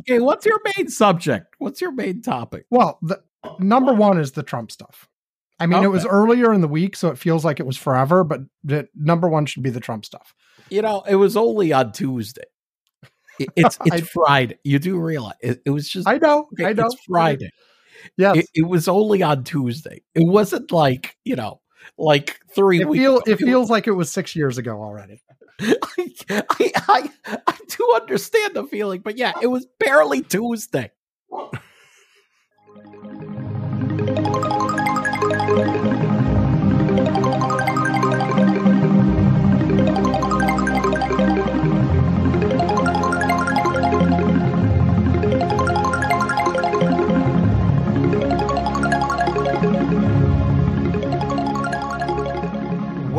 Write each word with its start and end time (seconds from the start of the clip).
Okay, 0.00 0.18
what's 0.20 0.46
your 0.46 0.60
main 0.76 0.88
subject? 0.88 1.54
What's 1.58 1.80
your 1.80 1.92
main 1.92 2.22
topic? 2.22 2.66
Well, 2.70 2.98
the 3.02 3.22
number 3.58 3.92
one 3.92 4.18
is 4.18 4.32
the 4.32 4.42
Trump 4.42 4.70
stuff. 4.70 5.08
I 5.60 5.66
mean, 5.66 5.82
it 5.82 5.88
was 5.88 6.06
earlier 6.06 6.52
in 6.52 6.60
the 6.60 6.68
week, 6.68 6.94
so 6.94 7.08
it 7.08 7.18
feels 7.18 7.44
like 7.44 7.58
it 7.58 7.66
was 7.66 7.76
forever, 7.76 8.22
but 8.22 8.42
the 8.62 8.88
number 8.94 9.28
one 9.28 9.44
should 9.46 9.62
be 9.64 9.70
the 9.70 9.80
Trump 9.80 10.04
stuff. 10.04 10.32
You 10.70 10.82
know, 10.82 11.02
it 11.08 11.16
was 11.16 11.36
only 11.36 11.72
on 11.72 11.92
Tuesday. 11.92 12.44
It- 13.40 13.48
it's 13.56 13.78
it's 13.84 13.96
I- 13.96 14.00
Friday. 14.00 14.58
You 14.64 14.78
do 14.78 14.98
realize 14.98 15.34
it, 15.40 15.60
it 15.66 15.70
was 15.70 15.88
just 15.88 16.06
I 16.08 16.18
know, 16.18 16.48
okay, 16.52 16.66
I 16.66 16.72
know. 16.74 16.86
it's 16.86 16.96
Friday. 17.06 17.50
Yes. 18.16 18.36
It, 18.36 18.46
it 18.54 18.62
was 18.68 18.86
only 18.86 19.22
on 19.24 19.42
Tuesday. 19.42 20.02
It 20.14 20.26
wasn't 20.26 20.70
like 20.70 21.16
you 21.24 21.34
know, 21.34 21.60
like 21.96 22.38
three 22.54 22.80
It, 22.82 22.88
weeks. 22.88 23.02
feel, 23.02 23.22
it 23.26 23.36
feels 23.38 23.68
like 23.70 23.88
it 23.88 23.92
was 23.92 24.10
six 24.12 24.36
years 24.36 24.58
ago 24.58 24.80
already. 24.80 25.20
I, 25.60 26.12
I, 26.30 26.72
I, 26.88 27.10
I 27.46 27.58
do 27.68 27.92
understand 27.94 28.54
the 28.54 28.64
feeling, 28.64 29.00
but 29.00 29.18
yeah, 29.18 29.32
it 29.42 29.48
was 29.48 29.66
barely 29.78 30.22
Tuesday. 30.22 30.92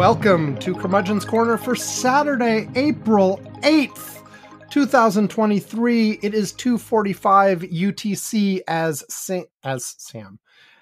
Welcome 0.10 0.58
to 0.58 0.74
Curmudgeon's 0.74 1.24
Corner 1.24 1.56
for 1.56 1.76
Saturday, 1.76 2.68
April 2.74 3.40
8th, 3.62 4.24
2023. 4.72 6.20
It 6.24 6.34
is 6.34 6.52
245 6.54 7.60
UTC 7.60 8.62
as 8.68 9.06
Sa- 9.08 9.44
as 9.64 9.94
Sam. 10.00 10.40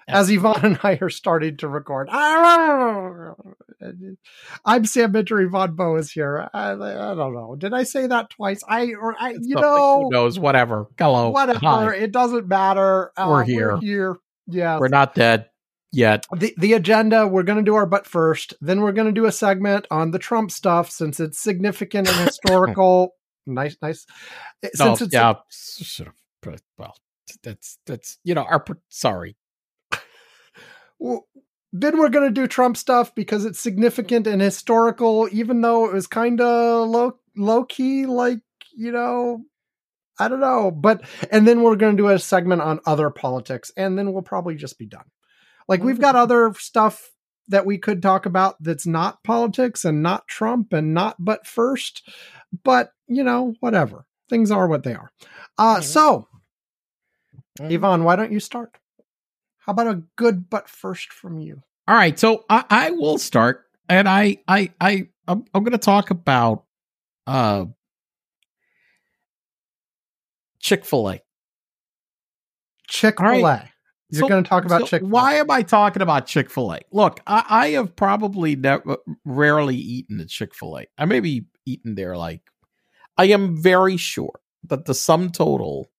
As 0.07 0.31
Ivan 0.31 0.63
and 0.63 0.79
I 0.81 0.97
are 1.01 1.09
starting 1.09 1.57
to 1.57 1.67
record. 1.67 2.07
I'm 2.09 3.35
Sam 4.85 5.11
Minter. 5.11 5.41
Ivan 5.41 5.75
Bow 5.75 5.97
is 5.97 6.09
here. 6.09 6.49
I, 6.53 6.71
I 6.71 6.75
don't 7.13 7.33
know. 7.33 7.57
Did 7.57 7.73
I 7.73 7.83
say 7.83 8.07
that 8.07 8.29
twice? 8.29 8.63
I, 8.65 8.93
or 8.93 9.13
I 9.19 9.31
you 9.31 9.35
Something, 9.35 9.61
know, 9.61 10.03
who 10.03 10.09
knows? 10.09 10.39
Whatever. 10.39 10.87
Hello. 10.97 11.31
whatever. 11.31 11.59
Hi. 11.59 11.95
It 11.95 12.13
doesn't 12.13 12.47
matter. 12.47 13.11
Uh, 13.17 13.27
We're 13.29 13.43
here. 13.43 13.73
We're 13.73 13.81
here. 13.81 14.15
Yeah. 14.47 14.79
We're 14.79 14.87
not 14.87 15.15
dead 15.15 15.49
yet. 15.91 16.25
the 16.35 16.53
the 16.57 16.73
agenda 16.73 17.27
we're 17.27 17.43
going 17.43 17.57
to 17.57 17.63
do 17.63 17.75
our 17.75 17.85
butt 17.85 18.05
first 18.05 18.53
then 18.61 18.81
we're 18.81 18.91
going 18.91 19.07
to 19.07 19.11
do 19.13 19.25
a 19.25 19.31
segment 19.31 19.87
on 19.91 20.11
the 20.11 20.19
trump 20.19 20.51
stuff 20.51 20.89
since 20.91 21.19
it's 21.19 21.39
significant 21.39 22.07
and 22.07 22.17
historical 22.27 23.11
nice 23.45 23.77
nice 23.81 24.05
Eh, 24.63 24.69
since 24.73 25.01
it's 25.01 25.13
yeah, 25.13 25.33
sort 25.49 26.09
of. 26.09 26.13
but, 26.41 26.61
Well, 26.77 26.95
that's 27.43 27.77
that's 27.85 28.17
you 28.23 28.33
know 28.33 28.43
our 28.43 28.63
sorry. 28.89 29.35
w- 30.99 31.21
then 31.73 31.97
we're 31.97 32.09
going 32.09 32.27
to 32.27 32.41
do 32.41 32.47
trump 32.47 32.77
stuff 32.77 33.13
because 33.15 33.45
it's 33.45 33.59
significant 33.59 34.27
and 34.27 34.41
historical 34.41 35.27
even 35.31 35.61
though 35.61 35.85
it 35.85 35.93
was 35.93 36.07
kind 36.07 36.41
of 36.41 36.87
low 36.89 37.19
low 37.35 37.63
key 37.65 38.05
like 38.05 38.39
you 38.75 38.91
know 38.91 39.43
i 40.19 40.27
don't 40.27 40.39
know 40.39 40.71
but 40.71 41.03
and 41.31 41.47
then 41.47 41.61
we're 41.61 41.75
going 41.75 41.95
to 41.95 42.01
do 42.01 42.09
a 42.09 42.17
segment 42.17 42.61
on 42.61 42.79
other 42.85 43.09
politics 43.09 43.71
and 43.77 43.97
then 43.97 44.11
we'll 44.13 44.21
probably 44.23 44.55
just 44.55 44.79
be 44.79 44.85
done 44.85 45.05
like 45.67 45.83
we've 45.83 45.99
got 45.99 46.15
other 46.15 46.53
stuff 46.57 47.11
that 47.49 47.65
we 47.65 47.77
could 47.77 48.01
talk 48.01 48.25
about 48.25 48.55
that's 48.61 48.85
not 48.85 49.23
politics 49.23 49.85
and 49.85 50.03
not 50.03 50.27
trump 50.27 50.73
and 50.73 50.93
not 50.93 51.15
but 51.19 51.45
first 51.47 52.07
but 52.63 52.91
you 53.07 53.23
know 53.23 53.53
whatever. 53.59 54.05
Things 54.29 54.51
are 54.51 54.67
what 54.67 54.83
they 54.83 54.93
are. 54.93 55.11
Uh 55.57 55.81
so 55.81 56.27
Mhm. 57.59 57.73
ivan 57.73 58.03
why 58.03 58.15
don't 58.15 58.31
you 58.31 58.39
start? 58.39 58.77
How 59.59 59.71
about 59.71 59.87
a 59.87 60.03
good 60.15 60.49
but 60.49 60.69
first 60.69 61.11
from 61.11 61.39
you? 61.39 61.61
All 61.87 61.95
right, 61.95 62.17
so 62.19 62.45
I, 62.49 62.65
I 62.69 62.91
will 62.91 63.17
start, 63.17 63.65
and 63.89 64.07
I 64.09 64.37
I 64.47 64.71
I 64.79 65.07
I'm, 65.27 65.45
I'm 65.53 65.63
going 65.63 65.71
to 65.71 65.77
talk 65.77 66.09
about 66.09 66.65
uh 67.25 67.65
Chick 70.59 70.83
Fil 70.85 71.09
A. 71.09 71.21
chick-fil-a. 72.89 73.27
All 73.27 73.51
right. 73.53 73.69
You're 74.09 74.21
So- 74.21 74.27
going 74.29 74.43
to 74.43 74.49
talk 74.49 74.65
about 74.65 74.81
So 74.81 74.87
chick-fil-a 74.87 75.09
Why 75.11 75.33
am 75.35 75.51
I 75.51 75.61
talking 75.63 76.01
about 76.01 76.27
Chick 76.27 76.49
Fil 76.49 76.73
A? 76.73 76.79
Look, 76.91 77.19
I, 77.27 77.43
I 77.49 77.67
have 77.69 77.95
probably 77.95 78.55
never, 78.55 78.91
uh, 78.91 78.95
rarely 79.25 79.75
eaten 79.75 80.19
at 80.19 80.29
Chick 80.29 80.55
Fil 80.55 80.79
A. 80.79 80.85
I 80.97 81.05
maybe 81.05 81.45
eaten 81.65 81.95
there 81.95 82.15
like 82.17 82.41
I 83.17 83.25
am 83.25 83.61
very 83.61 83.97
sure 83.97 84.39
that 84.63 84.85
the 84.85 84.93
sum 84.93 85.31
total 85.31 85.89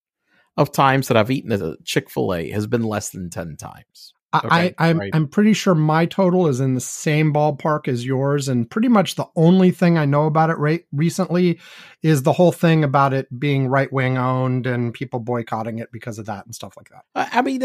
of 0.57 0.73
times 0.73 1.09
that 1.09 1.17
I've 1.17 1.31
eaten 1.31 1.53
at 1.53 1.85
Chick 1.85 2.11
Fil 2.11 2.35
A 2.35 2.51
has 2.51 2.67
been 2.67 2.83
less 2.83 3.11
than 3.11 3.31
ten 3.31 3.57
times. 3.57 4.13
I, 4.33 4.39
Okay, 4.45 4.75
I, 4.79 4.91
I'm 4.91 4.99
right. 4.99 5.11
I'm 5.15 5.27
pretty 5.27 5.55
sure 5.55 5.75
my 5.75 6.05
total 6.05 6.49
is 6.49 6.61
in 6.61 6.75
the 6.75 6.81
same 6.81 7.33
ballpark 7.33 7.89
as 7.89 8.05
yours, 8.05 8.49
and 8.49 8.69
pretty 8.69 8.89
much 8.89 9.15
the 9.15 9.27
only 9.37 9.71
thing 9.71 9.97
I 9.97 10.05
know 10.05 10.27
about 10.27 10.51
it 10.51 10.59
right 10.59 10.85
recently 10.93 11.59
is 12.03 12.25
the 12.25 12.33
whole 12.33 12.53
thing 12.53 12.85
about 12.85 13.15
it 13.15 13.27
being 13.41 13.69
right 13.69 13.91
wing 13.91 14.19
owned 14.19 14.67
and 14.67 14.93
people 14.93 15.19
boycotting 15.21 15.79
it 15.79 15.91
because 15.93 16.19
of 16.19 16.27
that 16.27 16.45
and 16.45 16.55
stuff 16.55 16.75
like 16.77 16.91
that. 16.91 17.31
I 17.33 17.41
mean, 17.41 17.63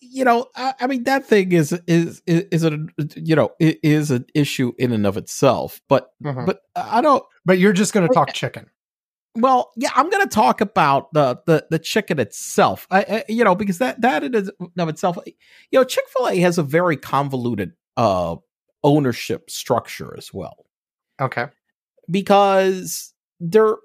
you 0.00 0.24
know, 0.24 0.48
I 0.54 0.86
mean 0.86 1.04
that 1.04 1.24
thing 1.26 1.52
is 1.52 1.72
is 1.86 2.22
is, 2.26 2.44
is 2.50 2.64
a 2.64 2.78
you 3.16 3.34
know 3.34 3.52
it 3.58 3.78
is 3.82 4.10
an 4.10 4.26
issue 4.34 4.72
in 4.78 4.92
and 4.92 5.06
of 5.06 5.16
itself. 5.16 5.80
But 5.88 6.12
But 6.20 6.46
but 6.46 6.60
I 6.76 7.00
don't. 7.00 7.24
but 7.44 7.58
you're 7.58 7.72
just 7.72 7.92
going 7.94 8.06
to 8.06 8.14
talk 8.14 8.34
chicken. 8.34 8.68
Well, 9.34 9.72
yeah, 9.76 9.90
I'm 9.94 10.10
going 10.10 10.22
to 10.22 10.34
talk 10.34 10.60
about 10.60 11.12
the 11.14 11.40
the 11.46 11.66
the 11.70 11.78
chicken 11.78 12.18
itself. 12.18 12.86
I, 12.90 13.00
I 13.02 13.24
you 13.28 13.44
know 13.44 13.54
because 13.54 13.78
that 13.78 14.00
that 14.02 14.22
in 14.24 14.34
and 14.34 14.50
of 14.78 14.88
itself, 14.88 15.16
you 15.26 15.78
know, 15.78 15.84
Chick 15.84 16.04
Fil 16.08 16.28
A 16.28 16.36
has 16.40 16.58
a 16.58 16.62
very 16.62 16.96
convoluted 16.96 17.72
uh 17.96 18.36
ownership 18.84 19.48
structure 19.50 20.14
as 20.18 20.34
well 20.34 20.66
Okay. 21.20 21.46
because 22.10 23.14
they're 23.40 23.76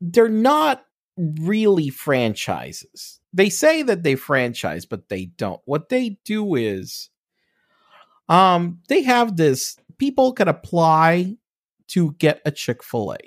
they're 0.00 0.28
not 0.28 0.84
really 1.16 1.90
franchises. 1.90 3.20
They 3.32 3.50
say 3.50 3.82
that 3.82 4.02
they 4.02 4.14
franchise, 4.16 4.86
but 4.86 5.08
they 5.08 5.26
don't. 5.26 5.60
What 5.66 5.88
they 5.88 6.18
do 6.24 6.54
is 6.54 7.10
um 8.28 8.80
they 8.88 9.02
have 9.02 9.36
this 9.36 9.76
people 9.98 10.32
can 10.32 10.48
apply 10.48 11.36
to 11.88 12.12
get 12.18 12.40
a 12.44 12.50
Chick-fil-A. 12.50 13.18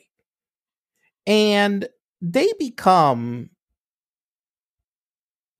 And 1.28 1.88
they 2.22 2.52
become 2.59 3.50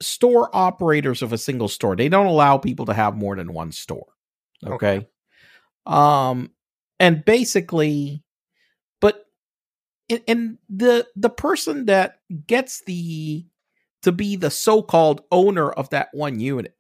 store 0.02 0.50
operators 0.54 1.22
of 1.22 1.34
a 1.34 1.38
single 1.38 1.68
store. 1.68 1.96
They 1.96 2.10
don't 2.10 2.26
allow 2.26 2.58
people 2.58 2.86
to 2.88 2.94
have 2.94 3.16
more 3.16 3.36
than 3.36 3.54
one 3.54 3.72
store. 3.72 4.08
Okay. 4.66 5.08
Um 5.86 6.52
and 7.00 7.26
basically 7.26 8.24
but 9.00 9.26
and, 10.10 10.22
and 10.28 10.58
the 10.70 11.08
the 11.16 11.30
person 11.30 11.86
that 11.86 12.20
gets 12.48 12.84
the 12.86 13.46
to 14.04 14.12
be 14.12 14.36
the 14.36 14.52
so-called 14.52 15.22
owner 15.32 15.72
of 15.72 15.90
that 15.90 16.10
one 16.14 16.40
unit 16.40 16.76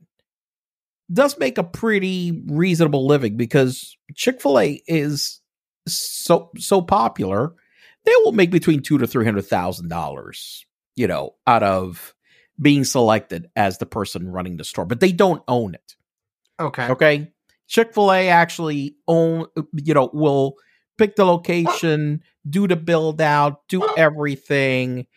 does 1.11 1.37
make 1.37 1.57
a 1.57 1.63
pretty 1.63 2.43
reasonable 2.47 3.05
living 3.05 3.37
because 3.37 3.95
Chick-fil-A 4.15 4.81
is 4.87 5.41
so 5.87 6.51
so 6.57 6.81
popular 6.81 7.53
they 8.05 8.13
will 8.23 8.31
make 8.31 8.51
between 8.51 8.81
two 8.81 8.97
to 8.97 9.07
three 9.07 9.25
hundred 9.25 9.45
thousand 9.45 9.89
dollars 9.89 10.65
you 10.95 11.07
know 11.07 11.35
out 11.47 11.63
of 11.63 12.13
being 12.61 12.83
selected 12.83 13.49
as 13.55 13.77
the 13.77 13.85
person 13.85 14.29
running 14.29 14.57
the 14.57 14.63
store 14.63 14.85
but 14.85 14.99
they 14.99 15.11
don't 15.11 15.43
own 15.47 15.73
it 15.73 15.95
Okay. 16.61 16.87
Okay. 16.87 17.31
Chick 17.67 17.93
fil 17.93 18.11
A 18.11 18.29
actually 18.29 18.95
own, 19.07 19.47
you 19.73 19.93
know, 19.93 20.09
will 20.13 20.55
pick 20.97 21.15
the 21.15 21.25
location, 21.25 22.21
do 22.47 22.67
the 22.67 22.75
build 22.75 23.19
out, 23.19 23.67
do 23.67 23.87
everything. 23.97 25.07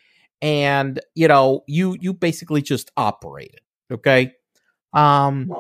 And, 0.41 1.01
you 1.15 1.29
know, 1.29 1.65
you, 1.67 1.97
you 2.01 2.15
basically 2.15 2.63
just 2.63 2.91
operate 2.97 3.55
it. 3.55 3.95
Okay. 3.95 4.33
Um, 4.93 5.53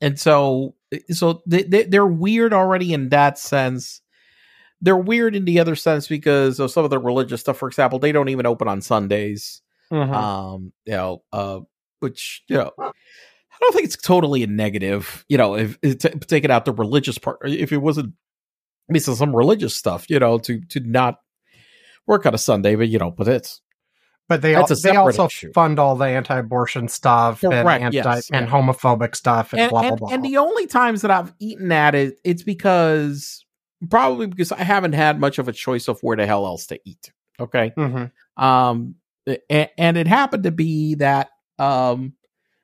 and 0.00 0.18
so, 0.18 0.74
so 1.10 1.42
they, 1.46 1.62
they, 1.62 1.84
they're 1.84 2.06
weird 2.06 2.52
already 2.52 2.92
in 2.92 3.10
that 3.10 3.38
sense. 3.38 4.01
They're 4.82 4.96
weird 4.96 5.34
in 5.34 5.44
the 5.46 5.60
other 5.60 5.76
sense 5.76 6.08
because 6.08 6.60
of 6.60 6.70
some 6.70 6.84
of 6.84 6.90
the 6.90 6.98
religious 6.98 7.40
stuff. 7.40 7.56
For 7.56 7.68
example, 7.68 7.98
they 7.98 8.12
don't 8.12 8.28
even 8.28 8.44
open 8.46 8.68
on 8.68 8.80
Sundays 8.82 9.62
Mhm. 9.92 10.14
um 10.14 10.72
you 10.86 10.94
know 10.94 11.22
uh 11.34 11.60
which 12.00 12.42
you 12.48 12.56
know 12.56 12.70
i 12.78 12.90
don't 13.60 13.72
think 13.74 13.84
it's 13.84 13.96
totally 13.96 14.42
a 14.42 14.46
negative 14.46 15.22
you 15.28 15.36
know 15.36 15.54
if, 15.54 15.78
if 15.82 15.98
t- 15.98 16.08
taking 16.26 16.50
out 16.50 16.64
the 16.64 16.72
religious 16.72 17.18
part 17.18 17.36
if 17.44 17.72
it 17.72 17.76
wasn't 17.76 18.14
I 18.88 18.92
mean, 18.94 19.00
some 19.02 19.36
religious 19.36 19.74
stuff 19.76 20.06
you 20.08 20.18
know 20.18 20.38
to 20.38 20.60
to 20.70 20.80
not 20.80 21.18
work 22.06 22.24
on 22.24 22.32
a 22.34 22.38
sunday 22.38 22.74
but 22.74 22.88
you 22.88 22.98
know 22.98 23.10
but 23.10 23.28
it's 23.28 23.60
but 24.30 24.40
they 24.40 24.54
al- 24.54 24.66
they 24.66 24.96
also 24.96 25.26
issue. 25.26 25.52
fund 25.52 25.78
all 25.78 25.94
the 25.94 26.06
anti-abortion 26.06 26.88
stuff 26.88 27.42
and 27.44 27.52
anti 27.52 27.90
yes, 27.94 28.30
and 28.30 28.46
yeah. 28.46 28.50
homophobic 28.50 29.14
stuff 29.14 29.52
and, 29.52 29.60
and, 29.60 29.70
blah 29.70 29.80
blah 29.82 29.88
and, 29.90 29.98
blah. 29.98 30.08
and 30.10 30.24
the 30.24 30.38
only 30.38 30.66
times 30.66 31.02
that 31.02 31.10
i've 31.10 31.34
eaten 31.38 31.70
at 31.70 31.94
it 31.94 32.18
it's 32.24 32.42
because 32.44 33.44
probably 33.90 34.26
because 34.26 34.52
i 34.52 34.62
haven't 34.62 34.92
had 34.92 35.18
much 35.20 35.38
of 35.38 35.48
a 35.48 35.52
choice 35.52 35.88
of 35.88 35.98
where 36.02 36.16
the 36.16 36.26
hell 36.26 36.46
else 36.46 36.66
to 36.66 36.78
eat 36.84 37.10
okay 37.40 37.72
Mhm. 37.76 38.10
um 38.36 38.94
and, 39.48 39.68
and 39.78 39.96
it 39.96 40.06
happened 40.08 40.42
to 40.44 40.50
be 40.50 40.96
that 40.96 41.30
um, 41.58 42.14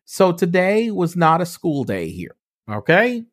so 0.04 0.32
today 0.32 0.90
was 0.90 1.14
not 1.14 1.40
a 1.40 1.46
school 1.46 1.84
day 1.84 2.08
here. 2.08 2.34
Okay. 2.68 3.24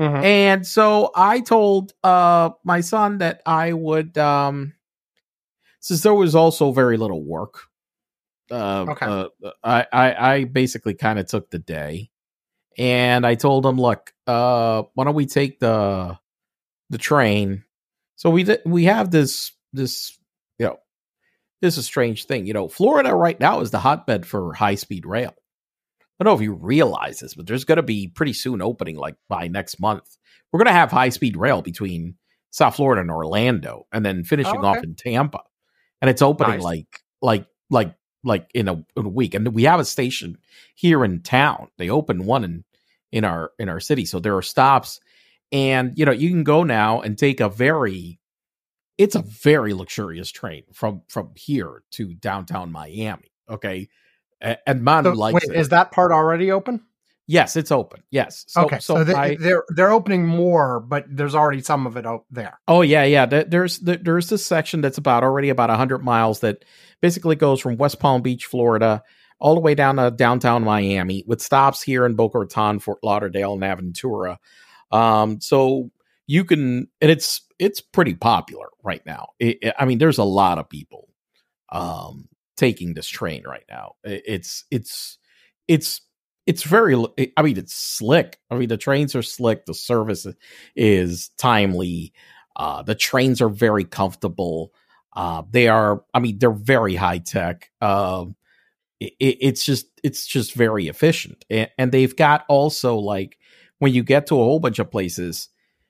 Mhm. 0.00 0.24
And 0.24 0.66
so 0.66 1.12
I 1.14 1.40
told 1.40 1.92
uh 2.02 2.50
my 2.64 2.80
son 2.80 3.18
that 3.18 3.40
I 3.46 3.72
would 3.72 4.18
um 4.18 4.72
since 5.80 6.02
there 6.02 6.14
was 6.14 6.34
also 6.34 6.72
very 6.72 6.96
little 6.96 7.22
work. 7.22 7.68
Uh, 8.50 8.86
Okay. 8.88 9.06
uh 9.06 9.28
I, 9.62 9.86
I 9.92 10.32
I 10.34 10.44
basically 10.44 10.94
kind 10.94 11.18
of 11.18 11.26
took 11.26 11.50
the 11.50 11.58
day 11.60 12.10
and 12.78 13.24
I 13.26 13.34
told 13.36 13.64
him, 13.64 13.78
look, 13.80 14.12
uh 14.26 14.84
why 14.94 15.04
don't 15.04 15.14
we 15.14 15.26
take 15.26 15.60
the 15.60 16.18
the 16.92 16.98
train? 16.98 17.64
So 18.14 18.30
we 18.30 18.46
we 18.64 18.84
have 18.84 19.10
this 19.10 19.50
this 19.72 20.16
you 20.58 20.66
know 20.66 20.78
this 21.60 21.74
is 21.74 21.78
a 21.78 21.82
strange 21.82 22.26
thing. 22.26 22.46
You 22.46 22.52
know, 22.52 22.68
Florida 22.68 23.14
right 23.14 23.38
now 23.40 23.60
is 23.60 23.72
the 23.72 23.80
hotbed 23.80 24.24
for 24.26 24.52
high 24.54 24.76
speed 24.76 25.04
rail. 25.04 25.34
I 26.20 26.24
don't 26.24 26.32
know 26.32 26.36
if 26.36 26.42
you 26.42 26.52
realize 26.52 27.18
this, 27.18 27.34
but 27.34 27.46
there's 27.48 27.64
going 27.64 27.76
to 27.76 27.82
be 27.82 28.06
pretty 28.06 28.32
soon 28.34 28.62
opening, 28.62 28.96
like 28.96 29.16
by 29.28 29.48
next 29.48 29.80
month. 29.80 30.16
We're 30.52 30.58
going 30.58 30.66
to 30.66 30.72
have 30.72 30.92
high 30.92 31.08
speed 31.08 31.36
rail 31.36 31.62
between 31.62 32.16
South 32.50 32.76
Florida 32.76 33.00
and 33.00 33.10
Orlando, 33.10 33.86
and 33.92 34.04
then 34.04 34.20
oh, 34.20 34.28
finishing 34.28 34.60
Oh, 34.60 34.66
off 34.66 34.84
in 34.84 34.94
Tampa, 34.94 35.40
and 36.00 36.08
it's 36.08 36.22
opening 36.22 36.56
Nice. 36.56 36.62
like 36.62 37.00
like 37.22 37.46
like 37.70 37.94
like 38.22 38.48
in 38.54 38.68
a, 38.68 38.74
in 38.74 39.06
a 39.06 39.08
week. 39.08 39.34
And 39.34 39.48
we 39.52 39.64
have 39.64 39.80
a 39.80 39.84
station 39.84 40.38
here 40.74 41.04
in 41.04 41.22
town. 41.22 41.68
They 41.78 41.90
opened 41.90 42.24
one 42.26 42.44
in 42.44 42.64
in 43.10 43.24
our 43.24 43.50
in 43.58 43.68
our 43.68 43.80
city, 43.80 44.04
so 44.04 44.20
there 44.20 44.36
are 44.36 44.42
stops, 44.42 45.00
and 45.52 45.92
you 45.96 46.04
know 46.04 46.12
you 46.12 46.30
can 46.30 46.42
go 46.44 46.64
now 46.64 47.00
and 47.00 47.16
take 47.16 47.40
a 47.40 47.48
very 47.48 48.18
it's 48.98 49.14
a 49.14 49.22
very 49.22 49.74
luxurious 49.74 50.30
train 50.30 50.64
from 50.72 51.02
from 51.08 51.30
here 51.36 51.82
to 51.92 52.14
downtown 52.14 52.72
Miami. 52.72 53.32
Okay. 53.48 53.88
And 54.66 54.82
Manu 54.82 55.10
So, 55.10 55.18
likes 55.18 55.34
wait, 55.34 55.54
it. 55.54 55.60
is 55.60 55.68
that 55.68 55.92
part 55.92 56.10
already 56.10 56.50
open? 56.50 56.82
Yes, 57.28 57.54
it's 57.54 57.70
open. 57.70 58.02
Yes. 58.10 58.44
So, 58.48 58.62
okay, 58.62 58.80
So, 58.80 58.96
so, 58.96 59.04
they, 59.04 59.14
I, 59.14 59.36
they're 59.36 59.62
they're 59.68 59.92
opening 59.92 60.26
more, 60.26 60.80
but 60.80 61.04
there's 61.08 61.36
already 61.36 61.62
some 61.62 61.86
of 61.86 61.96
it 61.96 62.04
out 62.04 62.24
there. 62.30 62.58
oh 62.66 62.82
yeah, 62.82 63.04
yeah. 63.04 63.26
There's 63.26 63.78
there's 63.78 64.28
this 64.28 64.44
section 64.44 64.80
that's 64.80 64.98
about 64.98 65.22
already 65.22 65.48
about 65.48 65.70
hundred 65.70 66.02
miles 66.02 66.40
that 66.40 66.64
basically 67.00 67.36
goes 67.36 67.60
from 67.60 67.76
West 67.76 68.00
Palm 68.00 68.22
Beach, 68.22 68.46
Florida, 68.46 69.02
all 69.38 69.54
the 69.54 69.60
way 69.60 69.76
down 69.76 69.96
to 69.96 70.10
downtown 70.10 70.64
Miami, 70.64 71.22
with 71.26 71.40
stops 71.40 71.80
here 71.80 72.04
in 72.04 72.14
Boca 72.14 72.40
Raton, 72.40 72.80
Fort 72.80 72.98
Lauderdale, 73.04 73.54
and 73.54 73.62
Aventura. 73.62 74.38
Um, 74.92 75.40
so 75.40 75.90
you 76.26 76.44
can, 76.44 76.88
and 77.00 77.10
it's 77.10 77.42
it's 77.58 77.80
pretty 77.80 78.14
popular 78.14 78.68
right 78.84 79.04
now. 79.06 79.30
It, 79.38 79.58
it- 79.62 79.74
I 79.78 79.84
mean, 79.86 79.98
there's 79.98 80.18
a 80.18 80.24
lot 80.24 80.58
of 80.58 80.68
people 80.68 81.08
um 81.70 82.28
taking 82.56 82.94
this 82.94 83.08
train 83.08 83.42
right 83.46 83.64
now. 83.70 83.92
It- 84.04 84.22
it's 84.26 84.64
it's 84.70 85.18
it's 85.68 86.00
it's 86.46 86.64
very 86.64 86.94
i 87.36 87.42
mean 87.42 87.56
it's 87.58 87.74
slick. 87.74 88.38
I 88.50 88.56
mean 88.56 88.68
the 88.68 88.76
trains 88.76 89.14
are 89.14 89.22
slick. 89.22 89.66
The 89.66 89.74
service 89.74 90.26
is 90.76 91.30
timely. 91.38 92.12
Uh 92.56 92.82
the 92.82 92.94
trains 92.94 93.40
are 93.40 93.48
very 93.48 93.84
comfortable. 93.84 94.72
Uh 95.14 95.42
they 95.50 95.68
are 95.68 96.04
i 96.14 96.18
mean 96.20 96.38
they're 96.38 96.50
very 96.52 96.94
high 96.96 97.18
tech. 97.18 97.70
Um 97.80 98.36
it, 99.00 99.14
it's 99.20 99.64
just 99.64 99.86
it's 100.02 100.26
just 100.26 100.54
very 100.54 100.88
efficient. 100.88 101.44
And, 101.50 101.70
and 101.78 101.92
they've 101.92 102.14
got 102.16 102.44
also 102.48 102.96
like 102.96 103.38
when 103.82 103.92
you 103.92 104.04
get 104.04 104.28
to 104.28 104.36
a 104.36 104.44
whole 104.44 104.60
bunch 104.60 104.78
of 104.78 104.92
places 104.92 105.48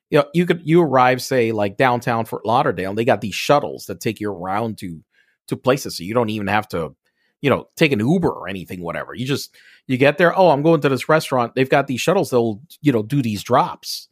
you 0.09 0.19
know 0.19 0.25
you 0.33 0.47
could 0.47 0.63
you 0.65 0.81
arrive 0.81 1.21
say 1.21 1.53
like 1.53 1.77
downtown 1.77 2.25
fort 2.25 2.47
lauderdale 2.47 2.89
and 2.89 2.99
they 2.99 3.05
got 3.05 3.21
these 3.21 3.35
shuttles 3.35 3.85
that 3.85 4.01
take 4.01 4.19
you 4.19 4.33
around 4.33 4.79
to 4.79 5.05
to 5.47 5.57
places 5.59 5.99
so 5.99 6.03
you 6.03 6.15
don't 6.15 6.31
even 6.31 6.47
have 6.47 6.67
to 6.67 6.97
you 7.43 7.51
know 7.51 7.69
take 7.77 7.93
an 7.93 8.01
uber 8.01 8.31
or 8.31 8.49
anything 8.49 8.81
whatever. 8.81 9.15
You 9.15 9.27
just 9.27 9.55
you 9.87 9.99
get 9.99 10.17
there 10.17 10.35
oh 10.39 10.49
i'm 10.49 10.63
going 10.63 10.81
to 10.81 10.89
this 10.89 11.11
restaurant. 11.11 11.55
They've 11.55 11.69
got 11.69 11.87
these 11.87 12.01
shuttles 12.01 12.31
they'll 12.31 12.63
you 12.81 12.93
know 12.93 13.03
do 13.03 13.21
these 13.21 13.43
drops 13.43 14.09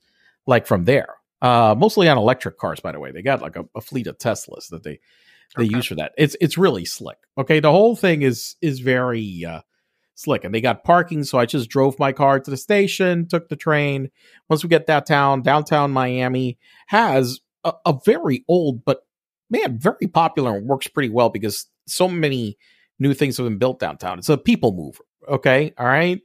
like 0.46 0.66
from 0.66 0.84
there. 0.84 1.14
Uh 1.40 1.74
mostly 1.74 2.06
on 2.06 2.18
electric 2.18 2.58
cars 2.58 2.80
by 2.80 2.92
the 2.92 3.00
way. 3.00 3.12
They 3.12 3.22
got 3.22 3.40
like 3.40 3.56
a, 3.56 3.64
a 3.74 3.80
fleet 3.80 4.08
of 4.08 4.18
teslas 4.18 4.68
that 4.68 4.82
they 4.82 5.00
they 5.56 5.64
Okay. 5.64 5.76
use 5.76 5.86
for 5.86 5.94
that. 5.94 6.12
It's 6.18 6.36
it's 6.38 6.58
really 6.58 6.84
slick 6.84 7.16
okay? 7.38 7.60
The 7.60 7.72
whole 7.72 7.96
thing 7.96 8.20
is 8.20 8.56
is 8.60 8.80
very 8.80 9.46
uh 9.48 9.62
slick 10.20 10.44
and 10.44 10.54
they 10.54 10.60
got 10.60 10.84
parking 10.84 11.24
so 11.24 11.38
i 11.38 11.46
just 11.46 11.70
drove 11.70 11.98
my 11.98 12.12
car 12.12 12.38
to 12.38 12.50
the 12.50 12.56
station 12.56 13.26
took 13.26 13.48
the 13.48 13.56
train. 13.56 14.10
Once 14.48 14.62
we 14.62 14.68
get 14.68 14.86
downtown 14.86 15.42
downtown 15.42 15.90
miami 15.90 16.58
has 16.86 17.40
a, 17.64 17.72
a 17.86 17.94
very 18.04 18.44
old 18.48 18.84
but 18.84 19.00
man 19.50 19.78
very 19.78 20.06
popular 20.12 20.56
and 20.56 20.68
works 20.68 20.88
pretty 20.88 21.08
well 21.08 21.30
because 21.30 21.66
so 21.86 22.08
many 22.08 22.56
new 22.98 23.14
things 23.14 23.36
have 23.36 23.46
been 23.46 23.58
built 23.58 23.78
downtown. 23.80 24.18
It's 24.18 24.28
a 24.28 24.36
people 24.36 24.72
mover 24.72 25.04
okay? 25.28 25.72
All 25.78 25.86
right? 25.86 26.20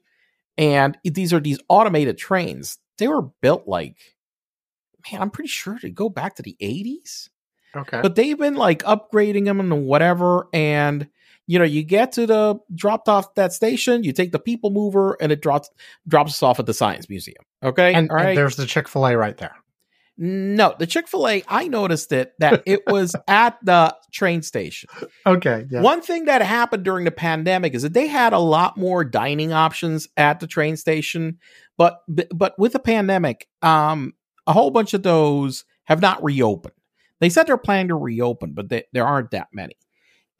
And 0.57 0.97
these 1.03 1.33
are 1.33 1.39
these 1.39 1.59
automated 1.69 2.17
trains. 2.17 2.77
They 2.97 3.07
were 3.07 3.23
built 3.41 3.67
like 3.67 3.97
man 5.11 5.21
i'm 5.21 5.29
pretty 5.29 5.47
sure 5.47 5.77
they 5.81 5.89
go 5.89 6.09
back 6.09 6.35
to 6.35 6.41
the 6.41 6.55
80s 6.61 7.29
Okay. 7.75 7.99
but 8.01 8.15
they've 8.15 8.37
been 8.37 8.55
like 8.55 8.83
upgrading 8.83 9.45
them 9.45 9.59
and 9.59 9.85
whatever 9.85 10.47
and 10.53 11.09
you 11.47 11.59
know 11.59 11.65
you 11.65 11.83
get 11.83 12.11
to 12.13 12.25
the 12.25 12.55
dropped 12.73 13.07
off 13.07 13.33
that 13.35 13.53
station 13.53 14.03
you 14.03 14.11
take 14.11 14.31
the 14.31 14.39
people 14.39 14.69
mover 14.71 15.17
and 15.21 15.31
it 15.31 15.41
drops 15.41 15.69
drops 16.07 16.31
us 16.33 16.43
off 16.43 16.59
at 16.59 16.65
the 16.65 16.73
science 16.73 17.09
museum 17.09 17.43
okay 17.63 17.93
and, 17.93 18.09
all 18.09 18.17
and 18.17 18.37
there's 18.37 18.55
the 18.55 18.65
Chick 18.65 18.87
Fil 18.87 19.05
A 19.07 19.15
right 19.17 19.37
there. 19.37 19.55
no 20.17 20.73
the 20.79 20.87
chick-fil-a 20.87 21.43
i 21.47 21.67
noticed 21.67 22.11
it 22.11 22.33
that 22.39 22.63
it 22.65 22.81
was 22.87 23.15
at 23.27 23.57
the 23.63 23.93
train 24.13 24.41
station 24.41 24.89
Okay. 25.25 25.65
Yeah. 25.69 25.81
one 25.81 26.01
thing 26.01 26.25
that 26.25 26.41
happened 26.41 26.85
during 26.85 27.03
the 27.05 27.11
pandemic 27.11 27.73
is 27.73 27.81
that 27.81 27.93
they 27.93 28.07
had 28.07 28.31
a 28.31 28.39
lot 28.39 28.77
more 28.77 29.03
dining 29.03 29.51
options 29.51 30.07
at 30.15 30.39
the 30.39 30.47
train 30.47 30.77
station, 30.77 31.39
but 31.77 32.01
but 32.07 32.57
with 32.57 32.73
the 32.73 32.79
pandemic, 32.79 33.47
um, 33.61 34.13
a 34.47 34.53
whole 34.53 34.71
bunch 34.71 34.93
of 34.93 35.03
those 35.03 35.65
have 35.85 35.99
not 36.01 36.23
reopened. 36.23 36.75
They 37.19 37.29
said 37.29 37.47
they're 37.47 37.57
planning 37.57 37.87
to 37.89 37.95
reopen, 37.95 38.53
but 38.53 38.69
they, 38.69 38.83
there 38.93 39.05
aren't 39.05 39.31
that 39.31 39.47
many. 39.51 39.75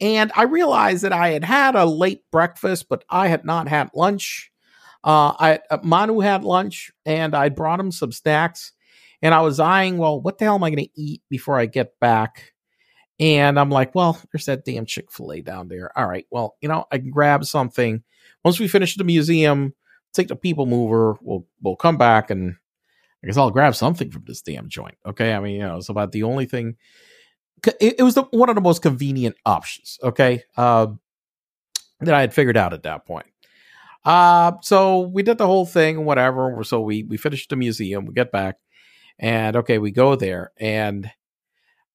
And 0.00 0.30
I 0.36 0.42
realized 0.42 1.04
that 1.04 1.12
I 1.12 1.30
had 1.30 1.44
had 1.44 1.74
a 1.74 1.86
late 1.86 2.22
breakfast, 2.30 2.88
but 2.88 3.04
I 3.08 3.28
had 3.28 3.44
not 3.44 3.68
had 3.68 3.90
lunch. 3.94 4.50
Uh, 5.02 5.32
I 5.38 5.60
uh, 5.70 5.78
Manu 5.82 6.20
had 6.20 6.44
lunch, 6.44 6.90
and 7.04 7.34
I 7.34 7.48
brought 7.48 7.80
him 7.80 7.92
some 7.92 8.12
snacks. 8.12 8.72
And 9.22 9.32
I 9.34 9.40
was 9.40 9.58
eyeing, 9.58 9.96
well, 9.96 10.20
what 10.20 10.36
the 10.38 10.44
hell 10.44 10.56
am 10.56 10.64
I 10.64 10.70
going 10.70 10.84
to 10.84 11.00
eat 11.00 11.22
before 11.30 11.58
I 11.58 11.64
get 11.66 11.98
back? 11.98 12.52
And 13.18 13.58
I'm 13.58 13.70
like, 13.70 13.94
well, 13.94 14.20
there's 14.30 14.44
that 14.44 14.66
damn 14.66 14.84
Chick 14.84 15.10
fil 15.10 15.32
A 15.32 15.40
down 15.40 15.68
there. 15.68 15.90
All 15.98 16.06
right, 16.06 16.26
well, 16.30 16.56
you 16.60 16.68
know, 16.68 16.84
I 16.92 16.98
can 16.98 17.10
grab 17.10 17.44
something. 17.46 18.02
Once 18.44 18.60
we 18.60 18.68
finish 18.68 18.96
the 18.96 19.04
museum, 19.04 19.74
take 20.12 20.28
the 20.28 20.36
people 20.36 20.66
mover, 20.66 21.16
we'll 21.22 21.46
we'll 21.62 21.76
come 21.76 21.96
back 21.96 22.30
and 22.30 22.56
I 23.22 23.26
guess 23.26 23.36
I'll 23.36 23.50
grab 23.50 23.74
something 23.74 24.10
from 24.10 24.24
this 24.26 24.42
damn 24.42 24.68
joint. 24.68 24.96
Okay. 25.06 25.32
I 25.32 25.40
mean, 25.40 25.54
you 25.56 25.60
know, 25.62 25.78
it's 25.78 25.88
about 25.88 26.12
the 26.12 26.24
only 26.24 26.46
thing 26.46 26.76
it, 27.80 28.02
was 28.02 28.14
the, 28.14 28.22
one 28.22 28.48
of 28.48 28.54
the 28.54 28.60
most 28.60 28.82
convenient 28.82 29.36
options, 29.44 29.98
okay, 30.02 30.42
uh, 30.56 30.88
that 32.00 32.14
I 32.14 32.20
had 32.20 32.34
figured 32.34 32.56
out 32.56 32.72
at 32.72 32.82
that 32.84 33.06
point. 33.06 33.26
Uh, 34.04 34.52
so 34.62 35.00
we 35.00 35.22
did 35.22 35.38
the 35.38 35.46
whole 35.46 35.66
thing, 35.66 36.04
whatever. 36.04 36.62
So 36.62 36.80
we 36.80 37.02
we 37.02 37.16
finished 37.16 37.50
the 37.50 37.56
museum, 37.56 38.06
we 38.06 38.14
get 38.14 38.30
back, 38.30 38.56
and 39.18 39.56
okay, 39.56 39.78
we 39.78 39.90
go 39.90 40.14
there, 40.14 40.52
and 40.58 41.10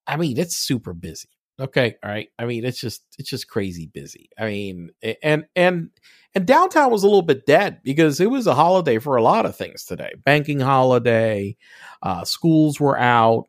I 0.05 0.17
mean, 0.17 0.37
it's 0.37 0.57
super 0.57 0.93
busy. 0.93 1.29
Okay, 1.59 1.95
all 2.03 2.09
right. 2.09 2.27
I 2.37 2.45
mean, 2.45 2.65
it's 2.65 2.81
just 2.81 3.03
it's 3.17 3.29
just 3.29 3.47
crazy 3.47 3.89
busy. 3.93 4.29
I 4.37 4.47
mean, 4.47 4.89
and 5.23 5.45
and 5.55 5.89
and 6.33 6.45
downtown 6.45 6.91
was 6.91 7.03
a 7.03 7.07
little 7.07 7.21
bit 7.21 7.45
dead 7.45 7.79
because 7.83 8.19
it 8.19 8.29
was 8.29 8.47
a 8.47 8.55
holiday 8.55 8.97
for 8.99 9.15
a 9.15 9.23
lot 9.23 9.45
of 9.45 9.55
things 9.55 9.85
today. 9.85 10.13
Banking 10.25 10.59
holiday, 10.59 11.55
uh, 12.01 12.25
schools 12.25 12.79
were 12.79 12.97
out, 12.97 13.47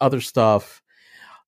other 0.00 0.20
stuff. 0.20 0.81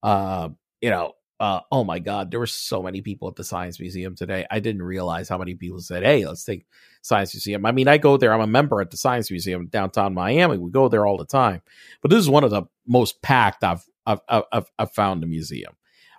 Uh, 0.05 0.49
you 0.81 0.91
know, 0.91 1.13
uh, 1.39 1.61
oh 1.71 1.83
my 1.83 1.97
God, 1.97 2.29
there 2.29 2.39
were 2.39 2.45
so 2.45 2.83
many 2.83 3.01
people 3.01 3.27
at 3.27 3.35
the 3.35 3.43
Science 3.43 3.79
Museum 3.79 4.15
today. 4.15 4.45
I 4.51 4.59
didn't 4.59 4.83
realize 4.83 5.27
how 5.27 5.39
many 5.39 5.55
people 5.55 5.79
said, 5.79 6.03
"Hey, 6.03 6.25
let's 6.25 6.45
take 6.45 6.67
Science 7.01 7.33
Museum." 7.33 7.65
I 7.65 7.71
mean, 7.71 7.87
I 7.87 7.97
go 7.97 8.15
there. 8.15 8.31
I'm 8.31 8.39
a 8.39 8.47
member 8.47 8.81
at 8.81 8.91
the 8.91 8.97
Science 8.97 9.31
Museum 9.31 9.65
downtown 9.65 10.13
Miami. 10.13 10.57
We 10.57 10.69
go 10.69 10.89
there 10.89 11.07
all 11.07 11.17
the 11.17 11.25
time, 11.25 11.63
but 12.03 12.11
this 12.11 12.19
is 12.19 12.29
one 12.29 12.43
of 12.43 12.51
the 12.51 12.63
most 12.85 13.21
packed 13.23 13.63
I've 13.63 13.83
I've 14.05 14.19
I've, 14.29 14.71
I've 14.77 14.91
found 14.93 15.23
the 15.23 15.27
museum. 15.27 15.73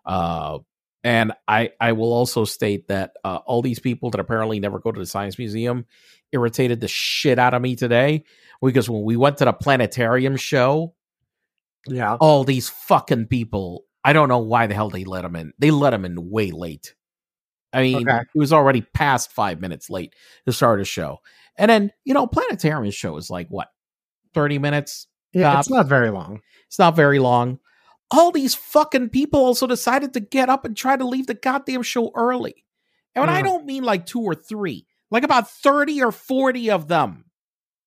Uh, 0.05 0.59
and 1.05 1.33
I 1.47 1.71
I 1.81 1.93
will 1.93 2.13
also 2.13 2.45
state 2.45 2.89
that 2.89 3.13
uh, 3.25 3.39
all 3.47 3.63
these 3.63 3.79
people 3.79 4.11
that 4.11 4.21
apparently 4.21 4.59
never 4.59 4.81
go 4.81 4.91
to 4.91 4.99
the 4.99 5.07
Science 5.07 5.39
Museum 5.39 5.87
irritated 6.33 6.81
the 6.81 6.89
shit 6.89 7.39
out 7.39 7.55
of 7.55 7.63
me 7.63 7.77
today 7.77 8.25
because 8.61 8.91
when 8.91 9.05
we 9.05 9.17
went 9.17 9.39
to 9.39 9.45
the 9.45 9.53
planetarium 9.53 10.37
show, 10.37 10.93
Yeah. 11.89 12.15
all 12.21 12.45
these 12.45 12.69
fucking 12.69 13.27
people. 13.27 13.85
I 14.05 14.13
don't 14.13 14.29
know 14.29 14.39
why 14.39 14.67
the 14.67 14.75
hell 14.75 14.91
they 14.91 15.05
let 15.05 15.23
them 15.23 15.37
in. 15.37 15.53
They 15.59 15.71
let 15.71 15.91
them 15.91 16.05
in 16.05 16.31
way 16.31 16.51
late. 16.53 16.95
I 17.73 17.83
mean, 17.83 18.09
Okay. 18.09 18.19
it 18.35 18.39
was 18.39 18.53
already 18.53 18.81
past 18.83 19.33
five 19.33 19.61
minutes 19.61 19.91
late 19.91 20.15
to 20.47 20.53
start 20.53 20.81
a 20.81 20.85
show. 20.85 21.19
And 21.59 21.71
then, 21.71 21.91
you 22.05 22.15
know, 22.15 22.27
planetarium 22.27 22.91
show 22.93 23.17
is 23.17 23.31
like 23.31 23.49
what, 23.49 23.69
30 24.35 24.59
minutes? 24.59 25.07
Yeah. 25.33 25.51
Top. 25.51 25.61
It's 25.61 25.71
not 25.71 25.87
very 25.87 26.11
long. 26.11 26.41
It's 26.69 26.79
not 26.79 26.97
very 26.97 27.19
long. 27.19 27.59
all 28.13 28.31
these 28.31 28.55
fucking 28.55 29.09
people 29.09 29.41
also 29.41 29.67
decided 29.67 30.15
to 30.15 30.21
get 30.21 30.49
up 30.49 30.65
and 30.65 30.77
try 30.77 30.97
to 30.97 31.05
leave 31.05 31.27
the 31.27 31.35
goddamn 31.35 31.83
show 31.83 32.13
early. 32.15 32.65
And 33.17 33.29
I 33.29 33.41
Mhm. 33.41 33.45
don't 33.45 33.67
mean 33.67 33.83
like 33.83 34.07
two 34.07 34.21
or 34.21 34.37
three, 34.37 34.87
like 35.11 35.25
about 35.25 35.51
30 35.51 36.01
or 36.01 36.13
40 36.13 36.71
of 36.71 36.87
them. 36.87 37.25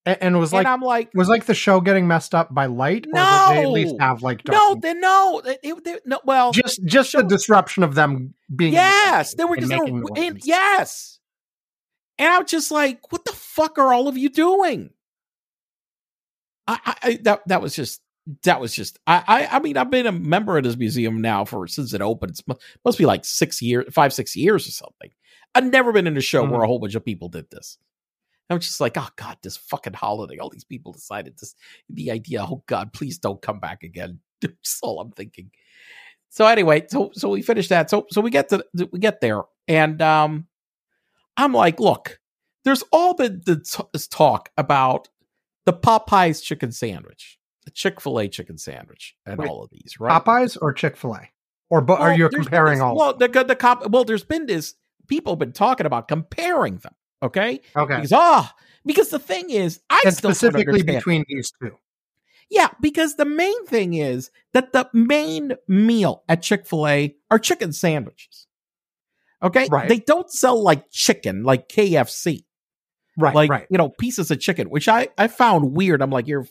And, 0.06 0.18
and 0.20 0.38
was 0.38 0.52
like 0.52 0.66
and 0.66 0.72
I'm 0.72 0.80
like, 0.80 1.10
was 1.14 1.28
like 1.28 1.44
the 1.44 1.54
show 1.54 1.80
getting 1.80 2.08
messed 2.08 2.34
up 2.34 2.54
by 2.54 2.66
light, 2.66 3.06
or 3.06 3.12
did 3.12 3.56
they 3.56 3.62
at 3.62 3.70
least 3.70 3.96
have 4.00 4.22
like 4.22 4.46
no, 4.48 4.74
they 4.74 4.94
no, 4.94 5.42
no. 6.06 6.20
Well, 6.24 6.52
just 6.52 6.82
just 6.84 7.10
show- 7.10 7.20
the 7.20 7.28
disruption 7.28 7.82
of 7.82 7.94
them 7.94 8.34
being 8.54 8.72
yes, 8.72 9.34
they 9.34 9.44
were 9.44 9.56
just 9.56 9.68
they 9.68 9.76
were- 9.76 10.00
making 10.00 10.14
and- 10.16 10.40
yes. 10.44 11.18
And 12.18 12.28
I'm 12.28 12.46
just 12.46 12.70
like, 12.70 13.10
what 13.10 13.24
the 13.24 13.32
fuck 13.32 13.78
are 13.78 13.94
all 13.94 14.06
of 14.06 14.18
you 14.18 14.28
doing? 14.28 14.90
I, 16.66 16.78
I, 16.84 16.94
I 17.02 17.18
that 17.22 17.40
that 17.46 17.62
was 17.62 17.74
just 17.74 18.02
that 18.44 18.60
was 18.60 18.74
just 18.74 18.98
I, 19.06 19.24
I 19.26 19.56
I 19.56 19.58
mean 19.60 19.76
I've 19.76 19.90
been 19.90 20.06
a 20.06 20.12
member 20.12 20.56
of 20.56 20.64
this 20.64 20.76
museum 20.76 21.20
now 21.20 21.44
for 21.44 21.66
since 21.66 21.92
it 21.94 22.02
opened. 22.02 22.32
It 22.32 22.42
must, 22.46 22.62
must 22.84 22.98
be 22.98 23.06
like 23.06 23.24
six 23.24 23.60
years, 23.60 23.92
five 23.92 24.12
six 24.12 24.36
years 24.36 24.66
or 24.68 24.70
something. 24.70 25.10
I've 25.54 25.70
never 25.70 25.92
been 25.92 26.06
in 26.06 26.16
a 26.16 26.20
show 26.20 26.42
where 26.42 26.52
mm-hmm. 26.52 26.62
a 26.62 26.66
whole 26.66 26.78
bunch 26.78 26.94
of 26.94 27.04
people 27.04 27.28
did 27.28 27.50
this. 27.50 27.78
I 28.50 28.54
was 28.54 28.66
just 28.66 28.80
like, 28.80 28.96
oh 28.98 29.08
god, 29.16 29.38
this 29.42 29.56
fucking 29.56 29.92
holiday. 29.92 30.38
All 30.38 30.50
these 30.50 30.64
people 30.64 30.92
decided 30.92 31.38
this. 31.38 31.54
The 31.88 32.10
idea, 32.10 32.42
oh 32.42 32.64
god, 32.66 32.92
please 32.92 33.16
don't 33.18 33.40
come 33.40 33.60
back 33.60 33.84
again. 33.84 34.18
That's 34.42 34.80
all 34.82 35.00
I'm 35.00 35.12
thinking. 35.12 35.50
So 36.30 36.46
anyway, 36.46 36.86
so 36.88 37.10
so 37.14 37.30
we 37.30 37.42
finish 37.42 37.68
that. 37.68 37.90
So 37.90 38.06
so 38.10 38.20
we 38.20 38.30
get 38.30 38.48
to 38.50 38.64
we 38.92 38.98
get 38.98 39.20
there, 39.20 39.42
and 39.68 40.00
um, 40.02 40.46
I'm 41.36 41.52
like, 41.52 41.80
look, 41.80 42.20
there's 42.64 42.84
all 42.92 43.14
been 43.14 43.42
the 43.46 43.86
this 43.92 44.06
talk 44.06 44.50
about 44.56 45.08
the 45.66 45.72
Popeyes 45.72 46.42
chicken 46.42 46.72
sandwich, 46.72 47.38
the 47.64 47.70
Chick 47.70 48.00
Fil 48.00 48.18
A 48.20 48.28
chicken 48.28 48.58
sandwich, 48.58 49.16
and 49.26 49.38
Wait, 49.38 49.48
all 49.48 49.62
of 49.64 49.70
these, 49.70 49.96
right? 49.98 50.22
Popeyes 50.22 50.56
or 50.60 50.72
Chick 50.72 50.96
Fil 50.96 51.14
A, 51.14 51.28
or 51.68 51.80
bo- 51.80 51.96
are 51.96 52.14
you 52.14 52.28
comparing 52.28 52.78
this- 52.78 52.82
all? 52.82 52.96
Well, 52.96 53.16
the 53.16 53.28
the 53.28 53.56
cop. 53.56 53.88
Well, 53.90 54.04
there's 54.04 54.24
been 54.24 54.46
this. 54.46 54.74
People 55.08 55.32
have 55.32 55.40
been 55.40 55.52
talking 55.52 55.86
about 55.86 56.06
comparing 56.06 56.76
them. 56.78 56.94
Okay, 57.22 57.60
okay, 57.76 57.96
because 57.96 58.12
ah, 58.12 58.54
because 58.84 59.10
the 59.10 59.18
thing 59.18 59.50
is, 59.50 59.80
I 59.90 60.02
and 60.04 60.14
still 60.14 60.34
specifically 60.34 60.82
between 60.82 61.24
these 61.28 61.52
two. 61.60 61.76
Yeah, 62.50 62.68
because 62.80 63.14
the 63.14 63.24
main 63.24 63.64
thing 63.66 63.94
is 63.94 64.30
that 64.54 64.72
the 64.72 64.88
main 64.92 65.54
meal 65.68 66.24
at 66.28 66.42
Chick 66.42 66.66
fil 66.66 66.86
A 66.88 67.14
are 67.30 67.38
chicken 67.38 67.72
sandwiches. 67.72 68.48
Okay? 69.42 69.68
Right. 69.70 69.88
They 69.88 69.98
don't 69.98 70.30
sell 70.30 70.60
like 70.60 70.90
chicken, 70.90 71.44
like 71.44 71.68
KFC, 71.68 72.44
Right, 73.16 73.34
like, 73.34 73.50
right. 73.50 73.66
you 73.70 73.78
know, 73.78 73.90
pieces 73.90 74.30
of 74.30 74.40
chicken, 74.40 74.68
which 74.70 74.88
I, 74.88 75.08
I 75.18 75.28
found 75.28 75.74
weird. 75.74 76.02
I'm 76.02 76.10
like, 76.10 76.26
you're 76.26 76.46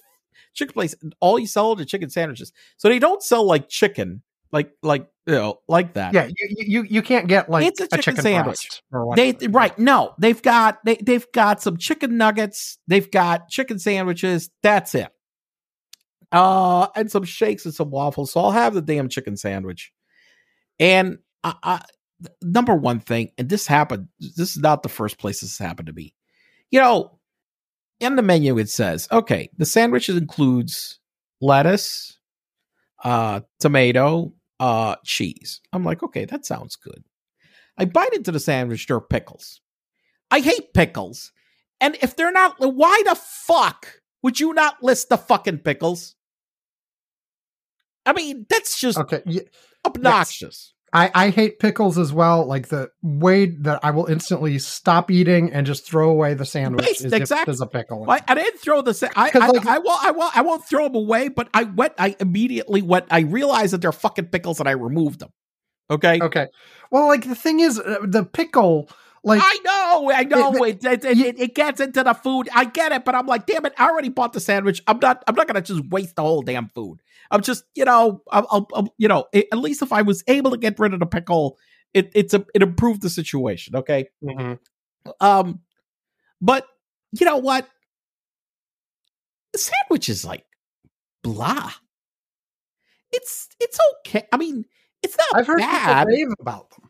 chicken 0.54 0.74
place, 0.74 0.96
all 1.20 1.40
you 1.40 1.48
sell 1.48 1.80
are 1.80 1.86
chicken 1.86 2.10
sandwiches. 2.10 2.52
So 2.78 2.90
they 2.90 3.00
don't 3.00 3.24
sell 3.24 3.44
like 3.46 3.70
chicken, 3.70 4.24
like, 4.52 4.72
like, 4.82 5.08
you 5.30 5.36
know, 5.36 5.60
like 5.68 5.94
that. 5.94 6.16
Yeah, 6.16 6.26
you, 6.26 6.56
you 6.58 6.84
you 6.90 7.02
can't 7.04 7.28
get 7.28 7.52
like 7.52 7.68
It's 7.68 7.80
a 7.80 7.88
chicken 7.88 8.02
chicken 8.02 8.24
sandwich. 8.24 8.82
They 9.16 9.34
right 9.48 9.78
no, 9.78 10.16
they've 10.18 10.42
got 10.42 10.80
they 10.84 10.96
they've 10.96 11.32
got 11.34 11.62
some 11.62 11.78
chicken 11.78 12.18
nuggets, 12.18 12.80
they've 12.88 13.10
got 13.12 13.48
chicken 13.48 13.78
sandwiches. 13.78 14.50
That's 14.64 14.96
it. 14.96 15.10
Uh, 16.32 16.88
and 16.96 17.12
some 17.12 17.26
shakes 17.26 17.66
and 17.66 17.74
some 17.74 17.92
waffles. 17.92 18.32
So 18.32 18.42
I'll 18.42 18.52
have 18.52 18.74
the 18.74 18.82
damn 18.82 19.08
chicken 19.08 19.38
sandwich. 19.38 19.92
And 20.80 21.20
I, 21.44 21.54
I 21.62 21.82
number 22.42 22.74
one 22.74 23.00
thing, 23.00 23.30
and 23.38 23.48
this 23.48 23.68
happened. 23.68 24.08
This 24.20 24.56
is 24.56 24.58
not 24.58 24.82
the 24.82 24.90
first 24.90 25.20
place 25.20 25.42
this 25.42 25.60
happened 25.60 25.88
to 25.88 25.94
me. 25.94 26.16
You 26.72 26.80
know, 26.80 27.20
in 28.00 28.16
the 28.16 28.24
menu 28.24 28.58
it 28.58 28.70
says, 28.70 29.08
okay, 29.12 29.52
the 29.60 29.66
sandwich 29.66 30.10
includes 30.10 31.00
lettuce, 31.40 32.18
uh, 33.04 33.42
tomato, 33.60 34.34
uh, 34.60 34.96
cheese. 35.06 35.62
I'm 35.74 35.84
like, 35.84 36.04
okay, 36.04 36.26
that 36.26 36.46
sounds 36.46 36.76
good. 36.76 37.04
I 37.78 37.86
bite 37.86 38.14
into 38.14 38.32
the 38.32 38.40
sandwich, 38.40 38.88
there 38.88 38.98
are 38.98 39.02
pickles. 39.02 39.62
I 40.32 40.42
hate 40.42 40.74
pickles. 40.74 41.32
And 41.82 41.98
if 42.02 42.16
they're 42.16 42.32
not, 42.32 42.56
why 42.60 43.02
the 43.06 43.16
fuck 43.16 44.02
would 44.22 44.40
you 44.40 44.54
not 44.54 44.84
list 44.84 45.10
the 45.10 45.18
fucking 45.18 45.60
pickles? 45.60 46.16
I 48.06 48.14
mean, 48.14 48.46
that's 48.50 48.78
just 48.78 48.98
Okay, 48.98 49.22
y- 49.26 49.42
obnoxious. 49.86 50.74
I 50.94 51.12
I 51.14 51.30
hate 51.30 51.60
pickles 51.60 51.98
as 51.98 52.12
well. 52.12 52.46
Like 52.46 52.68
the 52.70 52.90
way 53.02 53.48
that 53.48 53.80
I 53.84 53.92
will 53.92 54.06
instantly 54.08 54.58
stop 54.60 55.12
eating 55.12 55.52
and 55.52 55.66
just 55.68 55.86
throw 55.86 56.10
away 56.10 56.34
the 56.34 56.46
sandwich 56.46 56.88
is 56.88 57.06
if 57.06 57.14
exactly. 57.14 57.46
there's 57.46 57.62
a 57.62 57.68
pickle. 57.68 58.06
Why 58.06 58.18
it. 58.18 58.24
I 58.28 58.36
didn't 58.36 58.60
throw 58.60 58.82
the. 58.82 58.94
Sa- 58.94 59.08
I, 59.16 59.32
I, 59.34 59.48
like- 59.48 59.66
I 59.66 59.80
won't. 59.80 60.06
I 60.06 60.12
won't. 60.12 60.38
I 60.38 60.42
won't 60.42 60.66
throw 60.66 60.86
them 60.86 60.96
away. 60.96 61.30
But 61.30 61.50
I 61.54 61.64
went. 61.64 61.94
I 61.98 62.16
immediately 62.20 62.82
went. 62.82 63.06
I 63.12 63.22
realized 63.22 63.74
that 63.74 63.82
they're 63.82 63.92
fucking 63.92 64.26
pickles, 64.28 64.60
and 64.60 64.68
I 64.70 64.74
removed 64.74 65.20
them. 65.20 65.30
Okay. 65.92 66.20
Okay, 66.22 66.48
well, 66.92 67.08
like 67.08 67.28
the 67.28 67.36
thing 67.36 67.60
is, 67.60 67.80
uh, 67.80 67.98
the 68.04 68.24
pickle, 68.24 68.90
like 69.24 69.42
I 69.44 69.58
know, 69.66 70.12
I 70.12 70.24
know. 70.24 70.54
It- 70.64 70.84
It, 70.86 71.04
it, 71.06 71.18
it, 71.18 71.40
it 71.40 71.56
gets 71.56 71.82
into 71.82 72.04
the 72.04 72.14
food. 72.14 72.48
I 72.54 72.66
get 72.66 72.92
it, 72.92 73.06
but 73.06 73.16
I'm 73.16 73.26
like, 73.26 73.46
damn 73.48 73.66
it! 73.66 73.74
I 73.78 73.90
already 73.90 74.10
bought 74.10 74.34
the 74.34 74.40
sandwich. 74.40 74.82
I'm 74.88 75.00
not. 75.00 75.24
I'm 75.28 75.36
not 75.36 75.48
gonna 75.48 75.62
just 75.62 75.84
waste 75.90 76.16
the 76.16 76.22
whole 76.22 76.42
damn 76.44 76.68
food. 76.70 77.00
I'm 77.32 77.42
just, 77.42 77.64
you 77.76 77.86
know, 77.86 78.22
I'll, 78.32 78.48
I'll, 78.52 78.68
I'll- 78.74 78.94
you 78.98 79.08
know, 79.08 79.26
it, 79.34 79.48
at 79.52 79.60
least 79.60 79.82
if 79.82 79.92
I 79.94 80.02
was 80.02 80.24
able 80.28 80.52
to 80.52 80.58
get 80.58 80.80
rid 80.80 80.94
of 80.94 81.00
the 81.00 81.06
pickle, 81.06 81.58
it, 81.94 82.12
it's 82.16 82.34
a, 82.34 82.46
it 82.54 82.62
improved 82.62 83.02
the 83.02 83.10
situation. 83.10 83.76
Okay. 83.76 84.10
Mhm. 84.24 84.60
Um, 85.20 85.62
but 86.42 86.66
you 87.12 87.26
know 87.26 87.38
what? 87.38 87.68
The 89.54 89.60
sandwich 89.60 90.10
is 90.10 90.24
like 90.26 90.46
blah. 91.24 91.72
It's 93.12 93.50
it's 93.60 93.78
okay. 94.06 94.28
I 94.32 94.38
mean, 94.38 94.66
it's 95.02 95.18
not 95.18 95.40
I've 95.40 95.48
heard 95.48 95.58
bad. 95.60 96.08
people 96.08 96.18
rave 96.28 96.34
about 96.40 96.70
them. 96.72 96.89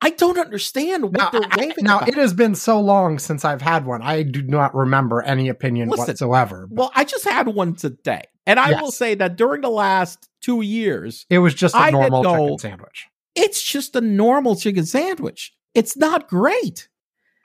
I 0.00 0.10
don't 0.10 0.38
understand 0.38 1.04
what 1.04 1.12
Now, 1.16 1.30
they're 1.30 1.42
I- 1.50 1.72
now 1.78 1.96
about. 1.98 2.08
it 2.08 2.14
has 2.16 2.34
been 2.34 2.54
so 2.54 2.78
long 2.80 3.18
since 3.18 3.44
I've 3.44 3.62
had 3.62 3.86
one. 3.86 4.02
I 4.02 4.22
do 4.22 4.42
not 4.42 4.74
remember 4.74 5.22
any 5.22 5.48
opinion 5.48 5.88
Listen, 5.88 6.06
whatsoever. 6.08 6.68
Well, 6.70 6.90
I 6.94 7.04
just 7.04 7.24
had 7.24 7.48
one 7.48 7.74
today. 7.74 8.22
And 8.46 8.60
I 8.60 8.70
Yes. 8.70 8.82
will 8.82 8.90
say 8.92 9.14
that 9.14 9.36
during 9.36 9.62
the 9.62 9.70
last 9.70 10.28
two 10.42 10.60
years, 10.60 11.24
it 11.30 11.38
was 11.38 11.54
just 11.54 11.74
a 11.74 11.78
I 11.78 11.90
normal 11.90 12.22
go- 12.22 12.34
chicken 12.44 12.58
sandwich. 12.58 13.06
it's 13.34 13.62
just 13.62 13.96
a 13.96 14.02
normal 14.02 14.56
chicken 14.56 14.84
sandwich. 14.84 15.54
It's 15.74 15.96
not 15.96 16.28
great. 16.28 16.88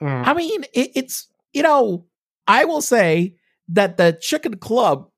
Mm. 0.02 0.28
I 0.28 0.34
mean, 0.34 0.64
it, 0.74 0.92
it's, 0.96 1.28
you 1.54 1.64
know, 1.64 2.06
I 2.48 2.66
will 2.66 2.82
say 2.82 3.36
that 3.70 3.96
the 3.98 4.18
chicken 4.20 4.58
club 4.58 5.10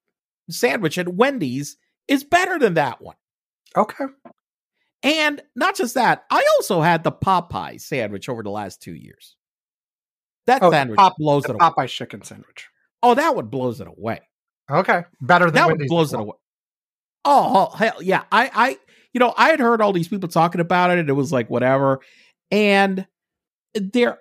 sandwich 0.50 0.98
at 1.00 1.14
Wendy's 1.14 1.78
is 2.08 2.24
better 2.24 2.60
than 2.60 2.76
that 2.76 3.02
one. 3.02 3.16
Okay. 3.76 4.06
And 5.04 5.42
not 5.56 5.76
just 5.76 5.96
that, 5.96 6.26
I 6.30 6.46
also 6.58 6.82
had 6.82 7.04
the 7.04 7.12
Popeye 7.12 7.82
sandwich 7.82 8.30
over 8.30 8.44
the 8.44 8.52
last 8.52 8.82
two 8.82 8.94
years. 8.94 9.36
That 10.48 10.62
Oh, 10.62 10.72
sandwich 10.72 10.98
Pop- 10.98 11.18
blows 11.18 11.46
it 11.46 11.52
away. 11.52 11.60
Popeye 11.60 11.88
chicken 11.88 12.24
sandwich. 12.24 12.70
Oh, 13.04 13.16
that 13.16 13.36
one 13.36 13.48
blows 13.48 13.82
it 13.82 13.88
away. 13.88 14.22
Okay. 14.70 15.04
Better 15.22 15.46
than 15.46 15.56
that 15.56 15.68
one 15.68 15.78
blows 15.88 16.14
as 16.14 16.20
it 16.20 16.24
away. 16.24 16.38
Oh 17.24 17.70
hell 17.76 18.02
yeah! 18.02 18.24
I 18.32 18.50
I 18.54 18.78
you 19.14 19.20
know 19.20 19.34
I 19.38 19.50
had 19.50 19.60
heard 19.60 19.80
all 19.82 19.94
these 19.94 20.08
people 20.08 20.28
talking 20.30 20.62
about 20.62 20.90
it, 20.90 20.98
and 20.98 21.08
it 21.10 21.14
was 21.14 21.32
like 21.32 21.50
whatever. 21.52 22.00
And 22.50 23.06
there, 23.76 24.20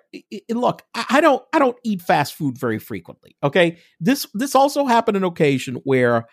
look, 0.49 0.83
I, 0.93 1.05
I 1.09 1.21
don't 1.21 1.43
I 1.51 1.57
don't 1.59 1.77
eat 1.83 2.01
fast 2.01 2.35
food 2.35 2.57
very 2.59 2.77
frequently. 2.77 3.35
Okay, 3.43 3.77
this 3.99 4.27
this 4.35 4.53
also 4.53 4.85
happened 4.85 5.17
an 5.17 5.23
occasion 5.23 5.75
where 5.83 6.25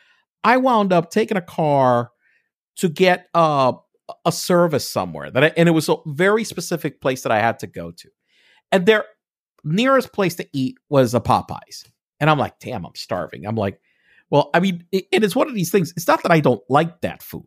I 0.45 0.59
wound 0.59 0.93
up 0.93 1.11
taking 1.11 1.39
a 1.39 1.43
car 1.43 2.11
to 2.77 2.89
get 2.91 3.29
uh, 3.33 3.73
a 4.25 4.33
service 4.33 4.89
somewhere 4.89 5.31
that 5.31 5.45
I, 5.45 5.53
and 5.57 5.69
it 5.69 5.73
was 5.73 5.89
a 5.89 5.97
very 6.07 6.45
specific 6.45 7.01
place 7.01 7.23
that 7.23 7.33
I 7.33 7.41
had 7.41 7.59
to 7.61 7.67
go 7.67 7.91
to, 7.91 8.09
and 8.73 8.87
their 8.87 9.05
nearest 9.65 10.13
place 10.13 10.35
to 10.37 10.49
eat 10.53 10.77
was 10.89 11.15
a 11.15 11.21
Popeyes, 11.21 11.87
and 12.21 12.29
I'm 12.31 12.39
like, 12.39 12.59
damn, 12.59 12.85
I'm 12.85 12.95
starving. 12.95 13.47
I'm 13.47 13.57
like. 13.57 13.81
Well, 14.31 14.51
I 14.53 14.61
mean, 14.61 14.85
it, 14.93 15.07
it 15.11 15.25
is 15.25 15.35
one 15.35 15.49
of 15.49 15.55
these 15.55 15.71
things. 15.71 15.95
It's 15.97 16.07
not 16.07 16.23
that 16.23 16.31
I 16.31 16.41
don't 16.41 16.61
like 16.69 17.01
that 17.01 17.23
food. 17.23 17.47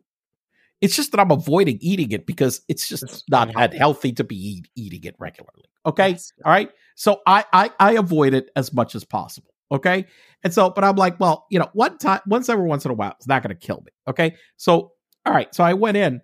It's 0.80 0.96
just 0.96 1.12
that 1.12 1.20
I'm 1.20 1.30
avoiding 1.30 1.78
eating 1.80 2.10
it 2.10 2.26
because 2.26 2.60
it's 2.68 2.88
just 2.88 3.04
It's 3.04 3.22
not 3.30 3.54
that 3.54 3.72
healthy 3.72 4.10
to 4.14 4.24
be 4.24 4.34
eat, 4.34 4.68
eating 4.74 5.04
it 5.04 5.14
regularly. 5.20 5.66
Okay. 5.86 6.08
Yes. 6.08 6.32
All 6.44 6.50
right. 6.50 6.72
So 6.96 7.20
I, 7.24 7.44
I 7.52 7.70
I 7.78 7.92
avoid 7.92 8.34
it 8.34 8.50
as 8.56 8.72
much 8.72 8.96
as 8.96 9.04
possible. 9.04 9.54
Okay. 9.70 10.06
And 10.42 10.52
so, 10.52 10.70
but 10.70 10.82
I'm 10.82 10.96
like, 10.96 11.20
well, 11.20 11.46
you 11.50 11.60
know, 11.60 11.68
one 11.72 11.98
time, 11.98 12.18
once 12.26 12.48
every 12.48 12.66
once 12.66 12.84
in 12.84 12.90
a 12.90 12.94
while, 12.94 13.14
it's 13.16 13.28
not 13.28 13.44
going 13.44 13.56
to 13.56 13.66
kill 13.66 13.80
me. 13.86 13.92
Okay. 14.08 14.34
So, 14.56 14.90
all 15.24 15.32
right. 15.32 15.54
So 15.54 15.62
I 15.62 15.74
went 15.74 15.96
in 15.96 16.20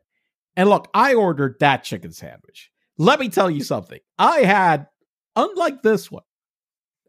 and 0.58 0.68
look, 0.68 0.88
I 0.92 1.14
ordered 1.14 1.56
that 1.60 1.84
chicken 1.84 2.12
sandwich. 2.12 2.70
Let 2.98 3.20
me 3.20 3.28
tell 3.28 3.48
you 3.48 3.62
something. 3.62 4.00
I 4.18 4.40
had, 4.40 4.88
unlike 5.36 5.82
this 5.82 6.10
one, 6.10 6.24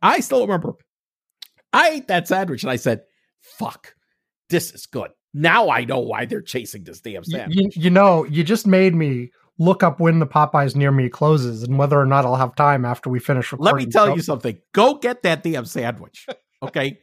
I 0.01 0.19
still 0.19 0.41
remember 0.41 0.75
I 1.73 1.89
ate 1.89 2.07
that 2.07 2.27
sandwich 2.27 2.63
and 2.63 2.71
I 2.71 2.75
said, 2.75 3.01
fuck, 3.41 3.95
this 4.49 4.71
is 4.71 4.85
good. 4.85 5.09
Now 5.33 5.69
I 5.69 5.85
know 5.85 5.99
why 5.99 6.25
they're 6.25 6.41
chasing 6.41 6.83
this 6.83 7.01
damn 7.01 7.23
sandwich. 7.23 7.57
you, 7.57 7.69
you 7.73 7.89
know, 7.89 8.23
you 8.25 8.43
just 8.43 8.65
made 8.65 8.95
me 8.95 9.31
look 9.57 9.83
up 9.83 9.99
when 9.99 10.19
the 10.19 10.27
Popeyes 10.27 10.75
near 10.75 10.91
me 10.91 11.09
closes 11.09 11.63
and 11.63 11.77
whether 11.77 11.99
or 11.99 12.05
not 12.05 12.25
I'll 12.25 12.35
have 12.35 12.55
time 12.55 12.85
after 12.85 13.09
we 13.09 13.19
finish 13.19 13.51
recording. 13.51 13.75
Let 13.75 13.85
me 13.85 13.91
tell 13.91 14.15
you 14.15 14.21
something. 14.21 14.59
Go 14.73 14.95
get 14.95 15.23
that 15.23 15.43
damn 15.43 15.65
sandwich. 15.65 16.27
Okay. 16.61 16.99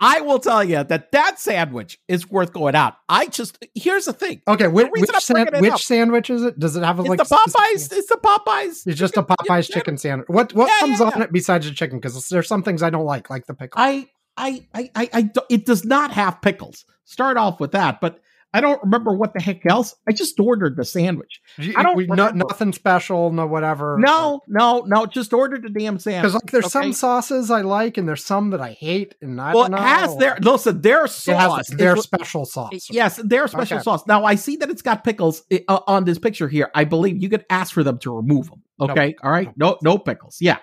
I 0.00 0.20
will 0.20 0.38
tell 0.38 0.62
you 0.62 0.84
that 0.84 1.12
that 1.12 1.38
sandwich 1.40 1.98
is 2.08 2.30
worth 2.30 2.52
going 2.52 2.74
out. 2.74 2.94
I 3.08 3.26
just 3.26 3.58
here's 3.74 4.04
the 4.04 4.12
thing. 4.12 4.42
Okay, 4.46 4.68
which, 4.68 4.88
which, 4.90 5.10
san- 5.20 5.48
which 5.60 5.84
sandwich 5.84 6.30
is 6.30 6.42
it? 6.42 6.58
Does 6.58 6.76
it 6.76 6.82
have 6.82 6.98
a, 6.98 7.02
It's 7.02 7.08
like 7.08 7.18
the 7.18 7.24
Popeyes. 7.24 7.92
It's 7.92 8.08
the 8.08 8.18
Popeyes. 8.22 8.86
It's 8.86 8.98
just 8.98 9.16
a 9.16 9.22
Popeyes 9.22 9.70
chicken 9.70 9.98
sandwich. 9.98 10.28
What 10.28 10.54
what 10.54 10.68
Yeah, 10.68 10.78
comes 10.80 11.00
yeah, 11.00 11.06
on 11.06 11.12
yeah. 11.16 11.22
it 11.24 11.32
besides 11.32 11.66
the 11.66 11.74
chicken? 11.74 11.98
Because 11.98 12.28
there's 12.28 12.48
some 12.48 12.62
things 12.62 12.82
I 12.82 12.90
don't 12.90 13.04
like, 13.04 13.30
like 13.30 13.46
the 13.46 13.54
pickle. 13.54 13.80
I, 13.80 14.08
I, 14.36 14.66
I, 14.72 14.90
I, 14.94 15.08
I, 15.12 15.30
it 15.50 15.66
does 15.66 15.84
not 15.84 16.12
have 16.12 16.40
pickles. 16.42 16.84
Start 17.04 17.36
off 17.36 17.58
with 17.58 17.72
that, 17.72 18.00
but 18.00 18.20
I 18.54 18.62
don't 18.62 18.82
remember 18.82 19.12
what 19.12 19.34
the 19.34 19.40
heck 19.42 19.66
else. 19.66 19.94
I 20.08 20.12
just 20.12 20.40
ordered 20.40 20.76
the 20.76 20.84
sandwich. 20.84 21.40
You- 21.58 21.74
I 21.76 21.82
don't 21.82 21.96
we- 21.96 22.06
no, 22.06 22.30
nothing 22.30 22.72
special, 22.72 23.30
no 23.30 23.46
whatever. 23.46 23.98
No, 24.00 24.40
no, 24.48 24.84
no. 24.86 25.04
Just 25.04 25.34
ordered 25.34 25.64
the 25.64 25.68
damn 25.68 25.98
sandwich. 25.98 26.22
because 26.22 26.34
like 26.34 26.50
there's 26.50 26.64
okay? 26.64 26.70
some 26.86 26.92
sauces 26.94 27.50
I 27.50 27.60
like 27.60 27.98
and 27.98 28.08
there's 28.08 28.24
some 28.24 28.50
that 28.50 28.60
I 28.62 28.72
hate, 28.72 29.14
and 29.20 29.38
I 29.38 29.52
well, 29.52 29.64
don't 29.64 29.74
it 29.74 29.76
know. 29.76 29.82
has 29.82 30.16
their 30.16 30.38
listen. 30.40 30.80
Their 30.80 31.04
It 31.04 31.08
sauce. 31.10 31.68
has 31.68 31.76
their 31.76 31.96
is- 31.96 32.04
special 32.04 32.46
sauce. 32.46 32.88
Yes, 32.90 33.16
their 33.22 33.48
special 33.48 33.76
Okay. 33.76 33.84
sauce. 33.84 34.06
Now 34.06 34.24
I 34.24 34.34
see 34.36 34.56
that 34.56 34.70
it's 34.70 34.82
got 34.82 35.04
pickles 35.04 35.42
uh, 35.68 35.80
on 35.86 36.04
this 36.04 36.18
picture 36.18 36.48
here. 36.48 36.70
I 36.74 36.84
believe 36.84 37.22
you 37.22 37.28
could 37.28 37.44
ask 37.50 37.74
for 37.74 37.84
them 37.84 37.98
to 37.98 38.16
remove 38.16 38.48
them. 38.48 38.62
No. 38.78 38.86
Okay, 38.88 39.14
all 39.22 39.30
right. 39.30 39.52
No, 39.58 39.76
no 39.82 39.98
pickles. 39.98 40.38
Yeah. 40.40 40.58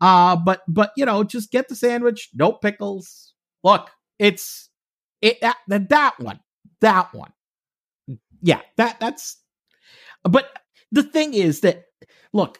Uh, 0.00 0.36
but 0.36 0.60
but 0.68 0.92
you 0.96 1.06
know, 1.06 1.24
just 1.24 1.50
get 1.50 1.68
the 1.68 1.74
sandwich. 1.74 2.28
No 2.34 2.52
pickles. 2.52 3.32
Look, 3.64 3.88
it's 4.18 4.68
it 5.22 5.40
that 5.40 5.56
that, 5.68 5.88
that 5.90 6.14
one, 6.20 6.40
that 6.80 7.12
one. 7.14 7.32
Yeah, 8.42 8.60
that 8.76 9.00
that's. 9.00 9.36
But 10.24 10.50
the 10.92 11.02
thing 11.02 11.34
is 11.34 11.60
that 11.60 11.84
look, 12.32 12.58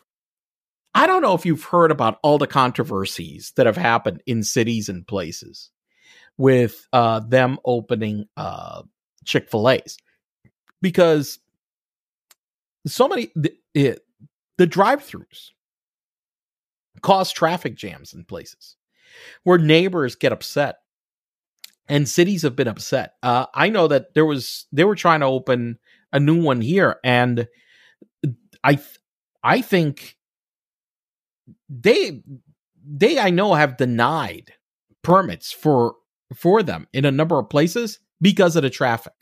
I 0.94 1.06
don't 1.06 1.22
know 1.22 1.34
if 1.34 1.46
you've 1.46 1.64
heard 1.64 1.90
about 1.90 2.18
all 2.22 2.38
the 2.38 2.46
controversies 2.46 3.52
that 3.56 3.66
have 3.66 3.76
happened 3.76 4.22
in 4.26 4.42
cities 4.42 4.88
and 4.88 5.06
places 5.06 5.70
with 6.38 6.86
uh 6.92 7.20
them 7.20 7.58
opening 7.64 8.26
uh 8.36 8.82
Chick-fil-A's 9.24 9.98
because 10.80 11.38
so 12.86 13.06
many 13.08 13.30
the, 13.36 13.52
it, 13.74 14.00
the 14.56 14.66
drive-throughs 14.66 15.50
cause 17.02 17.30
traffic 17.30 17.76
jams 17.76 18.14
in 18.14 18.24
places 18.24 18.76
where 19.44 19.58
neighbors 19.58 20.14
get 20.14 20.32
upset 20.32 20.78
and 21.90 22.09
cities 22.09 22.42
have 22.42 22.56
been 22.56 22.68
upset. 22.68 23.14
Uh 23.23 23.47
I 23.54 23.68
know 23.68 23.88
that 23.88 24.14
there 24.14 24.25
was 24.26 24.66
they 24.73 24.85
were 24.85 24.97
trying 24.97 25.20
to 25.20 25.26
open 25.26 25.78
a 26.12 26.18
new 26.20 26.42
one 26.42 26.61
here 26.62 26.97
and 27.04 27.47
I 28.64 28.75
th- 28.76 28.99
I 29.42 29.61
think 29.62 30.16
they 31.68 32.23
they 32.87 33.18
I 33.18 33.30
know 33.30 33.54
have 33.54 33.76
denied 33.76 34.52
permits 35.02 35.52
for 35.52 35.94
for 36.35 36.62
them 36.62 36.87
in 36.92 37.04
a 37.04 37.11
number 37.11 37.38
of 37.38 37.49
places 37.50 37.99
because 38.20 38.56
of 38.56 38.62
the 38.62 38.70
traffic 38.70 39.12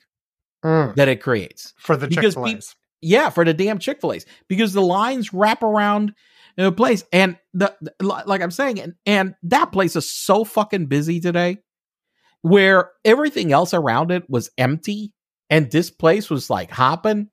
Mm, 0.64 0.96
that 0.96 1.06
it 1.06 1.22
creates. 1.22 1.72
for 1.78 1.96
the 1.96 2.08
Chick 2.08 2.32
Fil 2.34 2.48
A's. 2.48 2.74
Yeah, 3.00 3.30
for 3.30 3.44
the 3.44 3.54
damn 3.54 3.78
Chick 3.78 4.00
Fil 4.00 4.12
A's 4.14 4.26
because 4.48 4.72
the 4.72 4.82
lines 4.82 5.32
wrap 5.32 5.62
around 5.62 6.14
the 6.56 6.72
place, 6.72 7.04
and 7.12 7.38
the, 7.54 7.72
the- 7.80 7.94
like 8.26 8.42
I'm 8.42 8.50
saying, 8.50 8.80
and, 8.80 8.94
and 9.06 9.34
that 9.44 9.70
place 9.70 9.94
is 9.94 10.10
so 10.10 10.42
fucking 10.42 10.86
busy 10.86 11.20
today, 11.20 11.58
where 12.42 12.90
everything 13.04 13.52
else 13.52 13.74
around 13.74 14.10
it 14.10 14.28
was 14.28 14.50
empty, 14.58 15.12
and 15.50 15.70
this 15.70 15.90
place 15.90 16.30
was 16.30 16.50
like 16.50 16.70
hopping, 16.70 17.28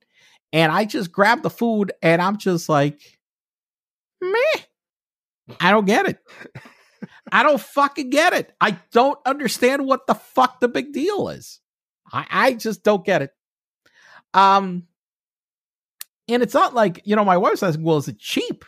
and 0.52 0.72
I 0.72 0.84
just 0.84 1.12
grabbed 1.12 1.42
the 1.42 1.50
food, 1.50 1.92
and 2.02 2.20
I'm 2.20 2.38
just 2.38 2.68
like, 2.68 3.00
meh, 4.20 4.62
I 5.60 5.70
don't 5.70 5.86
get 5.86 6.06
it. 6.06 6.18
I 7.32 7.42
don't 7.42 7.60
fucking 7.60 8.10
get 8.10 8.32
it. 8.32 8.52
I 8.60 8.78
don't 8.92 9.18
understand 9.26 9.84
what 9.84 10.06
the 10.06 10.14
fuck 10.14 10.60
the 10.60 10.68
big 10.68 10.92
deal 10.92 11.28
is. 11.28 11.60
I, 12.12 12.26
I 12.30 12.52
just 12.54 12.84
don't 12.84 13.04
get 13.04 13.22
it. 13.22 13.30
Um, 14.32 14.84
and 16.28 16.42
it's 16.42 16.54
not 16.54 16.74
like, 16.74 17.02
you 17.04 17.16
know, 17.16 17.24
my 17.24 17.36
wife's 17.36 17.62
asking, 17.62 17.84
well, 17.84 17.96
is 17.96 18.08
it 18.08 18.18
cheap? 18.18 18.64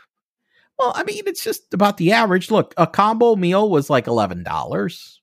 Well, 0.79 0.93
I 0.95 1.03
mean, 1.05 1.25
it's 1.27 1.43
just 1.43 1.75
about 1.75 1.97
the 1.97 2.13
average. 2.13 2.51
Look, 2.51 2.75
a 2.77 2.87
combo 2.87 3.37
meal 3.37 3.69
was 3.69 3.91
like 3.91 4.07
$11. 4.07 5.18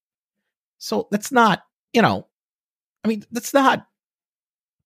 So 0.77 1.07
that's 1.11 1.31
not, 1.31 1.63
you 1.93 2.01
know, 2.01 2.27
I 3.03 3.07
mean, 3.07 3.23
that's 3.31 3.53
not, 3.53 3.87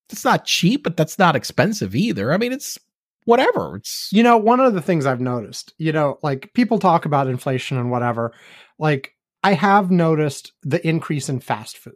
that's 0.10 0.26
not 0.26 0.46
cheap, 0.46 0.84
but 0.84 0.98
that's 0.98 1.20
not 1.20 1.36
expensive 1.36 1.96
either. 1.96 2.34
I 2.34 2.38
mean, 2.38 2.52
it's 2.52 2.78
whatever. 3.26 3.78
It's, 3.78 4.10
You 4.12 4.24
know, 4.24 4.38
one 4.38 4.60
of 4.60 4.74
the 4.74 4.82
things 4.82 5.06
I've 5.06 5.22
noticed, 5.22 5.74
you 5.78 5.92
know, 5.92 6.18
like 6.24 6.52
people 6.54 6.80
talk 6.80 7.06
about 7.06 7.28
inflation 7.28 7.78
and 7.78 7.92
whatever. 7.92 8.34
Like 8.78 9.14
I 9.44 9.54
have 9.54 9.92
noticed 9.92 10.52
the 10.64 10.86
increase 10.88 11.30
in 11.30 11.40
fast 11.40 11.78
food. 11.78 11.94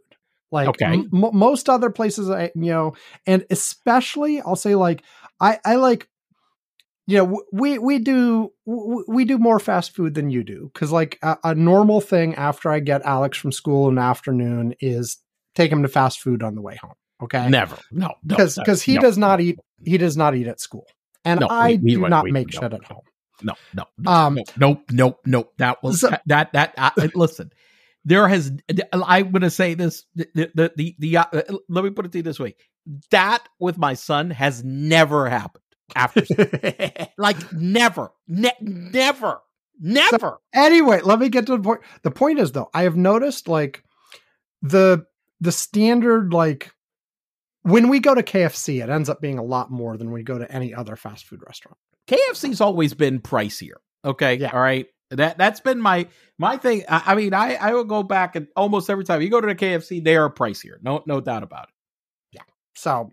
Like 0.51 0.67
Okay. 0.69 0.85
m- 0.85 1.09
most 1.11 1.67
other 1.69 1.89
places, 1.89 2.29
I 2.29 2.51
you 2.55 2.71
know, 2.71 2.93
and 3.25 3.45
especially 3.49 4.39
I'll 4.41 4.55
say 4.55 4.75
like 4.75 5.03
I 5.39 5.59
I 5.65 5.75
like, 5.75 6.07
you 7.07 7.17
know, 7.17 7.43
we 7.51 7.77
we 7.79 7.99
do 7.99 8.51
we 8.65 9.25
do 9.25 9.37
more 9.37 9.59
fast 9.59 9.95
food 9.95 10.13
than 10.13 10.29
you 10.29 10.43
do 10.43 10.69
because 10.73 10.91
like 10.91 11.19
a, 11.21 11.37
a 11.43 11.55
normal 11.55 11.99
thing 12.01 12.35
after 12.35 12.69
I 12.71 12.79
get 12.79 13.01
Alex 13.03 13.37
from 13.37 13.51
school 13.51 13.89
in 13.89 13.95
the 13.95 14.01
afternoon 14.01 14.73
is 14.79 15.17
take 15.55 15.71
him 15.71 15.81
to 15.83 15.89
fast 15.89 16.19
food 16.21 16.41
on 16.43 16.55
the 16.55 16.61
way 16.61 16.77
home. 16.81 16.93
Okay, 17.21 17.47
never. 17.49 17.77
No, 17.91 18.13
because 18.25 18.57
no, 18.57 18.63
because 18.63 18.81
he 18.81 18.95
no, 18.95 19.01
does 19.01 19.17
not 19.17 19.41
eat 19.41 19.59
he 19.83 19.97
does 19.97 20.15
not 20.17 20.35
eat 20.35 20.47
at 20.47 20.59
school, 20.59 20.85
and 21.25 21.39
No, 21.41 21.47
I 21.49 21.71
we- 21.81 21.93
do 21.95 22.01
we- 22.03 22.09
not 22.09 22.23
we- 22.25 22.31
make 22.31 22.51
shit 22.51 22.63
at 22.73 22.83
home. 22.85 23.01
no, 23.41 23.53
no, 23.73 23.85
no, 23.97 24.11
Um, 24.11 24.35
no, 24.35 24.43
nope, 24.57 24.83
nope, 24.91 25.19
nope. 25.25 25.53
That 25.57 25.83
was 25.83 26.01
So- 26.01 26.11
that 26.27 26.53
that. 26.53 26.73
I, 26.77 26.91
listen, 27.15 27.51
there 28.05 28.27
has. 28.27 28.51
I'm 28.93 29.31
going 29.31 29.41
to 29.41 29.49
say 29.49 29.73
this. 29.73 30.05
The 30.15 30.27
the 30.55 30.71
the, 30.75 30.95
the 30.99 31.17
uh, 31.17 31.25
let 31.69 31.83
me 31.83 31.89
put 31.91 32.05
it 32.05 32.11
to 32.13 32.19
you 32.19 32.23
this 32.23 32.39
way: 32.39 32.55
that 33.11 33.43
with 33.59 33.77
my 33.77 33.93
son 33.93 34.29
has 34.31 34.63
never 34.63 35.29
happened. 35.29 35.62
After 35.95 36.23
like 37.17 37.51
never, 37.53 38.11
ne- 38.27 38.51
never, 38.61 39.41
never. 39.79 40.37
anyway, 40.53 41.01
let 41.03 41.19
me 41.19 41.29
get 41.29 41.45
to 41.47 41.57
the 41.57 41.61
point. 41.63 41.81
The 42.03 42.11
point 42.11 42.39
is 42.39 42.51
though, 42.51 42.69
I 42.73 42.83
have 42.83 42.95
noticed 42.95 43.47
like 43.47 43.83
the 44.61 45.05
the 45.41 45.51
standard 45.51 46.33
like 46.33 46.71
when 47.63 47.89
we 47.89 47.99
go 47.99 48.15
to 48.15 48.23
KFC, 48.23 48.83
it 48.83 48.89
ends 48.89 49.09
up 49.09 49.21
being 49.21 49.37
a 49.37 49.43
lot 49.43 49.71
more 49.71 49.97
than 49.97 50.11
we 50.11 50.23
go 50.23 50.37
to 50.37 50.51
any 50.51 50.73
other 50.73 50.95
fast 50.95 51.25
food 51.25 51.41
restaurant. 51.45 51.77
KFC's 52.07 52.59
always 52.61 52.93
been 52.93 53.19
pricier. 53.21 53.75
Okay, 54.03 54.35
Yeah. 54.35 54.51
all 54.51 54.59
right. 54.61 54.87
That 55.11 55.37
that's 55.37 55.59
been 55.59 55.79
my 55.79 56.07
my 56.39 56.57
thing. 56.57 56.83
I, 56.89 57.03
I 57.07 57.15
mean, 57.15 57.33
I 57.33 57.55
I 57.55 57.73
will 57.73 57.83
go 57.83 58.03
back 58.03 58.35
and 58.35 58.47
almost 58.55 58.89
every 58.89 59.03
time 59.03 59.21
you 59.21 59.29
go 59.29 59.39
to 59.41 59.47
the 59.47 59.53
KFC, 59.55 60.03
they 60.03 60.15
are 60.15 60.29
pricier. 60.33 60.75
No 60.81 61.03
no 61.05 61.21
doubt 61.21 61.43
about 61.43 61.65
it. 61.65 61.73
Yeah 62.31 62.41
so, 62.75 63.11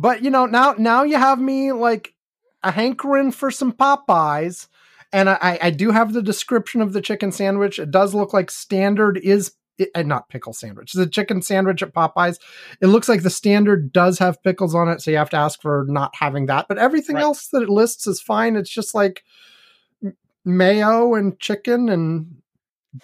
but 0.00 0.22
you 0.24 0.30
know, 0.30 0.46
now 0.46 0.74
now 0.78 1.02
you 1.02 1.16
have 1.16 1.38
me 1.40 1.72
like 1.72 2.14
a 2.62 2.70
hankering 2.72 3.32
for 3.32 3.50
some 3.50 3.72
Popeyes, 3.72 4.66
and 5.12 5.28
I 5.28 5.58
I 5.62 5.70
do 5.70 5.90
have 5.90 6.12
the 6.12 6.22
description 6.22 6.80
of 6.80 6.92
the 6.92 7.02
chicken 7.02 7.32
sandwich. 7.32 7.78
It 7.78 7.90
does 7.90 8.14
look 8.14 8.32
like 8.32 8.50
standard 8.50 9.18
is. 9.18 9.52
And 9.94 10.08
not 10.08 10.28
pickle 10.28 10.52
sandwich. 10.52 10.92
The 10.92 11.06
chicken 11.06 11.40
sandwich 11.40 11.82
at 11.82 11.94
Popeyes. 11.94 12.38
It 12.82 12.88
looks 12.88 13.08
like 13.08 13.22
the 13.22 13.30
standard 13.30 13.94
does 13.94 14.18
have 14.18 14.42
pickles 14.42 14.74
on 14.74 14.90
it, 14.90 15.00
so 15.00 15.10
you 15.10 15.16
have 15.16 15.30
to 15.30 15.38
ask 15.38 15.62
for 15.62 15.86
not 15.88 16.14
having 16.16 16.44
that. 16.46 16.68
But 16.68 16.76
everything 16.76 17.16
Right. 17.16 17.22
else 17.22 17.46
that 17.48 17.62
it 17.62 17.70
lists 17.70 18.06
is 18.06 18.20
fine. 18.20 18.56
It's 18.56 18.68
just 18.68 18.94
like 18.94 19.24
mayo 20.44 21.14
and 21.14 21.38
chicken 21.38 21.88
and 21.88 22.42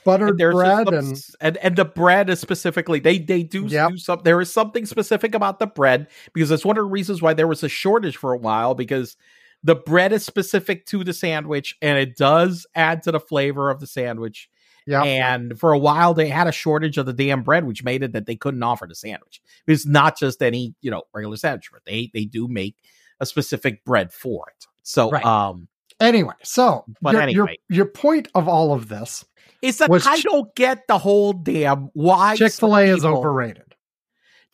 buttered 0.05 0.41
And 0.41 0.53
bread 0.53 0.87
some 0.87 0.95
and 0.95 1.23
and 1.41 1.57
and 1.59 1.77
the 1.77 1.85
bread 1.85 2.29
is 2.29 2.41
specifically 2.41 2.99
they 2.99 3.19
they 3.19 3.43
do 3.43 3.67
Yep. 3.67 3.91
do 3.93 3.99
some 3.99 4.21
there 4.25 4.41
is 4.41 4.53
something 4.53 4.85
specific 4.87 5.35
about 5.35 5.59
the 5.59 5.67
bread 5.67 6.09
because 6.33 6.51
it's 6.51 6.65
one 6.65 6.77
of 6.77 6.85
the 6.85 6.91
reasons 6.91 7.23
why 7.23 7.35
there 7.35 7.47
was 7.47 7.63
a 7.63 7.69
shortage 7.69 8.17
for 8.17 8.33
a 8.33 8.39
while 8.39 8.75
because 8.75 9.17
the 9.63 9.77
bread 9.77 10.13
is 10.13 10.25
specific 10.25 10.87
to 10.87 11.05
the 11.05 11.13
sandwich 11.13 11.77
and 11.81 11.99
it 11.99 12.17
does 12.17 12.67
add 12.75 13.03
to 13.05 13.13
the 13.13 13.21
flavor 13.21 13.71
of 13.71 13.79
the 13.81 13.87
sandwich 13.87 14.49
yeah. 14.87 15.03
and 15.05 15.59
for 15.59 15.73
a 15.73 15.79
while 15.79 16.15
they 16.15 16.29
had 16.29 16.47
a 16.49 16.53
shortage 16.53 16.99
of 16.99 17.07
the 17.07 17.13
damn 17.13 17.43
bread 17.43 17.65
which 17.65 17.85
made 17.85 18.03
it 18.03 18.13
that 18.13 18.27
they 18.27 18.37
couldn't 18.37 18.63
offer 18.65 18.87
the 18.89 18.95
sandwich 18.95 19.41
it's 19.69 19.87
not 19.87 20.19
just 20.19 20.43
any 20.43 20.75
you 20.83 20.91
know 20.91 21.03
regular 21.15 21.37
sandwich 21.37 21.71
but 21.73 21.85
they 21.85 22.11
they 22.13 22.25
do 22.25 22.49
make 22.49 22.75
a 23.21 23.27
specific 23.27 23.85
bread 23.85 24.13
for 24.13 24.47
it 24.57 24.67
so 24.83 25.11
Right. 25.11 25.25
um 25.25 25.69
Anyway, 25.99 26.35
so 26.43 26.85
But 27.01 27.13
your, 27.15 27.23
your 27.31 27.49
anyway. 27.49 27.59
your 27.71 27.87
point 27.87 28.29
of 28.35 28.49
all 28.49 28.75
of 28.75 28.89
this, 28.91 29.25
it's 29.69 29.79
that 29.79 29.91
I 30.07 30.21
don't 30.21 30.55
get 30.55 30.87
the 30.89 30.99
whole 30.99 31.33
damn 31.33 31.91
why 31.95 32.37
Chick 32.37 32.53
Fil 32.53 32.77
A 32.77 32.85
is 32.85 33.05
overrated. 33.05 33.75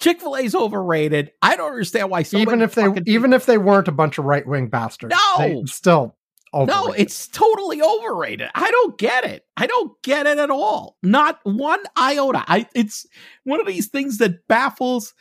Chick 0.00 0.20
Fil 0.20 0.34
A 0.34 0.40
is 0.42 0.54
overrated. 0.54 1.32
I 1.42 1.56
don't 1.56 1.70
understand 1.70 2.10
why. 2.10 2.24
Even 2.32 2.60
if 2.60 2.74
they 2.74 2.88
even 3.06 3.32
if 3.32 3.46
they 3.46 3.58
weren't 3.58 3.88
a 3.88 3.92
bunch 3.92 4.18
of 4.18 4.24
right 4.24 4.46
wing 4.46 4.68
bastards. 4.68 5.14
No! 5.38 5.64
still 5.66 6.16
overrated. 6.54 6.86
no, 6.86 6.92
it's 6.92 7.28
totally 7.28 7.80
overrated. 7.82 8.50
I 8.54 8.70
don't 8.70 8.98
get 8.98 9.24
it. 9.24 9.44
I 9.56 9.66
don't 9.66 9.92
get 10.02 10.26
it 10.26 10.38
at 10.38 10.50
all. 10.50 10.96
Not 11.02 11.38
one 11.44 11.82
iota. 11.96 12.44
I. 12.46 12.66
It's 12.74 13.06
one 13.44 13.60
of 13.60 13.66
these 13.66 13.88
things 13.88 14.18
that 14.18 14.46
baffles 14.48 15.14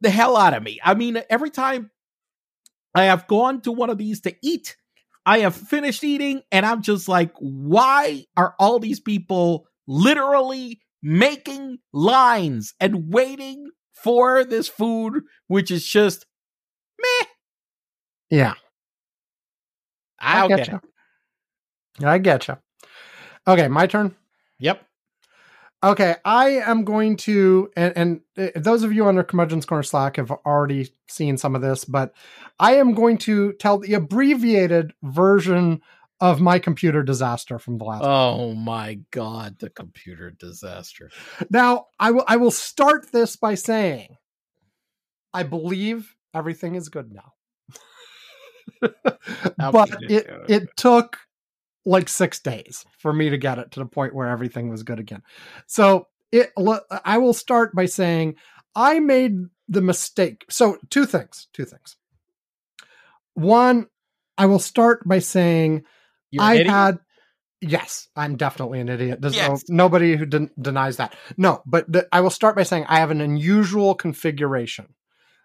the 0.00 0.10
hell 0.10 0.36
out 0.36 0.54
of 0.54 0.62
me. 0.62 0.80
I 0.82 0.94
mean, 0.94 1.22
every 1.28 1.50
time 1.50 1.90
I 2.94 3.04
have 3.04 3.26
gone 3.28 3.60
to 3.62 3.72
one 3.72 3.90
of 3.90 3.98
these 3.98 4.20
to 4.22 4.34
eat, 4.42 4.76
I 5.30 5.38
have 5.38 5.54
finished 5.54 6.02
eating, 6.02 6.42
and 6.50 6.66
I'm 6.66 6.82
just 6.82 7.06
like, 7.06 7.30
why 7.38 8.24
are 8.36 8.56
all 8.58 8.80
these 8.80 8.98
people 8.98 9.68
literally 9.86 10.80
making 11.04 11.78
lines 11.92 12.74
and 12.80 13.12
waiting 13.12 13.70
for 14.02 14.42
this 14.42 14.66
food, 14.66 15.22
which 15.46 15.70
is 15.70 15.86
just 15.86 16.26
meh. 17.00 17.26
Yeah. 18.28 18.54
I, 20.18 20.46
I 20.46 20.48
get 20.48 20.66
you. 20.66 20.80
I 22.02 22.18
get 22.18 22.48
you. 22.48 22.56
Okay, 23.46 23.68
my 23.68 23.86
turn. 23.86 24.16
Yep. 24.58 24.84
Okay, 25.82 26.16
I 26.26 26.48
am 26.48 26.84
going 26.84 27.16
to, 27.18 27.70
and, 27.74 27.92
and 27.96 28.20
uh, 28.36 28.48
those 28.54 28.82
of 28.82 28.92
you 28.92 29.06
under 29.06 29.24
Curmudgeon's 29.24 29.64
Corner 29.64 29.82
Slack 29.82 30.16
have 30.16 30.30
already 30.30 30.90
seen 31.08 31.38
some 31.38 31.54
of 31.54 31.62
this, 31.62 31.86
but 31.86 32.12
I 32.58 32.74
am 32.74 32.92
going 32.92 33.16
to 33.18 33.54
tell 33.54 33.78
the 33.78 33.94
abbreviated 33.94 34.92
version 35.02 35.80
of 36.20 36.38
my 36.38 36.58
computer 36.58 37.02
disaster 37.02 37.58
from 37.58 37.78
the 37.78 37.84
last. 37.84 38.02
Oh 38.04 38.54
my 38.54 39.00
god, 39.10 39.58
the 39.58 39.70
computer 39.70 40.30
disaster. 40.30 41.10
Now, 41.48 41.86
I 41.98 42.10
will 42.10 42.24
I 42.28 42.36
will 42.36 42.50
start 42.50 43.10
this 43.10 43.36
by 43.36 43.54
saying 43.54 44.16
I 45.32 45.44
believe 45.44 46.14
everything 46.34 46.74
is 46.74 46.90
good 46.90 47.10
now. 47.10 47.32
but 49.72 49.96
it 50.02 50.30
it 50.48 50.68
took 50.76 51.16
like 51.86 52.08
6 52.08 52.40
days 52.40 52.84
for 52.98 53.12
me 53.12 53.30
to 53.30 53.38
get 53.38 53.58
it 53.58 53.70
to 53.72 53.80
the 53.80 53.86
point 53.86 54.14
where 54.14 54.28
everything 54.28 54.68
was 54.68 54.82
good 54.82 54.98
again. 54.98 55.22
So, 55.66 56.06
it 56.32 56.52
I 57.04 57.18
will 57.18 57.34
start 57.34 57.74
by 57.74 57.86
saying 57.86 58.36
I 58.74 59.00
made 59.00 59.38
the 59.68 59.80
mistake. 59.80 60.44
So, 60.48 60.78
two 60.90 61.06
things, 61.06 61.48
two 61.52 61.64
things. 61.64 61.96
One, 63.34 63.86
I 64.36 64.46
will 64.46 64.58
start 64.58 65.06
by 65.06 65.18
saying 65.18 65.84
You're 66.30 66.42
I 66.42 66.64
had 66.64 66.98
yes, 67.60 68.08
I'm 68.16 68.36
definitely 68.36 68.80
an 68.80 68.88
idiot. 68.88 69.20
There's 69.20 69.36
Yes. 69.36 69.64
no, 69.68 69.76
nobody 69.84 70.16
who 70.16 70.26
den- 70.26 70.50
denies 70.60 70.96
that. 70.96 71.14
No, 71.36 71.62
but 71.66 71.90
the, 71.90 72.08
I 72.12 72.20
will 72.20 72.30
start 72.30 72.56
by 72.56 72.62
saying 72.62 72.86
I 72.88 72.98
have 73.00 73.10
an 73.10 73.20
unusual 73.20 73.94
configuration. 73.94 74.94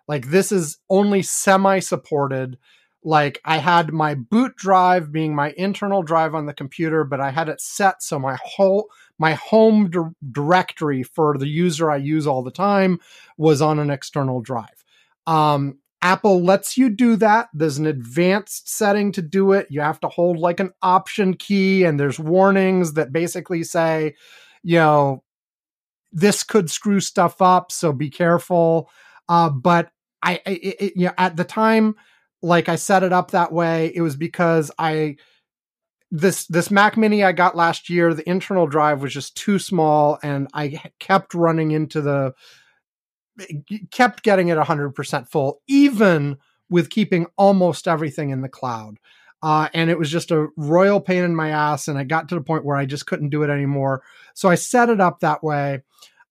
Like 0.08 0.28
this 0.30 0.52
is 0.52 0.78
only 0.90 1.22
semi 1.22 1.80
supported. 1.80 2.58
Like 3.06 3.40
I 3.46 3.58
had 3.58 3.94
my 3.94 4.16
boot 4.16 4.56
drive 4.58 5.12
being 5.12 5.36
my 5.36 5.54
internal 5.58 6.04
drive 6.04 6.36
on 6.36 6.48
the 6.48 6.54
computer, 6.54 7.04
but 7.06 7.22
I 7.22 7.30
had 7.32 7.50
it 7.50 7.62
set 7.62 8.02
so 8.04 8.20
my 8.20 8.38
whole 8.44 8.90
my 9.20 9.36
home 9.36 9.92
dir- 9.92 10.12
directory 10.32 11.04
for 11.04 11.38
the 11.38 11.48
user 11.48 11.92
I 11.92 11.98
use 11.98 12.28
all 12.28 12.44
the 12.44 12.52
time 12.52 13.00
was 13.38 13.62
on 13.62 13.80
an 13.80 13.92
external 13.92 14.42
drive. 14.42 14.84
Um, 15.28 15.80
Apple 16.02 16.44
lets 16.44 16.78
you 16.78 16.90
do 16.90 17.16
that. 17.18 17.50
There's 17.54 17.78
an 17.78 17.86
advanced 17.86 18.70
setting 18.70 19.12
to 19.14 19.22
do 19.22 19.54
it. 19.54 19.68
You 19.70 19.82
have 19.82 20.00
to 20.02 20.10
hold 20.10 20.38
like 20.40 20.60
an 20.60 20.72
option 20.82 21.36
key, 21.36 21.84
and 21.84 22.00
there's 22.00 22.20
warnings 22.20 22.94
that 22.94 23.14
basically 23.14 23.64
say, 23.64 24.16
you 24.64 24.78
know, 24.78 25.24
this 26.12 26.44
could 26.44 26.70
screw 26.70 27.00
stuff 27.00 27.42
up, 27.42 27.72
so 27.72 27.92
be 27.94 28.10
careful. 28.10 28.90
Uh, 29.28 29.50
but 29.50 29.90
I, 30.24 30.42
I 30.46 30.52
it, 30.52 30.76
it- 30.80 30.94
you 30.96 31.08
know, 31.08 31.14
at 31.18 31.36
the 31.36 31.44
time, 31.44 31.96
like 32.42 32.70
I 32.70 32.76
set 32.76 33.04
it 33.04 33.14
up 33.14 33.32
that 33.32 33.52
way, 33.52 33.92
it 33.96 34.02
was 34.02 34.16
because 34.16 34.72
I 34.78 35.18
this 36.12 36.46
this 36.48 36.72
Mac 36.72 36.98
Mini 36.98 37.24
I 37.24 37.32
got 37.32 37.56
last 37.56 37.90
year, 37.90 38.14
the 38.14 38.28
internal 38.30 38.68
drive 38.68 39.02
was 39.02 39.14
just 39.14 39.36
too 39.36 39.60
small, 39.60 40.20
and 40.24 40.48
I 40.54 40.82
kept 41.00 41.34
running 41.34 41.72
into 41.72 42.02
the 42.02 42.34
kept 43.92 44.24
getting 44.24 44.48
it 44.50 44.58
100% 44.58 45.28
full, 45.28 45.62
even 45.68 46.38
with 46.70 46.90
keeping 46.90 47.28
almost 47.38 47.88
everything 47.88 48.30
in 48.30 48.42
the 48.42 48.50
cloud. 48.50 48.98
Uh, 49.44 49.70
and 49.74 49.90
it 49.90 50.00
was 50.00 50.10
just 50.10 50.32
a 50.32 50.48
royal 50.58 51.00
pain 51.00 51.24
in 51.24 51.36
my 51.36 51.50
ass. 51.50 51.88
And 51.88 52.00
I 52.00 52.04
got 52.04 52.30
to 52.30 52.36
the 52.36 52.42
point 52.42 52.66
where 52.66 52.78
I 52.78 52.86
just 52.86 53.06
couldn't 53.06 53.30
do 53.30 53.44
it 53.44 53.50
anymore. 53.50 54.02
So 54.34 54.50
I 54.50 54.56
set 54.56 54.90
it 54.90 55.00
up 55.00 55.20
that 55.20 55.44
way. 55.44 55.84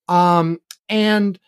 Um, 0.09 0.61
and, 0.89 1.39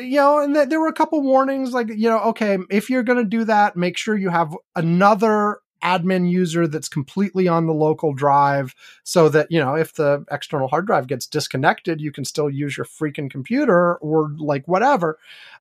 you 0.00 0.16
know, 0.16 0.38
and 0.38 0.54
th- 0.54 0.68
there 0.68 0.80
were 0.80 0.88
a 0.88 0.92
couple 0.92 1.20
warnings 1.22 1.72
like, 1.72 1.88
you 1.88 2.08
know, 2.08 2.20
okay, 2.20 2.58
if 2.70 2.88
you're 2.88 3.02
going 3.02 3.18
to 3.18 3.24
do 3.24 3.44
that, 3.44 3.76
make 3.76 3.96
sure 3.96 4.16
you 4.16 4.30
have 4.30 4.56
another 4.76 5.60
admin 5.82 6.30
user 6.30 6.66
that's 6.66 6.88
completely 6.88 7.48
on 7.48 7.66
the 7.66 7.72
local 7.72 8.12
drive 8.12 8.74
so 9.02 9.28
that 9.28 9.50
you 9.50 9.58
know 9.58 9.74
if 9.74 9.94
the 9.94 10.24
external 10.30 10.68
hard 10.68 10.86
drive 10.86 11.06
gets 11.06 11.26
disconnected 11.26 12.02
you 12.02 12.12
can 12.12 12.22
still 12.24 12.50
use 12.50 12.76
your 12.76 12.84
freaking 12.84 13.30
computer 13.30 13.96
or 13.96 14.30
like 14.38 14.66
whatever. 14.68 15.18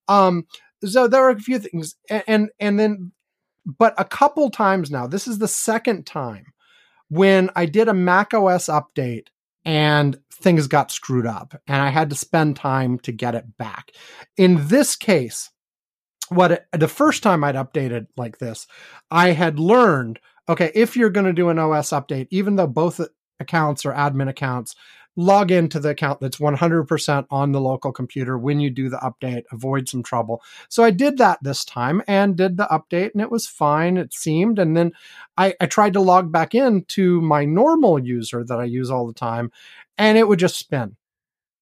Um 0.08 0.46
so 0.84 1.08
there 1.08 1.24
are 1.24 1.30
a 1.30 1.40
few 1.40 1.60
things 1.60 1.96
and 2.10 2.24
and, 2.28 2.50
and 2.60 2.80
then 2.80 3.12
but 3.66 3.94
a 3.98 4.06
couple 4.06 4.50
times 4.50 4.92
now 4.92 5.08
this 5.08 5.28
is 5.28 5.38
the 5.40 5.48
second 5.48 6.06
time 6.06 6.54
when 7.10 7.50
i 7.56 7.66
did 7.66 7.88
a 7.88 7.94
mac 7.94 8.34
os 8.34 8.66
update 8.68 9.28
and 9.70 10.20
things 10.32 10.66
got 10.66 10.90
screwed 10.90 11.28
up 11.28 11.54
and 11.68 11.80
i 11.80 11.90
had 11.90 12.10
to 12.10 12.16
spend 12.16 12.56
time 12.56 12.98
to 12.98 13.12
get 13.12 13.36
it 13.36 13.46
back. 13.58 13.92
In 14.36 14.68
this 14.68 14.96
case 14.96 15.52
what 16.30 16.52
it, 16.52 16.66
the 16.72 16.88
first 16.88 17.24
time 17.24 17.44
I'd 17.44 17.56
updated 17.56 18.08
like 18.18 18.38
this, 18.38 18.68
I 19.12 19.32
had 19.32 19.60
learned 19.60 20.20
okay, 20.48 20.72
if 20.74 20.98
you're 20.98 21.12
going 21.12 21.28
to 21.28 21.34
do 21.34 21.50
an 21.50 21.60
OS 21.60 21.92
update, 21.92 22.28
even 22.32 22.56
though 22.56 22.66
both 22.66 23.00
accounts 23.40 23.86
are 23.86 23.94
admin 23.94 24.28
accounts, 24.28 24.76
log 25.16 25.52
into 25.52 25.80
the 25.80 25.90
account 25.90 26.20
that's 26.22 26.38
100% 26.38 27.26
on 27.30 27.52
the 27.52 27.62
local 27.62 27.92
computer 27.92 28.38
when 28.38 28.60
you 28.60 28.70
do 28.70 28.90
the 28.90 28.98
update, 28.98 29.44
avoid 29.52 29.90
some 29.90 30.04
trouble. 30.04 30.42
So 30.70 30.84
I 30.84 30.92
did 30.92 31.18
that 31.18 31.40
this 31.42 31.66
time 31.66 32.02
and 32.08 32.36
did 32.36 32.58
the 32.58 32.68
update, 32.72 33.12
and 33.14 33.22
it 33.22 33.32
was 33.32 33.48
fine, 33.48 33.98
it 33.98 34.14
seemed. 34.14 34.60
And 34.60 34.78
then 34.78 34.92
I, 35.38 35.56
I 35.60 35.66
tried 35.66 35.94
to 35.94 36.02
log 36.02 36.32
back 36.32 36.56
in 36.56 36.86
to 36.90 37.22
my 37.22 37.46
normal 37.46 38.00
user 38.00 38.44
that 38.46 38.60
I 38.60 38.66
use 38.66 38.90
all 38.90 39.08
the 39.08 39.14
time, 39.14 39.52
and 39.98 40.18
it 40.18 40.28
would 40.28 40.40
just 40.40 40.58
spin 40.58 40.96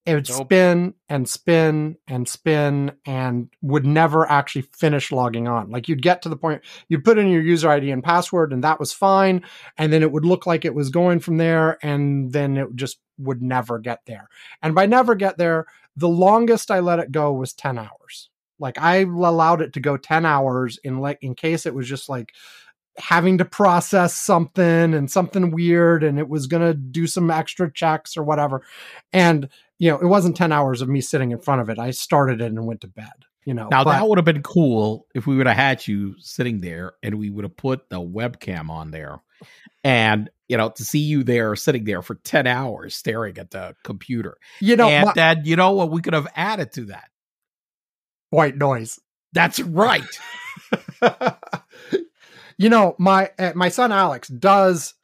it 0.08 0.16
would 0.16 0.30
Nope. 0.30 0.46
spin 0.46 0.94
and 1.10 1.28
spin 1.28 1.98
and 2.08 2.30
spin 2.30 2.94
and 3.06 3.50
would 3.62 3.86
never 3.86 4.26
actually 4.32 4.62
finish 4.62 5.12
logging 5.12 5.50
on. 5.50 5.70
Like 5.70 5.90
you'd 5.90 6.02
get 6.02 6.22
to 6.22 6.30
the 6.30 6.38
point, 6.38 6.62
you'd 6.88 7.04
put 7.04 7.18
in 7.18 7.28
your 7.28 7.42
user 7.42 7.70
ID 7.70 7.92
and 7.92 8.02
password, 8.02 8.54
and 8.54 8.64
that 8.64 8.80
was 8.80 8.94
fine. 8.94 9.44
And 9.78 9.92
then 9.92 10.04
it 10.04 10.14
would 10.14 10.24
look 10.24 10.46
like 10.48 10.64
it 10.64 10.74
was 10.74 10.90
going 10.90 11.20
from 11.20 11.36
there, 11.36 11.78
and 11.84 12.32
then 12.32 12.56
it 12.56 12.74
just 12.76 13.00
would 13.18 13.42
never 13.42 13.80
get 13.80 14.00
there. 14.06 14.30
And 14.62 14.74
by 14.74 14.86
never 14.86 15.14
get 15.14 15.38
there, 15.38 15.66
the 15.98 16.08
longest 16.08 16.72
I 16.72 16.80
let 16.80 17.00
it 17.00 17.12
go 17.12 17.34
was 17.34 17.52
10 17.52 17.78
hours. 17.78 18.30
Like 18.60 18.80
I 18.80 19.00
allowed 19.02 19.62
it 19.62 19.74
to 19.74 19.82
go 19.82 19.98
10 19.98 20.26
hours 20.26 20.80
in 20.86 21.00
like 21.00 21.20
in 21.22 21.36
case 21.36 21.66
it 21.66 21.76
was 21.76 21.88
just 21.88 22.08
like 22.08 22.34
having 22.98 23.38
to 23.40 23.46
process 23.46 24.16
something 24.16 24.94
and 24.94 25.12
something 25.12 25.52
weird 25.52 26.04
and 26.04 26.18
it 26.18 26.28
was 26.28 26.48
going 26.48 26.64
to 26.64 26.74
do 26.74 27.06
some 27.06 27.30
extra 27.30 27.72
checks 27.72 28.18
or 28.18 28.24
whatever. 28.24 28.64
And 29.14 29.50
you 29.80 29.92
know, 29.92 29.98
it 29.98 30.06
wasn't 30.08 30.36
10 30.36 30.52
hours 30.52 30.82
of 30.82 30.90
me 30.90 31.02
sitting 31.02 31.32
in 31.32 31.40
front 31.40 31.62
of 31.62 31.70
it. 31.70 31.78
I 31.80 31.92
started 31.92 32.42
it 32.42 32.46
and 32.48 32.66
went 32.66 32.82
to 32.82 32.88
bed, 32.88 33.12
you 33.46 33.54
know. 33.54 33.68
Now 33.70 33.84
but- 33.84 33.92
that 33.94 34.08
would 34.08 34.18
have 34.18 34.26
been 34.26 34.44
cool 34.44 35.06
if 35.14 35.28
we 35.28 35.38
would 35.38 35.48
have 35.48 35.56
had 35.56 35.88
you 35.88 36.16
sitting 36.20 36.62
there 36.62 36.94
and 37.04 37.16
we 37.16 37.30
would 37.30 37.44
have 37.44 37.58
put 37.58 37.90
the 37.90 38.00
webcam 38.02 38.70
on 38.70 38.92
there 38.92 39.20
and 39.84 40.30
you 40.48 40.58
know 40.58 40.70
to 40.70 40.84
see 40.84 41.00
you 41.00 41.24
there 41.24 41.56
sitting 41.56 41.84
there 41.84 42.02
for 42.02 42.16
10 42.16 42.48
hours 42.48 42.96
staring 42.96 43.38
at 43.38 43.52
the 43.52 43.76
computer. 43.84 44.38
you 44.60 44.76
know, 44.76 44.88
and 44.90 45.06
my- 45.06 45.14
then 45.14 45.42
you 45.46 45.56
know 45.56 45.72
what 45.74 45.92
we 45.92 46.02
could 46.02 46.14
have 46.14 46.28
added 46.36 46.72
to 46.74 46.86
that. 46.86 47.10
white 48.32 48.58
noise. 48.58 49.00
That's 49.34 49.60
right. 49.60 50.02
you 52.58 52.70
know, 52.70 52.96
my 52.98 53.30
uh, 53.38 53.52
my 53.56 53.70
son 53.70 53.92
Alex 53.92 54.28
does 54.30 54.96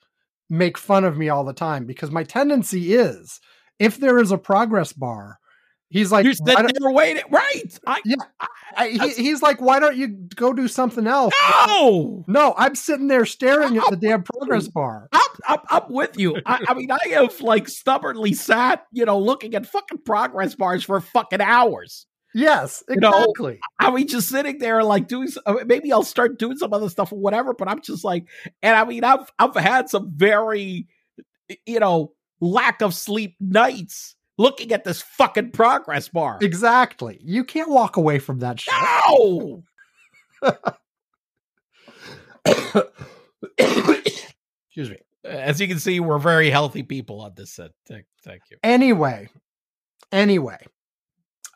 make 0.50 0.78
fun 0.78 1.04
of 1.04 1.18
me 1.18 1.30
all 1.30 1.44
the 1.44 1.54
time 1.54 1.86
because 1.86 2.10
my 2.12 2.24
tendency 2.24 2.94
is 2.96 3.40
if 3.80 3.98
there 3.98 4.20
is 4.20 4.32
a 4.32 4.38
progress 4.38 4.94
bar, 4.94 5.40
he's 5.90 6.12
like, 6.12 6.26
you 6.26 6.34
said 6.34 6.46
they 6.58 6.80
were 6.82 6.92
waiting. 6.92 7.24
Right. 7.30 7.80
I, 7.86 8.02
Yeah, 8.06 8.16
I, 8.76 8.90
he, 8.90 9.10
he's 9.14 9.42
like, 9.42 9.62
why 9.62 9.80
don't 9.80 9.96
you 9.96 10.08
go 10.36 10.54
do 10.54 10.68
something 10.68 11.06
else? 11.08 11.34
no. 11.68 12.26
No, 12.28 12.54
I'm 12.58 12.76
sitting 12.76 13.08
there 13.08 13.26
staring 13.26 13.78
at 13.78 13.90
the 13.90 13.98
damn 13.98 14.24
progress 14.24 14.68
bar. 14.68 15.08
I'm, 15.12 15.22
I'm, 15.48 15.60
I'm 15.70 15.84
with 15.94 16.18
you. 16.18 16.36
I, 16.46 16.64
I 16.68 16.74
mean, 16.74 16.92
I 16.92 17.00
have 17.12 17.40
like 17.42 17.68
stubbornly 17.68 18.34
sat, 18.34 18.86
you 18.92 19.06
know, 19.06 19.20
looking 19.20 19.56
at 19.56 19.66
fucking 19.66 20.00
progress 20.06 20.56
bars 20.56 20.84
for 20.84 21.00
fucking 21.02 21.42
hours. 21.42 22.08
Yes, 22.36 22.84
You 22.90 22.96
know, 22.96 23.10
exactly. 23.10 23.60
I 23.80 23.92
mean, 23.92 24.08
just 24.08 24.30
sitting 24.30 24.58
there, 24.58 24.84
like 24.84 25.08
doing. 25.08 25.30
uh, 25.46 25.58
Maybe 25.68 25.94
I'll 25.94 26.02
start 26.02 26.40
doing 26.40 26.58
some 26.58 26.74
other 26.74 26.90
stuff 26.90 27.12
or 27.12 27.20
whatever. 27.20 27.54
But 27.54 27.68
I'm 27.70 27.80
just 27.82 28.04
like, 28.04 28.26
and 28.64 28.76
I 28.76 28.86
mean, 28.86 29.04
I've 29.04 29.32
I've 29.38 29.54
had 29.56 29.88
some 29.88 30.12
very, 30.16 30.88
you 31.68 31.80
know, 31.80 32.14
lack 32.44 32.82
of 32.82 32.94
sleep 32.94 33.36
nights 33.40 34.16
looking 34.38 34.72
at 34.72 34.84
this 34.84 35.02
fucking 35.02 35.52
progress 35.52 36.10
bar. 36.10 36.40
Exactly. 36.42 37.20
You 37.22 37.44
can't 37.44 37.70
walk 37.70 37.98
away 37.98 38.20
from 38.20 38.40
that 38.40 38.60
shit. 38.60 38.74
No. 38.74 39.64
Excuse 43.58 44.90
me. 44.90 44.98
As 45.24 45.62
you 45.62 45.68
can 45.68 45.80
see, 45.80 46.00
we're 46.00 46.20
very 46.20 46.50
healthy 46.50 46.84
people 46.84 47.22
on 47.22 47.34
this 47.36 47.54
set. 47.54 47.72
Thank, 47.88 48.06
thank 48.24 48.42
you. 48.52 48.58
anyway 48.64 49.30
anyway 50.12 50.58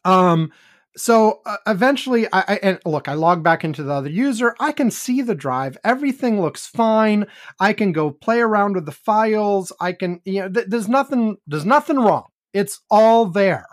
um 0.05 0.51
so 0.97 1.41
uh, 1.45 1.57
eventually 1.67 2.27
I, 2.33 2.43
I 2.47 2.59
and 2.63 2.79
look 2.85 3.07
i 3.07 3.13
log 3.13 3.43
back 3.43 3.63
into 3.63 3.83
the 3.83 3.93
other 3.93 4.09
user 4.09 4.55
i 4.59 4.71
can 4.71 4.91
see 4.91 5.21
the 5.21 5.35
drive 5.35 5.77
everything 5.83 6.41
looks 6.41 6.65
fine 6.67 7.27
i 7.59 7.71
can 7.73 7.91
go 7.91 8.11
play 8.11 8.39
around 8.39 8.73
with 8.75 8.85
the 8.85 8.91
files 8.91 9.71
i 9.79 9.93
can 9.93 10.19
you 10.25 10.41
know 10.41 10.49
th- 10.49 10.67
there's 10.67 10.89
nothing 10.89 11.37
there's 11.47 11.65
nothing 11.65 11.97
wrong 11.97 12.25
It's 12.53 12.81
all 12.89 13.25
there. 13.27 13.67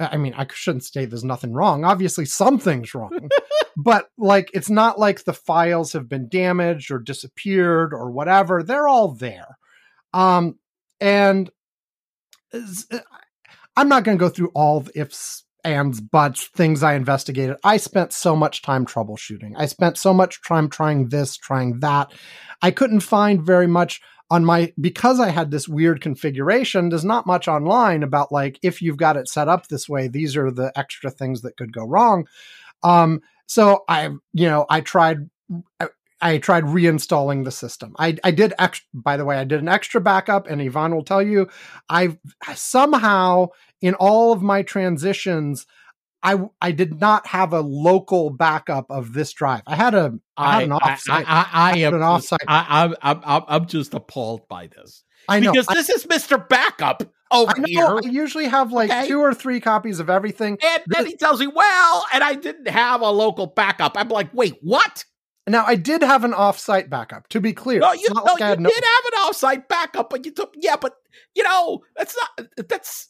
I 0.00 0.16
mean, 0.16 0.34
I 0.34 0.46
shouldn't 0.52 0.84
say 0.84 1.04
there's 1.04 1.24
nothing 1.24 1.52
wrong. 1.52 1.84
Obviously, 1.84 2.24
something's 2.24 2.94
wrong, 2.94 3.28
but 3.76 4.06
like, 4.18 4.50
it's 4.52 4.70
not 4.70 4.98
like 4.98 5.24
the 5.24 5.32
files 5.34 5.92
have 5.92 6.08
been 6.08 6.28
damaged 6.28 6.90
or 6.90 6.98
disappeared 6.98 7.92
or 7.92 8.10
whatever. 8.10 8.62
They're 8.62 8.88
all 8.88 9.14
there. 9.14 9.58
Um, 10.12 10.58
and 11.00 11.50
uh, 12.52 12.98
I'm 13.76 13.88
not 13.88 14.04
going 14.04 14.18
to 14.18 14.24
go 14.24 14.28
through 14.30 14.50
all 14.54 14.80
the 14.80 14.98
ifs, 14.98 15.43
ands, 15.64 16.00
buts, 16.00 16.46
things 16.48 16.82
I 16.82 16.94
investigated. 16.94 17.56
I 17.64 17.78
spent 17.78 18.12
so 18.12 18.36
much 18.36 18.62
time 18.62 18.86
troubleshooting. 18.86 19.52
I 19.56 19.66
spent 19.66 19.98
so 19.98 20.12
much 20.12 20.42
time 20.42 20.68
trying 20.68 21.08
this, 21.08 21.36
trying 21.36 21.80
that. 21.80 22.12
I 22.62 22.70
couldn't 22.70 23.00
find 23.00 23.42
very 23.42 23.66
much 23.66 24.00
on 24.30 24.44
my 24.44 24.72
because 24.80 25.20
I 25.20 25.28
had 25.28 25.50
this 25.50 25.68
weird 25.68 26.00
configuration, 26.00 26.88
there's 26.88 27.04
not 27.04 27.26
much 27.26 27.46
online 27.46 28.02
about 28.02 28.32
like 28.32 28.58
if 28.62 28.80
you've 28.80 28.96
got 28.96 29.16
it 29.16 29.28
set 29.28 29.48
up 29.48 29.68
this 29.68 29.88
way, 29.88 30.08
these 30.08 30.36
are 30.36 30.50
the 30.50 30.72
extra 30.76 31.10
things 31.10 31.42
that 31.42 31.56
could 31.56 31.72
go 31.72 31.84
wrong. 31.84 32.26
Um, 32.82 33.20
so 33.46 33.84
I, 33.88 34.06
you 34.32 34.48
know, 34.48 34.66
I 34.68 34.80
tried. 34.80 35.28
I, 35.80 35.88
I 36.22 36.38
tried 36.38 36.64
reinstalling 36.64 37.44
the 37.44 37.50
system. 37.50 37.94
I, 37.98 38.16
I 38.24 38.30
did, 38.30 38.54
ex- 38.58 38.80
by 38.94 39.18
the 39.18 39.26
way, 39.26 39.36
I 39.36 39.44
did 39.44 39.60
an 39.60 39.68
extra 39.68 40.00
backup, 40.00 40.46
and 40.46 40.62
Ivan 40.62 40.94
will 40.94 41.04
tell 41.04 41.20
you, 41.20 41.48
I 41.90 42.16
somehow 42.54 43.48
in 43.84 43.94
all 43.94 44.32
of 44.32 44.40
my 44.40 44.62
transitions, 44.62 45.66
I 46.22 46.38
I 46.60 46.72
did 46.72 47.00
not 47.00 47.26
have 47.26 47.52
a 47.52 47.60
local 47.60 48.30
backup 48.30 48.86
of 48.88 49.12
this 49.12 49.32
drive. 49.34 49.62
I 49.66 49.76
had 49.76 49.94
a 49.94 50.14
I 50.38 50.54
had 50.54 50.62
an 50.64 50.70
offsite. 50.70 51.10
I, 51.10 51.22
I, 51.22 51.46
I, 51.52 51.72
I 51.72 51.78
am 51.78 51.94
an 51.94 52.00
offsite. 52.00 52.38
I, 52.48 52.94
I, 53.02 53.12
I'm 53.12 53.42
I'm 53.46 53.66
just 53.66 53.92
appalled 53.92 54.48
by 54.48 54.68
this. 54.68 55.04
I 55.28 55.40
know 55.40 55.52
because 55.52 55.66
this 55.66 55.90
is 55.90 56.08
Mister 56.08 56.38
Backup 56.38 57.02
over 57.30 57.52
I 57.54 57.60
know, 57.60 57.66
here, 57.66 58.00
I 58.04 58.08
usually 58.08 58.46
have 58.46 58.72
like 58.72 58.90
Okay. 58.90 59.06
two 59.08 59.20
or 59.20 59.34
three 59.34 59.60
copies 59.60 60.00
of 60.00 60.08
everything. 60.08 60.56
and 60.62 60.82
then 60.86 61.04
he 61.06 61.16
tells 61.16 61.40
me, 61.40 61.46
"Well, 61.46 62.06
and 62.14 62.24
I 62.24 62.34
didn't 62.34 62.68
have 62.68 63.02
a 63.02 63.10
local 63.10 63.46
backup." 63.46 63.92
I'm 63.96 64.08
like, 64.08 64.32
"Wait, 64.32 64.54
what?" 64.62 65.04
Now 65.46 65.64
I 65.66 65.74
did 65.76 66.02
have 66.02 66.24
an 66.24 66.32
offsite 66.32 66.88
backup. 66.88 67.28
To 67.28 67.40
be 67.40 67.52
clear, 67.52 67.80
No, 67.80 67.92
you, 67.92 68.08
no, 68.14 68.22
like 68.22 68.40
you 68.40 68.62
no- 68.62 68.70
did 68.70 68.84
have 68.84 69.04
an 69.12 69.18
offsite 69.28 69.68
backup, 69.68 70.08
but 70.08 70.24
you 70.24 70.32
took 70.32 70.54
yeah, 70.56 70.76
but 70.80 70.94
you 71.34 71.42
know 71.42 71.80
that's 71.96 72.16
not 72.16 72.48
that's 72.68 73.08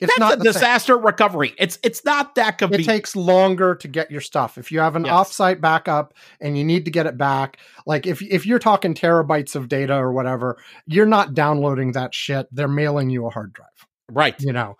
that's 0.00 0.18
not 0.18 0.34
a 0.34 0.36
the 0.36 0.44
same. 0.52 0.52
disaster 0.52 0.96
recovery. 0.98 1.54
It's 1.58 1.78
it's 1.82 2.04
not 2.04 2.34
that 2.36 2.58
convenient. 2.58 2.88
it 2.88 2.92
takes 2.92 3.16
longer 3.16 3.74
to 3.76 3.88
get 3.88 4.10
your 4.10 4.20
stuff. 4.20 4.58
If 4.58 4.72
you 4.72 4.80
have 4.80 4.96
an 4.96 5.04
Yes. 5.04 5.12
offsite 5.14 5.60
backup 5.60 6.14
and 6.40 6.56
you 6.58 6.64
need 6.64 6.84
to 6.86 6.90
get 6.90 7.06
it 7.06 7.16
back, 7.16 7.58
like 7.86 8.06
if 8.06 8.22
if 8.22 8.46
you're 8.46 8.58
talking 8.58 8.94
terabytes 8.94 9.54
of 9.56 9.68
data 9.68 9.94
or 9.94 10.12
whatever, 10.12 10.58
you're 10.86 11.06
not 11.06 11.34
downloading 11.34 11.92
that 11.92 12.14
shit. 12.14 12.46
They're 12.52 12.68
mailing 12.68 13.10
you 13.10 13.26
a 13.26 13.30
hard 13.30 13.52
drive. 13.52 13.68
right. 14.10 14.34
you 14.40 14.52
know 14.52 14.76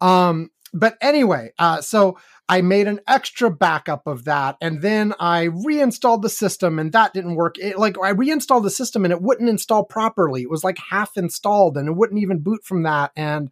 um 0.00 0.50
but 0.74 0.96
anyway 1.00 1.52
uh 1.60 1.80
so 1.80 2.18
i 2.48 2.60
made 2.60 2.88
an 2.88 2.98
extra 3.06 3.48
backup 3.50 4.06
of 4.08 4.24
that 4.24 4.56
and 4.60 4.82
then 4.82 5.14
i 5.20 5.44
reinstalled 5.44 6.22
the 6.22 6.28
system 6.28 6.80
and 6.80 6.92
that 6.92 7.12
didn't 7.14 7.36
work 7.36 7.56
it, 7.58 7.78
like 7.78 7.96
i 8.02 8.08
reinstalled 8.10 8.64
the 8.64 8.70
system 8.70 9.04
and 9.04 9.12
it 9.12 9.22
wouldn't 9.22 9.48
install 9.48 9.84
properly 9.84 10.42
it 10.42 10.50
was 10.50 10.64
like 10.64 10.78
half 10.90 11.16
installed 11.16 11.76
and 11.76 11.86
it 11.88 11.94
wouldn't 11.94 12.20
even 12.20 12.40
boot 12.40 12.64
from 12.64 12.82
that 12.82 13.12
and, 13.16 13.50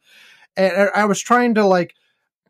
and 0.61 0.91
i 0.95 1.05
was 1.05 1.21
trying 1.21 1.55
to 1.55 1.65
like 1.65 1.95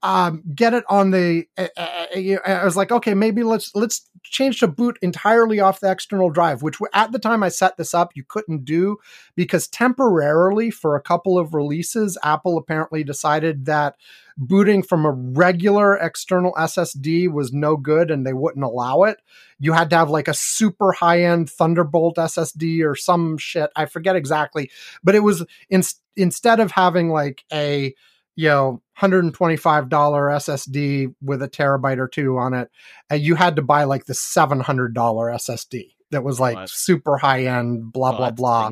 um 0.02 0.42
get 0.54 0.74
it 0.74 0.84
on 0.88 1.10
the 1.10 1.46
uh, 1.58 1.68
uh, 1.76 2.06
i 2.46 2.64
was 2.64 2.76
like 2.76 2.90
okay 2.90 3.14
maybe 3.14 3.42
let's 3.42 3.74
let's 3.74 4.08
change 4.22 4.60
to 4.60 4.68
boot 4.68 4.98
entirely 5.02 5.60
off 5.60 5.80
the 5.80 5.90
external 5.90 6.30
drive 6.30 6.62
which 6.62 6.76
at 6.94 7.12
the 7.12 7.18
time 7.18 7.42
i 7.42 7.48
set 7.48 7.76
this 7.76 7.94
up 7.94 8.10
you 8.14 8.24
couldn't 8.24 8.64
do 8.64 8.96
because 9.34 9.66
temporarily 9.68 10.70
for 10.70 10.96
a 10.96 11.02
couple 11.02 11.38
of 11.38 11.54
releases 11.54 12.16
apple 12.22 12.56
apparently 12.56 13.02
decided 13.04 13.64
that 13.66 13.96
booting 14.40 14.82
from 14.82 15.04
a 15.04 15.10
regular 15.10 15.96
external 15.96 16.52
ssd 16.54 17.30
was 17.30 17.52
no 17.52 17.76
good 17.76 18.10
and 18.10 18.26
they 18.26 18.32
wouldn't 18.32 18.64
allow 18.64 19.02
it. 19.02 19.18
You 19.58 19.74
had 19.74 19.90
to 19.90 19.96
have 19.96 20.08
like 20.08 20.28
a 20.28 20.34
super 20.34 20.92
high 20.92 21.24
end 21.24 21.50
thunderbolt 21.50 22.16
ssd 22.16 22.82
or 22.82 22.94
some 22.94 23.36
shit. 23.36 23.70
I 23.76 23.84
forget 23.84 24.16
exactly 24.16 24.70
but 25.04 25.14
it 25.14 25.20
was 25.20 25.44
in, 25.68 25.82
instead 26.16 26.58
of 26.58 26.70
having 26.70 27.10
like 27.10 27.44
a 27.52 27.94
you 28.40 28.48
know 28.48 28.82
$125 28.98 29.88
ssd 29.88 31.14
with 31.22 31.42
a 31.42 31.48
terabyte 31.48 31.98
or 31.98 32.08
two 32.08 32.38
on 32.38 32.54
it 32.54 32.70
uh, 33.10 33.14
you 33.14 33.34
had 33.34 33.56
to 33.56 33.62
buy 33.62 33.84
like 33.84 34.04
the 34.06 34.12
$700 34.12 34.92
ssd 34.94 35.94
that 36.10 36.24
was 36.24 36.40
like 36.40 36.56
super 36.68 37.16
high 37.18 37.44
end 37.44 37.92
blah 37.92 38.12
Oh, 38.14 38.16
blah 38.16 38.30
blah 38.30 38.70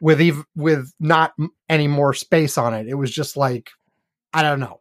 with 0.00 0.20
ev- 0.20 0.44
with 0.54 0.92
not 1.00 1.32
any 1.68 1.88
more 1.88 2.12
space 2.12 2.58
on 2.58 2.74
it. 2.74 2.88
It 2.88 2.94
was 2.94 3.10
just 3.10 3.36
like 3.36 3.70
I 4.34 4.42
don't 4.42 4.60
know. 4.60 4.80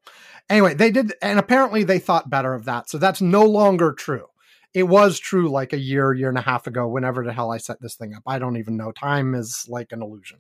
Anyway, 0.50 0.74
they 0.74 0.92
did, 0.92 1.14
and 1.22 1.40
apparently 1.40 1.84
they 1.84 2.00
thought 2.00 2.30
better 2.30 2.54
of 2.54 2.66
that. 2.66 2.90
So 2.90 2.98
that's 2.98 3.22
no 3.22 3.44
longer 3.46 3.94
true. 3.94 4.26
It 4.74 4.84
was 4.84 5.20
true 5.20 5.48
like 5.50 5.72
a 5.72 5.78
year, 5.78 6.12
year 6.14 6.28
and 6.28 6.38
a 6.38 6.42
half 6.42 6.68
ago. 6.68 6.88
Whenever 6.88 7.24
the 7.24 7.32
hell 7.32 7.52
I 7.52 7.58
set 7.58 7.80
this 7.80 7.96
thing 7.96 8.14
up, 8.16 8.24
I 8.28 8.40
don't 8.40 8.58
even 8.58 8.76
know. 8.76 8.92
Time 8.92 9.36
is 9.36 9.66
like 9.70 9.92
an 9.94 10.02
illusion. 10.02 10.40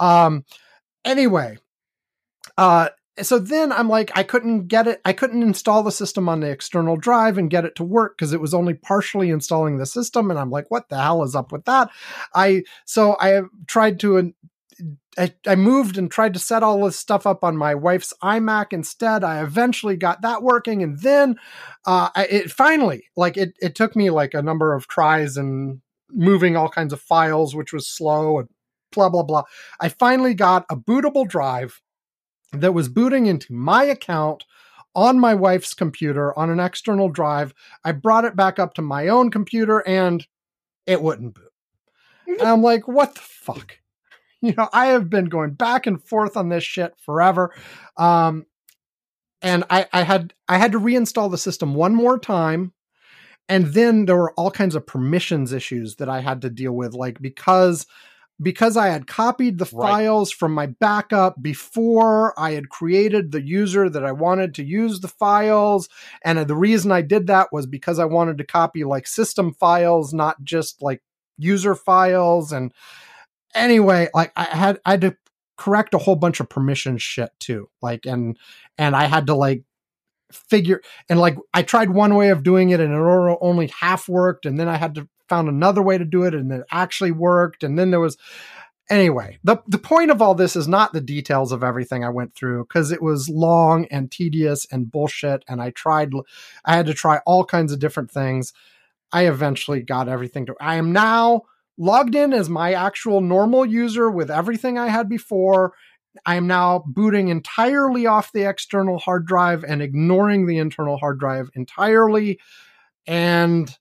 Um. 0.00 0.44
Anyway, 1.04 1.58
uh. 2.58 2.88
So 3.22 3.38
then 3.38 3.72
I'm 3.72 3.88
like, 3.88 4.10
I 4.14 4.22
couldn't 4.22 4.68
get 4.68 4.86
it. 4.86 5.00
I 5.04 5.12
couldn't 5.12 5.42
install 5.42 5.82
the 5.82 5.90
system 5.90 6.28
on 6.28 6.40
the 6.40 6.50
external 6.50 6.96
drive 6.96 7.38
and 7.38 7.50
get 7.50 7.64
it 7.64 7.74
to 7.76 7.84
work 7.84 8.16
because 8.16 8.32
it 8.32 8.40
was 8.40 8.52
only 8.52 8.74
partially 8.74 9.30
installing 9.30 9.78
the 9.78 9.86
system. 9.86 10.30
And 10.30 10.38
I'm 10.38 10.50
like, 10.50 10.70
what 10.70 10.88
the 10.88 11.00
hell 11.00 11.22
is 11.22 11.34
up 11.34 11.50
with 11.50 11.64
that? 11.64 11.90
I 12.34 12.64
so 12.84 13.16
I 13.18 13.42
tried 13.66 14.00
to 14.00 14.34
I, 15.18 15.34
I 15.46 15.54
moved 15.54 15.96
and 15.96 16.10
tried 16.10 16.34
to 16.34 16.38
set 16.38 16.62
all 16.62 16.84
this 16.84 16.98
stuff 16.98 17.26
up 17.26 17.42
on 17.42 17.56
my 17.56 17.74
wife's 17.74 18.12
iMac 18.22 18.72
instead. 18.72 19.24
I 19.24 19.42
eventually 19.42 19.96
got 19.96 20.22
that 20.22 20.42
working, 20.42 20.82
and 20.82 20.98
then 21.00 21.36
uh, 21.86 22.10
I, 22.14 22.26
it 22.26 22.50
finally, 22.50 23.04
like 23.16 23.36
it, 23.36 23.54
it 23.60 23.74
took 23.74 23.96
me 23.96 24.10
like 24.10 24.34
a 24.34 24.42
number 24.42 24.74
of 24.74 24.88
tries 24.88 25.36
and 25.36 25.80
moving 26.10 26.56
all 26.56 26.68
kinds 26.68 26.92
of 26.92 27.00
files, 27.00 27.54
which 27.54 27.72
was 27.72 27.88
slow 27.88 28.40
and 28.40 28.48
blah 28.92 29.08
blah 29.08 29.22
blah. 29.22 29.44
I 29.80 29.88
finally 29.88 30.34
got 30.34 30.66
a 30.68 30.76
bootable 30.76 31.26
drive 31.26 31.80
that 32.60 32.74
was 32.74 32.88
booting 32.88 33.26
into 33.26 33.52
my 33.52 33.84
account 33.84 34.44
on 34.94 35.20
my 35.20 35.34
wife's 35.34 35.74
computer 35.74 36.36
on 36.38 36.50
an 36.50 36.58
external 36.58 37.08
drive. 37.08 37.52
I 37.84 37.92
brought 37.92 38.24
it 38.24 38.34
back 38.34 38.58
up 38.58 38.74
to 38.74 38.82
my 38.82 39.08
own 39.08 39.30
computer, 39.30 39.86
and 39.86 40.26
it 40.86 41.02
wouldn't 41.02 41.34
boot. 41.34 41.44
And 42.28 42.42
I'm 42.42 42.62
like, 42.62 42.88
what 42.88 43.14
the 43.14 43.20
fuck? 43.20 43.78
you 44.40 44.52
know, 44.56 44.68
I 44.72 44.86
have 44.86 45.08
been 45.08 45.26
going 45.26 45.52
back 45.52 45.86
and 45.86 46.02
forth 46.02 46.36
on 46.36 46.48
this 46.48 46.64
shit 46.64 46.94
forever. 47.00 47.54
Um, 47.96 48.46
and 49.42 49.64
I, 49.70 49.86
I 49.92 50.02
had 50.02 50.34
I 50.48 50.58
had 50.58 50.72
to 50.72 50.80
reinstall 50.80 51.30
the 51.30 51.38
system 51.38 51.74
one 51.74 51.94
more 51.94 52.18
time. 52.18 52.72
And 53.48 53.66
then 53.66 54.06
there 54.06 54.16
were 54.16 54.32
all 54.32 54.50
kinds 54.50 54.74
of 54.74 54.86
permissions 54.86 55.52
issues 55.52 55.96
that 55.96 56.08
I 56.08 56.20
had 56.20 56.42
to 56.42 56.50
deal 56.50 56.72
with, 56.72 56.94
like 56.94 57.22
because 57.22 57.86
because 58.40 58.76
I 58.76 58.88
had 58.88 59.06
copied 59.06 59.58
the 59.58 59.64
Right. 59.72 59.90
files 59.90 60.30
from 60.30 60.52
my 60.52 60.66
backup 60.66 61.40
before 61.40 62.38
I 62.38 62.52
had 62.52 62.68
created 62.68 63.32
the 63.32 63.40
user 63.42 63.88
that 63.88 64.04
I 64.04 64.12
wanted 64.12 64.54
to 64.56 64.64
use 64.64 65.00
the 65.00 65.08
files. 65.08 65.88
And 66.22 66.38
the 66.38 66.54
reason 66.56 66.92
I 66.92 67.02
did 67.02 67.26
that 67.28 67.48
was 67.52 67.66
because 67.66 67.98
I 67.98 68.04
wanted 68.04 68.38
to 68.38 68.44
copy 68.44 68.84
like 68.84 69.06
system 69.06 69.52
files, 69.54 70.12
not 70.12 70.42
just 70.44 70.82
like 70.82 71.02
user 71.38 71.74
files. 71.74 72.52
And 72.52 72.72
anyway, 73.54 74.08
like 74.14 74.32
I 74.36 74.44
had 74.44 74.80
I 74.84 74.92
had 74.92 75.00
to 75.02 75.16
correct 75.56 75.94
a 75.94 75.98
whole 75.98 76.16
bunch 76.16 76.40
of 76.40 76.48
permission 76.48 76.98
shit 76.98 77.30
too. 77.38 77.68
Like 77.80 78.04
and 78.06 78.36
and 78.76 78.94
I 78.94 79.04
had 79.04 79.26
to 79.28 79.34
like 79.34 79.64
figure 80.32 80.82
and 81.08 81.18
like 81.20 81.36
I 81.54 81.62
tried 81.62 81.90
one 81.90 82.14
way 82.16 82.30
of 82.30 82.42
doing 82.42 82.70
it 82.70 82.80
and 82.80 82.92
it 82.92 83.38
only 83.40 83.68
half 83.68 84.08
worked 84.08 84.44
and 84.44 84.58
then 84.58 84.68
I 84.68 84.76
had 84.76 84.96
to 84.96 85.08
found 85.28 85.48
another 85.48 85.82
way 85.82 85.98
to 85.98 86.04
do 86.04 86.24
it 86.24 86.34
and 86.34 86.50
it 86.52 86.64
actually 86.70 87.12
worked 87.12 87.62
and 87.62 87.78
then 87.78 87.90
there 87.90 88.00
was 88.00 88.16
anyway 88.88 89.38
the 89.44 89.56
the 89.66 89.78
point 89.78 90.10
of 90.10 90.22
all 90.22 90.34
this 90.34 90.56
is 90.56 90.68
not 90.68 90.92
the 90.92 91.00
details 91.00 91.52
of 91.52 91.62
everything 91.62 92.04
I 92.04 92.10
went 92.10 92.34
through 92.34 92.64
because 92.64 92.92
it 92.92 93.02
was 93.02 93.28
long 93.28 93.86
and 93.86 94.10
tedious 94.10 94.66
and 94.70 94.90
bullshit 94.90 95.44
and 95.48 95.60
I 95.60 95.70
tried 95.70 96.12
I 96.64 96.76
had 96.76 96.86
to 96.86 96.94
try 96.94 97.20
all 97.26 97.44
kinds 97.44 97.72
of 97.72 97.78
different 97.78 98.10
things 98.10 98.52
I 99.12 99.26
eventually 99.26 99.82
got 99.82 100.08
everything 100.08 100.46
to 100.46 100.54
I 100.60 100.76
am 100.76 100.92
now 100.92 101.42
logged 101.78 102.14
in 102.14 102.32
as 102.32 102.48
my 102.48 102.72
actual 102.72 103.20
normal 103.20 103.66
user 103.66 104.10
with 104.10 104.30
everything 104.30 104.78
I 104.78 104.88
had 104.88 105.08
before 105.08 105.74
I 106.24 106.36
am 106.36 106.46
now 106.46 106.84
booting 106.86 107.28
entirely 107.28 108.06
off 108.06 108.32
the 108.32 108.48
external 108.48 108.98
hard 108.98 109.26
drive 109.26 109.64
and 109.64 109.82
ignoring 109.82 110.46
the 110.46 110.58
internal 110.58 110.96
hard 110.96 111.18
drive 111.18 111.50
entirely. 111.54 112.40
And 113.06 113.74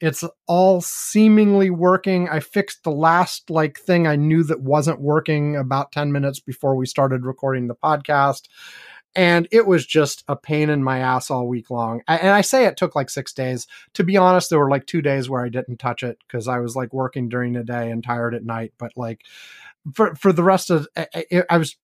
it's 0.00 0.24
all 0.46 0.80
seemingly 0.80 1.70
working. 1.70 2.28
I 2.28 2.40
fixed 2.40 2.84
the 2.84 2.90
last 2.90 3.50
like 3.50 3.78
thing 3.78 4.06
I 4.06 4.16
knew 4.16 4.42
that 4.44 4.60
wasn't 4.60 5.00
working 5.00 5.56
about 5.56 5.92
10 5.92 6.10
minutes 6.10 6.40
before 6.40 6.74
we 6.74 6.86
started 6.86 7.24
recording 7.24 7.68
the 7.68 7.74
podcast. 7.74 8.48
And 9.14 9.48
it 9.50 9.66
was 9.66 9.84
just 9.84 10.22
a 10.28 10.36
pain 10.36 10.70
in 10.70 10.84
my 10.84 11.00
ass 11.00 11.30
all 11.30 11.48
week 11.48 11.68
long. 11.68 12.00
And 12.06 12.28
I 12.28 12.42
say 12.42 12.64
it 12.64 12.76
took 12.76 12.94
like 12.94 13.10
six 13.10 13.32
days. 13.32 13.66
To 13.94 14.04
be 14.04 14.16
honest, 14.16 14.50
there 14.50 14.58
were 14.58 14.70
like 14.70 14.86
two 14.86 15.02
days 15.02 15.28
where 15.28 15.44
I 15.44 15.48
didn't 15.48 15.78
touch 15.78 16.02
it 16.02 16.18
because 16.26 16.46
I 16.46 16.60
was 16.60 16.76
like 16.76 16.94
working 16.94 17.28
during 17.28 17.52
the 17.52 17.64
day 17.64 17.90
and 17.90 18.04
tired 18.04 18.34
at 18.34 18.44
night. 18.44 18.72
But 18.78 18.92
like 18.96 19.22
for 19.92 20.14
for 20.14 20.32
the 20.32 20.44
rest 20.44 20.70
of 20.70 20.86
I, 20.96 21.56
was 21.56 21.76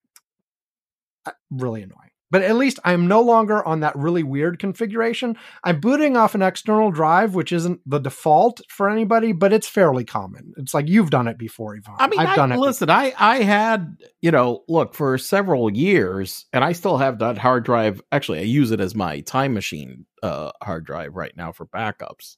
uh, 1.26 1.33
really 1.50 1.83
annoying. 1.83 2.06
But 2.31 2.43
at 2.43 2.57
least 2.57 2.81
I'm 2.85 3.07
no 3.07 3.21
longer 3.21 3.65
on 3.67 3.81
that 3.81 3.95
really 3.97 4.23
weird 4.23 4.59
configuration. 4.59 5.37
I'm 5.62 5.81
booting 5.81 6.17
off 6.17 6.35
an 6.35 6.43
external 6.43 6.91
drive, 6.91 7.35
which 7.35 7.53
isn't 7.53 7.81
the 7.87 8.01
default 8.01 8.61
for 8.69 8.91
anybody, 8.91 9.33
but 9.33 9.53
it's 9.53 9.69
fairly 9.69 10.05
common. 10.05 10.53
It's 10.57 10.75
like 10.75 10.89
you've 10.89 11.11
done 11.11 11.29
it 11.29 11.39
before, 11.39 11.77
Ivan. 11.77 11.95
I 11.99 12.09
mean, 12.09 12.19
I've 12.19 12.31
I, 12.31 12.37
done 12.37 12.53
it. 12.53 12.59
listen, 12.59 12.91
I 12.91 13.15
I 13.19 13.43
had 13.43 13.97
you 14.21 14.33
know 14.33 14.65
look 14.69 14.95
for 14.95 15.19
several 15.19 15.73
years, 15.73 16.47
and 16.53 16.65
I 16.65 16.73
still 16.73 16.99
have 16.99 17.21
that 17.21 17.39
hard 17.39 17.65
drive. 17.65 18.03
Actually, 18.11 18.41
I 18.41 18.43
use 18.43 18.73
it 18.73 18.81
as 18.81 18.95
my 18.95 19.21
time 19.21 19.55
machine 19.55 20.07
uh, 20.23 20.51
hard 20.62 20.85
drive 20.85 21.15
right 21.15 21.37
now 21.37 21.53
for 21.53 21.67
backups. 21.67 22.37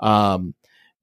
Um, 0.00 0.54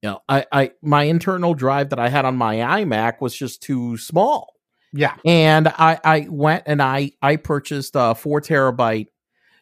you 0.02 0.10
know, 0.10 0.20
I 0.28 0.46
I 0.52 0.72
my 0.82 1.04
internal 1.04 1.54
drive 1.54 1.90
that 1.90 2.00
I 2.00 2.10
had 2.10 2.26
on 2.26 2.36
my 2.36 2.58
iMac 2.58 3.22
was 3.22 3.36
just 3.36 3.62
too 3.62 3.98
small. 3.98 4.55
Yeah. 4.98 5.16
And 5.26 5.68
I, 5.68 6.00
I 6.04 6.28
went 6.30 6.64
and 6.68 6.82
I, 6.82 7.12
I 7.22 7.36
purchased 7.36 7.92
a 7.96 8.16
four 8.16 8.40
terabyte, 8.40 9.08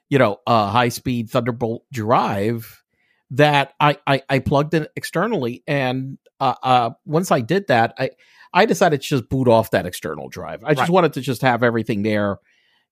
you 0.08 0.20
know, 0.20 0.38
uh, 0.46 0.70
high 0.70 0.90
speed 0.90 1.32
Thunderbolt 1.32 1.86
drive 1.92 2.84
that 3.32 3.74
I, 3.80 3.98
I, 4.06 4.22
I 4.30 4.40
plugged 4.40 4.76
in 4.76 4.88
externally. 4.96 5.64
And 5.66 6.20
uh, 6.40 6.54
uh, 6.62 6.90
once 7.06 7.32
I 7.32 7.42
did 7.42 7.68
that, 7.70 7.96
I, 7.98 8.12
I 8.54 8.68
decided 8.68 9.02
to 9.02 9.08
just 9.08 9.28
boot 9.28 9.48
off 9.48 9.72
that 9.72 9.88
external 9.88 10.30
drive. 10.30 10.64
I 10.64 10.76
just 10.76 10.92
wanted 10.92 11.14
to 11.14 11.22
just 11.22 11.42
have 11.42 11.64
everything 11.64 12.04
there. 12.04 12.38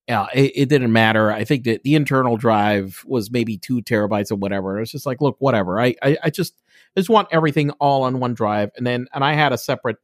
Uh, 0.10 0.26
it, 0.34 0.52
it 0.56 0.70
didn't 0.70 0.92
matter. 0.92 1.32
I 1.32 1.44
think 1.44 1.66
that 1.66 1.84
the 1.84 1.94
internal 1.94 2.38
drive 2.38 3.04
was 3.06 3.30
maybe 3.30 3.60
two 3.60 3.84
terabytes 3.84 4.32
or 4.32 4.38
whatever. 4.38 4.78
It 4.78 4.80
was 4.80 4.92
just 4.92 5.06
like, 5.06 5.22
look, 5.22 5.36
whatever. 5.38 5.80
I, 5.80 5.94
I, 6.02 6.18
I 6.24 6.30
just, 6.32 6.56
I 6.98 7.02
just 7.02 7.10
want 7.12 7.28
everything 7.32 7.70
all 7.72 8.02
on 8.04 8.20
one 8.20 8.34
drive. 8.34 8.72
And 8.76 8.88
then, 8.88 9.06
and 9.14 9.24
I 9.24 9.34
had 9.34 9.54
a 9.54 9.60
separate 9.60 9.98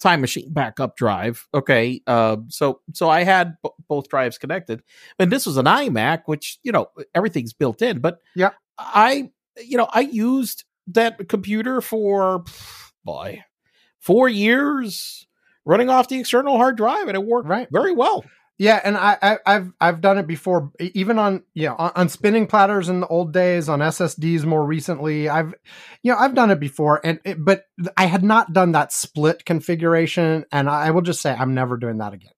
time 0.00 0.20
machine 0.20 0.52
backup 0.52 0.96
drive. 0.96 1.46
Okay. 1.54 2.00
Uh, 2.06 2.36
so, 2.48 2.80
so 2.92 3.08
I 3.08 3.24
had 3.24 3.56
b- 3.62 3.70
both 3.88 4.08
drives 4.08 4.38
connected 4.38 4.82
and 5.18 5.30
this 5.32 5.44
was 5.46 5.56
an 5.56 5.66
iMac, 5.66 6.22
which, 6.26 6.58
you 6.62 6.70
know, 6.72 6.86
everything's 7.14 7.52
built 7.52 7.82
in, 7.82 7.98
but 8.00 8.18
Yeah. 8.36 8.50
I, 8.78 9.30
you 9.64 9.76
know, 9.76 9.88
I 9.92 10.00
used 10.00 10.64
that 10.88 11.28
computer 11.28 11.80
for, 11.80 12.44
boy, 13.04 13.42
four 13.98 14.28
years 14.28 15.26
running 15.64 15.90
off 15.90 16.08
the 16.08 16.18
external 16.20 16.56
hard 16.56 16.76
drive 16.76 17.08
and 17.08 17.16
it 17.16 17.24
worked 17.24 17.48
Right. 17.48 17.68
very 17.72 17.92
well. 17.92 18.24
Yeah, 18.60 18.80
and 18.82 18.96
I, 18.96 19.16
I 19.22 19.38
I've 19.46 19.72
I've 19.80 20.00
done 20.00 20.18
it 20.18 20.26
before, 20.26 20.72
even 20.80 21.16
on 21.16 21.44
you 21.54 21.68
know 21.68 21.76
on, 21.78 21.92
on 21.94 22.08
spinning 22.08 22.48
platters 22.48 22.88
in 22.88 22.98
the 23.00 23.06
old 23.06 23.32
days, 23.32 23.68
on 23.68 23.78
SSDs 23.78 24.44
more 24.44 24.64
recently. 24.66 25.28
I've 25.28 25.54
you 26.02 26.10
know 26.12 26.18
I've 26.18 26.34
done 26.34 26.50
it 26.50 26.58
before, 26.58 27.00
and 27.04 27.20
it, 27.24 27.36
but 27.44 27.66
I 27.96 28.06
had 28.06 28.24
not 28.24 28.52
done 28.52 28.72
that 28.72 28.92
split 28.92 29.44
configuration, 29.44 30.44
and 30.50 30.68
I 30.68 30.90
will 30.90 31.02
just 31.02 31.22
say 31.22 31.32
I'm 31.32 31.54
never 31.54 31.76
doing 31.76 31.98
that 31.98 32.14
again. 32.14 32.32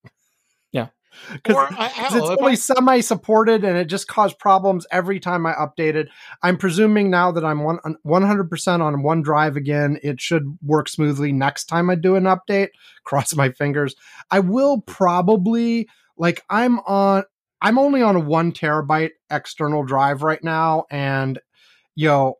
Yeah. 0.72 0.88
because 1.32 1.56
Or 1.56 1.68
I- 1.72 1.86
hell, 1.88 2.16
it's 2.22 2.30
if 2.30 2.38
only 2.38 2.52
I- 2.52 2.54
semi 2.56 3.00
supported, 3.00 3.64
and 3.64 3.78
it 3.78 3.86
just 3.86 4.06
caused 4.06 4.38
problems 4.38 4.86
every 4.92 5.20
time 5.20 5.46
I 5.46 5.54
updated. 5.54 6.08
I'm 6.42 6.58
presuming 6.58 7.08
now 7.10 7.32
that 7.32 7.46
I'm 7.46 7.64
one 7.64 7.78
100 8.02 8.50
percent 8.50 8.82
on 8.82 9.02
one 9.02 9.22
drive 9.22 9.56
again, 9.56 9.98
it 10.02 10.20
should 10.20 10.58
work 10.62 10.90
smoothly 10.90 11.32
next 11.32 11.64
time 11.64 11.88
I 11.88 11.94
do 11.94 12.14
an 12.16 12.24
update. 12.24 12.68
Cross 13.04 13.34
my 13.36 13.48
fingers. 13.52 13.94
I 14.30 14.40
will 14.40 14.82
probably 14.82 15.88
like 16.20 16.44
I'm 16.48 16.78
on 16.80 17.24
I'm 17.62 17.78
only 17.78 18.02
on 18.02 18.14
a 18.14 18.20
one 18.20 18.52
terabyte 18.52 19.10
external 19.30 19.82
drive 19.82 20.22
right 20.22 20.42
now, 20.44 20.84
and 20.90 21.40
yo, 21.96 22.34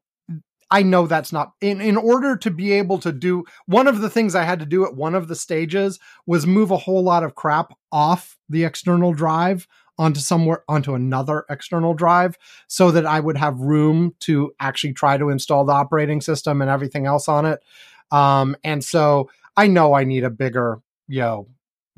I 0.71 0.83
know 0.83 1.07
that's 1.07 1.33
not 1.33 1.53
in 1.61 1.81
in 1.81 1.97
order 1.97 2.37
to 2.37 2.51
be 2.51 2.73
able 2.73 2.99
to 3.01 3.11
do 3.11 3.45
one 3.67 3.89
of 3.89 4.01
the 4.01 4.11
things 4.11 4.35
I 4.35 4.45
had 4.45 4.61
to 4.61 4.67
do 4.67 4.85
at 4.85 4.95
one 4.95 5.15
of 5.15 5.29
the 5.29 5.35
stages 5.35 5.99
was 6.27 6.47
move 6.47 6.71
a 6.71 6.77
whole 6.77 7.03
lot 7.03 7.25
of 7.25 7.35
crap 7.35 7.73
off 7.91 8.37
the 8.49 8.65
external 8.65 9.13
drive 9.15 9.67
onto 9.99 10.21
somewhere 10.21 10.63
onto 10.69 10.95
another 10.95 11.45
external 11.51 11.95
drive 11.95 12.37
so 12.69 12.91
that 12.91 13.07
I 13.07 13.19
would 13.19 13.39
have 13.39 13.59
room 13.61 14.15
to 14.21 14.53
actually 14.61 14.93
try 14.93 15.17
to 15.17 15.31
install 15.31 15.65
the 15.65 15.73
operating 15.73 16.21
system 16.21 16.63
and 16.63 16.71
everything 16.71 17.07
else 17.07 17.29
on 17.29 17.47
it. 17.47 17.61
Um, 18.13 18.57
and 18.63 18.85
so 18.85 19.31
I 19.57 19.67
know 19.67 19.95
I 19.95 20.05
need 20.05 20.25
a 20.25 20.31
bigger, 20.31 20.81
you 21.09 21.21
know, 21.21 21.49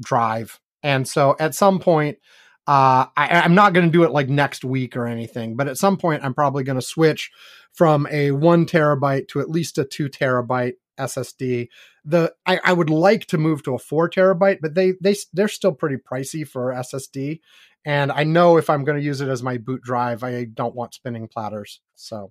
drive. 0.00 0.60
And 0.82 1.06
so 1.06 1.36
at 1.38 1.54
some 1.54 1.78
point, 1.78 2.18
uh, 2.66 3.06
I, 3.16 3.40
I'm 3.40 3.54
not 3.54 3.72
going 3.72 3.86
to 3.86 3.92
do 3.92 4.04
it 4.04 4.12
like 4.12 4.28
next 4.28 4.64
week 4.64 4.96
or 4.96 5.06
anything, 5.06 5.56
but 5.56 5.68
at 5.68 5.78
some 5.78 5.96
point, 5.96 6.24
I'm 6.24 6.34
probably 6.34 6.62
going 6.62 6.78
to 6.78 6.82
switch 6.82 7.30
from 7.72 8.06
a 8.10 8.30
one 8.30 8.66
terabyte 8.66 9.28
to 9.28 9.40
at 9.40 9.50
least 9.50 9.78
a 9.78 9.84
two 9.84 10.08
terabyte 10.08 10.74
SSD. 10.98 11.68
The 12.04 12.32
I, 12.46 12.60
I 12.64 12.72
would 12.72 12.90
like 12.90 13.26
to 13.26 13.38
move 13.38 13.62
to 13.64 13.74
a 13.74 13.78
four 13.78 14.08
terabyte, 14.08 14.58
but 14.60 14.74
they 14.74 14.94
they 15.00 15.16
they're 15.32 15.48
still 15.48 15.72
pretty 15.72 15.96
pricey 15.96 16.46
for 16.46 16.72
SSD. 16.72 17.40
And 17.84 18.12
I 18.12 18.22
know 18.24 18.58
if 18.58 18.70
I'm 18.70 18.84
going 18.84 18.98
to 18.98 19.04
use 19.04 19.20
it 19.20 19.28
as 19.28 19.42
my 19.42 19.58
boot 19.58 19.82
drive, 19.82 20.22
I 20.22 20.44
don't 20.44 20.74
want 20.74 20.94
spinning 20.94 21.26
platters. 21.26 21.80
So 21.96 22.30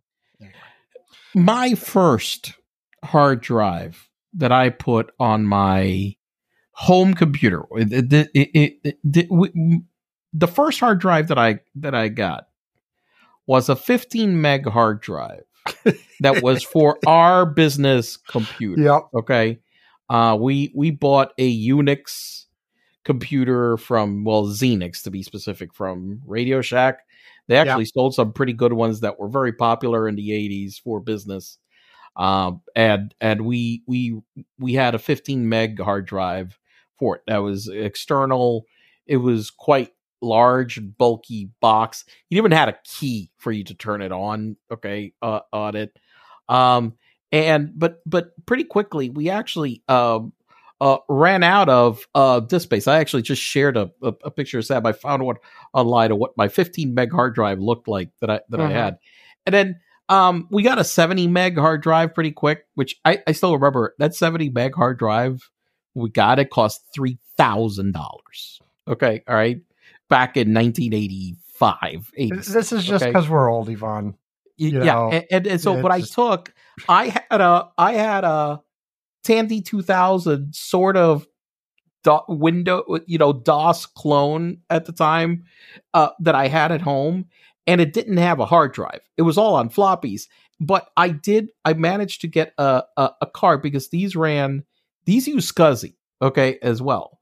my 1.33 1.75
first 1.75 2.53
hard 3.03 3.41
drive 3.41 4.09
that 4.33 4.51
I 4.51 4.69
put 4.69 5.11
on 5.19 5.43
my 5.45 6.15
home 6.81 7.13
computer. 7.13 7.63
It, 7.75 8.11
it, 8.33 8.97
it, 9.03 9.31
we- 9.31 9.81
the 10.33 10.47
first 10.47 10.79
hard 10.79 10.99
drive 10.99 11.27
that 11.27 11.37
I 11.37 11.59
that 11.75 11.93
I 11.93 12.07
got 12.07 12.47
was 13.45 13.69
a 13.69 13.75
15 13.75 14.39
meg 14.41 14.67
hard 14.67 15.01
drive 15.01 15.43
that 16.21 16.41
was 16.41 16.63
for 16.63 16.97
our 17.05 17.45
business 17.45 18.15
computer. 18.17 18.81
yep, 18.81 19.01
Okay, 19.13 19.59
uh, 20.09 20.37
we 20.39 20.71
we 20.73 20.89
bought 20.91 21.33
a 21.37 21.67
Unix 21.67 22.45
computer 23.03 23.77
from 23.77 24.23
well 24.23 24.45
Xenix 24.45 25.03
to 25.03 25.11
be 25.11 25.21
specific 25.21 25.73
from 25.73 26.21
Radio 26.25 26.61
Shack. 26.61 26.99
They 27.47 27.57
actually 27.57 27.85
sold 27.85 28.13
some 28.15 28.31
pretty 28.31 28.53
good 28.53 28.71
ones 28.73 29.01
that 29.01 29.19
were 29.19 29.27
very 29.27 29.51
popular 29.51 30.07
in 30.07 30.15
the 30.15 30.29
80s 30.29 30.79
for 30.81 31.01
business. 31.01 31.57
Um, 32.15 32.61
and 32.75 33.13
and 33.19 33.45
we 33.45 33.83
we 33.85 34.21
we 34.59 34.73
had 34.73 34.95
a 34.95 34.99
15 34.99 35.49
meg 35.49 35.79
hard 35.81 36.05
drive 36.05 36.57
That 37.27 37.39
was 37.39 37.67
external. 37.67 38.65
It 39.07 39.17
was 39.17 39.49
quite 39.49 39.91
large, 40.21 40.79
bulky 40.97 41.49
box. 41.59 42.05
It 42.29 42.37
even 42.37 42.51
had 42.51 42.69
a 42.69 42.77
key 42.83 43.31
for 43.37 43.51
you 43.51 43.63
to 43.65 43.73
turn 43.73 44.01
it 44.01 44.11
on. 44.11 44.57
Okay, 44.71 45.13
uh, 45.21 45.41
on 45.51 45.75
it. 45.75 45.97
Um, 46.47 46.93
and 47.31 47.71
but 47.75 48.01
but 48.05 48.31
pretty 48.45 48.65
quickly 48.65 49.09
we 49.09 49.29
actually 49.29 49.81
um 49.87 50.33
uh, 50.81 50.97
ran 51.07 51.43
out 51.43 51.69
of 51.69 52.07
uh, 52.15 52.39
disk 52.39 52.63
space. 52.63 52.87
I 52.87 52.97
actually 52.97 53.21
just 53.21 53.41
shared 53.41 53.77
a, 53.77 53.91
a, 54.01 54.13
a 54.23 54.31
picture 54.31 54.57
of 54.57 54.67
that. 54.69 54.83
I 54.83 54.93
found 54.93 55.23
one 55.23 55.35
online 55.73 56.11
of 56.11 56.17
what 56.17 56.35
my 56.35 56.47
15 56.47 56.95
meg 56.95 57.11
hard 57.11 57.35
drive 57.35 57.59
looked 57.59 57.87
like 57.87 58.09
that 58.19 58.31
I 58.31 58.41
that. 58.49 58.59
I 58.59 58.69
had, 58.71 58.97
and 59.45 59.53
then 59.53 59.79
um, 60.09 60.47
we 60.49 60.63
got 60.63 60.79
a 60.79 60.83
70 60.83 61.27
meg 61.27 61.57
hard 61.57 61.83
drive 61.83 62.15
pretty 62.15 62.31
quick, 62.31 62.65
which 62.73 62.99
I, 63.05 63.19
I 63.27 63.33
still 63.33 63.53
remember 63.53 63.93
that 63.99 64.15
70 64.15 64.49
meg 64.49 64.73
hard 64.73 64.97
drive. 64.97 65.51
We 65.93 66.09
got 66.09 66.39
it 66.39 66.49
cost 66.49 66.81
three 66.93 67.17
thousand 67.37 67.93
dollars. 67.93 68.59
Okay, 68.87 69.23
all 69.27 69.35
right, 69.35 69.61
back 70.09 70.37
in 70.37 70.53
1985. 70.53 72.11
86, 72.17 72.47
this 72.47 72.71
is 72.71 72.83
just 72.83 73.03
okay? 73.03 73.11
because 73.11 73.29
we're 73.29 73.51
old, 73.51 73.69
Ivan. 73.69 74.15
You 74.57 74.83
yeah, 74.83 74.93
know, 74.93 75.09
and, 75.11 75.25
and, 75.31 75.47
and 75.47 75.61
so 75.61 75.73
what 75.73 75.91
I 75.91 76.01
took, 76.01 76.53
I 76.89 77.07
had 77.29 77.41
a 77.41 77.69
I 77.77 77.93
had 77.93 78.23
a 78.23 78.61
Tandy 79.23 79.61
2000 79.61 80.53
sort 80.53 80.97
of 80.97 81.27
do- 82.03 82.21
window, 82.27 82.83
you 83.05 83.17
know, 83.17 83.33
DOS 83.33 83.85
clone 83.85 84.59
at 84.69 84.85
the 84.85 84.91
time 84.91 85.45
uh, 85.93 86.09
that 86.19 86.35
I 86.35 86.47
had 86.47 86.71
at 86.71 86.81
home, 86.81 87.25
and 87.67 87.81
it 87.81 87.93
didn't 87.93 88.17
have 88.17 88.39
a 88.39 88.45
hard 88.45 88.73
drive. 88.73 89.01
It 89.17 89.23
was 89.23 89.37
all 89.37 89.55
on 89.55 89.69
floppies, 89.69 90.23
but 90.59 90.89
I 90.97 91.09
did. 91.09 91.49
I 91.65 91.73
managed 91.73 92.21
to 92.21 92.27
get 92.27 92.53
a 92.57 92.83
a, 92.97 93.11
a 93.21 93.25
card 93.27 93.61
because 93.61 93.89
these 93.89 94.15
ran 94.15 94.63
these 95.05 95.27
use 95.27 95.51
SCSI, 95.51 95.95
okay, 96.21 96.57
as 96.61 96.81
well, 96.81 97.19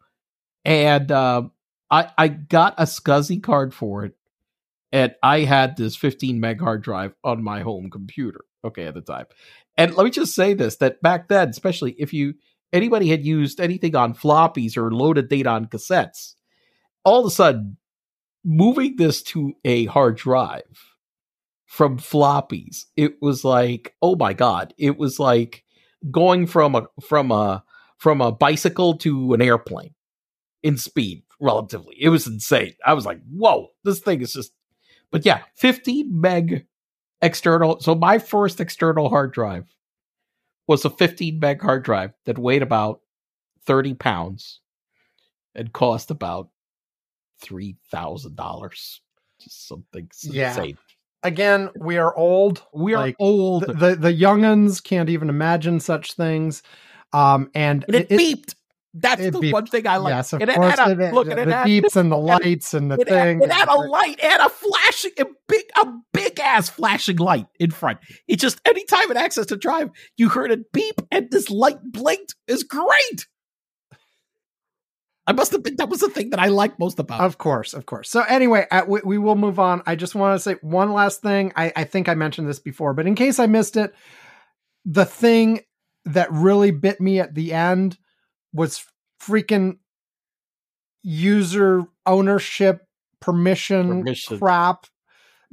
and 0.66 1.12
uh, 1.12 1.44
I 1.90 2.10
I 2.18 2.28
got 2.28 2.76
a 2.78 2.84
SCSI 2.84 3.42
card 3.42 3.74
for 3.74 4.06
it 4.06 4.16
and 4.92 5.14
I 5.22 5.42
had 5.42 5.78
this 5.78 5.96
15 5.96 6.40
meg 6.40 6.60
hard 6.60 6.82
drive 6.82 7.14
on 7.24 7.44
my 7.44 7.62
home 7.62 7.90
computer. 7.90 8.42
Okay, 8.66 8.86
at 8.86 8.94
the 8.94 9.02
time, 9.02 9.26
and 9.78 9.96
let 9.96 10.04
me 10.04 10.10
just 10.12 10.36
say 10.36 10.54
this: 10.54 10.78
that 10.78 11.02
back 11.02 11.30
then, 11.30 11.50
especially 11.50 11.96
if 11.98 12.12
you 12.12 12.34
anybody 12.74 13.08
had 13.08 13.26
used 13.26 13.62
anything 13.62 13.96
on 13.96 14.14
floppies 14.14 14.76
or 14.76 14.92
loaded 14.92 15.30
data 15.30 15.50
on 15.50 15.68
cassettes, 15.68 16.34
all 17.06 17.22
of 17.22 17.26
a 17.26 17.30
sudden, 17.30 17.78
moving 18.44 18.98
this 18.98 19.24
to 19.24 19.54
a 19.64 19.86
hard 19.86 20.18
drive 20.18 20.96
from 21.68 21.98
floppies, 21.98 22.86
it 22.98 23.22
was 23.22 23.46
like, 23.46 23.96
oh 24.02 24.18
my 24.18 24.34
god! 24.34 24.74
It 24.78 24.98
was 24.98 25.20
like 25.20 25.64
going 26.12 26.46
from 26.46 26.76
a 26.76 26.88
from 27.02 27.32
a 27.32 27.64
from 28.00 28.22
a 28.22 28.32
bicycle 28.32 28.98
to 28.98 29.34
an 29.34 29.42
airplane 29.42 29.94
in 30.64 30.78
speed 30.78 31.24
relatively. 31.40 31.96
It 32.00 32.10
was 32.10 32.26
insane. 32.26 32.74
I 32.86 32.94
was 32.94 33.06
like, 33.06 33.20
whoa, 33.30 33.68
this 33.84 34.00
thing 34.00 34.22
is 34.22 34.34
just 34.34 34.52
but 35.12 35.26
yeah, 35.26 35.42
15 35.56 36.20
meg 36.20 36.66
external. 37.22 37.80
So 37.80 37.96
my 37.96 38.20
first 38.20 38.60
external 38.60 39.10
hard 39.10 39.34
drive 39.34 39.66
was 40.68 40.86
a 40.86 40.90
15 40.90 41.40
meg 41.40 41.62
hard 41.62 41.84
drive 41.84 42.12
that 42.26 42.38
weighed 42.38 42.62
about 42.62 43.02
30 43.66 43.96
pounds 43.96 44.62
and 45.56 45.74
cost 45.74 46.12
about 46.12 46.50
three 47.42 47.76
thousand 47.92 48.36
dollars. 48.36 49.02
Just 49.42 49.68
something 49.68 50.10
Yeah. 50.24 50.50
insane. 50.50 50.78
Again, 51.24 51.70
we 51.78 51.98
are 51.98 52.16
old. 52.16 52.64
We 52.74 52.94
are 52.94 53.02
Like, 53.02 53.16
old. 53.20 53.64
The, 53.66 53.74
the 53.74 53.96
the 53.96 54.14
younguns 54.14 54.82
can't 54.84 55.10
even 55.10 55.30
imagine 55.30 55.80
such 55.80 56.14
things. 56.14 56.62
Um, 57.14 57.50
and 57.56 57.84
and 57.88 57.96
it, 57.96 58.08
it- 58.12 58.20
beeped. 58.20 58.56
That's 58.96 59.22
it 59.22 59.34
the 59.34 59.40
beeped. 59.40 59.54
one 59.54 59.68
thing 59.68 59.86
I 59.86 59.98
like. 59.98 60.12
yes, 60.14 60.34
of 60.34 60.42
and 60.42 60.50
it 60.50 60.56
course, 60.56 60.78
had 60.80 61.00
a, 61.00 61.10
it, 61.10 61.14
look, 61.14 61.26
the, 61.28 61.34
and 61.34 61.42
it 61.42 61.46
the 61.46 61.54
had, 61.56 61.68
beeps 61.68 61.96
and 61.96 62.12
the 62.12 62.18
lights 62.34 62.74
and 62.74 62.90
the 62.90 62.96
it, 62.96 63.08
had, 63.08 63.24
thing. 63.24 63.42
it 63.44 63.52
had 63.52 63.68
a 63.70 63.76
light 63.76 64.20
and 64.22 64.42
a 64.42 64.50
flashing, 64.50 65.12
a 65.20 65.26
big, 65.48 65.66
a 65.80 65.88
big 66.12 66.40
ass 66.40 66.70
flashing 66.70 67.18
light 67.18 67.46
in 67.60 67.70
front. 67.70 68.00
It 68.28 68.40
just 68.40 68.60
anytime 68.66 69.12
it 69.12 69.16
access 69.16 69.46
to 69.48 69.58
drive, 69.58 69.92
you 70.18 70.28
heard 70.30 70.50
it 70.50 70.72
beep 70.72 70.96
and 71.12 71.30
this 71.30 71.52
light 71.52 71.78
blinked. 71.84 72.34
Is 72.48 72.64
great. 72.64 73.28
I 75.28 75.34
must 75.34 75.52
have 75.52 75.62
been. 75.62 75.76
That 75.76 75.90
was 75.90 76.00
the 76.00 76.10
thing 76.10 76.32
that 76.32 76.40
I 76.40 76.48
liked 76.48 76.80
most 76.80 76.98
about. 76.98 77.22
Of 77.22 77.38
course, 77.38 77.76
of 77.76 77.86
course. 77.86 78.10
So 78.10 78.22
anyway, 78.24 78.66
uh, 78.72 78.86
we, 78.88 79.02
we 79.06 79.18
will 79.20 79.36
move 79.36 79.60
on. 79.60 79.84
I 79.86 79.96
just 79.96 80.16
want 80.16 80.36
to 80.36 80.40
say 80.40 80.56
one 80.62 80.92
last 80.94 81.22
thing. 81.22 81.54
I, 81.56 81.72
I 81.76 81.84
think 81.84 82.10
I 82.10 82.16
mentioned 82.16 82.48
this 82.50 82.60
before, 82.60 82.96
but 82.96 83.06
in 83.06 83.14
case 83.14 83.38
I 83.38 83.46
missed 83.46 83.78
it, 83.78 83.94
the 84.86 85.06
thing 85.06 85.62
that 86.06 86.32
really 86.32 86.72
bit 86.72 87.00
me 87.02 87.20
at 87.20 87.36
the 87.36 87.54
end 87.54 87.98
was 88.54 88.86
freaking 89.22 89.78
user 91.04 91.86
ownership 92.06 92.86
permission, 93.20 94.00
Permission. 94.00 94.40
crap 94.40 94.86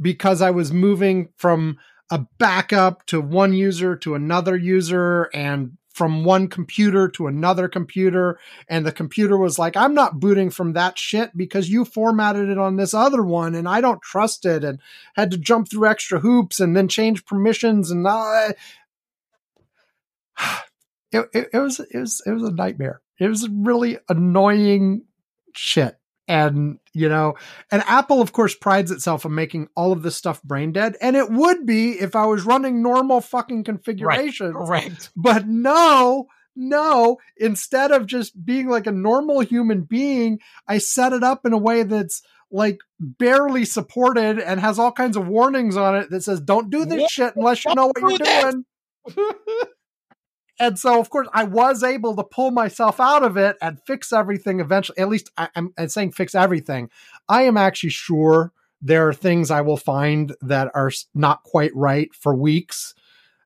because 0.00 0.42
I 0.42 0.50
was 0.50 0.72
moving 0.72 1.30
from 1.36 1.78
a 2.10 2.26
backup 2.38 3.04
to 3.06 3.20
one 3.20 3.52
user 3.52 3.96
to 3.96 4.14
another 4.14 4.56
user 4.56 5.24
and 5.34 5.76
from 5.92 6.24
one 6.24 6.46
computer 6.46 7.08
to 7.08 7.26
another 7.26 7.68
computer 7.68 8.38
and 8.68 8.84
the 8.84 8.92
computer 8.92 9.38
was 9.38 9.58
like 9.58 9.74
i'm 9.78 9.94
not 9.94 10.20
booting 10.20 10.50
from 10.50 10.74
that 10.74 10.98
shit 10.98 11.34
because 11.34 11.70
you 11.70 11.86
formatted 11.86 12.50
it 12.50 12.58
on 12.58 12.76
this 12.76 12.92
other 12.92 13.24
one 13.24 13.54
and 13.54 13.66
i 13.66 13.80
don't 13.80 14.02
trust 14.02 14.44
it 14.44 14.62
and 14.62 14.78
had 15.14 15.30
to 15.30 15.38
jump 15.38 15.70
through 15.70 15.88
extra 15.88 16.20
hoops 16.20 16.60
and 16.60 16.76
then 16.76 16.86
change 16.86 17.24
permissions 17.24 17.90
and 17.90 18.06
uh, 18.06 18.52
it, 21.12 21.28
it, 21.32 21.48
it 21.52 21.58
was 21.58 21.80
it 21.80 21.98
was 21.98 22.22
it 22.26 22.30
was 22.30 22.42
a 22.42 22.52
nightmare. 22.52 23.00
It 23.18 23.28
was 23.28 23.48
really 23.48 23.98
annoying 24.08 25.04
shit. 25.54 25.96
And 26.28 26.80
you 26.92 27.08
know 27.08 27.34
and 27.70 27.84
apple 27.86 28.20
of 28.20 28.32
course 28.32 28.52
prides 28.56 28.90
itself 28.90 29.24
on 29.24 29.32
making 29.32 29.68
all 29.76 29.92
of 29.92 30.02
this 30.02 30.16
stuff 30.16 30.42
brain 30.42 30.72
dead. 30.72 30.96
And 31.00 31.14
it 31.14 31.30
would 31.30 31.64
be 31.64 31.92
if 31.92 32.16
i 32.16 32.26
was 32.26 32.44
running 32.44 32.82
normal 32.82 33.20
fucking 33.20 33.62
configurations. 33.62 34.52
Correct. 34.52 35.10
but 35.14 35.46
no, 35.46 36.26
no, 36.56 37.18
instead 37.36 37.92
of 37.92 38.06
just 38.06 38.44
being 38.44 38.68
like 38.68 38.86
a 38.86 38.92
normal 38.92 39.40
human 39.40 39.82
being, 39.82 40.40
I 40.66 40.78
set 40.78 41.12
it 41.12 41.22
up 41.22 41.44
in 41.44 41.52
a 41.52 41.58
way 41.58 41.82
that's 41.82 42.22
like 42.50 42.78
barely 42.98 43.64
supported 43.64 44.38
and 44.38 44.58
has 44.60 44.78
all 44.78 44.92
kinds 44.92 45.16
of 45.16 45.28
warnings 45.28 45.76
on 45.76 45.96
it 45.96 46.10
that 46.10 46.22
says, 46.22 46.40
don't 46.40 46.70
do 46.70 46.86
this 46.86 47.02
Yeah, 47.02 47.06
shit 47.10 47.36
unless 47.36 47.64
you 47.64 47.74
know 47.74 47.88
what 47.88 48.00
you're 48.00 48.18
do 48.18 48.24
doing. 48.24 48.64
And 50.58 50.78
so, 50.78 50.98
of 50.98 51.10
course, 51.10 51.28
I 51.32 51.44
was 51.44 51.82
able 51.82 52.16
to 52.16 52.24
pull 52.24 52.50
myself 52.50 52.98
out 52.98 53.22
of 53.22 53.36
it 53.36 53.56
and 53.60 53.80
fix 53.86 54.12
everything 54.12 54.60
eventually. 54.60 54.98
At 54.98 55.08
least 55.08 55.30
I, 55.36 55.48
I'm, 55.54 55.72
I'm 55.76 55.88
saying 55.88 56.12
fix 56.12 56.34
everything. 56.34 56.90
I 57.28 57.42
am 57.42 57.56
actually 57.56 57.90
sure 57.90 58.52
there 58.80 59.08
are 59.08 59.14
things 59.14 59.50
I 59.50 59.60
will 59.60 59.76
find 59.76 60.34
that 60.40 60.70
are 60.74 60.90
not 61.14 61.42
quite 61.42 61.74
right 61.74 62.14
for 62.14 62.34
weeks. 62.34 62.94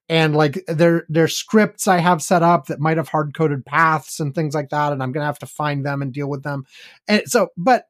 And 0.09 0.35
like 0.35 0.65
there, 0.67 1.07
there's 1.09 1.37
scripts 1.37 1.87
I 1.87 1.99
have 1.99 2.23
set 2.23 2.43
up 2.43 2.67
that 2.67 2.81
might 2.81 2.97
have 2.97 3.09
hard 3.09 3.35
coded 3.35 3.65
paths 3.65 4.21
and 4.21 4.35
things 4.35 4.55
like 4.55 4.71
that. 4.71 4.93
And 4.93 5.03
I'm 5.03 5.13
going 5.13 5.23
to 5.23 5.27
have 5.27 5.39
to 5.41 5.47
find 5.47 5.87
them 5.87 6.03
and 6.03 6.13
deal 6.13 6.29
with 6.29 6.43
them. 6.43 6.65
And 7.09 7.23
so, 7.27 7.49
but 7.57 7.87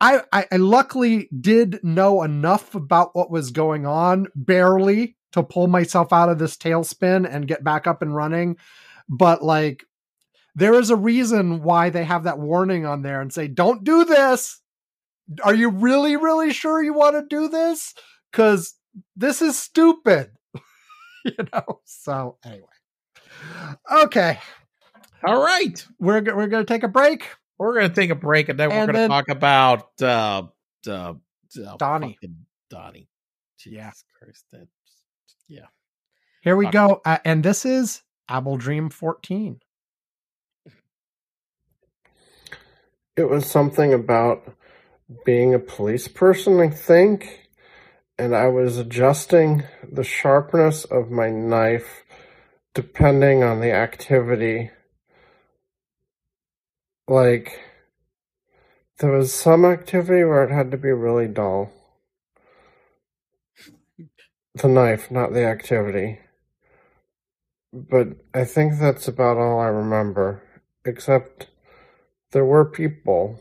I, 0.00 0.22
I 0.32 0.56
luckily 0.56 1.28
did 1.38 1.80
know 1.82 2.22
enough 2.22 2.74
about 2.74 3.14
what 3.14 3.30
was 3.30 3.50
going 3.50 3.84
on, 3.84 4.28
barely 4.34 5.16
to 5.32 5.42
pull 5.42 5.66
myself 5.66 6.12
out 6.12 6.28
of 6.28 6.38
this 6.38 6.56
tailspin 6.56 7.28
and 7.30 7.48
get 7.48 7.64
back 7.64 7.86
up 7.86 8.02
and 8.02 8.14
running. 8.14 8.56
But 9.08 9.42
like, 9.42 9.84
there 10.54 10.74
is 10.74 10.90
a 10.90 10.96
reason 10.96 11.62
why 11.62 11.90
they 11.90 12.04
have 12.04 12.24
that 12.24 12.38
warning 12.38 12.84
on 12.84 13.02
there 13.02 13.20
and 13.20 13.32
say, 13.32 13.48
don't 13.48 13.84
do 13.84 14.04
this. 14.04 14.60
Are 15.44 15.54
you 15.54 15.70
really, 15.70 16.16
really 16.16 16.52
sure 16.52 16.82
you 16.82 16.92
want 16.92 17.16
to 17.16 17.22
do 17.36 17.48
this? 17.48 17.94
Because 18.30 18.74
this 19.16 19.42
is 19.42 19.58
stupid. 19.58 20.32
you 21.24 21.32
know? 21.52 21.80
So, 21.84 22.38
anyway. 22.44 22.66
Okay. 23.90 24.38
All 25.24 25.42
right. 25.42 25.86
We're, 25.98 26.22
we're 26.22 26.48
going 26.48 26.64
to 26.66 26.72
take 26.72 26.82
a 26.82 26.88
break. 26.88 27.28
We're 27.60 27.74
gonna 27.74 27.90
take 27.90 28.08
a 28.08 28.14
break 28.14 28.48
and 28.48 28.58
then 28.58 28.70
we're 28.70 28.86
gonna 28.86 29.06
talk 29.06 29.28
about 29.28 29.90
uh, 30.00 30.44
uh, 30.88 31.12
Donnie. 31.76 32.18
Donnie. 32.70 33.06
Jesus 33.58 33.76
Yeah. 33.76 33.90
Christ, 34.18 34.46
that's 34.50 34.79
yeah. 35.50 35.66
Here 36.42 36.56
we 36.56 36.66
Fuck. 36.66 36.72
go. 36.72 37.00
Uh, 37.04 37.18
and 37.24 37.42
this 37.42 37.66
is 37.66 38.02
Apple 38.28 38.56
Dream 38.56 38.88
14. 38.88 39.60
It 43.16 43.28
was 43.28 43.44
something 43.50 43.92
about 43.92 44.54
being 45.26 45.52
a 45.52 45.58
police 45.58 46.08
person, 46.08 46.60
I 46.60 46.70
think, 46.70 47.48
and 48.16 48.34
I 48.34 48.46
was 48.46 48.78
adjusting 48.78 49.64
the 49.90 50.04
sharpness 50.04 50.84
of 50.84 51.10
my 51.10 51.28
knife 51.28 52.04
depending 52.72 53.42
on 53.42 53.60
the 53.60 53.72
activity. 53.72 54.70
Like, 57.08 57.58
there 59.00 59.10
was 59.10 59.34
some 59.34 59.64
activity 59.64 60.22
where 60.22 60.44
it 60.44 60.52
had 60.52 60.70
to 60.70 60.76
be 60.76 60.92
really 60.92 61.26
dull. 61.26 61.72
The 64.54 64.68
knife, 64.68 65.10
not 65.10 65.32
the 65.32 65.44
activity. 65.44 66.20
But 67.72 68.08
I 68.34 68.44
think 68.44 68.78
that's 68.78 69.06
about 69.06 69.36
all 69.36 69.60
I 69.60 69.66
remember. 69.66 70.42
Except 70.84 71.48
there 72.32 72.44
were 72.44 72.64
people 72.64 73.40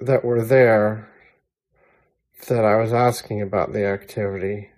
that 0.00 0.24
were 0.24 0.44
there 0.44 1.08
that 2.48 2.64
I 2.64 2.76
was 2.76 2.92
asking 2.92 3.42
about 3.42 3.72
the 3.72 3.84
activity. 3.84 4.70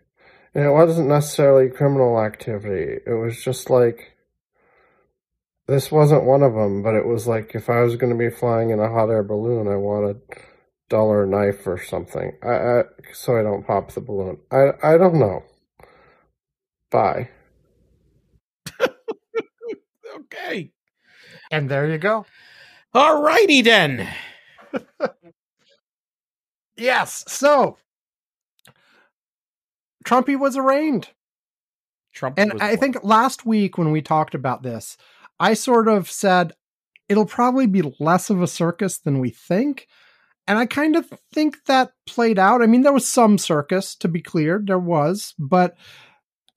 And 0.54 0.64
it 0.64 0.70
wasn't 0.70 1.08
necessarily 1.08 1.68
criminal 1.68 2.20
activity. 2.20 3.00
It 3.06 3.14
was 3.14 3.42
just 3.42 3.70
like, 3.70 4.16
this 5.66 5.92
wasn't 5.92 6.24
one 6.24 6.42
of 6.42 6.54
them, 6.54 6.82
but 6.82 6.94
it 6.94 7.06
was 7.06 7.26
like 7.28 7.54
if 7.54 7.70
I 7.70 7.82
was 7.82 7.96
going 7.96 8.12
to 8.12 8.18
be 8.18 8.34
flying 8.34 8.70
in 8.70 8.80
a 8.80 8.90
hot 8.90 9.10
air 9.10 9.22
balloon, 9.22 9.68
I 9.68 9.76
want 9.76 10.16
a 10.90 10.94
duller 10.94 11.26
knife 11.26 11.66
or 11.66 11.78
something. 11.82 12.32
I, 12.42 12.48
I 12.48 12.82
so 13.12 13.36
I 13.38 13.42
don't 13.42 13.66
pop 13.66 13.92
the 13.92 14.00
balloon. 14.00 14.38
I 14.50 14.70
I 14.82 14.98
don't 14.98 15.18
know. 15.18 15.42
Bye. 16.90 17.28
Okay. 20.32 20.70
And 21.50 21.68
there 21.70 21.88
you 21.90 21.98
go. 21.98 22.26
All 22.94 23.22
righty 23.22 23.62
then. 23.62 24.08
Yes. 26.76 27.24
So, 27.28 27.76
Trumpy 30.04 30.38
was 30.38 30.56
arraigned. 30.56 31.10
Trump 32.14 32.38
And 32.38 32.54
I 32.62 32.70
one. 32.70 32.78
think 32.78 33.04
last 33.04 33.44
week 33.44 33.76
when 33.76 33.90
we 33.92 34.00
talked 34.00 34.34
about 34.34 34.62
this, 34.62 34.96
I 35.38 35.52
sort 35.54 35.88
of 35.88 36.10
said 36.10 36.54
it'll 37.08 37.26
probably 37.26 37.66
be 37.66 37.82
less 38.00 38.30
of 38.30 38.40
a 38.40 38.46
circus 38.46 38.96
than 38.98 39.18
we 39.18 39.28
think. 39.30 39.88
And 40.50 40.58
I 40.58 40.66
kind 40.66 40.96
of 40.96 41.08
think 41.32 41.64
that 41.66 41.92
played 42.08 42.36
out. 42.36 42.60
I 42.60 42.66
mean, 42.66 42.82
there 42.82 42.92
was 42.92 43.08
some 43.08 43.38
circus, 43.38 43.94
to 43.94 44.08
be 44.08 44.20
clear, 44.20 44.60
there 44.60 44.80
was, 44.80 45.32
but 45.38 45.76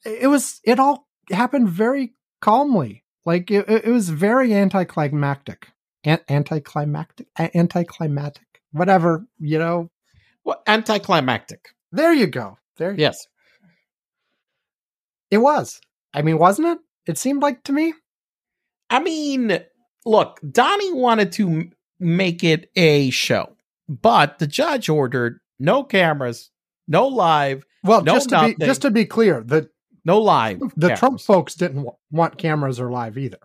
it 0.03 0.25
was, 0.25 0.59
it 0.63 0.79
all 0.79 1.07
happened 1.29 1.69
very 1.69 2.15
calmly. 2.41 3.03
Like 3.23 3.51
it, 3.51 3.69
it 3.69 3.85
was 3.85 4.09
very 4.09 4.51
anticlimactic. 4.55 5.67
An- 6.03 6.21
anticlimactic? 6.27 7.27
Anticlimactic? 7.37 8.47
Whatever, 8.71 9.27
you 9.37 9.59
know. 9.59 9.91
Well, 10.43 10.63
anticlimactic. 10.65 11.67
There 11.91 12.13
you 12.13 12.25
go. 12.25 12.57
There 12.77 12.95
Yes. 12.97 13.27
it 15.29 15.37
was. 15.37 15.79
I 16.15 16.23
mean, 16.23 16.39
wasn't 16.39 16.69
it? 16.69 16.79
It 17.05 17.19
seemed 17.19 17.43
like 17.43 17.61
to 17.65 17.71
me. 17.71 17.93
I 18.89 19.01
mean, 19.03 19.59
look, 20.03 20.39
Donnie 20.49 20.93
wanted 20.93 21.31
to 21.33 21.69
make 21.99 22.43
it 22.43 22.71
a 22.75 23.11
show, 23.11 23.55
but 23.89 24.39
the 24.39 24.47
judge 24.47 24.89
ordered 24.89 25.39
no 25.59 25.83
cameras, 25.83 26.49
no 26.87 27.07
live, 27.07 27.65
Well, 27.83 28.03
No, 28.03 28.13
just 28.13 28.29
to 28.29 28.53
be 28.57 28.65
just 28.65 28.81
to 28.83 28.91
be 28.91 29.05
clear, 29.05 29.41
the 29.41 29.69
no 30.05 30.19
live. 30.21 30.59
the 30.75 30.87
cameras. 30.87 30.99
Trump 30.99 31.21
folks 31.21 31.55
didn't 31.55 31.87
want 32.11 32.37
cameras 32.37 32.79
or 32.79 32.91
live 32.91 33.17
either. 33.17 33.39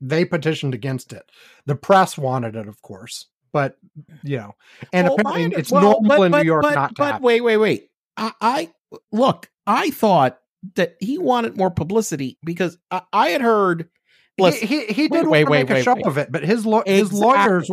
They 0.00 0.24
petitioned 0.24 0.74
against 0.74 1.12
it. 1.12 1.24
The 1.66 1.74
press 1.74 2.16
wanted 2.16 2.54
it, 2.56 2.68
of 2.68 2.80
course, 2.82 3.26
but 3.52 3.76
you 4.22 4.36
know, 4.36 4.54
and 4.92 5.08
Well, 5.08 5.16
apparently 5.20 5.58
it's 5.58 5.70
well, 5.72 5.82
normal 5.82 6.08
but- 6.08 6.22
in 6.22 6.32
but- 6.32 6.38
New 6.42 6.46
York 6.46 6.62
but, 6.62 6.74
not 6.74 6.94
But 6.96 7.12
have. 7.14 7.22
wait, 7.22 7.40
wait, 7.40 7.56
wait. 7.56 7.90
I, 8.16 8.32
I 8.40 8.72
look. 9.12 9.48
I 9.66 9.90
thought 9.90 10.38
that 10.76 10.96
he 11.00 11.18
wanted 11.18 11.56
more 11.56 11.70
publicity 11.70 12.38
because 12.44 12.78
I, 12.90 13.02
I 13.12 13.28
had 13.30 13.42
heard. 13.42 13.88
He, 14.36 14.42
Listen, 14.44 14.68
he, 14.68 14.86
he 14.86 15.02
wait, 15.08 15.10
did 15.22 15.26
wait, 15.28 15.44
want 15.44 15.46
to 15.46 15.50
wait, 15.50 15.68
make 15.68 15.78
a 15.78 15.82
show 15.82 15.94
wait. 15.94 16.06
of 16.06 16.16
it, 16.18 16.30
but 16.32 16.42
his 16.44 16.64
lo- 16.64 16.82
his 16.86 17.08
Exactly. 17.10 17.20
lawyers 17.26 17.70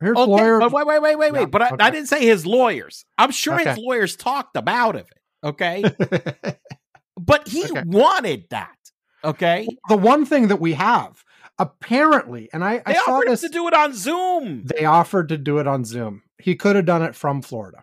His 0.00 0.10
Okay, 0.16 0.26
lawyer. 0.26 0.58
but 0.60 0.72
wait, 0.72 0.86
wait, 0.86 1.00
wait, 1.00 1.16
wait, 1.16 1.32
wait. 1.32 1.40
Yeah, 1.40 1.46
But 1.46 1.62
I, 1.62 1.66
okay. 1.72 1.84
I 1.84 1.90
didn't 1.90 2.08
say 2.08 2.24
his 2.24 2.44
lawyers. 2.46 3.04
I'm 3.16 3.30
sure 3.30 3.56
his 3.58 3.78
lawyers 3.78 4.14
talked 4.16 4.56
about 4.56 4.96
it. 4.96 5.06
Okay, 5.44 5.84
but 7.18 7.48
he 7.48 7.64
Okay. 7.64 7.82
wanted 7.86 8.46
that. 8.50 8.76
Okay, 9.24 9.66
the 9.88 9.96
one 9.96 10.26
thing 10.26 10.48
that 10.48 10.60
we 10.60 10.74
have 10.74 11.24
apparently, 11.58 12.50
and 12.52 12.62
I, 12.62 12.82
I 12.84 12.92
they 12.92 12.98
saw 12.98 13.12
offered 13.16 13.28
this. 13.28 13.40
to 13.40 13.48
do 13.48 13.66
it 13.68 13.74
on 13.74 13.94
Zoom. 13.94 14.64
they 14.66 14.84
offered 14.84 15.30
to 15.30 15.38
do 15.38 15.58
it 15.58 15.66
on 15.66 15.84
Zoom. 15.84 16.22
He 16.38 16.54
could 16.54 16.76
have 16.76 16.84
done 16.84 17.02
it 17.02 17.14
from 17.16 17.40
Florida. 17.40 17.82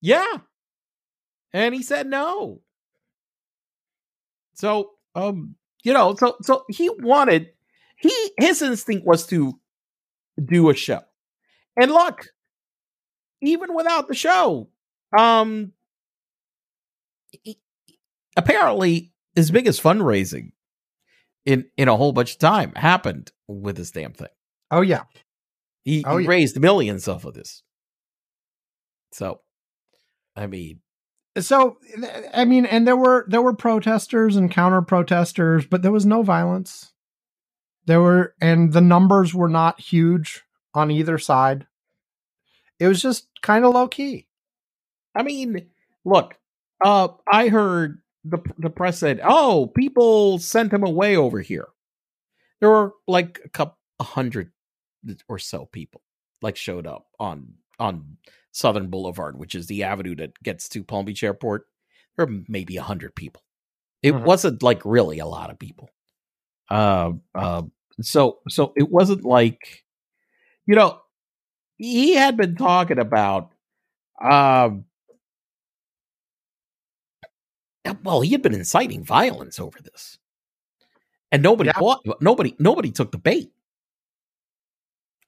Yeah. 0.00 0.26
And 1.52 1.72
he 1.74 1.82
said 1.82 2.06
no. 2.08 2.60
So, 4.54 4.90
um, 5.14 5.54
you 5.84 5.92
know, 5.92 6.14
so 6.16 6.36
so 6.42 6.64
he 6.68 6.90
wanted 6.90 7.50
he 7.96 8.12
his 8.38 8.60
instinct 8.62 9.06
was 9.06 9.26
to 9.28 9.58
do 10.44 10.68
a 10.70 10.74
show. 10.74 11.00
And 11.76 11.90
look, 11.90 12.26
even 13.42 13.74
without 13.74 14.08
the 14.08 14.14
show, 14.14 14.68
um 15.16 15.72
apparently 18.36 19.12
his 19.34 19.50
biggest 19.50 19.82
fundraising 19.82 20.52
in 21.44 21.66
in 21.76 21.88
a 21.88 21.96
whole 21.96 22.12
bunch 22.12 22.32
of 22.34 22.38
time 22.38 22.72
happened 22.74 23.32
with 23.48 23.76
this 23.76 23.90
damn 23.90 24.12
thing. 24.12 24.28
Oh 24.70 24.82
yeah, 24.82 25.04
He, 25.84 26.04
Oh, 26.06 26.18
he 26.18 26.24
yeah. 26.24 26.30
raised 26.30 26.60
millions 26.60 27.08
off 27.08 27.24
of 27.24 27.34
this. 27.34 27.62
So, 29.12 29.40
I 30.36 30.46
mean, 30.46 30.80
so 31.38 31.78
I 32.32 32.44
mean, 32.44 32.66
and 32.66 32.86
there 32.86 32.96
were 32.96 33.24
there 33.28 33.42
were 33.42 33.54
protesters 33.54 34.36
and 34.36 34.50
counter 34.50 34.82
protesters, 34.82 35.66
but 35.66 35.82
there 35.82 35.92
was 35.92 36.06
no 36.06 36.22
violence. 36.22 36.92
There 37.86 38.00
were, 38.00 38.34
and 38.40 38.72
the 38.72 38.80
numbers 38.82 39.34
were 39.34 39.48
not 39.48 39.80
huge 39.80 40.42
on 40.74 40.90
either 40.90 41.18
side. 41.18 41.66
It 42.78 42.88
was 42.88 43.02
just 43.02 43.28
kind 43.42 43.64
of 43.64 43.74
low 43.74 43.88
key. 43.88 44.26
I 45.14 45.22
mean, 45.22 45.68
look, 46.04 46.36
uh, 46.84 47.08
I 47.30 47.48
heard 47.48 48.00
the 48.24 48.38
the 48.58 48.70
press 48.70 48.98
said, 48.98 49.20
"Oh, 49.22 49.66
people 49.76 50.38
sent 50.38 50.72
him 50.72 50.84
away 50.84 51.16
over 51.16 51.40
here." 51.40 51.68
There 52.60 52.70
were 52.70 52.92
like 53.08 53.40
a 53.44 53.48
couple, 53.48 53.78
a 53.98 54.04
hundred 54.04 54.52
or 55.28 55.38
so 55.38 55.66
people 55.66 56.02
like 56.42 56.56
showed 56.56 56.86
up 56.86 57.06
on 57.18 57.54
on 57.78 58.16
Southern 58.52 58.88
Boulevard, 58.90 59.38
which 59.38 59.54
is 59.54 59.66
the 59.66 59.82
avenue 59.84 60.14
that 60.16 60.40
gets 60.42 60.68
to 60.70 60.84
Palm 60.84 61.04
Beach 61.06 61.22
Airport. 61.22 61.66
There 62.16 62.26
were 62.26 62.40
maybe 62.48 62.76
a 62.76 62.82
hundred 62.82 63.14
people. 63.14 63.42
It 64.02 64.12
Mhm. 64.14 64.24
wasn't 64.24 64.62
like 64.62 64.84
really 64.84 65.18
a 65.18 65.26
lot 65.26 65.50
of 65.50 65.58
people. 65.58 65.90
Uh, 66.70 67.12
uh, 67.34 67.62
so 68.02 68.40
so 68.48 68.72
it 68.76 68.90
wasn't 68.90 69.24
like, 69.24 69.84
you 70.66 70.74
know, 70.76 71.00
he 71.76 72.14
had 72.14 72.36
been 72.36 72.56
talking 72.56 72.98
about, 72.98 73.52
um, 74.22 74.84
well, 78.02 78.20
he 78.20 78.30
had 78.32 78.42
been 78.42 78.54
inciting 78.54 79.02
violence 79.04 79.58
over 79.58 79.78
this, 79.82 80.18
and 81.32 81.42
nobody 81.42 81.68
Yeah. 81.68 81.78
bought. 81.78 82.04
Nobody, 82.20 82.54
nobody 82.58 82.90
took 82.90 83.12
the 83.12 83.18
bait. 83.18 83.52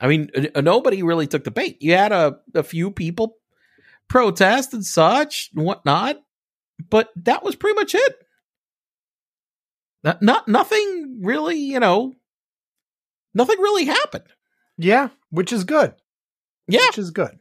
I 0.01 0.09
mean, 0.09 0.31
nobody 0.57 1.03
really 1.03 1.27
took 1.29 1.45
the 1.45 1.51
bait. 1.51 1.81
You 1.81 1.95
had 1.95 2.13
a, 2.13 2.41
a 2.55 2.63
few 2.63 2.91
people 2.91 3.37
protest 4.09 4.75
and 4.75 4.85
such 4.85 5.51
and 5.55 5.65
whatnot, 5.65 6.21
but 6.91 7.11
that 7.17 7.45
was 7.45 7.57
pretty 7.57 7.77
much 7.77 7.95
it. 7.95 8.17
Not, 10.03 10.21
not 10.23 10.49
nothing 10.49 11.21
really, 11.23 11.59
you 11.59 11.79
know, 11.79 12.15
nothing 13.35 13.59
really 13.61 13.85
happened. 13.85 14.25
Yeah, 14.77 15.11
which 15.33 15.53
is 15.53 15.65
good. 15.65 15.95
Yeah, 16.69 16.87
which 16.87 16.99
is 16.99 17.11
good. 17.11 17.39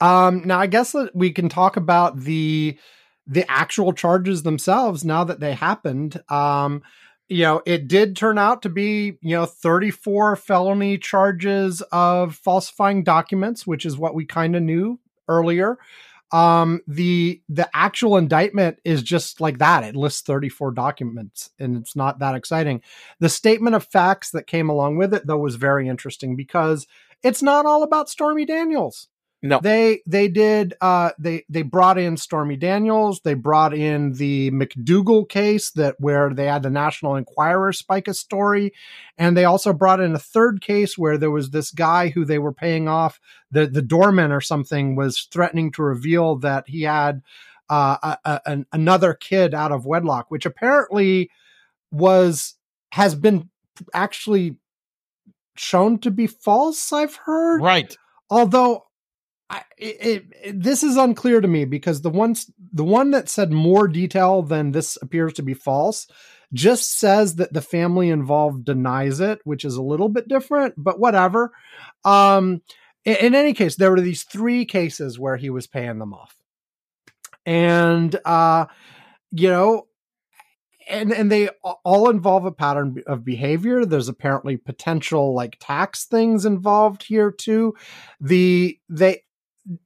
Um, 0.00 0.42
now 0.46 0.58
I 0.58 0.66
guess 0.66 0.92
that 0.92 1.14
we 1.14 1.32
can 1.32 1.48
talk 1.48 1.76
about 1.76 2.18
the 2.20 2.78
the 3.26 3.50
actual 3.50 3.92
charges 3.92 4.42
themselves 4.42 5.04
now 5.04 5.24
that 5.24 5.40
they 5.40 5.52
happened. 5.52 6.22
Um, 6.30 6.82
you 7.28 7.42
know, 7.42 7.60
it 7.66 7.88
did 7.88 8.16
turn 8.16 8.38
out 8.38 8.62
to 8.62 8.70
be, 8.70 9.18
you 9.20 9.36
know, 9.36 9.44
34 9.44 10.36
felony 10.36 10.96
charges 10.96 11.82
of 11.92 12.36
falsifying 12.36 13.04
documents, 13.04 13.66
which 13.66 13.84
is 13.84 13.98
what 13.98 14.14
we 14.14 14.24
kind 14.24 14.56
of 14.56 14.62
knew 14.62 14.98
earlier. 15.28 15.76
Um, 16.30 16.80
the 16.86 17.42
the 17.48 17.68
actual 17.74 18.16
indictment 18.16 18.78
is 18.84 19.02
just 19.02 19.40
like 19.40 19.58
that. 19.58 19.84
It 19.84 19.96
lists 19.96 20.20
34 20.22 20.72
documents 20.72 21.50
and 21.58 21.76
it's 21.76 21.96
not 21.96 22.18
that 22.18 22.34
exciting. 22.34 22.82
The 23.18 23.30
statement 23.30 23.76
of 23.76 23.84
facts 23.84 24.30
that 24.32 24.46
came 24.46 24.68
along 24.68 24.96
with 24.96 25.14
it 25.14 25.26
though 25.26 25.38
was 25.38 25.56
very 25.56 25.88
interesting 25.88 26.36
because 26.36 26.86
it's 27.22 27.42
not 27.42 27.66
all 27.66 27.82
about 27.82 28.08
Stormy 28.08 28.44
Daniels. 28.44 29.08
No. 29.40 29.60
They 29.62 30.02
they 30.04 30.26
did 30.26 30.74
uh 30.80 31.12
they 31.16 31.44
they 31.48 31.62
brought 31.62 31.96
in 31.96 32.16
Stormy 32.16 32.56
Daniels, 32.56 33.20
they 33.20 33.34
brought 33.34 33.72
in 33.72 34.14
the 34.14 34.50
McDougal 34.50 35.28
case 35.28 35.70
that 35.72 35.94
where 36.00 36.34
they 36.34 36.46
had 36.46 36.64
the 36.64 36.70
National 36.70 37.14
Enquirer 37.14 37.72
spike 37.72 38.08
a 38.08 38.14
story, 38.14 38.72
and 39.16 39.36
they 39.36 39.44
also 39.44 39.72
brought 39.72 40.00
in 40.00 40.12
a 40.12 40.18
third 40.18 40.60
case 40.60 40.98
where 40.98 41.16
there 41.16 41.30
was 41.30 41.50
this 41.50 41.70
guy 41.70 42.08
who 42.08 42.24
they 42.24 42.40
were 42.40 42.52
paying 42.52 42.88
off 42.88 43.20
the 43.48 43.68
the 43.68 43.82
doorman 43.82 44.32
or 44.32 44.40
something 44.40 44.96
was 44.96 45.28
threatening 45.30 45.70
to 45.72 45.84
reveal 45.84 46.34
that 46.38 46.64
he 46.66 46.82
had 46.82 47.22
uh 47.70 47.96
a, 48.02 48.18
a, 48.24 48.40
an, 48.46 48.66
another 48.72 49.14
kid 49.14 49.54
out 49.54 49.70
of 49.70 49.86
wedlock, 49.86 50.32
which 50.32 50.46
apparently 50.46 51.30
was 51.92 52.54
has 52.90 53.14
been 53.14 53.50
actually 53.94 54.56
shown 55.58 55.98
to 55.98 56.10
be 56.10 56.26
false 56.26 56.92
i've 56.92 57.16
heard. 57.16 57.62
Right. 57.62 57.96
although 58.30 58.84
I, 59.50 59.62
it, 59.78 60.26
it, 60.44 60.60
this 60.62 60.82
is 60.82 60.96
unclear 60.98 61.40
to 61.40 61.48
me 61.48 61.64
because 61.64 62.02
the 62.02 62.10
ones 62.10 62.50
the 62.72 62.84
one 62.84 63.12
that 63.12 63.30
said 63.30 63.50
more 63.50 63.88
detail 63.88 64.42
than 64.42 64.72
this 64.72 64.98
appears 65.00 65.32
to 65.34 65.42
be 65.42 65.54
false 65.54 66.06
just 66.52 66.98
says 66.98 67.36
that 67.36 67.52
the 67.52 67.62
family 67.62 68.10
involved 68.10 68.64
denies 68.66 69.20
it 69.20 69.40
which 69.44 69.64
is 69.64 69.76
a 69.76 69.82
little 69.82 70.10
bit 70.10 70.28
different 70.28 70.74
but 70.76 71.00
whatever. 71.00 71.52
Um 72.04 72.60
in, 73.06 73.16
in 73.16 73.34
any 73.34 73.54
case 73.54 73.76
there 73.76 73.90
were 73.90 74.02
these 74.02 74.24
three 74.24 74.66
cases 74.66 75.18
where 75.18 75.36
he 75.38 75.48
was 75.48 75.66
paying 75.66 75.98
them 75.98 76.12
off. 76.12 76.36
And 77.46 78.14
uh 78.26 78.66
you 79.32 79.48
know 79.48 79.87
and 80.88 81.12
and 81.12 81.30
they 81.30 81.48
all 81.84 82.10
involve 82.10 82.44
a 82.44 82.52
pattern 82.52 83.02
of 83.06 83.24
behavior. 83.24 83.84
There's 83.84 84.08
apparently 84.08 84.56
potential 84.56 85.34
like 85.34 85.56
tax 85.60 86.04
things 86.04 86.44
involved 86.44 87.04
here 87.04 87.30
too. 87.30 87.74
The 88.20 88.78
they 88.88 89.22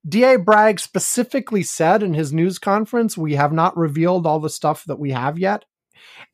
da 0.09 0.37
bragg 0.37 0.79
specifically 0.79 1.63
said 1.63 2.03
in 2.03 2.15
his 2.15 2.33
news 2.33 2.59
conference 2.59 3.19
we 3.19 3.35
have 3.35 3.53
not 3.53 3.77
revealed 3.77 4.27
all 4.27 4.39
the 4.39 4.51
stuff 4.51 4.85
that 4.85 4.99
we 4.99 5.11
have 5.11 5.39
yet. 5.39 5.65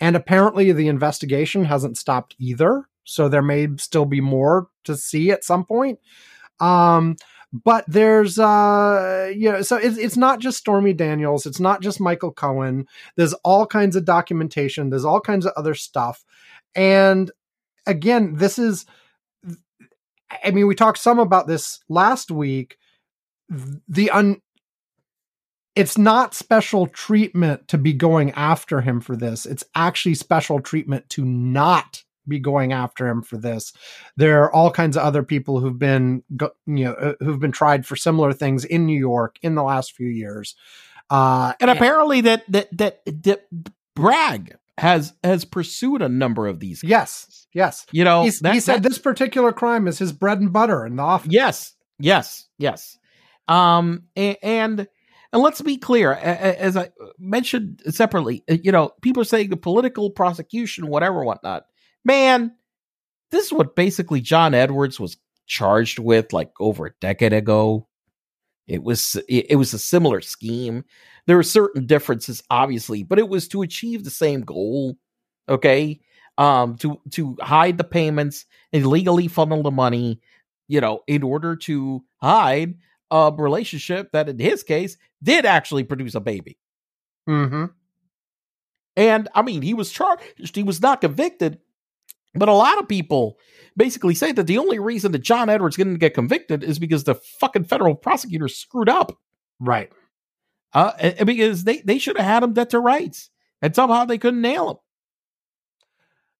And 0.00 0.16
apparently 0.16 0.72
the 0.72 0.88
investigation 0.88 1.64
hasn't 1.64 1.96
stopped 1.96 2.34
either 2.38 2.88
so 3.04 3.28
there 3.28 3.42
may 3.42 3.68
still 3.78 4.04
be 4.04 4.20
more 4.20 4.68
to 4.84 4.96
see 4.96 5.30
at 5.30 5.44
some 5.44 5.64
point. 5.64 5.98
Um 6.60 7.16
but 7.52 7.84
there's 7.88 8.38
uh 8.38 9.32
you 9.34 9.50
know 9.50 9.62
so 9.62 9.76
it's, 9.76 9.96
it's 9.96 10.16
not 10.16 10.38
just 10.40 10.58
stormy 10.58 10.92
daniels. 10.92 11.46
It's 11.46 11.60
not 11.60 11.80
just 11.80 12.00
michael 12.00 12.32
cohen. 12.32 12.86
There's 13.16 13.32
all 13.44 13.66
kinds 13.66 13.96
of 13.96 14.04
documentation. 14.04 14.90
There's 14.90 15.04
all 15.04 15.20
kinds 15.20 15.46
of 15.46 15.52
other 15.56 15.74
stuff. 15.74 16.24
And 16.74 17.30
again 17.86 18.34
this 18.34 18.58
is 18.58 18.84
i 20.44 20.50
mean 20.50 20.66
we 20.66 20.74
talked 20.74 20.98
some 20.98 21.18
about 21.18 21.46
this 21.46 21.80
last 21.88 22.30
week. 22.30 22.76
The 23.48 24.10
un 24.10 24.42
it's 25.74 25.96
not 25.96 26.34
special 26.34 26.88
treatment 26.88 27.68
to 27.68 27.78
be 27.78 27.92
going 27.92 28.32
after 28.32 28.80
him 28.80 29.00
for 29.00 29.14
this. 29.14 29.46
It's 29.46 29.62
actually 29.76 30.14
special 30.14 30.60
treatment 30.60 31.08
to 31.10 31.24
not 31.24 32.02
be 32.28 32.38
going 32.38 32.72
after 32.72 33.08
him 33.08 33.22
for 33.22 33.36
this. 33.38 33.72
There 34.16 34.42
are 34.44 34.52
all 34.52 34.70
kinds 34.70 34.96
of 34.96 35.02
other 35.02 35.22
people 35.22 35.60
who've 35.60 35.78
been, 35.78 36.22
you 36.66 36.84
know, 36.84 36.92
uh, 36.92 37.12
who've 37.20 37.40
been 37.40 37.52
tried 37.52 37.86
for 37.86 37.96
similar 37.96 38.32
things 38.32 38.64
in 38.64 38.86
New 38.86 38.98
York 38.98 39.36
in 39.42 39.54
the 39.54 39.62
last 39.62 39.94
few 39.94 40.08
years. 40.08 40.54
Uh, 41.10 41.54
and 41.60 41.70
apparently 41.70 42.20
that 42.22 42.44
that 42.52 42.68
that, 42.76 43.00
that 43.24 43.46
Bragg 43.94 44.56
has 44.76 45.12
has 45.24 45.44
pursued 45.44 46.02
a 46.02 46.08
number 46.08 46.46
of 46.46 46.60
these. 46.60 46.84
Yes, 46.84 47.46
yes. 47.52 47.86
You 47.90 48.04
know, 48.04 48.24
He's, 48.24 48.40
that- 48.40 48.54
he 48.54 48.60
said 48.60 48.82
that- 48.82 48.88
this 48.88 48.98
particular 48.98 49.52
crime 49.52 49.88
is 49.88 49.98
his 49.98 50.12
bread 50.12 50.38
and 50.40 50.52
butter 50.52 50.84
in 50.86 50.96
the 50.96 51.02
office. 51.02 51.32
Yes, 51.32 51.74
yes, 51.98 52.46
yes. 52.58 52.98
Um, 53.48 54.04
a- 54.16 54.36
and 54.42 54.86
and 55.32 55.42
let's 55.42 55.60
be 55.60 55.76
clear, 55.78 56.12
as 56.12 56.76
I 56.76 56.90
mentioned 57.18 57.82
separately, 57.88 58.44
uh, 58.50 58.56
you 58.62 58.72
know, 58.72 58.92
people 59.02 59.20
are 59.22 59.26
saying 59.26 59.50
the 59.50 59.56
political 59.56 60.10
prosecution, 60.10 60.86
whatever, 60.86 61.22
whatnot. 61.24 61.64
Man, 62.08 62.52
this 63.30 63.46
is 63.46 63.52
what 63.52 63.76
basically 63.76 64.20
John 64.20 64.54
Edwards 64.54 64.98
was 64.98 65.18
charged 65.46 65.98
with 65.98 66.32
like 66.32 66.50
over 66.58 66.86
a 66.86 66.94
decade 67.00 67.32
ago. 67.32 67.86
It 68.66 68.82
was 68.82 69.16
it, 69.28 69.56
was 69.56 69.72
a 69.72 69.78
similar 69.78 70.20
scheme. 70.20 70.84
There 71.26 71.36
were 71.36 71.42
certain 71.42 71.86
differences, 71.86 72.42
obviously, 72.50 73.02
but 73.02 73.18
it 73.18 73.28
was 73.28 73.48
to 73.48 73.62
achieve 73.62 74.04
the 74.04 74.10
same 74.10 74.40
goal. 74.40 74.96
Okay, 75.48 76.00
um, 76.36 76.76
to 76.78 77.00
to 77.12 77.36
hide 77.40 77.78
the 77.78 77.84
payments 77.84 78.44
and 78.72 78.86
legally 78.86 79.28
funnel 79.28 79.62
the 79.62 79.70
money 79.70 80.20
you 80.68 80.80
know, 80.80 81.00
in 81.06 81.22
order 81.22 81.56
to 81.56 82.04
hide 82.18 82.74
a 83.10 83.32
relationship 83.36 84.12
that 84.12 84.28
in 84.28 84.38
his 84.38 84.62
case 84.62 84.96
did 85.22 85.46
actually 85.46 85.82
produce 85.82 86.14
a 86.14 86.20
baby. 86.20 86.58
Mm-hmm. 87.28 87.64
And 88.96 89.28
I 89.34 89.42
mean, 89.42 89.62
he 89.62 89.74
was 89.74 89.90
charged, 89.90 90.54
he 90.54 90.62
was 90.62 90.82
not 90.82 91.00
convicted, 91.00 91.58
but 92.38 92.48
a 92.48 92.52
lot 92.54 92.78
of 92.78 92.88
people 92.88 93.38
basically 93.76 94.14
say 94.14 94.32
that 94.32 94.46
the 94.46 94.58
only 94.58 94.78
reason 94.78 95.12
that 95.12 95.20
John 95.20 95.48
Edwards 95.48 95.76
didn't 95.76 95.96
get 95.98 96.14
convicted 96.14 96.64
is 96.64 96.78
because 96.78 97.04
the 97.04 97.14
fucking 97.14 97.64
federal 97.64 97.94
prosecutors 97.94 98.56
screwed 98.56 98.88
up. 98.88 99.16
Right. 99.60 99.90
Uh, 100.72 100.92
and- 100.98 101.14
and 101.18 101.26
because 101.26 101.64
they, 101.64 101.78
they 101.82 101.98
should 101.98 102.16
have 102.16 102.26
had 102.26 102.42
him 102.42 102.52
dead 102.52 102.70
to 102.70 102.80
rights, 102.80 103.30
and 103.62 103.74
somehow 103.74 104.04
they 104.04 104.18
couldn't 104.18 104.40
nail 104.42 104.70
him. 104.70 104.76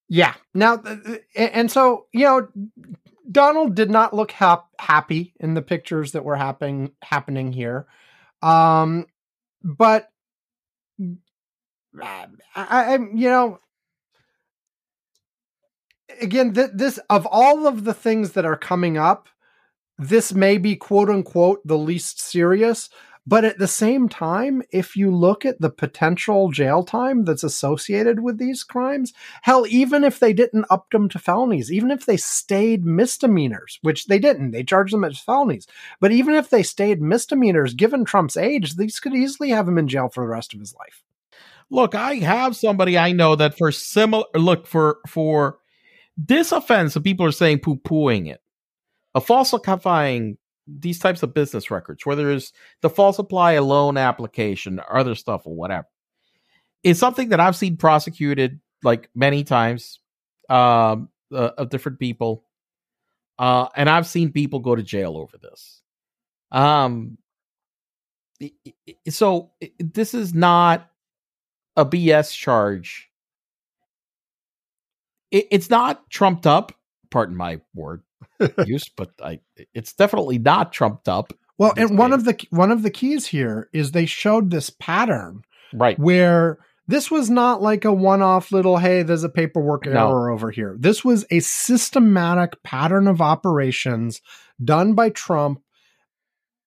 Yeah. 0.08 0.34
Now, 0.54 0.76
th- 0.78 1.20
a- 1.36 1.56
and 1.56 1.70
so 1.70 2.06
you 2.12 2.24
know, 2.24 2.48
Donald 3.30 3.74
did 3.74 3.90
not 3.90 4.14
look 4.14 4.30
hap- 4.32 4.68
happy 4.78 5.34
in 5.38 5.54
the 5.54 5.62
pictures 5.62 6.12
that 6.12 6.24
were 6.24 6.36
happening 6.36 6.92
happening 7.02 7.52
here, 7.52 7.86
um, 8.42 9.06
but 9.62 10.08
I, 12.00 12.26
I, 12.56 12.94
you 12.94 13.28
know, 13.28 13.58
again, 16.20 16.54
th- 16.54 16.70
this 16.74 16.98
of 17.10 17.26
all 17.26 17.66
of 17.66 17.84
the 17.84 17.94
things 17.94 18.32
that 18.32 18.44
are 18.44 18.56
coming 18.56 18.96
up, 18.96 19.28
this 19.98 20.32
may 20.32 20.58
be 20.58 20.76
quote 20.76 21.10
unquote 21.10 21.66
the 21.66 21.78
least 21.78 22.20
serious. 22.20 22.88
But 23.26 23.44
at 23.44 23.58
the 23.58 23.68
same 23.68 24.08
time, 24.08 24.62
if 24.70 24.96
you 24.96 25.14
look 25.14 25.44
at 25.44 25.60
the 25.60 25.68
potential 25.68 26.50
jail 26.50 26.82
time 26.82 27.26
that's 27.26 27.44
associated 27.44 28.20
with 28.20 28.38
these 28.38 28.64
crimes, 28.64 29.12
hell, 29.42 29.66
even 29.68 30.02
if 30.02 30.18
they 30.18 30.32
didn't 30.32 30.64
up 30.70 30.88
them 30.88 31.10
to 31.10 31.18
felonies, 31.18 31.70
even 31.70 31.90
if 31.90 32.06
they 32.06 32.16
stayed 32.16 32.86
misdemeanors, 32.86 33.80
which 33.82 34.06
they 34.06 34.18
didn't, 34.18 34.52
they 34.52 34.64
charged 34.64 34.94
them 34.94 35.04
as 35.04 35.18
felonies. 35.18 35.66
But 36.00 36.10
even 36.10 36.34
if 36.34 36.48
they 36.48 36.62
stayed 36.62 37.02
misdemeanors, 37.02 37.74
given 37.74 38.06
Trump's 38.06 38.38
age, 38.38 38.76
these 38.76 38.98
could 38.98 39.14
easily 39.14 39.50
have 39.50 39.68
him 39.68 39.76
in 39.76 39.88
jail 39.88 40.08
for 40.08 40.24
the 40.24 40.30
rest 40.30 40.54
of 40.54 40.60
his 40.60 40.74
life. 40.74 41.02
Look, 41.68 41.94
I 41.94 42.14
have 42.14 42.56
somebody 42.56 42.96
I 42.96 43.12
know 43.12 43.36
that 43.36 43.58
for 43.58 43.70
similar 43.72 44.24
look 44.34 44.66
for 44.66 45.00
for 45.06 45.58
this 46.18 46.50
offense, 46.50 46.94
the 46.94 47.00
people 47.00 47.24
are 47.24 47.32
saying 47.32 47.60
poo 47.60 47.76
pooing 47.76 48.28
it, 48.28 48.40
a 49.14 49.20
falsifying 49.20 50.36
these 50.66 50.98
types 50.98 51.22
of 51.22 51.32
business 51.32 51.70
records, 51.70 52.04
whether 52.04 52.30
it's 52.30 52.52
the 52.82 52.90
falsify 52.90 53.52
a 53.52 53.62
loan 53.62 53.96
application 53.96 54.80
or 54.80 54.98
other 54.98 55.14
stuff 55.14 55.42
or 55.46 55.54
whatever, 55.54 55.86
is 56.82 56.98
something 56.98 57.30
that 57.30 57.40
I've 57.40 57.56
seen 57.56 57.76
prosecuted 57.76 58.60
like 58.82 59.08
many 59.14 59.44
times 59.44 60.00
um, 60.50 61.08
uh, 61.32 61.50
of 61.56 61.70
different 61.70 62.00
people, 62.00 62.44
uh, 63.38 63.68
and 63.76 63.88
I've 63.88 64.06
seen 64.06 64.32
people 64.32 64.58
go 64.58 64.74
to 64.74 64.82
jail 64.82 65.16
over 65.16 65.38
this. 65.38 65.82
Um, 66.50 67.18
so 69.08 69.52
this 69.78 70.14
is 70.14 70.34
not 70.34 70.90
a 71.76 71.86
BS 71.86 72.34
charge. 72.36 73.07
It, 75.30 75.46
it's 75.50 75.70
not 75.70 76.08
trumped 76.10 76.46
up. 76.46 76.72
Pardon 77.10 77.36
my 77.36 77.60
word 77.74 78.02
use, 78.66 78.88
but 78.88 79.10
I 79.22 79.40
it's 79.74 79.92
definitely 79.92 80.38
not 80.38 80.72
trumped 80.72 81.08
up. 81.08 81.32
Well, 81.58 81.72
and 81.76 81.98
one 81.98 82.12
of 82.12 82.24
the 82.24 82.38
one 82.50 82.70
of 82.70 82.82
the 82.82 82.90
keys 82.90 83.26
here 83.26 83.68
is 83.72 83.90
they 83.92 84.06
showed 84.06 84.50
this 84.50 84.70
pattern 84.70 85.42
Right. 85.74 85.98
where 85.98 86.58
this 86.86 87.10
was 87.10 87.28
not 87.28 87.60
like 87.60 87.84
a 87.84 87.92
one-off 87.92 88.50
little 88.52 88.78
hey 88.78 89.02
there's 89.02 89.22
a 89.24 89.28
paperwork 89.28 89.84
No. 89.84 90.08
error 90.08 90.30
over 90.30 90.50
here 90.50 90.76
this 90.78 91.04
was 91.04 91.26
a 91.30 91.40
systematic 91.40 92.62
pattern 92.62 93.06
of 93.06 93.20
operations 93.20 94.22
done 94.64 94.94
by 94.94 95.10
trump 95.10 95.60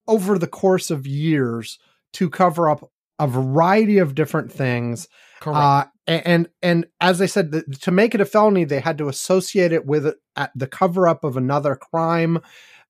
over 0.07 0.37
the 0.37 0.45
course 0.47 0.91
of 0.91 1.07
years 1.07 1.79
to 2.13 2.29
cover 2.29 2.69
up 2.69 2.91
a 3.17 3.25
variety 3.27 3.97
of 3.97 4.13
different 4.13 4.51
things 4.51 5.07
Correct. 5.41 5.57
uh, 5.57 5.85
and 6.07 6.49
and 6.61 6.85
as 7.01 7.19
I 7.21 7.25
said, 7.25 7.51
th- 7.51 7.79
to 7.81 7.91
make 7.91 8.13
it 8.13 8.21
a 8.21 8.25
felony, 8.25 8.63
they 8.63 8.79
had 8.79 8.99
to 8.99 9.09
associate 9.09 9.71
it 9.73 9.85
with 9.85 10.13
the 10.55 10.67
cover 10.67 11.07
up 11.07 11.23
of 11.23 11.35
another 11.35 11.75
crime, 11.75 12.39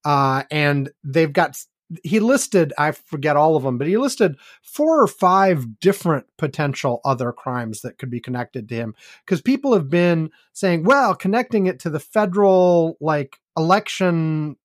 uh, 0.06 0.44
and 0.52 0.92
they've 1.04 1.34
got. 1.34 1.58
He 2.06 2.22
listed, 2.22 2.72
I 2.78 2.94
forget 2.94 3.36
all 3.36 3.58
of 3.58 3.64
them, 3.64 3.78
but 3.78 3.86
he 3.86 3.98
listed 3.98 4.38
four 4.62 5.04
or 5.04 5.08
five 5.08 5.78
different 5.82 6.26
potential 6.38 7.02
other 7.04 7.34
crimes 7.34 7.82
that 7.82 7.98
could 7.98 8.10
be 8.10 8.22
connected 8.22 8.70
to 8.70 8.76
him. 8.76 8.96
Because 9.26 9.42
people 9.42 9.74
have 9.74 9.90
been 9.90 10.32
saying, 10.54 10.86
well, 10.86 11.14
connecting 11.16 11.66
it 11.66 11.80
to 11.80 11.90
the 11.90 12.00
federal 12.00 12.96
like 13.02 13.42
election 13.58 14.56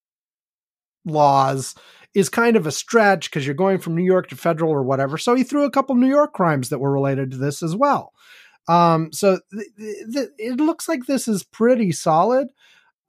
laws 1.05 1.75
is 2.17 2.29
kind 2.29 2.57
of 2.57 2.67
a 2.67 2.73
stretch 2.73 3.31
because 3.31 3.45
you're 3.47 3.55
going 3.55 3.79
from 3.79 3.95
New 3.95 4.03
York 4.05 4.29
to 4.29 4.37
federal 4.37 4.73
or 4.73 4.83
whatever. 4.83 5.19
So 5.19 5.35
he 5.35 5.43
threw 5.45 5.65
a 5.65 5.71
couple 5.71 5.95
New 5.95 6.09
York 6.09 6.33
crimes 6.33 6.71
that 6.71 6.79
were 6.79 6.91
related 6.93 7.31
to 7.33 7.37
this 7.37 7.63
as 7.63 7.77
well. 7.77 8.13
Um, 8.69 9.13
so 9.13 9.39
th- 9.53 9.97
th- 10.13 10.29
it 10.39 10.57
looks 10.57 10.89
like 10.89 11.07
this 11.07 11.29
is 11.29 11.45
pretty 11.45 11.93
solid. 11.93 12.49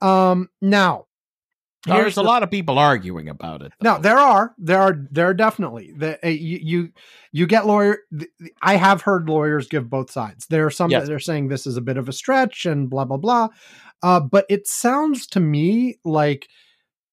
Um, 0.00 0.48
now, 0.60 1.06
There's 1.86 1.98
here's 1.98 2.16
a 2.18 2.22
lot 2.22 2.42
of 2.42 2.50
people 2.50 2.78
arguing 2.78 3.28
about 3.28 3.62
it. 3.62 3.72
no, 3.82 3.98
there 3.98 4.18
are, 4.18 4.54
there 4.58 4.80
are, 4.80 4.94
there 5.10 5.26
are 5.26 5.34
definitely 5.34 5.92
the 5.96 6.18
uh, 6.24 6.28
you, 6.28 6.58
you 6.62 6.88
you 7.32 7.46
get 7.46 7.66
lawyer. 7.66 7.98
th- 8.16 8.30
I 8.62 8.76
have 8.76 9.02
heard 9.02 9.28
lawyers 9.28 9.68
give 9.68 9.88
both 9.90 10.10
sides. 10.10 10.46
There 10.46 10.66
are 10.66 10.70
some 10.70 10.90
Yes. 10.90 11.06
that 11.06 11.14
are 11.14 11.18
saying 11.18 11.48
this 11.48 11.66
is 11.66 11.76
a 11.76 11.80
bit 11.82 11.96
of 11.96 12.08
a 12.08 12.12
stretch 12.12 12.66
and 12.66 12.88
blah 12.90 13.04
blah 13.06 13.16
blah. 13.16 13.48
Uh, 14.02 14.20
but 14.20 14.44
it 14.48 14.68
sounds 14.68 15.26
to 15.28 15.40
me 15.40 15.98
like 16.04 16.46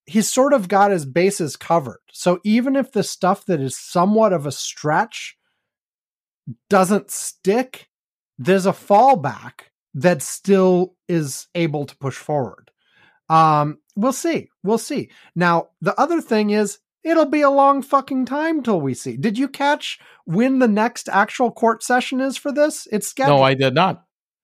he's 0.06 0.32
sort 0.32 0.54
of 0.54 0.68
got 0.68 0.92
his 0.92 1.06
bases 1.06 1.56
covered. 1.56 2.00
So 2.12 2.40
even 2.44 2.76
if 2.76 2.92
the 2.92 3.04
stuff 3.04 3.46
that 3.46 3.60
is 3.60 3.78
somewhat 3.78 4.34
of 4.34 4.46
a 4.46 4.52
stretch 4.52 5.38
doesn't 6.70 7.12
stick, 7.12 7.90
there's 8.38 8.66
a 8.66 8.72
fallback 8.72 9.70
that 9.94 10.22
still 10.22 10.96
is 11.08 11.48
able 11.56 11.86
to 11.86 11.98
push 11.98 12.18
forward. 12.18 12.70
Um, 13.30 13.80
we'll 13.96 14.14
see. 14.14 14.50
We'll 14.64 14.78
see. 14.78 15.10
Now, 15.36 15.70
the 15.82 16.00
other 16.00 16.22
thing 16.22 16.52
is 16.52 16.80
it'll 17.04 17.26
be 17.26 17.42
a 17.42 17.50
long 17.50 17.82
fucking 17.82 18.26
time 18.26 18.62
till 18.62 18.82
we 18.82 18.94
see. 18.94 19.18
Did 19.18 19.38
you 19.38 19.48
catch 19.48 20.00
when 20.26 20.60
the 20.60 20.68
next 20.68 21.10
actual 21.10 21.52
court 21.52 21.82
session 21.82 22.20
is 22.20 22.38
for 22.38 22.52
this? 22.52 22.88
It's 22.92 23.08
scheduled 23.08 23.40
no, 23.40 23.44
I 23.44 23.54
did 23.54 23.74
not. 23.74 24.04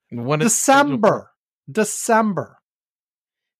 When 0.09 0.41
it's 0.41 0.55
scheduled 0.55 1.01
for- 1.01 1.01
December. 1.01 1.32
December. 1.72 2.57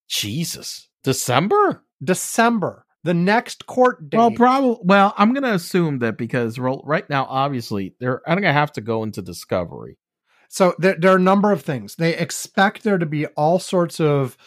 Jesus, 0.08 0.90
December. 1.04 1.84
December. 2.04 2.86
The 3.04 3.14
next 3.16 3.66
court 3.66 4.12
date. 4.12 4.18
Well, 4.18 4.32
probably. 4.32 4.78
Well, 4.84 5.16
I'm 5.18 5.34
going 5.34 5.44
to 5.44 5.56
assume 5.56 6.00
that 6.00 6.20
because 6.20 6.60
right 6.60 7.10
now, 7.10 7.26
obviously, 7.28 7.96
they're. 8.00 8.22
I'm 8.28 8.36
going 8.36 8.44
to 8.44 8.54
have 8.54 8.72
to 8.74 8.82
go 8.82 9.02
into 9.02 9.24
discovery. 9.24 9.98
So 10.50 10.76
there, 10.78 10.96
there 11.00 11.14
are 11.14 11.16
a 11.16 11.20
number 11.20 11.52
of 11.52 11.64
things. 11.64 11.96
They 11.96 12.16
expect 12.16 12.84
there 12.84 12.98
to 12.98 13.06
be 13.06 13.26
all 13.28 13.58
sorts 13.58 14.00
of 14.00 14.38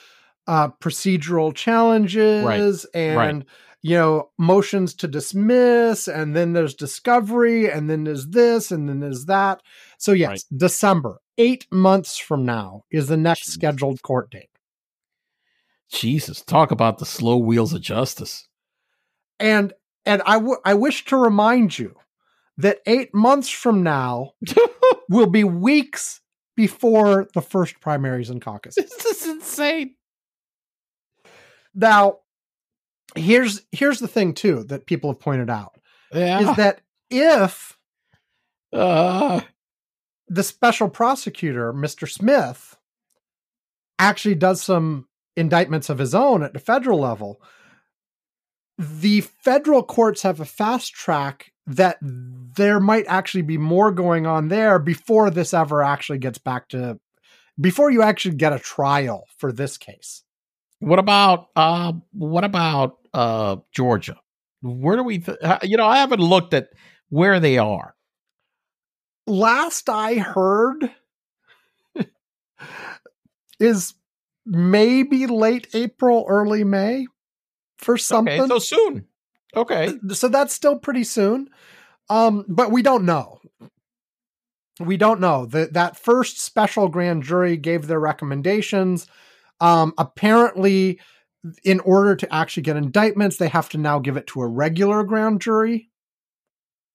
uh, 0.47 0.69
procedural 0.81 1.55
challenges 1.55 2.85
and 2.95 3.17
right. 3.17 3.47
you 3.83 3.97
know 3.97 4.31
motions 4.39 4.95
to 4.97 5.09
dismiss, 5.09 6.07
and 6.07 6.37
then 6.37 6.53
there's 6.53 6.75
discovery, 6.75 7.71
and 7.71 7.89
then 7.89 8.05
there's 8.05 8.29
this, 8.29 8.71
and 8.71 8.89
then 8.89 9.01
there's 9.01 9.25
that. 9.25 9.63
So 9.99 10.13
yes, 10.13 10.29
Right. 10.29 10.45
December, 10.55 11.21
eight 11.39 11.67
months 11.73 12.19
from 12.19 12.45
now, 12.45 12.85
is 12.91 13.09
the 13.09 13.17
next 13.17 13.49
Jeez. 13.49 13.55
scheduled 13.55 14.03
court 14.03 14.31
date. 14.31 14.51
Jesus, 15.91 16.43
talk 16.43 16.71
about 16.71 16.99
the 16.99 17.07
slow 17.07 17.37
wheels 17.37 17.73
of 17.73 17.81
justice. 17.81 18.49
And 19.39 19.73
and 20.07 20.23
I 20.27 20.35
w- 20.35 20.61
I 20.65 20.75
wish 20.75 21.05
to 21.07 21.17
remind 21.17 21.79
you 21.79 21.95
that 22.59 22.79
eight 22.87 23.15
months 23.15 23.49
from 23.49 23.83
now 23.83 24.33
will 25.09 25.27
be 25.29 25.45
weeks 25.45 26.21
before 26.57 27.27
the 27.35 27.43
first 27.43 27.81
primaries 27.81 28.31
and 28.31 28.41
caucuses. 28.41 28.85
this 28.89 29.23
is 29.23 29.29
insane. 29.29 29.95
Now, 31.75 32.19
here's 33.17 33.63
here's 33.73 33.99
the 33.99 34.09
thing 34.09 34.35
too 34.35 34.65
that 34.65 34.87
people 34.87 35.11
have 35.11 35.21
pointed 35.21 35.51
out 35.51 35.79
Yeah. 36.13 36.41
is 36.51 36.57
that 36.57 36.81
if 37.11 37.77
uh, 38.73 39.41
the 40.29 40.43
special 40.43 40.89
prosecutor, 40.89 41.73
Mr. 41.73 42.09
Smith, 42.11 42.77
actually 43.99 44.35
does 44.35 44.63
some 44.63 45.07
indictments 45.37 45.89
of 45.89 45.99
his 45.99 46.15
own 46.15 46.43
at 46.43 46.53
the 46.53 46.59
federal 46.59 47.01
level, 47.01 47.41
the 48.79 49.21
federal 49.21 49.83
courts 49.83 50.23
have 50.23 50.41
a 50.41 50.45
fast 50.45 50.93
track 50.93 51.53
that 51.67 51.99
there 52.03 52.81
might 52.81 53.07
actually 53.09 53.43
be 53.43 53.59
more 53.59 53.91
going 53.91 54.27
on 54.27 54.49
there 54.49 54.79
before 54.79 55.31
this 55.31 55.55
ever 55.55 55.83
actually 55.83 56.19
gets 56.19 56.39
back 56.39 56.69
to 56.69 56.99
before 57.61 57.91
you 57.91 58.03
actually 58.03 58.35
get 58.35 58.53
a 58.53 58.59
trial 58.59 59.27
for 59.39 59.53
this 59.53 59.79
case. 59.79 60.23
what 60.81 60.99
about 60.99 61.49
uh, 61.57 61.93
what 62.13 62.45
about 62.45 62.99
uh, 63.15 63.57
Georgia? 63.73 64.17
Where 64.61 64.97
do 64.97 65.03
we? 65.05 65.19
Th- 65.19 65.39
uh, 65.41 65.59
you 65.63 65.77
know, 65.77 65.87
I 65.87 65.99
haven't 65.99 66.21
looked 66.21 66.53
at 66.53 66.69
where 67.11 67.39
they 67.41 67.59
are. 67.59 67.95
last 69.27 69.89
I 69.89 70.17
heard 70.17 70.91
is 73.61 73.95
maybe 74.47 75.27
late 75.27 75.69
April, 75.75 76.25
early 76.29 76.65
May. 76.65 77.07
for 77.79 77.97
something. 77.99 78.41
Okay, 78.41 78.49
so 78.49 78.59
soon. 78.59 79.07
Okay. 79.57 79.93
so 80.13 80.29
that's 80.29 80.55
still 80.55 80.79
pretty 80.79 81.05
soon. 81.05 81.49
Um, 82.11 82.45
but 82.49 82.71
we 82.71 82.83
don't 82.83 83.05
know. 83.05 83.41
We 84.81 84.97
don't 84.97 85.21
know. 85.21 85.47
That 85.47 85.75
that 85.75 85.97
first 85.97 86.41
special 86.41 86.89
grand 86.89 87.23
jury 87.23 87.57
gave 87.57 87.87
their 87.87 88.01
recommendations. 88.01 89.07
Um, 89.61 89.95
apparently, 89.99 90.99
in 91.63 91.81
order 91.81 92.17
to 92.17 92.35
actually 92.35 92.65
get 92.65 92.77
indictments, 92.77 93.37
they 93.37 93.49
have 93.49 93.69
to 93.71 93.79
now 93.79 93.99
give 94.01 94.17
it 94.17 94.27
to 94.29 94.41
a 94.41 94.47
regular 94.49 95.05
grand 95.05 95.41
jury. 95.41 95.91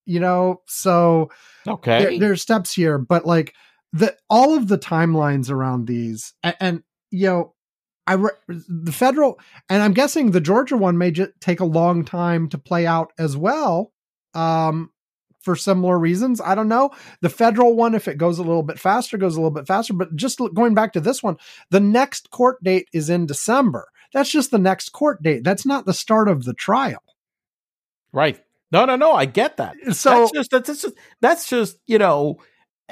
You 0.06 0.20
know, 0.20 0.62
so 0.68 1.30
Okay. 1.68 2.00
there, 2.00 2.20
there's 2.20 2.42
steps 2.42 2.74
here, 2.74 2.98
but 2.98 3.26
like 3.26 3.54
the 3.94 4.16
all 4.30 4.56
of 4.58 4.68
the 4.68 4.78
timelines 4.78 5.50
around 5.50 5.88
these, 5.88 6.34
and, 6.44 6.56
and 6.60 6.84
you 7.12 7.28
know, 7.28 7.54
I 8.08 8.14
re- 8.14 8.32
the 8.48 8.92
federal, 8.92 9.40
and 9.70 9.84
I'm 9.84 9.94
guessing 9.94 10.32
the 10.32 10.42
Georgia 10.42 10.78
one 10.78 10.98
may 10.98 11.12
just 11.12 11.32
take 11.40 11.60
a 11.60 11.66
long 11.66 12.04
time 12.06 12.50
to 12.50 12.58
play 12.58 12.88
out 12.88 13.14
as 13.20 13.38
well. 13.38 13.92
Um, 14.34 14.92
for 15.42 15.56
similar 15.56 15.98
reasons, 15.98 16.42
I 16.42 16.56
don't 16.56 16.68
know. 16.68 16.92
The 17.22 17.30
federal 17.30 17.76
one, 17.76 17.96
if 17.96 18.08
it 18.08 18.18
goes 18.18 18.40
a 18.40 18.44
little 18.44 18.64
bit 18.64 18.80
faster, 18.80 19.18
goes 19.18 19.36
a 19.36 19.40
little 19.40 19.52
bit 19.52 19.68
faster. 19.68 19.94
But 19.94 20.16
just 20.16 20.40
going 20.54 20.74
back 20.74 20.94
to 20.94 21.00
this 21.00 21.24
one, 21.24 21.38
the 21.70 21.80
next 21.80 22.30
court 22.30 22.62
date 22.64 22.90
is 22.94 23.10
in 23.10 23.26
December. 23.26 23.88
That's 24.14 24.32
just 24.32 24.52
the 24.52 24.58
next 24.58 24.90
court 24.90 25.22
date. 25.22 25.44
That's 25.44 25.66
not 25.66 25.86
the 25.86 25.94
start 25.94 26.28
of 26.28 26.44
the 26.44 26.54
trial. 26.54 27.04
right. 28.12 28.40
No, 28.72 28.86
no, 28.86 28.96
no. 28.96 29.14
I 29.14 29.26
get 29.26 29.58
that. 29.58 29.76
So 29.94 30.12
that's 30.12 30.32
just 30.32 30.52
that's 30.52 30.82
just 30.82 30.96
that's 31.22 31.50
just 31.50 31.80
you 31.88 31.98
know 31.98 32.38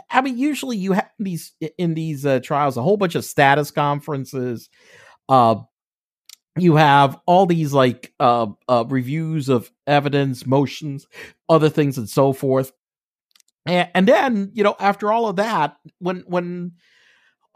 i 0.09 0.21
mean 0.21 0.37
usually 0.37 0.77
you 0.77 0.93
have 0.93 1.09
these 1.19 1.53
in 1.77 1.93
these 1.93 2.25
uh, 2.25 2.39
trials 2.39 2.77
a 2.77 2.81
whole 2.81 2.97
bunch 2.97 3.15
of 3.15 3.25
status 3.25 3.71
conferences 3.71 4.69
uh 5.29 5.55
you 6.59 6.75
have 6.75 7.19
all 7.27 7.45
these 7.45 7.73
like 7.73 8.13
uh, 8.19 8.47
uh 8.67 8.83
reviews 8.87 9.49
of 9.49 9.71
evidence 9.85 10.45
motions 10.45 11.07
other 11.49 11.69
things 11.69 11.97
and 11.97 12.09
so 12.09 12.33
forth 12.33 12.71
and, 13.65 13.89
and 13.93 14.07
then 14.07 14.51
you 14.53 14.63
know 14.63 14.75
after 14.79 15.11
all 15.11 15.27
of 15.27 15.35
that 15.35 15.77
when 15.99 16.23
when 16.27 16.73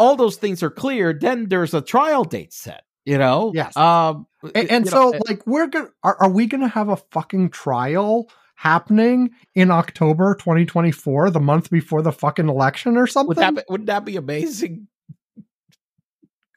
all 0.01 0.15
those 0.15 0.37
things 0.37 0.63
are 0.63 0.71
clear, 0.71 1.13
then 1.13 1.47
there's 1.47 1.75
a 1.75 1.81
trial 1.81 2.23
date 2.23 2.53
set 2.53 2.83
you 3.05 3.17
know 3.17 3.51
Yes. 3.53 3.75
um 3.75 4.27
and, 4.53 4.69
and 4.69 4.87
so 4.87 5.11
know, 5.11 5.19
like 5.27 5.45
we're 5.47 5.67
gonna 5.67 5.89
are, 6.03 6.17
are 6.21 6.29
we 6.29 6.45
gonna 6.45 6.67
have 6.67 6.89
a 6.89 6.97
fucking 6.97 7.49
trial 7.49 8.29
happening 8.62 9.32
in 9.55 9.72
october 9.72 10.36
2024 10.36 11.32
the 11.32 11.39
month 11.39 11.72
before 11.72 12.03
the 12.03 12.12
fucking 12.12 12.47
election 12.47 12.95
or 12.95 13.07
something 13.07 13.30
would 13.30 13.38
that 13.38 13.55
be, 13.55 13.62
wouldn't 13.68 13.88
that 13.88 14.05
be 14.05 14.18
amazing 14.18 14.88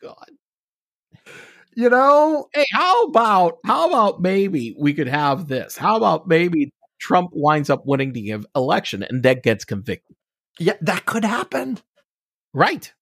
god 0.03 0.29
you 1.75 1.89
know 1.89 2.47
hey, 2.53 2.67
how 2.73 3.05
about 3.05 3.59
how 3.65 3.89
about 3.89 4.21
maybe 4.21 4.77
we 4.79 4.93
could 4.95 5.09
have 5.09 5.49
this? 5.49 5.77
How 5.77 5.97
about 5.97 6.29
maybe 6.29 6.71
Trump 7.01 7.31
winds 7.33 7.69
up 7.71 7.85
winning 7.87 8.13
the 8.13 8.37
election 8.55 9.03
and 9.03 9.23
then 9.23 9.41
gets 9.43 9.65
convicted? 9.65 10.15
yeah 10.61 10.75
that 10.83 11.07
could 11.07 11.25
happen 11.25 11.79
Right. 12.53 12.93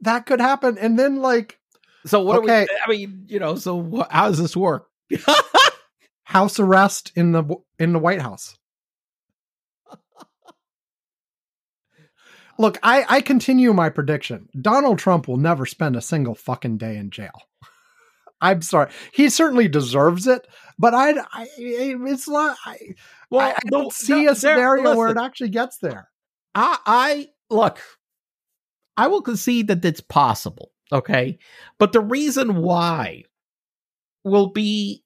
that 0.00 0.26
could 0.26 0.40
happen 0.40 0.78
and 0.78 0.98
then 0.98 1.16
like 1.22 1.58
So 2.06 2.22
what? 2.22 2.38
Okay. 2.38 2.62
Are 2.62 2.88
we, 2.88 2.96
I 2.96 2.98
mean, 2.98 3.26
you 3.28 3.38
know. 3.38 3.54
So 3.56 4.04
how 4.10 4.28
does 4.28 4.38
this 4.38 4.56
work? 4.56 4.88
house 6.32 6.58
arrest 6.58 7.12
in 7.14 7.32
the 7.32 7.44
in 7.78 7.92
the 7.92 7.98
white 7.98 8.22
house. 8.22 8.58
Look 12.58 12.78
i 12.82 13.04
i 13.08 13.20
continue 13.20 13.72
my 13.72 13.88
prediction. 13.90 14.48
Donald 14.60 14.98
trump 14.98 15.28
will 15.28 15.36
never 15.36 15.66
spend 15.66 15.96
a 15.96 16.00
single 16.00 16.34
fucking 16.34 16.78
day 16.78 16.96
in 16.96 17.10
jail. 17.10 17.42
I'm 18.40 18.62
sorry. 18.62 18.90
He 19.12 19.28
certainly 19.28 19.68
deserves 19.68 20.26
it 20.26 20.46
but 20.78 20.94
i, 20.94 21.10
I 21.32 21.46
it's 21.58 22.28
not 22.28 22.56
i, 22.64 22.76
I, 23.32 23.52
I 23.52 23.58
don't 23.70 23.84
no, 23.84 23.90
see 23.90 24.24
no, 24.24 24.32
a 24.32 24.34
there- 24.34 24.34
scenario 24.34 24.96
where 24.96 25.10
it 25.10 25.18
actually 25.18 25.50
gets 25.50 25.78
there. 25.78 26.08
I, 26.54 26.78
I 26.84 27.28
look. 27.48 27.78
I 28.96 29.06
will 29.06 29.22
concede 29.22 29.68
that 29.68 29.84
it's 29.84 30.00
possible. 30.02 30.70
Okay, 30.92 31.38
but 31.78 31.92
the 31.92 32.00
reason 32.00 32.56
why 32.56 33.24
will 34.24 34.48
be 34.50 35.02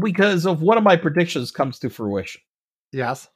because 0.00 0.46
of 0.46 0.62
one 0.62 0.78
of 0.78 0.84
my 0.84 0.96
predictions 0.96 1.50
comes 1.50 1.78
to 1.80 1.90
fruition. 1.90 2.40
yes 2.92 3.28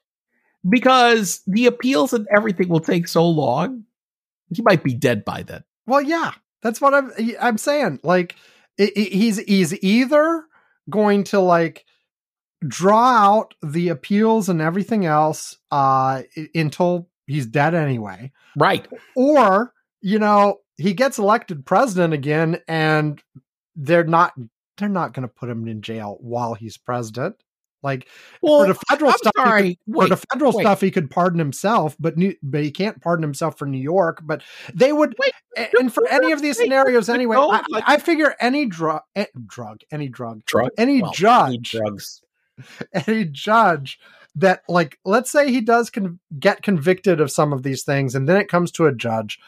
because 0.69 1.41
the 1.47 1.65
appeals 1.67 2.13
and 2.13 2.27
everything 2.37 2.69
will 2.69 2.81
take 2.81 3.09
so 3.09 3.27
long. 3.27 3.85
He 4.55 4.61
might 4.61 4.85
be 4.85 4.93
dead 4.93 5.25
by 5.25 5.43
then. 5.43 5.65
Well, 5.87 6.03
yeah, 6.03 6.33
that's 6.63 6.83
what 6.83 6.93
I'm 6.93 7.11
I'm 7.41 7.57
saying. 7.57 8.01
Like 8.03 8.37
he's 8.77 9.39
he's 9.39 9.83
either 9.83 10.45
going 10.91 11.25
to 11.25 11.41
like 11.41 11.87
draw 12.69 12.99
out 13.39 13.55
the 13.63 13.89
appeals 13.89 14.51
and 14.51 14.61
everything 14.61 15.07
else 15.07 15.57
uh 15.71 16.23
until 16.55 17.09
he's 17.27 17.47
dead 17.47 17.75
anyway, 17.75 18.31
Right. 18.55 18.87
or 19.17 19.73
you 20.03 20.19
know 20.19 20.59
he 20.77 20.93
gets 20.93 21.19
elected 21.19 21.65
president 21.65 22.13
again 22.13 22.61
and 22.69 23.23
they're 23.77 24.05
not 24.05 24.35
they're 24.77 24.89
not 24.89 25.13
going 25.15 25.27
to 25.27 25.35
put 25.35 25.51
him 25.51 25.67
in 25.69 25.83
jail 25.83 26.17
while 26.21 26.55
he's 26.55 26.77
president. 26.77 27.37
Like 27.83 28.07
Well, 28.43 28.61
for 28.61 28.67
the 28.75 28.79
federal 28.91 29.11
I'm 29.11 29.17
stuff, 29.17 29.33
he 29.37 29.43
sorry. 29.43 29.79
for 29.87 29.99
Wait, 30.01 30.09
the 30.11 30.17
federal 30.17 30.53
wait. 30.53 30.65
stuff, 30.65 30.81
he 30.83 30.91
could 30.91 31.11
pardon 31.11 31.39
himself, 31.39 31.97
but 31.99 32.17
New, 32.19 32.35
but 32.43 32.63
he 32.63 32.71
can't 32.71 33.01
pardon 33.01 33.23
himself 33.23 33.59
for 33.59 33.65
New 33.67 33.79
York. 33.81 34.21
But 34.23 34.43
they 34.75 34.93
would, 34.93 35.15
Wait, 35.19 35.33
and 35.81 35.93
for 35.93 36.07
any 36.09 36.33
of 36.33 36.43
these 36.43 36.59
scenarios 36.59 37.09
anyway, 37.09 37.37
no, 37.37 37.51
I, 37.51 37.63
I 37.87 37.97
figure 37.97 38.35
any 38.39 38.67
drug, 38.67 39.01
eh, 39.17 39.27
drug, 39.47 39.81
any 39.91 40.09
drug, 40.09 40.45
drug. 40.45 40.69
any 40.77 41.01
Well, 41.01 41.13
judge, 41.13 41.71
drugs. 41.73 42.21
any 43.07 43.25
judge 43.25 43.99
that, 44.37 44.63
like, 44.69 44.99
let's 45.07 45.31
say 45.31 45.51
he 45.51 45.63
does 45.63 45.89
con- 45.89 46.21
get 46.39 46.63
convicted 46.63 47.19
of 47.21 47.31
some 47.31 47.53
of 47.53 47.63
these 47.63 47.83
things, 47.83 48.15
and 48.15 48.29
then 48.29 48.37
it 48.37 48.49
comes 48.49 48.71
to 48.73 48.87
a 48.87 48.95
judge, 48.95 49.39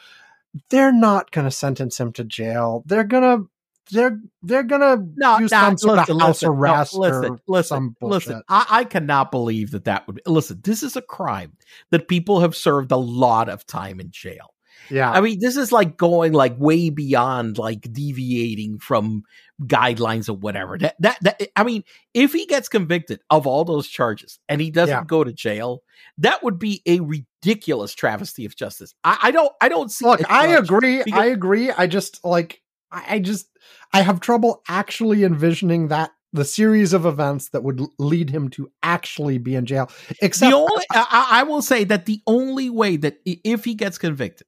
they're 0.71 0.91
not 0.93 1.29
going 1.31 1.45
to 1.45 1.51
sentence 1.51 1.99
him 1.99 2.11
to 2.13 2.23
jail. 2.23 2.83
They're 2.87 3.03
gonna. 3.03 3.43
They're 3.91 4.19
they're 4.41 4.63
gonna 4.63 4.97
No, 5.15 5.39
use 5.39 5.51
no, 5.51 5.59
some 5.59 5.77
sort 5.77 5.97
listen, 5.99 6.15
of 6.15 6.21
house 6.21 6.29
listen, 6.29 6.47
no, 6.49 6.55
arrest 6.55 6.93
listen, 6.93 7.25
or 7.33 7.39
listen, 7.47 7.67
some 7.77 7.95
listen. 8.01 8.33
bullshit. 8.33 8.45
I, 8.49 8.65
I 8.69 8.83
cannot 8.85 9.31
believe 9.31 9.71
that 9.71 9.85
that 9.85 10.07
would. 10.07 10.21
Listen, 10.25 10.61
this 10.63 10.83
is 10.83 10.95
a 10.95 11.01
crime 11.01 11.57
that 11.91 12.07
people 12.07 12.39
have 12.39 12.55
served 12.55 12.91
a 12.91 12.97
lot 12.97 13.49
of 13.49 13.65
time 13.65 13.99
in 13.99 14.09
jail. 14.11 14.53
Yeah, 14.89 15.11
I 15.11 15.21
mean, 15.21 15.39
this 15.39 15.55
is 15.55 15.71
like 15.71 15.97
going 15.97 16.33
like 16.33 16.55
way 16.57 16.89
beyond 16.89 17.57
like 17.57 17.81
deviating 17.93 18.79
from 18.79 19.23
guidelines 19.61 20.27
or 20.29 20.33
whatever. 20.33 20.77
That 20.77 20.95
that, 20.99 21.17
that 21.21 21.41
I 21.55 21.63
mean, 21.63 21.83
if 22.13 22.33
he 22.33 22.45
gets 22.45 22.67
convicted 22.69 23.21
of 23.29 23.47
all 23.47 23.63
those 23.65 23.87
charges 23.87 24.39
and 24.49 24.59
he 24.59 24.71
doesn't 24.71 24.93
Yeah. 24.95 25.03
go 25.05 25.23
to 25.23 25.31
jail, 25.31 25.83
that 26.17 26.43
would 26.43 26.59
be 26.59 26.81
a 26.85 26.99
ridiculous 27.01 27.93
travesty 27.93 28.45
of 28.45 28.55
justice. 28.55 28.93
I, 29.03 29.17
I 29.23 29.31
don't 29.31 29.51
I 29.61 29.69
don't 29.69 29.91
see. 29.91 30.05
Look, 30.05 30.29
I 30.29 30.47
agree. 30.57 31.03
because- 31.03 31.19
I 31.19 31.25
agree. 31.27 31.71
I 31.71 31.87
just 31.87 32.23
like 32.25 32.61
I 32.93 33.15
I 33.15 33.19
just 33.19 33.47
I 33.91 34.01
have 34.01 34.19
trouble 34.21 34.61
actually 34.67 35.23
envisioning 35.23 35.87
that 35.89 36.11
the 36.31 36.45
series 36.45 36.93
of 36.93 37.05
events 37.05 37.49
that 37.49 37.63
would 37.63 37.79
lead 37.99 38.29
him 38.29 38.49
to 38.49 38.71
actually 38.81 39.37
be 39.37 39.55
in 39.55 39.65
jail. 39.65 39.91
Except 40.21 40.49
the 40.49 40.55
only 40.55 40.85
I, 40.91 41.27
I 41.31 41.43
will 41.43 41.61
say 41.61 41.83
that 41.85 42.05
the 42.05 42.21
only 42.25 42.69
way 42.69 42.97
that 42.97 43.17
if 43.25 43.65
he 43.65 43.75
gets 43.75 43.97
convicted, 43.97 44.47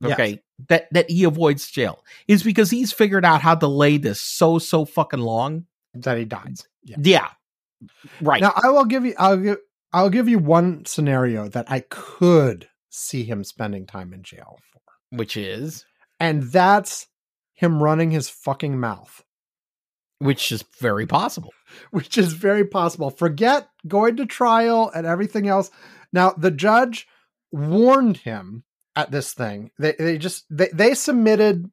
Yes. 0.00 0.12
okay, 0.12 0.40
that 0.68 0.88
that 0.92 1.08
he 1.10 1.24
avoids 1.24 1.70
jail 1.70 2.04
is 2.28 2.42
because 2.42 2.70
he's 2.70 2.92
figured 2.92 3.24
out 3.24 3.40
how 3.40 3.54
to 3.54 3.66
lay 3.66 3.96
this 3.96 4.20
so 4.20 4.58
so 4.58 4.84
fucking 4.84 5.20
long. 5.20 5.66
that 5.94 6.18
he 6.18 6.24
dies. 6.24 6.66
Yeah. 6.84 6.96
Yeah, 7.00 7.28
right. 8.20 8.40
Now 8.42 8.52
I 8.62 8.70
will 8.70 8.84
give 8.84 9.04
you 9.04 9.14
I'll 9.18 9.36
give 9.38 9.58
I'll 9.92 10.10
give 10.10 10.28
you 10.28 10.38
one 10.38 10.84
scenario 10.84 11.48
that 11.48 11.70
I 11.70 11.80
could 11.88 12.68
see 12.90 13.24
him 13.24 13.42
spending 13.44 13.86
time 13.86 14.12
in 14.12 14.22
jail 14.22 14.58
for. 14.72 14.80
which 15.16 15.36
is 15.36 15.84
And 16.20 16.42
that's 16.44 17.06
him 17.54 17.82
running 17.82 18.10
his 18.10 18.28
fucking 18.28 18.78
mouth. 18.78 19.22
which 20.18 20.52
is 20.52 20.64
very 20.80 21.06
possible. 21.06 21.52
which 21.90 22.18
is 22.18 22.32
very 22.32 22.64
possible. 22.64 23.10
Forget 23.10 23.68
going 23.86 24.16
to 24.16 24.26
trial 24.26 24.90
and 24.94 25.06
everything 25.06 25.48
else. 25.48 25.70
Now, 26.12 26.30
the 26.30 26.50
judge 26.50 27.06
warned 27.52 28.18
him 28.18 28.64
at 28.96 29.10
this 29.10 29.32
thing. 29.34 29.70
They 29.78 29.94
they 29.98 30.18
just 30.18 30.44
they, 30.50 30.68
they 30.72 30.94
submitted 30.94 31.70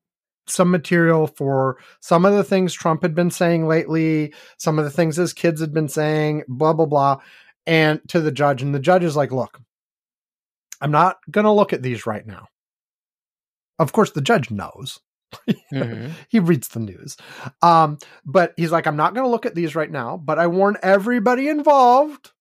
some 0.47 0.71
material 0.71 1.27
for 1.27 1.77
some 2.01 2.25
of 2.25 2.33
the 2.33 2.43
things 2.43 2.73
Trump 2.73 3.03
had 3.03 3.15
been 3.15 3.31
saying 3.31 3.67
lately, 3.67 4.33
some 4.57 4.79
of 4.79 4.85
the 4.85 4.91
things 4.91 5.15
his 5.15 5.33
kids 5.33 5.61
had 5.61 5.73
been 5.73 5.87
saying, 5.87 6.43
blah 6.47 6.73
blah 6.73 6.87
blah, 6.87 7.21
and 7.65 8.01
to 8.09 8.19
the 8.21 8.31
judge. 8.31 8.61
And 8.61 8.73
the 8.73 8.79
judge 8.79 9.03
is 9.03 9.15
like, 9.15 9.31
"Look, 9.31 9.59
I'm 10.81 10.91
not 10.91 11.17
going 11.29 11.45
to 11.45 11.51
look 11.51 11.73
at 11.73 11.83
these 11.83 12.05
right 12.07 12.25
now." 12.25 12.47
Of 13.79 13.93
course, 13.93 14.11
the 14.11 14.21
judge 14.21 14.51
knows 14.51 14.99
he 16.29 16.39
reads 16.39 16.69
the 16.69 16.79
news. 16.79 17.17
Um, 17.61 17.97
but 18.25 18.53
he's 18.57 18.71
like, 18.71 18.87
I'm 18.87 18.95
not 18.97 19.13
going 19.13 19.25
to 19.25 19.29
look 19.31 19.45
at 19.45 19.55
these 19.55 19.75
right 19.75 19.89
now, 19.91 20.17
but 20.17 20.39
I 20.39 20.47
warn 20.47 20.77
everybody 20.83 21.47
involved 21.47 22.31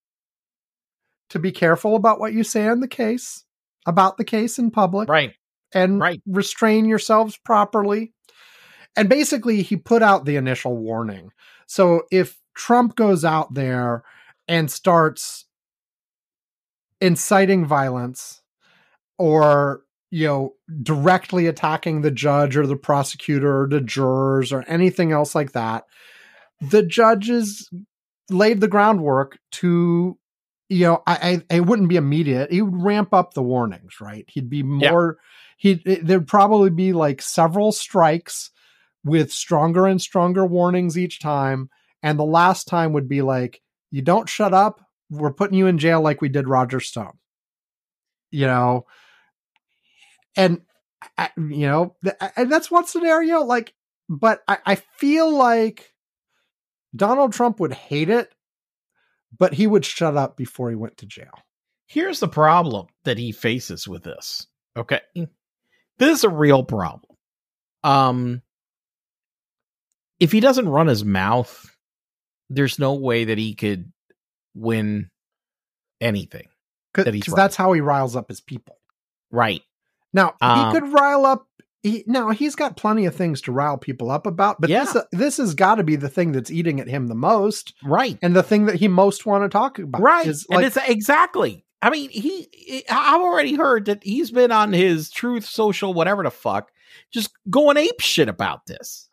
to 1.30 1.38
be 1.38 1.52
careful 1.52 1.94
about 1.96 2.18
what 2.20 2.32
you 2.32 2.42
say 2.42 2.66
on 2.68 2.80
the 2.80 2.88
case, 2.88 3.44
about 3.86 4.16
the 4.16 4.24
case 4.24 4.58
in 4.58 4.70
public, 4.70 5.08
Right. 5.08 5.34
and 5.72 6.00
right. 6.00 6.20
restrain 6.26 6.84
yourselves 6.86 7.36
properly. 7.36 8.12
and 8.96 9.08
basically 9.08 9.62
he 9.62 9.76
put 9.76 10.02
out 10.02 10.24
the 10.24 10.34
initial 10.36 10.76
warning. 10.76 11.30
So 11.66 12.02
if 12.10 12.36
Trump 12.56 12.96
goes 12.96 13.24
out 13.24 13.54
there 13.54 14.02
and 14.48 14.68
starts 14.68 15.44
inciting 17.00 17.64
violence 17.64 18.42
or 19.18 19.82
you 20.10 20.26
know 20.26 20.54
directly 20.82 21.46
attacking 21.46 22.00
the 22.00 22.10
judge 22.10 22.56
or 22.56 22.66
the 22.66 22.76
prosecutor 22.76 23.62
or 23.62 23.68
the 23.68 23.80
jurors 23.80 24.52
or 24.52 24.62
anything 24.68 25.12
else 25.12 25.34
like 25.34 25.52
that 25.52 25.84
the 26.60 26.82
judges 26.82 27.68
laid 28.28 28.60
the 28.60 28.68
groundwork 28.68 29.38
to 29.50 30.16
you 30.68 30.86
know 30.86 31.02
i 31.06 31.42
i 31.50 31.56
it 31.56 31.66
wouldn't 31.66 31.88
be 31.88 31.96
immediate. 31.96 32.50
He 32.50 32.62
would 32.62 32.82
ramp 32.82 33.12
up 33.12 33.34
the 33.34 33.42
warnings 33.42 34.00
right? 34.00 34.24
He'd 34.28 34.50
be 34.50 34.62
more 34.62 35.18
he 35.56 35.74
there'd 36.02 36.28
probably 36.28 36.70
be 36.70 36.92
like 36.92 37.22
several 37.22 37.72
strikes 37.72 38.50
with 39.04 39.32
stronger 39.32 39.86
and 39.86 40.00
stronger 40.00 40.46
warnings 40.46 40.98
each 40.98 41.20
time 41.20 41.70
and 42.02 42.18
the 42.18 42.24
last 42.24 42.68
time 42.68 42.92
would 42.92 43.08
be 43.08 43.22
like 43.22 43.60
you 43.90 44.02
don't 44.02 44.28
shut 44.28 44.54
up. 44.54 44.80
We're 45.10 45.32
putting 45.32 45.58
you 45.58 45.66
in 45.66 45.78
jail 45.78 46.00
like 46.00 46.20
we 46.20 46.28
did 46.28 46.48
roger 46.48 46.80
stone. 46.80 47.18
You 48.30 48.46
know 48.46 48.86
and 50.36 50.60
you 51.36 51.66
know 51.66 51.96
and 52.36 52.50
that's 52.52 52.70
one 52.70 52.86
scenario 52.86 53.40
like 53.40 53.74
but 54.08 54.42
I, 54.46 54.58
I 54.66 54.74
feel 54.74 55.32
like 55.32 55.92
donald 56.94 57.32
trump 57.32 57.60
would 57.60 57.72
hate 57.72 58.10
it 58.10 58.32
but 59.36 59.54
he 59.54 59.66
would 59.66 59.84
shut 59.84 60.16
up 60.16 60.36
before 60.36 60.70
he 60.70 60.76
went 60.76 60.96
to 60.98 61.06
jail 61.06 61.32
Here's 61.90 62.20
the 62.20 62.28
problem 62.28 62.86
that 63.02 63.18
he 63.18 63.32
faces 63.32 63.88
with 63.88 64.04
this. 64.04 64.46
Okay. 64.76 65.00
This 65.98 66.18
is 66.18 66.22
a 66.22 66.28
real 66.28 66.62
problem. 66.62 67.16
Um 67.82 68.42
if 70.20 70.30
he 70.30 70.38
doesn't 70.38 70.68
run 70.68 70.86
his 70.86 71.04
mouth, 71.04 71.74
there's 72.48 72.78
no 72.78 72.94
way 72.94 73.24
that 73.24 73.38
he 73.38 73.54
could 73.54 73.90
win 74.54 75.10
anything. 76.00 76.46
because 76.94 77.24
That 77.24 77.34
that's 77.34 77.56
how 77.56 77.72
he 77.72 77.80
riles 77.80 78.14
up 78.14 78.28
his 78.28 78.40
people 78.40 78.76
Right. 79.32 79.62
Now 80.12 80.34
Um, 80.40 80.66
he 80.74 80.80
could 80.80 80.92
rile 80.92 81.24
up 81.26 81.46
he, 81.82 82.04
now 82.06 82.28
he's 82.28 82.54
got 82.56 82.76
plenty 82.76 83.06
of 83.06 83.14
things 83.14 83.40
to 83.42 83.52
rile 83.52 83.78
people 83.78 84.10
up 84.10 84.26
about 84.26 84.60
but 84.60 84.68
this 84.68 84.96
this 85.12 85.36
has 85.38 85.54
got 85.54 85.76
to 85.76 85.82
be 85.84 85.96
the 85.96 86.10
thing 86.10 86.32
that's 86.32 86.50
eating 86.50 86.78
at 86.80 86.88
him 86.88 87.06
the 87.08 87.14
most 87.14 87.72
Right. 87.82 88.18
and 88.20 88.36
the 88.36 88.42
thing 88.42 88.66
that 88.66 88.74
he 88.76 88.86
most 88.88 89.24
want 89.24 89.44
to 89.44 89.48
talk 89.48 89.78
about 89.78 90.02
Right. 90.02 90.26
is 90.26 90.46
and 90.50 90.62
it's 90.64 90.76
exactly. 90.76 91.64
I 91.82 91.88
mean, 91.88 92.10
he, 92.10 92.84
I've 92.90 93.22
already 93.22 93.54
heard 93.54 93.86
that 93.86 94.04
he's 94.04 94.30
been 94.30 94.52
on 94.52 94.74
his 94.74 95.08
truth 95.08 95.46
social, 95.46 95.94
whatever 95.94 96.22
the 96.22 96.30
fuck, 96.30 96.70
just 97.10 97.30
going 97.48 97.78
ape 97.78 98.00
shit 98.00 98.28
about 98.28 98.66
this. 98.66 99.08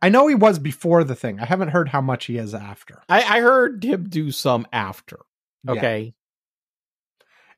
I 0.00 0.10
know 0.10 0.28
he 0.28 0.36
was 0.36 0.60
before 0.60 1.02
the 1.02 1.16
thing. 1.16 1.40
I 1.40 1.44
haven't 1.44 1.70
heard 1.70 1.88
how 1.88 2.00
much 2.00 2.26
he 2.26 2.38
is 2.38 2.54
after. 2.54 3.02
I, 3.08 3.38
I 3.38 3.40
heard 3.40 3.82
him 3.82 4.08
do 4.08 4.30
some 4.30 4.66
after. 4.72 5.18
Yeah. 5.64 5.72
Okay. 5.72 6.14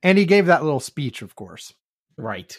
And 0.03 0.17
he 0.17 0.25
gave 0.25 0.47
that 0.47 0.65
little 0.65 0.81
speech, 0.81 1.23
of 1.23 1.35
course. 1.35 1.75
Right. 2.17 2.57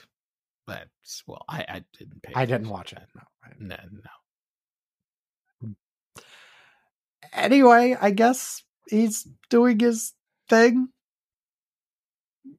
But 0.68 0.88
well, 1.28 1.44
I, 1.50 1.66
I 1.68 1.84
didn't 1.98 2.22
pay. 2.22 2.34
I 2.36 2.46
didn't 2.46 2.70
watch 2.70 2.94
it. 2.94 3.02
No. 3.16 3.22
that. 3.68 3.86
No, 3.92 4.00
no. 5.62 5.74
Anyway, 7.34 7.98
I 8.00 8.12
guess 8.12 8.64
he's 8.90 9.28
doing 9.50 9.80
his 9.80 10.14
thing. 10.50 10.90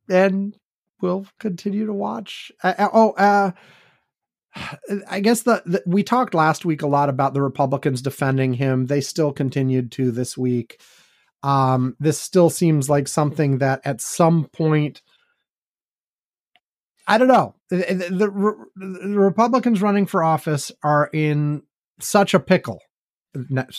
And 0.08 0.56
we'll 1.00 1.26
continue 1.38 1.86
to 1.86 1.92
watch. 1.92 2.50
Uh, 2.62 2.74
uh, 2.78 2.88
oh, 2.92 3.10
uh, 3.12 3.52
I 5.08 5.20
guess 5.20 5.42
the, 5.42 5.62
the 5.66 5.82
we 5.86 6.02
talked 6.02 6.34
last 6.34 6.64
week 6.64 6.82
a 6.82 6.86
lot 6.86 7.08
about 7.08 7.34
the 7.34 7.42
Republicans 7.42 8.02
defending 8.02 8.54
him. 8.54 8.86
They 8.86 9.00
still 9.00 9.32
continued 9.32 9.92
to 9.92 10.10
this 10.10 10.36
week. 10.36 10.80
Um, 11.42 11.96
this 11.98 12.20
still 12.20 12.50
seems 12.50 12.88
like 12.88 13.08
something 13.08 13.58
that 13.58 13.80
at 13.84 14.00
some 14.00 14.44
point, 14.52 15.02
I 17.06 17.18
don't 17.18 17.28
know. 17.28 17.54
The, 17.68 17.76
the, 17.76 18.60
the, 18.76 19.18
Republicans 19.18 19.82
running 19.82 20.06
for 20.06 20.22
office 20.22 20.70
are 20.84 21.10
in 21.12 21.62
such 22.00 22.34
a 22.34 22.40
pickle. 22.40 22.80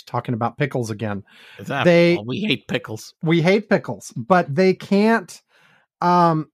Talking 0.07 0.33
about 0.33 0.57
pickles 0.57 0.89
again 0.89 1.23
They- 1.59 2.15
well, 2.15 2.25
we 2.25 2.39
hate 2.41 2.67
pickles. 2.67 3.13
we 3.21 3.39
hate 3.39 3.69
pickles, 3.69 4.11
but 4.15 4.53
they 4.53 4.73
can't 4.73 5.41
um 6.01 6.49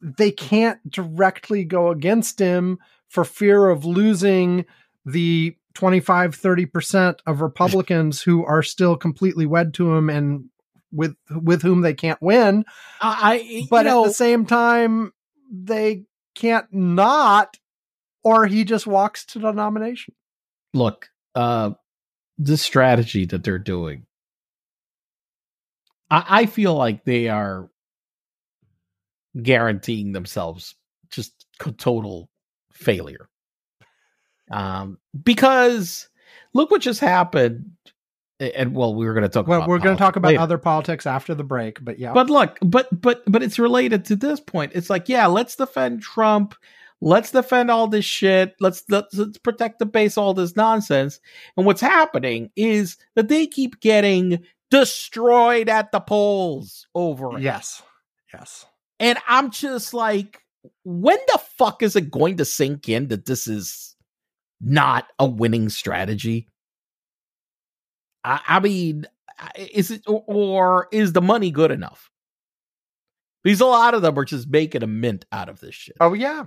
they 0.00 0.30
can't 0.30 0.78
directly 0.90 1.62
go 1.64 1.90
against 1.90 2.38
him 2.38 2.78
for 3.08 3.24
fear 3.24 3.68
of 3.68 3.84
losing 3.84 4.64
the 5.04 5.54
25 5.74 6.36
30% 6.36 7.18
of 7.26 7.40
Republicans 7.40 8.22
who 8.22 8.44
are 8.44 8.62
still 8.62 8.96
completely 8.96 9.46
wed 9.46 9.74
to 9.74 9.92
him 9.92 10.10
and 10.10 10.44
with 10.92 11.16
with 11.30 11.62
whom 11.62 11.80
they 11.80 11.94
can't 11.94 12.20
win, 12.20 12.64
I, 13.00 13.62
I 13.62 13.66
but 13.70 13.84
know, 13.84 14.04
at 14.04 14.08
the 14.08 14.14
same 14.14 14.44
time 14.44 15.12
they 15.50 16.04
can't 16.34 16.66
not 16.72 17.56
or 18.22 18.46
he 18.46 18.64
just 18.64 18.86
walks 18.86 19.24
to 19.26 19.38
the 19.38 19.52
nomination. 19.52 20.14
look, 20.74 21.08
uh, 21.34 21.70
the 22.38 22.56
strategy 22.56 23.24
that 23.26 23.42
they're 23.42 23.58
doing, 23.58 24.06
I, 26.10 26.24
I 26.28 26.46
feel 26.46 26.74
like 26.74 27.04
they 27.04 27.28
are 27.28 27.70
guaranteeing 29.40 30.12
themselves 30.12 30.74
just 31.10 31.46
total 31.78 32.28
failure. 32.72 33.28
Um, 34.52 34.98
because 35.22 36.08
look 36.54 36.70
what 36.70 36.82
just 36.82 37.00
happened. 37.00 37.70
And 38.40 38.74
well, 38.74 38.94
we 38.94 39.06
were 39.06 39.14
going 39.14 39.22
to 39.22 39.28
talk. 39.28 39.46
Well, 39.46 39.58
about 39.58 39.68
we're 39.68 39.78
going 39.78 39.96
to 39.96 40.00
talk 40.00 40.16
about 40.16 40.30
later. 40.30 40.40
other 40.40 40.58
politics 40.58 41.06
after 41.06 41.32
the 41.32 41.44
break, 41.44 41.84
but 41.84 42.00
yeah. 42.00 42.12
But 42.12 42.28
look, 42.28 42.58
but 42.60 42.88
but 43.00 43.22
but 43.26 43.42
it's 43.42 43.58
related 43.58 44.04
to 44.06 44.16
this 44.16 44.40
point. 44.40 44.72
It's 44.74 44.90
like, 44.90 45.08
yeah, 45.08 45.26
let's 45.26 45.54
defend 45.54 46.02
Trump. 46.02 46.56
Let's 47.00 47.30
defend 47.30 47.70
all 47.70 47.86
this 47.86 48.04
shit. 48.04 48.54
Let's 48.58 48.82
let's, 48.88 49.14
let's 49.14 49.38
protect 49.38 49.78
the 49.78 49.86
base. 49.86 50.18
All 50.18 50.34
this 50.34 50.56
nonsense. 50.56 51.20
And 51.56 51.66
what's 51.66 51.80
happening 51.80 52.50
is 52.56 52.96
that 53.14 53.28
they 53.28 53.46
keep 53.46 53.80
getting 53.80 54.44
destroyed 54.72 55.68
at 55.68 55.92
the 55.92 56.00
polls 56.00 56.88
over 56.96 57.36
it. 57.36 57.42
yes. 57.42 57.82
Yes. 58.34 58.66
And 58.98 59.18
I'm 59.28 59.50
just 59.50 59.94
like, 59.94 60.42
when 60.84 61.18
the 61.28 61.38
fuck 61.58 61.82
is 61.82 61.96
it 61.96 62.10
going 62.10 62.38
to 62.38 62.44
sink 62.44 62.88
in 62.88 63.08
that 63.08 63.26
this 63.26 63.46
is 63.46 63.91
not 64.62 65.06
a 65.18 65.26
winning 65.26 65.68
strategy? 65.68 66.48
I, 68.24 68.40
I 68.46 68.60
mean, 68.60 69.06
is 69.58 69.90
it 69.90 70.02
or, 70.06 70.24
or 70.26 70.88
is 70.92 71.12
the 71.12 71.20
money 71.20 71.50
good 71.50 71.70
enough? 71.70 72.10
Because 73.42 73.60
a 73.60 73.66
lot 73.66 73.94
of 73.94 74.02
them 74.02 74.18
are 74.18 74.24
just 74.24 74.48
making 74.48 74.82
a 74.82 74.86
mint 74.86 75.24
out 75.32 75.48
of 75.48 75.60
this 75.60 75.74
shit. 75.74 75.96
Oh 76.00 76.14
yeah. 76.14 76.44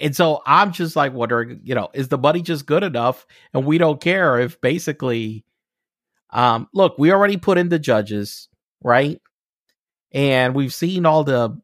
And 0.00 0.16
so 0.16 0.42
I'm 0.46 0.72
just 0.72 0.96
like 0.96 1.12
wondering, 1.12 1.60
you 1.62 1.74
know, 1.74 1.90
is 1.92 2.08
the 2.08 2.18
money 2.18 2.40
just 2.40 2.64
good 2.64 2.82
enough? 2.82 3.26
And 3.52 3.66
we 3.66 3.76
don't 3.76 4.00
care 4.00 4.38
if 4.40 4.60
basically, 4.60 5.44
um, 6.30 6.68
look, 6.72 6.96
we 6.98 7.12
already 7.12 7.36
put 7.36 7.58
in 7.58 7.68
the 7.68 7.78
judges, 7.78 8.48
right? 8.82 9.20
And 10.12 10.54
we've 10.54 10.72
seen 10.72 11.04
all 11.04 11.24
the 11.24 11.60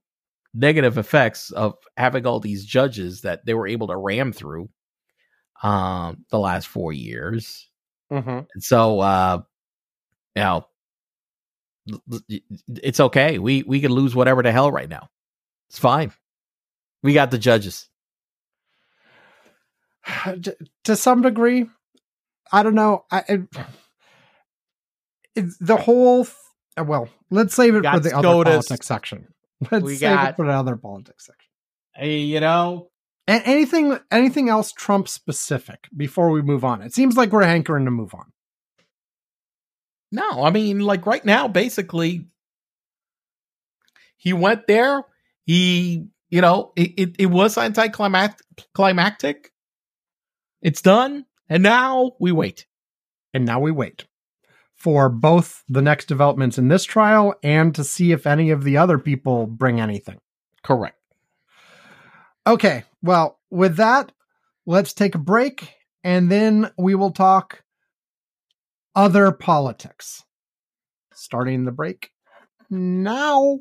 negative 0.54 0.98
effects 0.98 1.50
of 1.50 1.74
having 1.96 2.26
all 2.26 2.40
these 2.40 2.64
judges 2.64 3.22
that 3.22 3.44
they 3.46 3.54
were 3.54 3.66
able 3.66 3.88
to 3.88 3.96
ram 3.96 4.32
through 4.32 4.68
um 5.62 6.24
the 6.30 6.38
last 6.38 6.66
four 6.68 6.92
years. 6.92 7.68
Mm-hmm. 8.12 8.40
And 8.52 8.62
so 8.62 9.00
uh 9.00 9.42
you 10.36 10.42
know 10.42 10.66
it's 12.68 13.00
okay. 13.00 13.38
We 13.38 13.62
we 13.64 13.80
can 13.80 13.92
lose 13.92 14.14
whatever 14.14 14.42
the 14.42 14.52
hell 14.52 14.70
right 14.70 14.88
now. 14.88 15.08
It's 15.70 15.78
fine. 15.78 16.12
We 17.02 17.14
got 17.14 17.30
the 17.30 17.38
judges. 17.38 17.88
to, 20.84 20.96
some 20.96 21.22
degree 21.22 21.66
i 22.52 22.62
don't 22.62 22.74
know 22.74 23.04
i 23.10 23.22
it, 23.28 23.40
it- 25.34 25.54
the 25.60 25.76
whole 25.76 26.24
th- 26.24 26.36
well 26.86 27.08
let's 27.30 27.54
save 27.54 27.74
it 27.76 27.84
for 27.84 28.00
the 28.00 28.10
other 28.16 28.28
politics 28.44 28.86
section 28.86 29.28
let's 29.70 29.84
We 29.84 29.98
got- 29.98 30.30
it 30.30 30.36
for 30.36 30.46
the 30.46 30.52
other 30.52 30.76
politics 30.76 31.26
section 31.26 31.48
Hey, 31.94 32.18
you 32.20 32.40
know, 32.40 32.90
and 33.26 33.42
anything 33.44 33.98
anything 34.10 34.48
else 34.48 34.72
trump 34.72 35.08
specific 35.08 35.88
before 35.96 36.30
we 36.30 36.42
move 36.42 36.64
on 36.64 36.82
it 36.82 36.92
seems 36.94 37.16
like 37.16 37.30
we're 37.32 37.44
hankering 37.44 37.84
to 37.84 37.90
move 37.90 38.14
on 38.14 38.32
No, 40.10 40.42
I 40.44 40.50
mean, 40.50 40.80
like 40.80 41.06
right 41.06 41.24
now, 41.24 41.48
basically, 41.48 42.26
he 44.16 44.32
went 44.32 44.66
there. 44.66 45.04
He, 45.46 46.06
you 46.30 46.40
know, 46.40 46.72
it, 46.76 46.92
it, 46.98 47.16
it 47.18 47.26
was 47.26 47.56
anticlimactic. 47.58 49.52
It's 50.60 50.82
done, 50.82 51.24
and 51.48 51.62
now 51.62 52.12
we 52.20 52.30
wait. 52.32 52.66
and 53.34 53.44
now 53.46 53.58
we 53.60 53.70
wait 53.72 54.04
for 54.82 55.08
both 55.08 55.62
the 55.68 55.80
next 55.80 56.06
developments 56.06 56.58
in 56.58 56.66
this 56.66 56.82
trial 56.82 57.34
and 57.44 57.72
to 57.74 57.84
see 57.84 58.10
if 58.10 58.26
any 58.26 58.50
of 58.50 58.64
the 58.64 58.76
other 58.76 58.98
people 58.98 59.46
bring 59.46 59.80
anything 59.80 60.18
Correct. 60.62 60.96
Okay, 62.46 62.84
well, 63.02 63.38
with 63.50 63.76
that, 63.76 64.12
let's 64.66 64.92
take 64.92 65.14
a 65.14 65.18
break 65.18 65.74
and 66.04 66.30
then 66.30 66.70
we 66.76 66.94
will 66.94 67.10
talk 67.10 67.62
other 68.94 69.32
politics. 69.32 70.24
Starting 71.12 71.64
the 71.64 71.72
break 71.72 72.10
now. 72.70 73.60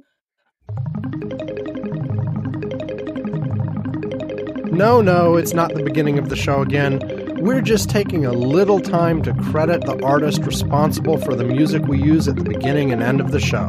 No, 4.71 5.01
no, 5.01 5.35
it's 5.35 5.53
not 5.53 5.73
the 5.73 5.83
beginning 5.83 6.17
of 6.17 6.29
the 6.29 6.35
show 6.35 6.61
again. 6.61 7.20
We're 7.41 7.61
just 7.61 7.89
taking 7.89 8.23
a 8.23 8.31
little 8.31 8.79
time 8.79 9.23
to 9.23 9.33
credit 9.33 9.81
the 9.81 9.99
artist 10.05 10.43
responsible 10.43 11.17
for 11.17 11.33
the 11.33 11.43
music 11.43 11.81
we 11.87 11.99
use 11.99 12.27
at 12.27 12.35
the 12.35 12.43
beginning 12.43 12.91
and 12.91 13.01
end 13.01 13.19
of 13.19 13.31
the 13.31 13.39
show. 13.39 13.65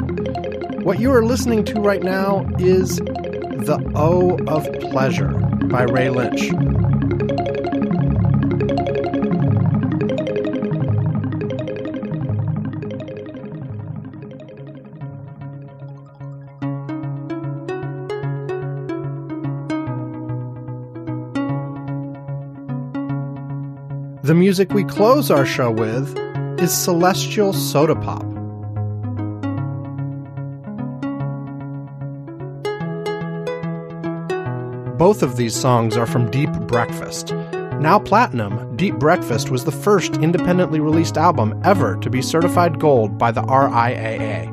What 0.82 1.00
you 1.00 1.10
are 1.10 1.24
listening 1.24 1.64
to 1.64 1.80
right 1.80 2.02
now 2.02 2.46
is 2.58 2.96
The 2.96 3.82
O 3.94 4.36
of 4.46 4.70
Pleasure 4.90 5.30
by 5.70 5.84
Ray 5.84 6.10
Lynch. 6.10 6.52
The 24.32 24.38
music 24.38 24.72
we 24.72 24.82
close 24.84 25.30
our 25.30 25.44
show 25.44 25.70
with 25.70 26.18
is 26.58 26.72
Celestial 26.72 27.52
Soda 27.52 27.94
Pop. 27.94 28.22
Both 34.96 35.22
of 35.22 35.36
these 35.36 35.54
songs 35.54 35.98
are 35.98 36.06
from 36.06 36.30
Deep 36.30 36.50
Breakfast. 36.50 37.34
Now 37.78 37.98
platinum, 37.98 38.74
Deep 38.74 38.94
Breakfast 38.94 39.50
was 39.50 39.66
the 39.66 39.70
first 39.70 40.16
independently 40.16 40.80
released 40.80 41.18
album 41.18 41.60
ever 41.62 41.98
to 41.98 42.08
be 42.08 42.22
certified 42.22 42.80
gold 42.80 43.18
by 43.18 43.32
the 43.32 43.42
RIAA. 43.42 44.48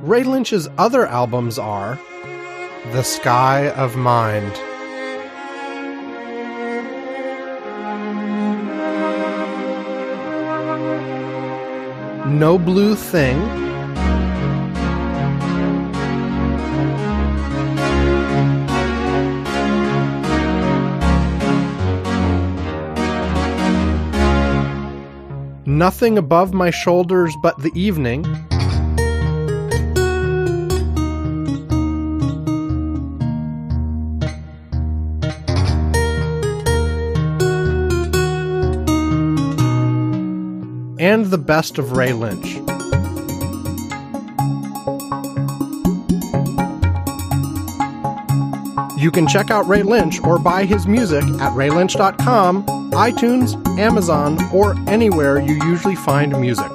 Ray 0.00 0.22
Lynch's 0.22 0.70
other 0.78 1.06
albums 1.06 1.58
are 1.58 2.00
The 2.92 3.02
Sky 3.02 3.68
of 3.68 3.94
Mind. 3.94 4.58
No 12.32 12.58
Blue 12.58 12.96
Thing. 12.96 13.36
Nothing 25.66 26.16
above 26.16 26.54
my 26.54 26.70
shoulders 26.70 27.34
but 27.42 27.58
the 27.58 27.70
evening. 27.74 28.24
And 41.12 41.26
the 41.26 41.36
best 41.36 41.76
of 41.76 41.92
Ray 41.92 42.14
Lynch. 42.14 42.54
You 48.98 49.10
can 49.10 49.28
check 49.28 49.50
out 49.50 49.68
Ray 49.68 49.82
Lynch 49.82 50.22
or 50.24 50.38
buy 50.38 50.64
his 50.64 50.86
music 50.86 51.22
at 51.22 51.52
raylynch.com, 51.52 52.64
iTunes, 52.92 53.78
Amazon, 53.78 54.38
or 54.54 54.74
anywhere 54.88 55.38
you 55.38 55.54
usually 55.66 55.96
find 55.96 56.32
music. 56.40 56.70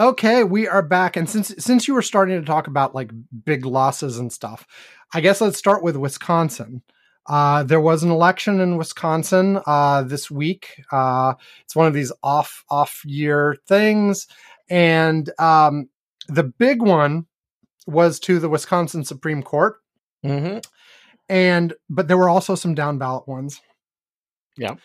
Okay, 0.00 0.42
we 0.42 0.66
are 0.66 0.82
back 0.82 1.16
and 1.16 1.30
since 1.30 1.54
since 1.58 1.86
you 1.86 1.94
were 1.94 2.02
starting 2.02 2.40
to 2.40 2.46
talk 2.46 2.66
about 2.66 2.96
like 2.96 3.12
big 3.44 3.64
losses 3.64 4.18
and 4.18 4.32
stuff, 4.32 4.66
I 5.14 5.20
guess 5.20 5.40
let's 5.40 5.58
start 5.58 5.84
with 5.84 5.96
Wisconsin. 5.96 6.82
Uh, 7.28 7.62
there 7.62 7.80
was 7.80 8.02
an 8.02 8.10
election 8.10 8.58
in 8.58 8.78
Wisconsin 8.78 9.60
uh, 9.66 10.02
this 10.02 10.30
week. 10.30 10.82
Uh, 10.90 11.34
it's 11.64 11.76
one 11.76 11.86
of 11.86 11.92
these 11.92 12.10
off 12.22 12.64
off 12.70 13.04
year 13.04 13.56
things, 13.66 14.26
and 14.70 15.30
um, 15.38 15.88
the 16.28 16.44
big 16.44 16.80
one 16.80 17.26
was 17.86 18.18
to 18.20 18.38
the 18.38 18.48
Wisconsin 18.48 19.04
Supreme 19.04 19.42
Court. 19.42 19.76
Mm-hmm. 20.24 20.58
And 21.28 21.74
but 21.90 22.08
there 22.08 22.16
were 22.16 22.30
also 22.30 22.54
some 22.54 22.74
down 22.74 22.96
ballot 22.96 23.28
ones. 23.28 23.60
Yeah. 24.56 24.76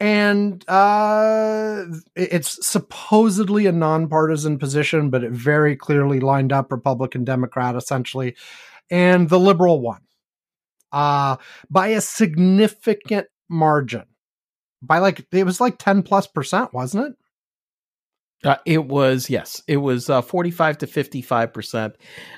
And 0.00 0.68
uh, 0.68 1.84
it's 2.16 2.66
supposedly 2.66 3.66
a 3.66 3.72
nonpartisan 3.72 4.58
position, 4.58 5.10
but 5.10 5.22
it 5.22 5.30
very 5.30 5.76
clearly 5.76 6.18
lined 6.18 6.52
up 6.52 6.72
Republican, 6.72 7.22
Democrat, 7.22 7.76
essentially, 7.76 8.34
and 8.90 9.28
the 9.28 9.38
liberal 9.38 9.80
one 9.80 10.00
uh, 10.92 11.36
by 11.70 11.88
a 11.88 12.00
significant 12.00 13.26
margin. 13.48 14.04
By 14.82 14.98
like, 14.98 15.26
it 15.32 15.44
was 15.44 15.60
like 15.60 15.78
10 15.78 16.02
plus 16.02 16.26
percent, 16.26 16.72
wasn't 16.74 17.08
it? 17.08 17.14
Uh, 18.44 18.56
it 18.66 18.86
was 18.86 19.30
yes, 19.30 19.62
it 19.68 19.76
was 19.76 20.10
uh, 20.10 20.20
forty-five 20.20 20.76
to 20.78 20.88
fifty-five 20.88 21.52
percent. 21.52 21.94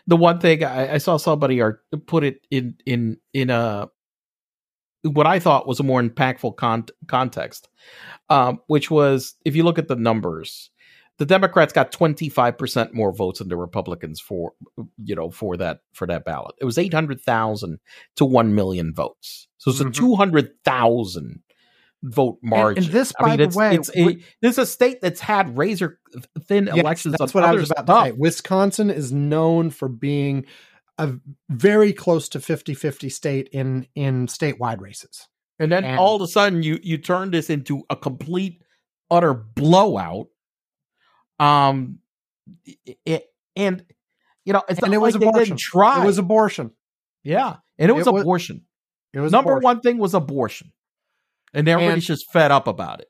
The 0.07 0.17
one 0.17 0.39
thing 0.39 0.63
I, 0.63 0.95
I 0.95 0.99
saw 0.99 1.17
somebody 1.17 1.63
put 2.07 2.25
it 2.25 2.47
in 2.51 2.77
in 2.85 3.17
in 3.33 3.49
a 3.49 3.89
what 5.03 5.27
I 5.27 5.39
thought 5.39 5.67
was 5.67 5.81
a 5.81 5.85
more 5.85 6.03
impactful 6.03 6.57
con- 6.57 6.87
context, 7.09 7.69
um, 8.29 8.61
which 8.67 8.91
was 8.91 9.35
if 9.45 9.57
you 9.57 9.63
look 9.63 9.79
at 9.79 9.89
the 9.89 9.97
numbers, 9.97 10.71
the 11.19 11.27
Democrats 11.27 11.73
got 11.73 11.93
25% 11.93 12.93
more 12.93 13.13
votes 13.13 13.39
than 13.39 13.49
the 13.49 13.57
Republicans 13.57 14.21
for 14.21 14.53
you 15.03 15.15
know 15.15 15.31
for 15.31 15.57
that 15.57 15.81
for 15.93 16.07
that 16.07 16.25
ballot. 16.25 16.55
It 16.61 16.65
was 16.65 16.79
800,000 16.79 17.79
to 18.17 18.25
1 18.25 18.55
million 18.55 18.93
votes. 18.93 19.49
So 19.59 19.71
it's 19.71 19.81
mm-hmm. 19.81 19.89
a 19.89 19.93
200,000 19.93 21.43
vote 22.03 22.39
margin. 22.43 22.85
And, 22.85 22.87
and 22.87 22.95
this, 22.95 23.13
by 23.19 23.31
mean, 23.31 23.39
the 23.39 23.45
it's, 23.45 23.57
way, 23.57 23.75
it's 23.75 23.91
a, 23.97 24.15
this 24.43 24.53
is 24.53 24.59
a 24.59 24.67
state 24.67 25.01
that's 25.01 25.21
had 25.21 25.57
razor 25.57 25.99
thin 26.43 26.67
yes, 26.67 26.77
elections. 26.77 27.17
That's 27.19 27.33
what 27.33 27.45
I 27.45 27.53
was 27.53 27.71
about 27.71 27.87
stuff. 27.87 28.05
to 28.05 28.11
say. 28.11 28.17
Wisconsin 28.17 28.91
is 28.91 29.13
known 29.13 29.71
for 29.71 29.89
being 29.89 30.47
a 30.99 31.15
very 31.49 31.93
close 31.93 32.29
to 32.31 32.39
50-50 32.39 33.11
state 33.11 33.49
in 33.53 33.87
in 33.95 34.27
statewide 34.27 34.81
races. 34.81 35.29
And 35.59 35.71
then 35.71 35.85
and, 35.85 35.99
all 35.99 36.17
of 36.17 36.23
a 36.23 36.29
sudden 36.29 36.63
you 36.63 36.79
you 36.83 36.99
turn 36.99 37.31
this 37.31 37.51
into 37.51 37.85
a 37.89 37.97
complete 37.97 38.63
utter 39.11 39.35
blowout 39.35 40.29
um, 41.39 41.99
it, 43.05 43.25
and 43.57 43.85
you 44.45 44.53
know, 44.53 44.63
it's 44.69 44.81
and 44.83 44.93
it 44.93 44.99
was 44.99 45.15
like 45.15 45.23
abortion. 45.23 45.57
Try. 45.57 46.03
It 46.03 46.07
was 46.07 46.19
abortion. 46.19 46.73
Yeah, 47.23 47.57
and 47.79 47.91
it 47.91 47.95
was 47.95 48.07
it 48.07 48.15
abortion. 48.15 48.57
Was, 48.57 48.63
it 49.15 49.21
was 49.21 49.33
number 49.33 49.53
abortion. 49.53 49.65
one 49.65 49.81
thing 49.81 49.99
was 49.99 50.15
abortion, 50.15 50.73
and 51.53 51.69
everybody's 51.69 52.09
and, 52.09 52.19
just 52.19 52.31
fed 52.33 52.51
up 52.51 52.67
about 52.67 53.01
it. 53.01 53.09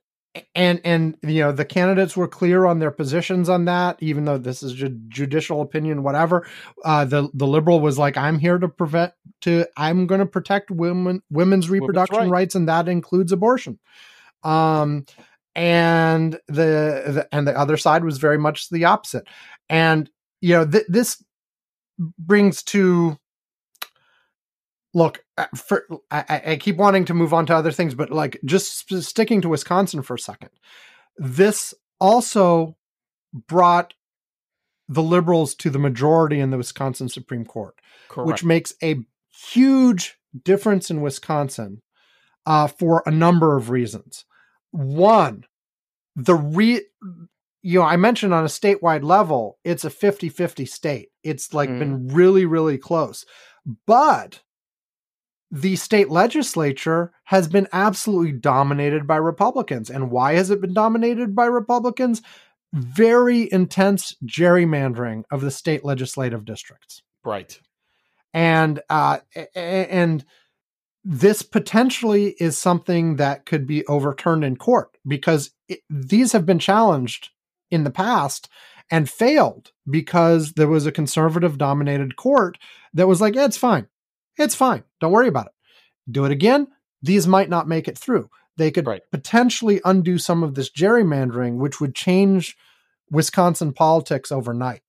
And 0.55 0.81
and 0.85 1.17
you 1.23 1.41
know 1.41 1.53
the 1.53 1.65
candidates 1.65 2.17
were 2.17 2.29
clear 2.29 2.65
on 2.65 2.79
their 2.79 2.91
positions 2.91 3.49
on 3.49 3.67
that, 3.67 3.97
even 4.01 4.25
though 4.25 4.39
this 4.39 4.63
is 4.63 4.73
ju- 4.73 5.01
judicial 5.09 5.61
opinion, 5.61 6.03
whatever. 6.03 6.47
Uh, 6.85 7.05
the 7.05 7.29
the 7.35 7.47
liberal 7.47 7.81
was 7.81 7.99
like, 7.99 8.17
"I'm 8.17 8.39
here 8.39 8.59
to 8.59 8.69
prevent 8.69 9.13
to 9.43 9.67
I'm 9.77 10.07
going 10.07 10.21
to 10.21 10.27
protect 10.27 10.71
women 10.71 11.23
women's 11.31 11.71
reproduction 11.71 12.19
right. 12.19 12.31
rights, 12.31 12.55
and 12.55 12.69
that 12.69 12.89
includes 12.89 13.33
abortion." 13.33 13.79
Um, 14.43 15.07
and 15.55 16.35
the, 16.49 17.03
the, 17.07 17.29
and 17.33 17.47
the 17.47 17.57
other 17.59 17.77
side 17.77 18.05
was 18.05 18.19
very 18.19 18.39
much 18.39 18.69
the 18.71 18.85
opposite. 18.85 19.27
And 19.69 20.11
you 20.45 20.55
know 20.55 20.67
th- 20.67 20.85
this 20.89 21.25
brings 22.19 22.63
to 22.65 23.17
look 24.93 25.25
uh, 25.39 25.47
for 25.57 25.87
I, 26.11 26.43
I, 26.47 26.57
keep 26.57 26.77
wanting 26.77 27.07
to 27.07 27.15
move 27.15 27.33
on 27.33 27.47
to 27.47 27.57
other 27.57 27.73
things 27.73 27.95
but 27.95 28.11
like 28.11 28.39
just 28.45 28.91
sticking 29.03 29.41
to 29.41 29.49
wisconsin 29.49 30.03
for 30.03 30.15
a 30.15 30.19
second. 30.19 30.51
This 31.17 31.73
also 31.99 32.77
brought 33.33 33.95
the 34.87 35.03
liberals 35.03 35.55
to 35.57 35.71
the 35.71 35.79
majority 35.79 36.41
in 36.41 36.51
the 36.51 36.59
wisconsin 36.59 37.09
supreme 37.09 37.47
court 37.47 37.81
Correct. 38.09 38.27
which 38.27 38.45
makes 38.45 38.75
a 38.83 38.97
huge 39.53 40.19
difference 40.45 40.91
in 40.91 41.01
wisconsin 41.01 41.81
uh, 42.45 42.67
for 42.67 43.03
a 43.07 43.11
number 43.11 43.57
of 43.57 43.71
reasons 43.71 44.27
one, 44.75 45.45
the 46.17 46.35
re 46.35 46.83
you 47.63 47.79
know, 47.79 47.87
I 47.87 47.97
mentioned 47.97 48.35
on 48.35 48.45
a 48.45 48.49
statewide 48.49 49.03
level, 49.03 49.59
it's 49.65 49.87
a 49.87 49.91
50-50 49.91 50.69
state. 50.69 51.09
It's 51.23 51.55
like 51.55 51.71
mm. 51.71 51.79
been 51.79 52.09
really, 52.09 52.45
really 52.45 52.77
close. 52.77 53.25
But 53.87 54.43
the 55.51 55.77
state 55.77 56.11
legislature 56.11 57.13
has 57.25 57.49
been 57.49 57.67
absolutely 57.73 58.33
dominated 58.33 59.07
by 59.07 59.17
Republicans. 59.17 59.89
And 59.89 60.11
why 60.11 60.35
has 60.35 60.51
it 60.51 60.61
been 60.61 60.75
dominated 60.75 61.35
by 61.35 61.47
Republicans? 61.47 62.21
very 62.75 63.49
intense 63.53 64.17
gerrymandering 64.27 65.23
of 65.31 65.41
the 65.41 65.51
state 65.51 65.85
legislative 65.85 66.45
districts. 66.45 67.03
Right. 67.25 67.59
And 68.35 68.83
uh, 68.91 69.19
and 69.55 70.25
this 71.05 71.43
potentially 71.43 72.35
is 72.41 72.57
something 72.57 73.17
that 73.17 73.45
could 73.45 73.67
be 73.67 73.87
overturned 73.87 74.43
in 74.45 74.57
court 74.57 74.97
because 75.07 75.51
it, 75.69 75.81
these 75.91 76.33
have 76.33 76.47
been 76.47 76.59
challenged 76.59 77.31
in 77.71 77.85
the 77.85 77.91
past 77.91 78.49
and 78.91 79.09
failed 79.09 79.73
because 79.89 80.53
there 80.53 80.69
was 80.69 80.87
a 80.87 80.93
conservative 80.93 81.59
dominated 81.59 82.17
court 82.17 82.59
that 82.95 83.09
was 83.09 83.21
like, 83.21 83.35
yeah, 83.35 83.45
it's 83.45 83.57
fine. 83.57 83.87
It's 84.39 84.55
fine. 84.55 84.85
Don't 85.01 85.13
worry 85.13 85.29
about 85.29 85.47
it. 85.47 85.53
Do 86.11 86.25
it 86.25 86.33
again. 86.33 86.69
These 87.03 87.27
might 87.27 87.51
not 87.51 87.69
make 87.69 87.87
it 87.87 87.99
through. 87.99 88.31
They 88.57 88.71
could 88.71 88.87
Right. 88.87 89.03
potentially 89.11 89.81
undo 89.85 90.17
some 90.17 90.43
of 90.43 90.55
this 90.55 90.71
gerrymandering, 90.71 91.57
which 91.57 91.81
would 91.81 91.95
change 91.95 92.57
Wisconsin 93.11 93.73
politics 93.73 94.33
overnight. 94.33 94.81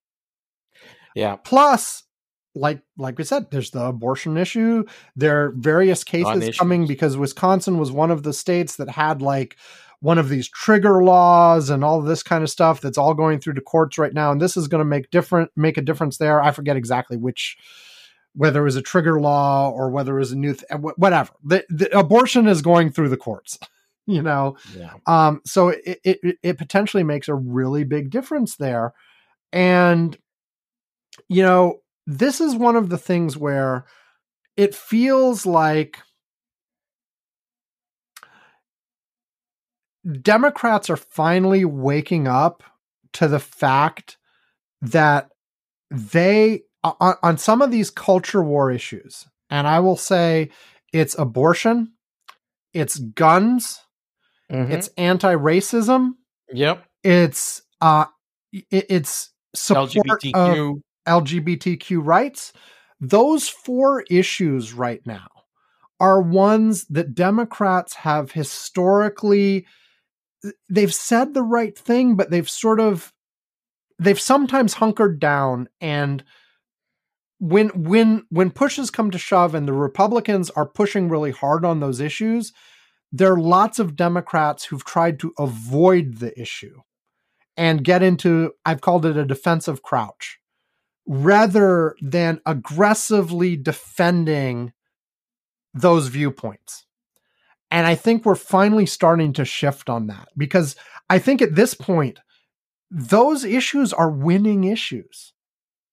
Yeah. 1.13 1.37
Plus, 1.37 2.03
like 2.55 2.81
like 2.97 3.17
we 3.17 3.23
said, 3.25 3.51
there's 3.51 3.71
the 3.71 3.83
abortion 3.85 4.37
issue. 4.37 4.85
There 5.15 5.43
are 5.45 5.51
various 5.51 6.03
cases 6.03 6.25
coming 6.57 6.87
because 6.87 7.17
Wisconsin 7.17 7.77
was 7.77 7.91
one 7.91 8.11
of 8.11 8.23
the 8.23 8.33
states 8.33 8.77
that 8.77 8.89
had 8.89 9.21
like 9.21 9.57
one 9.99 10.17
of 10.17 10.29
these 10.29 10.47
trigger 10.49 11.03
laws 11.03 11.69
and 11.69 11.83
all 11.83 12.01
this 12.01 12.23
kind 12.23 12.43
of 12.43 12.49
stuff 12.49 12.79
that's 12.81 12.97
all 12.97 13.13
going 13.13 13.39
through 13.39 13.53
the 13.53 13.61
courts 13.61 13.97
right 13.97 14.13
now. 14.13 14.31
And 14.31 14.41
this 14.41 14.55
is 14.57 14.67
going 14.67 14.79
to 14.79 14.85
make 14.85 15.09
different 15.11 15.51
make 15.55 15.77
a 15.77 15.81
difference 15.81 16.17
there. 16.17 16.41
I 16.41 16.51
forget 16.51 16.77
exactly 16.77 17.17
which 17.17 17.57
whether 18.33 18.61
it 18.61 18.65
was 18.65 18.75
a 18.75 18.81
trigger 18.81 19.19
law 19.19 19.69
or 19.69 19.89
whether 19.89 20.15
it 20.15 20.19
was 20.19 20.31
a 20.31 20.37
new 20.37 20.53
th- 20.53 20.81
whatever. 20.97 21.31
The, 21.43 21.65
the 21.69 21.97
abortion 21.97 22.47
is 22.47 22.61
going 22.61 22.91
through 22.91 23.09
the 23.09 23.17
courts. 23.17 23.59
You 24.07 24.21
know, 24.21 24.55
Yeah. 24.77 24.93
um, 25.07 25.41
so 25.45 25.69
it, 25.69 25.99
it 26.03 26.37
it 26.43 26.57
potentially 26.59 27.01
makes 27.01 27.27
a 27.27 27.33
really 27.33 27.83
big 27.85 28.11
difference 28.11 28.55
there, 28.55 28.93
and 29.51 30.15
you 31.27 31.41
know 31.41 31.79
this 32.07 32.39
is 32.41 32.55
one 32.55 32.75
of 32.75 32.89
the 32.89 32.97
things 32.97 33.37
where 33.37 33.85
it 34.57 34.73
feels 34.75 35.45
like 35.45 35.99
Democrats 40.21 40.89
are 40.89 40.97
finally 40.97 41.65
waking 41.65 42.27
up 42.27 42.63
to 43.13 43.27
the 43.27 43.39
fact 43.39 44.17
that 44.81 45.29
they 45.89 46.61
on, 46.83 47.15
on 47.23 47.37
some 47.37 47.61
of 47.61 47.71
these 47.71 47.89
culture 47.89 48.43
war 48.43 48.71
issues, 48.71 49.25
and 49.49 49.67
I 49.67 49.79
will 49.79 49.95
say 49.97 50.51
it's 50.93 51.17
abortion, 51.17 51.93
it's 52.73 52.97
guns, 52.99 53.81
Mhm. 54.51 54.69
it's 54.69 54.89
anti-racism 54.95 56.11
yep. 56.53 56.85
it's 57.03 57.63
uh 57.81 58.05
it, 58.53 58.85
it's 58.89 59.31
support 59.55 60.23
of 60.35 60.77
LGBTQ. 61.07 61.99
rights 62.03 62.53
those 62.99 63.47
four 63.47 64.03
issues 64.09 64.73
right 64.73 65.01
now 65.05 65.27
are 65.99 66.21
ones 66.21 66.85
that 66.85 67.15
democrats 67.15 67.93
have 67.93 68.31
historically 68.31 69.65
they've 70.69 70.93
said 70.93 71.33
the 71.33 71.43
right 71.43 71.77
thing 71.77 72.15
but 72.15 72.29
they've 72.29 72.49
sort 72.49 72.79
of 72.79 73.13
they've 73.99 74.19
sometimes 74.19 74.73
hunkered 74.75 75.19
down 75.19 75.67
and 75.81 76.23
when 77.39 77.69
when 77.69 78.25
when 78.29 78.49
pushes 78.49 78.89
come 78.89 79.11
to 79.11 79.17
shove 79.17 79.53
and 79.53 79.67
the 79.67 79.73
republicans 79.73 80.49
are 80.51 80.65
pushing 80.65 81.09
really 81.09 81.31
hard 81.31 81.65
on 81.65 81.79
those 81.79 81.99
issues 81.99 82.53
there 83.11 83.33
are 83.33 83.39
lots 83.39 83.77
of 83.79 83.95
democrats 83.95 84.65
who've 84.65 84.85
tried 84.85 85.19
to 85.19 85.33
avoid 85.37 86.17
the 86.17 86.37
issue 86.39 86.79
and 87.57 87.83
get 87.83 88.01
into 88.01 88.51
i've 88.65 88.81
called 88.81 89.05
it 89.05 89.17
a 89.17 89.25
defensive 89.25 89.81
crouch 89.81 90.39
rather 91.07 91.95
than 92.01 92.41
aggressively 92.45 93.55
defending 93.55 94.73
those 95.73 96.07
viewpoints. 96.07 96.85
And 97.71 97.85
i 97.85 97.95
think 97.95 98.25
we're 98.25 98.35
finally 98.35 98.85
starting 98.85 99.33
to 99.33 99.43
shift 99.43 99.89
on 99.89 100.07
that 100.07 100.29
because 100.37 100.75
i 101.09 101.19
think 101.19 101.41
at 101.41 101.55
this 101.55 101.73
point 101.73 102.19
those 102.91 103.43
issues 103.43 103.91
are 103.91 104.09
winning 104.09 104.63
issues. 104.63 105.33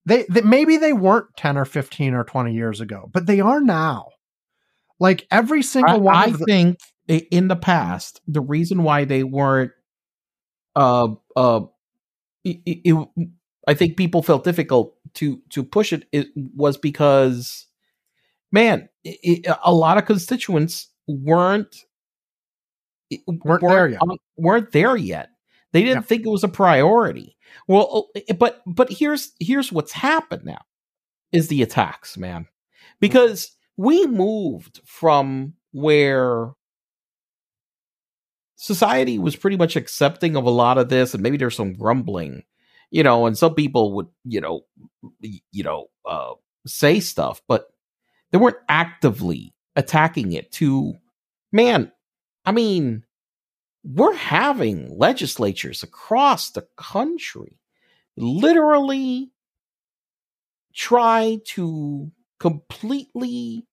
They, 0.05 0.27
they 0.29 0.43
maybe 0.43 0.77
they 0.77 0.93
weren't 0.93 1.27
10 1.37 1.57
or 1.57 1.65
15 1.65 2.15
or 2.15 2.25
20 2.25 2.53
years 2.53 2.81
ago 2.81 3.09
but 3.13 3.27
they 3.27 3.41
are 3.41 3.61
now. 3.61 4.09
Like 5.01 5.27
every 5.31 5.63
single 5.63 5.95
I, 5.95 5.99
one 5.99 6.15
I 6.15 6.25
of 6.27 6.39
the, 6.39 6.45
think 6.45 6.79
in 7.09 7.49
the 7.49 7.57
past, 7.57 8.21
the 8.29 8.41
reason 8.41 8.85
why 8.85 9.05
they 9.05 9.25
weren't, 9.25 9.73
uh, 10.77 11.09
uh, 11.35 11.63
it, 12.45 12.61
it, 12.65 13.09
I 13.67 13.75
think 13.75 13.97
people 13.97 14.23
felt 14.23 14.45
difficult 14.45 14.95
to 15.15 15.41
to 15.51 15.63
push 15.63 15.93
it, 15.93 16.07
it 16.13 16.29
was 16.37 16.77
because, 16.79 17.67
man, 18.51 18.89
it, 19.05 19.47
a 19.65 19.73
lot 19.73 19.99
of 19.99 20.07
constituents 20.07 20.89
weren't 21.07 21.77
Weren't 23.27 23.61
there 23.61 23.89
yet. 23.89 24.01
on- 24.01 24.17
weren't 24.39 24.73
there 24.73 24.97
yet. 24.97 25.29
They 25.73 25.83
didn't 25.83 26.03
Yeah. 26.03 26.07
think 26.07 26.25
it 26.27 26.31
was 26.31 26.45
a 26.45 26.49
priority. 26.49 27.37
Well, 27.69 28.09
uh, 28.17 28.33
but 28.35 28.63
but 28.67 28.91
here's 28.91 29.33
here's 29.39 29.71
what's 29.71 29.93
happened 29.93 30.45
now 30.47 30.63
is 31.33 31.49
the 31.49 31.63
attacks, 31.63 32.17
man. 32.17 32.47
Because 33.01 33.51
we 33.77 34.07
moved 34.07 34.81
from 34.87 35.55
where 35.73 36.53
society 38.57 39.19
was 39.19 39.37
pretty 39.37 39.57
much 39.57 39.77
accepting 39.77 40.37
of 40.37 40.45
a 40.45 40.51
lot 40.51 40.79
of 40.79 40.89
this 40.89 41.15
and 41.15 41.23
maybe 41.23 41.37
there's 41.37 41.57
some 41.57 41.75
grumbling, 41.75 42.43
you 42.93 43.03
know, 43.03 43.27
and 43.27 43.37
some 43.39 43.57
people 43.57 43.95
would, 43.95 44.09
you 44.25 44.41
know, 44.41 44.63
you 45.53 45.65
know, 45.65 45.89
uh 46.09 46.35
say 46.67 47.01
stuff, 47.01 47.43
but 47.49 47.67
they 48.33 48.39
weren't 48.39 48.59
actively 48.69 49.55
attacking 49.77 50.33
it 50.33 50.53
to 50.53 50.95
man, 51.53 51.93
I 52.45 52.53
mean, 52.53 53.05
we're 53.85 54.15
having 54.15 54.97
legislatures 54.97 55.83
across 55.83 56.51
the 56.51 56.67
country 56.77 57.59
literally 58.17 59.31
try 60.75 61.41
to 61.45 62.11
completely 62.41 63.67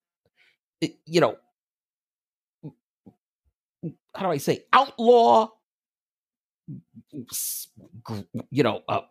eh, 0.82 0.89
you 1.05 1.22
know 1.22 1.36
how 4.15 4.26
do 4.26 4.32
i 4.32 4.38
say 4.38 4.65
outlaw 4.74 5.47
you 8.51 8.63
know 8.63 8.82
uh, 8.88 9.01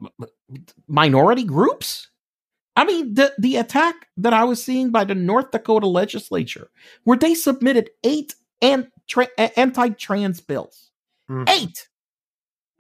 minority 0.86 1.44
groups? 1.44 2.08
I 2.76 2.84
mean 2.84 3.14
the 3.14 3.32
the 3.38 3.56
attack 3.56 4.06
that 4.18 4.32
i 4.32 4.44
was 4.44 4.62
seeing 4.62 4.90
by 4.90 5.04
the 5.04 5.14
north 5.14 5.50
dakota 5.50 5.86
legislature 5.88 6.70
where 7.04 7.18
they 7.18 7.34
submitted 7.34 7.90
eight 8.04 8.34
and 8.62 8.88
tra- 9.08 9.28
anti-trans 9.56 10.40
bills. 10.40 10.90
Mhm. 11.30 11.48
eight! 11.50 11.88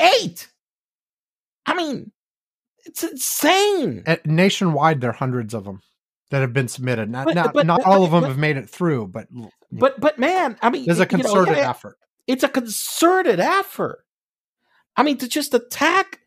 Eight! 0.00 0.48
I 1.66 1.74
mean 1.74 2.12
it's 2.84 3.02
insane! 3.04 4.02
Uh, 4.06 4.16
nationwide 4.24 5.00
there 5.00 5.10
are 5.10 5.14
hundreds 5.14 5.52
of 5.54 5.64
them 5.64 5.82
that 6.30 6.40
have 6.42 6.52
been 6.52 6.68
submitted. 6.68 7.10
Not 7.10 7.26
But- 7.26 7.34
not, 7.34 7.52
but- 7.54 7.66
not 7.66 7.78
but- 7.80 7.86
all 7.86 8.04
of 8.04 8.10
them 8.12 8.22
have 8.24 8.38
made 8.38 8.56
it 8.56 8.70
through 8.70 9.08
but 9.08 9.26
but 9.72 9.98
but 10.00 10.18
man 10.18 10.56
i 10.62 10.70
mean 10.70 10.86
there's 10.86 11.00
a 11.00 11.02
you 11.10 11.18
know, 11.18 11.24
concerted 11.24 11.56
yeah, 11.56 11.70
effort. 11.70 11.96
it's 12.28 12.42
a 12.44 12.48
concerted 12.48 13.40
effort 13.40 14.04
i 14.98 15.02
mean 15.02 15.16
to 15.16 15.26
just 15.26 15.54
attack 15.54 16.20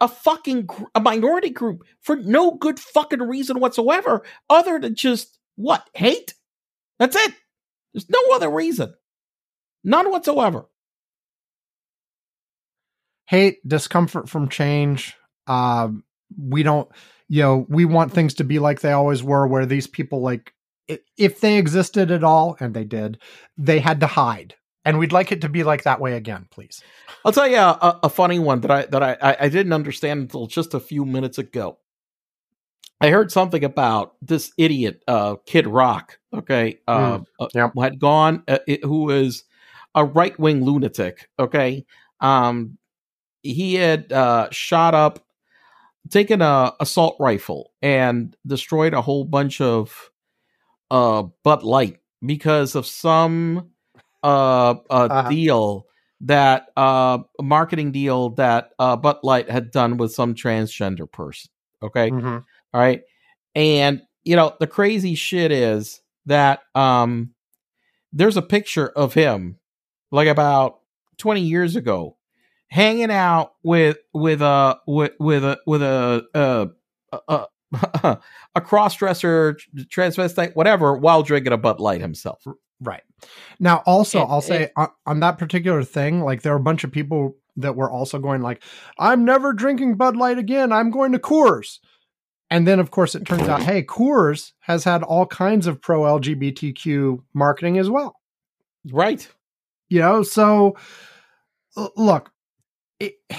a 0.00 0.08
fucking 0.08 0.66
gr- 0.66 0.84
a 0.94 1.00
minority 1.00 1.50
group 1.50 1.84
for 2.00 2.16
no 2.16 2.52
good 2.52 2.78
fucking 2.78 3.20
reason 3.20 3.60
whatsoever 3.60 4.22
other 4.48 4.78
than 4.78 4.94
just 4.94 5.38
what 5.56 5.88
hate? 5.94 6.34
That's 6.98 7.16
it. 7.16 7.34
There's 7.92 8.08
no 8.08 8.20
other 8.32 8.48
reason. 8.48 8.94
None 9.84 10.10
whatsoever. 10.10 10.66
Hate 13.26 13.66
discomfort 13.66 14.28
from 14.28 14.48
change 14.48 15.14
um 15.46 16.04
we 16.38 16.62
don't 16.62 16.88
you 17.28 17.42
know 17.42 17.66
we 17.68 17.84
want 17.84 18.12
things 18.12 18.34
to 18.34 18.44
be 18.44 18.58
like 18.58 18.80
they 18.80 18.92
always 18.92 19.22
were 19.22 19.46
where 19.46 19.66
these 19.66 19.86
people 19.86 20.20
like 20.20 20.52
if 21.16 21.40
they 21.40 21.56
existed 21.56 22.10
at 22.10 22.24
all 22.24 22.56
and 22.60 22.74
they 22.74 22.84
did 22.84 23.18
they 23.56 23.78
had 23.78 24.00
to 24.00 24.06
hide 24.06 24.54
and 24.84 24.98
we'd 24.98 25.12
like 25.12 25.30
it 25.32 25.40
to 25.42 25.48
be 25.48 25.62
like 25.64 25.82
that 25.84 26.00
way 26.00 26.14
again 26.14 26.46
please 26.50 26.82
I'll 27.24 27.32
tell 27.32 27.48
you 27.48 27.58
a, 27.58 28.00
a 28.04 28.08
funny 28.08 28.38
one 28.38 28.60
that 28.62 28.70
I 28.70 28.86
that 28.86 29.02
I, 29.02 29.36
I 29.40 29.48
didn't 29.48 29.72
understand 29.74 30.20
until 30.22 30.46
just 30.46 30.72
a 30.74 30.80
few 30.80 31.04
minutes 31.04 31.38
ago. 31.38 31.78
I 33.00 33.08
heard 33.10 33.30
something 33.32 33.64
about 33.64 34.14
this 34.22 34.52
idiot, 34.58 35.02
uh, 35.08 35.36
Kid 35.46 35.66
Rock. 35.66 36.18
Okay, 36.34 36.80
uh, 36.86 37.20
uh, 37.38 37.48
yep. 37.54 37.72
who 37.74 37.82
had 37.82 37.98
gone, 37.98 38.42
uh, 38.48 38.58
it- 38.66 38.84
who 38.84 39.10
is 39.10 39.44
a 39.94 40.04
right 40.04 40.38
wing 40.38 40.64
lunatic. 40.64 41.28
Okay, 41.38 41.84
um, 42.20 42.78
he 43.42 43.74
had 43.74 44.12
uh, 44.12 44.48
shot 44.50 44.94
up, 44.94 45.24
taken 46.10 46.40
a 46.42 46.72
assault 46.80 47.16
rifle, 47.20 47.72
and 47.82 48.36
destroyed 48.46 48.94
a 48.94 49.02
whole 49.02 49.24
bunch 49.24 49.60
of 49.60 50.10
uh 50.90 51.24
Bud 51.44 51.62
Light 51.62 51.98
because 52.24 52.74
of 52.74 52.86
some 52.86 53.70
uh, 54.22 54.74
uh 54.90 55.08
Uh-huh. 55.10 55.28
deal 55.28 55.86
that 56.22 56.66
uh 56.76 57.18
marketing 57.40 57.92
deal 57.92 58.30
that 58.30 58.70
uh 58.78 58.96
Bud 58.96 59.18
Light 59.22 59.50
had 59.50 59.70
done 59.70 59.96
with 59.96 60.12
some 60.12 60.34
transgender 60.34 61.10
person. 61.10 61.50
Okay. 61.82 62.10
Mhm. 62.10 62.44
All 62.74 62.80
right. 62.80 63.02
And 63.54 64.02
you 64.24 64.36
know, 64.36 64.54
the 64.60 64.66
crazy 64.66 65.14
shit 65.14 65.50
is 65.50 66.02
that 66.26 66.60
um 66.74 67.30
there's 68.12 68.36
a 68.36 68.42
picture 68.42 68.88
of 68.88 69.14
him 69.14 69.58
like 70.10 70.28
about 70.28 70.80
20 71.18 71.40
years 71.40 71.76
ago 71.76 72.16
hanging 72.68 73.10
out 73.10 73.54
with 73.62 73.98
with 74.12 74.42
a 74.42 74.78
with 74.86 75.12
with 75.18 75.44
a 75.44 75.58
with 75.66 75.82
a 75.82 76.24
uh 76.34 76.66
a, 77.28 77.46
a, 78.02 78.18
a 78.56 78.60
cross-dresser 78.60 79.56
transvestite 79.88 80.54
whatever 80.54 80.96
while 80.96 81.22
drinking 81.22 81.52
a 81.52 81.56
Bud 81.56 81.80
Light 81.80 82.00
himself. 82.00 82.44
Right. 82.80 83.02
Now, 83.58 83.82
also, 83.86 84.22
And- 84.22 84.30
I'll 84.30 84.40
say 84.40 84.70
on, 84.76 84.88
on 85.06 85.20
that 85.20 85.38
particular 85.38 85.82
thing, 85.82 86.20
like 86.22 86.42
there 86.42 86.52
are 86.52 86.56
a 86.56 86.60
bunch 86.60 86.84
of 86.84 86.92
people 86.92 87.36
that 87.56 87.76
were 87.76 87.90
also 87.90 88.18
going 88.18 88.42
like, 88.42 88.62
"I'm 88.98 89.24
never 89.24 89.52
drinking 89.52 89.96
Bud 89.96 90.16
Light 90.16 90.38
again. 90.38 90.72
I'm 90.72 90.90
going 90.90 91.12
to 91.12 91.18
Coors." 91.18 91.78
And 92.52 92.66
then, 92.66 92.80
of 92.80 92.90
course, 92.90 93.14
it 93.14 93.24
turns 93.26 93.46
out, 93.48 93.62
hey, 93.62 93.82
Coors 93.84 94.52
has 94.60 94.82
had 94.82 95.02
all 95.04 95.24
kinds 95.26 95.68
of 95.68 95.80
pro 95.80 96.00
LGBTQ 96.02 97.22
marketing 97.32 97.78
as 97.78 97.88
well. 97.88 98.16
Right. 98.90 99.28
You 99.88 100.00
know, 100.00 100.22
so 100.24 100.76
look, 101.96 102.30
it, 102.98 103.14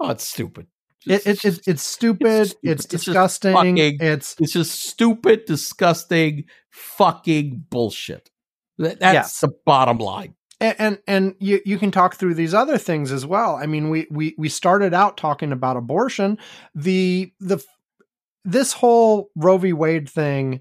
Oh, 0.00 0.10
it's 0.10 0.24
stupid. 0.24 0.66
it, 1.06 1.26
it, 1.26 1.44
it's 1.44 1.66
it's 1.68 1.82
stupid. 1.82 2.48
stupid. 2.48 2.58
It's, 2.70 2.84
It's 2.84 2.86
disgusting. 3.04 3.54
fucking- 3.54 3.78
it's 3.78 4.36
It's 4.38 4.52
just 4.52 4.82
stupid, 4.82 5.44
disgusting, 5.46 6.44
fucking 6.70 7.64
bullshit. 7.70 8.30
That- 8.78 9.00
That's 9.00 9.14
Yes. 9.14 9.40
the 9.40 9.50
bottom 9.64 9.98
line. 9.98 10.34
and 10.60 10.76
and, 10.78 10.98
and 11.06 11.34
you, 11.38 11.60
you 11.64 11.78
can 11.78 11.90
talk 11.90 12.16
through 12.16 12.34
these 12.34 12.54
other 12.54 12.78
things 12.78 13.12
as 13.12 13.26
well. 13.26 13.56
I 13.56 13.66
mean 13.66 13.90
we 13.90 14.06
we 14.10 14.34
we 14.38 14.48
started 14.48 14.94
out 14.94 15.16
talking 15.16 15.52
about 15.52 15.76
abortion. 15.76 16.38
The 16.74 17.32
the 17.40 17.62
this 18.44 18.72
whole 18.72 19.30
roe 19.34 19.58
v. 19.58 19.72
Wade 19.72 20.08
thing 20.08 20.60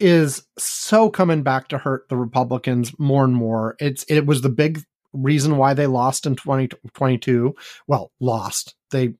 is 0.00 0.44
so 0.58 1.08
coming 1.10 1.42
back 1.42 1.68
to 1.68 1.78
hurt 1.78 2.08
the 2.08 2.16
republicans 2.16 2.92
more 2.98 3.24
and 3.24 3.34
more. 3.34 3.76
It's 3.78 4.02
it 4.08 4.26
was 4.26 4.40
the 4.40 4.48
big 4.48 4.80
reason 5.12 5.56
why 5.58 5.74
they 5.74 5.86
lost 5.86 6.26
in 6.26 6.34
2022 6.36 7.54
well 7.86 8.10
lost. 8.20 8.74
They 8.90 9.14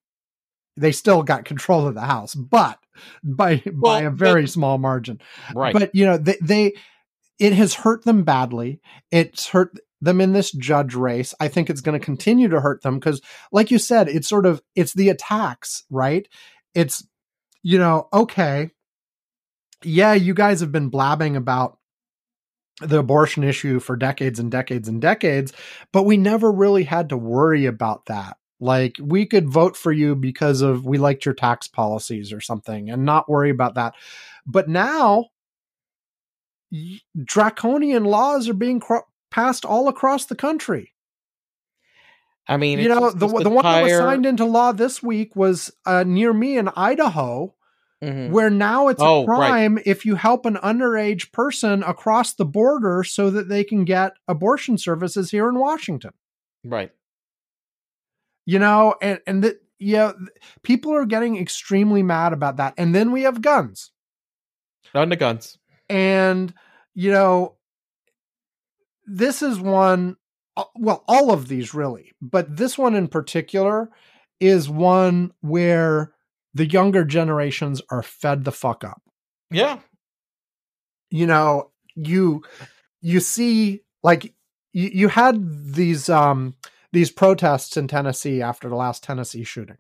they 0.77 0.90
still 0.90 1.23
got 1.23 1.44
control 1.44 1.86
of 1.86 1.94
the 1.94 2.01
house 2.01 2.35
but 2.35 2.78
by 3.23 3.62
by 3.73 4.03
a 4.03 4.11
very 4.11 4.43
but- 4.43 4.51
small 4.51 4.78
margin. 4.78 5.20
Right. 5.55 5.73
but 5.73 5.94
you 5.94 6.07
know 6.07 6.16
they, 6.16 6.36
they 6.43 6.73
it 7.43 7.52
has 7.55 7.74
hurt 7.74 8.05
them 8.05 8.23
badly. 8.23 8.81
It's 9.10 9.48
hurt 9.48 9.77
them 10.01 10.20
in 10.20 10.32
this 10.32 10.52
judge 10.52 10.94
race. 10.94 11.35
I 11.40 11.48
think 11.48 11.69
it's 11.69 11.81
going 11.81 11.98
to 11.98 12.05
continue 12.05 12.48
to 12.48 12.60
hurt 12.60 12.82
them 12.82 13.01
because 13.01 13.20
like 13.51 13.73
you 13.73 13.81
said 13.81 14.09
it's 14.09 14.28
sort 14.28 14.47
of 14.47 14.62
it's 14.77 14.93
the 14.94 15.09
attacks 15.09 15.82
right? 15.90 16.28
It's 16.73 17.05
you 17.64 17.78
know 17.78 18.09
okay 18.12 18.70
yeah 19.85 20.14
you 20.14 20.35
guys 20.35 20.60
have 20.60 20.73
been 20.73 20.89
blabbing 20.89 21.36
about 21.36 21.78
the 22.81 22.98
abortion 22.98 23.44
issue 23.44 23.78
for 23.78 23.97
decades 23.97 24.39
and 24.40 24.51
decades 24.51 24.89
and 24.89 25.01
decades 25.01 25.52
but 25.93 26.05
we 26.05 26.16
never 26.16 26.51
really 26.51 26.85
had 26.85 27.09
to 27.09 27.16
worry 27.16 27.66
about 27.66 28.06
that. 28.06 28.36
Like 28.60 28.97
we 29.01 29.27
could 29.27 29.48
vote 29.48 29.77
for 29.77 29.90
you 29.90 30.14
because 30.14 30.60
of 30.62 30.86
we 30.86 30.98
liked 30.98 31.24
your 31.24 31.35
tax 31.35 31.66
policies 31.66 32.32
or 32.32 32.40
something 32.40 32.89
and 32.89 33.05
not 33.05 33.28
worry 33.28 33.51
about 33.51 33.74
that. 33.74 33.94
But 34.47 34.69
now 34.69 35.31
draconian 37.24 38.05
laws 38.05 38.49
are 38.49 38.55
being 38.55 38.81
cro- 38.81 39.07
passed 39.31 39.65
all 39.65 39.89
across 39.89 40.27
the 40.27 40.36
country. 40.36 40.93
I 42.49 42.57
mean, 42.57 42.78
you 42.81 42.89
know, 42.89 43.11
the 43.11 43.27
the 43.27 43.51
one 43.51 43.65
that 43.65 43.82
was 43.82 43.93
signed 43.93 44.27
into 44.27 44.44
law 44.44 44.73
this 44.73 45.03
week 45.03 45.36
was 45.36 45.70
uh, 45.86 46.03
near 46.05 46.32
me 46.32 46.59
in 46.59 46.69
Idaho, 46.74 47.55
Mhm. 48.03 48.31
where 48.31 48.51
now 48.51 48.89
it's 48.89 49.01
Oh, 49.01 49.23
a 49.23 49.27
right. 49.27 49.36
crime 49.36 49.78
if 49.86 50.05
you 50.05 50.16
help 50.16 50.44
an 50.44 50.57
underage 50.57 51.31
person 51.31 51.85
across 51.85 52.35
the 52.35 52.44
border 52.44 53.05
so 53.05 53.31
that 53.31 53.49
they 53.49 53.62
can 53.62 53.85
get 53.85 54.15
abortion 54.27 54.77
services 54.77 55.31
here 55.31 55.49
in 55.49 55.57
Washington. 55.59 56.11
Right. 56.65 56.90
You 58.44 58.59
know, 58.59 58.97
and 59.01 59.20
and 59.27 59.44
that 59.44 59.62
yeah, 59.78 60.12
people 60.62 60.93
are 60.94 61.07
getting 61.07 61.36
extremely 61.39 62.03
mad 62.03 62.32
about 62.32 62.57
that. 62.57 62.74
And 62.77 62.93
then 62.94 63.12
we 63.12 63.23
have 63.23 63.40
guns. 63.40 63.93
On 64.94 65.09
the 65.09 65.16
guns. 65.16 65.59
And 65.93 66.55
you 66.94 67.10
know 67.10 67.55
this 69.06 69.43
is 69.43 69.60
one 69.60 70.16
well 70.74 71.05
all 71.06 71.31
of 71.31 71.48
these 71.48 71.74
really 71.74 72.12
but 72.20 72.56
this 72.56 72.78
one 72.78 72.94
in 72.94 73.09
particular 73.09 73.90
is 74.40 74.69
one 74.69 75.32
where 75.40 76.12
the 76.55 76.66
younger 76.66 77.05
generations 77.05 77.82
are 77.90 78.02
fed 78.02 78.44
the 78.44 78.52
fuck 78.52 78.85
up 78.85 79.02
Yeah. 79.51 79.78
you 81.10 81.27
know 81.27 81.70
you 81.94 82.43
you 83.01 83.20
see 83.20 83.82
like 84.02 84.24
you, 84.73 84.89
you 84.93 85.09
had 85.09 85.74
these 85.74 86.09
um 86.09 86.55
these 86.93 87.10
protests 87.10 87.77
in 87.77 87.89
Tennessee 87.89 88.40
after 88.43 88.69
the 88.69 88.77
last 88.77 89.02
Tennessee 89.05 89.44
shooting 89.44 89.77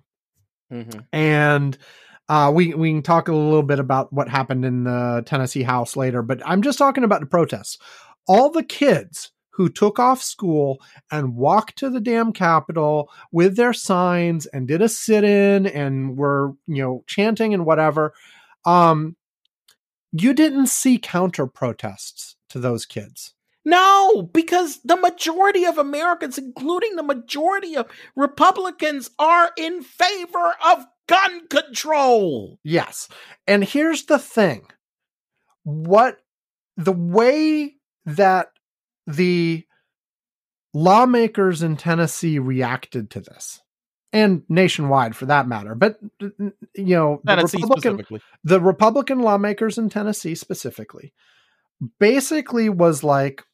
Mm-hmm. 0.72 1.00
and 1.12 1.76
uh, 2.28 2.50
we 2.54 2.74
we 2.74 2.90
can 2.90 3.02
talk 3.02 3.28
a 3.28 3.34
little 3.34 3.62
bit 3.62 3.78
about 3.78 4.12
what 4.12 4.28
happened 4.28 4.64
in 4.64 4.84
the 4.84 5.22
Tennessee 5.26 5.62
House 5.62 5.96
later, 5.96 6.22
but 6.22 6.40
I'm 6.44 6.62
just 6.62 6.78
talking 6.78 7.04
about 7.04 7.20
the 7.20 7.26
protests. 7.26 7.78
All 8.28 8.50
the 8.50 8.62
kids 8.62 9.32
who 9.50 9.68
took 9.68 9.98
off 9.98 10.22
school 10.22 10.80
and 11.10 11.36
walked 11.36 11.76
to 11.78 11.90
the 11.90 12.00
damn 12.00 12.32
Capitol 12.32 13.10
with 13.32 13.56
their 13.56 13.72
signs 13.72 14.46
and 14.46 14.66
did 14.66 14.80
a 14.80 14.88
sit-in 14.88 15.66
and 15.66 16.16
were 16.16 16.54
you 16.66 16.82
know 16.82 17.04
chanting 17.06 17.52
and 17.52 17.66
whatever. 17.66 18.14
Um, 18.64 19.16
you 20.12 20.34
didn't 20.34 20.68
see 20.68 20.98
counter 20.98 21.46
protests 21.46 22.36
to 22.50 22.58
those 22.58 22.86
kids. 22.86 23.34
No, 23.64 24.28
because 24.32 24.80
the 24.82 24.96
majority 24.96 25.64
of 25.64 25.78
Americans, 25.78 26.36
including 26.36 26.96
the 26.96 27.02
majority 27.02 27.76
of 27.76 27.88
Republicans, 28.16 29.10
are 29.18 29.52
in 29.56 29.82
favor 29.82 30.54
of 30.66 30.84
gun 31.08 31.46
control. 31.48 32.58
Yes. 32.64 33.08
And 33.46 33.64
here's 33.64 34.04
the 34.04 34.18
thing. 34.18 34.66
What 35.64 36.18
the 36.76 36.92
way 36.92 37.74
that 38.06 38.48
the 39.06 39.64
lawmakers 40.74 41.62
in 41.62 41.76
Tennessee 41.76 42.38
reacted 42.38 43.10
to 43.10 43.20
this 43.20 43.60
and 44.12 44.42
nationwide 44.48 45.14
for 45.16 45.26
that 45.26 45.46
matter, 45.46 45.74
but 45.74 45.98
you 46.20 46.52
know, 46.74 47.20
the 47.24 47.36
Republican 47.36 48.20
the 48.44 48.60
Republican 48.60 49.20
lawmakers 49.20 49.78
in 49.78 49.88
Tennessee 49.88 50.34
specifically 50.34 51.12
basically 51.98 52.68
was 52.68 53.02
like 53.02 53.44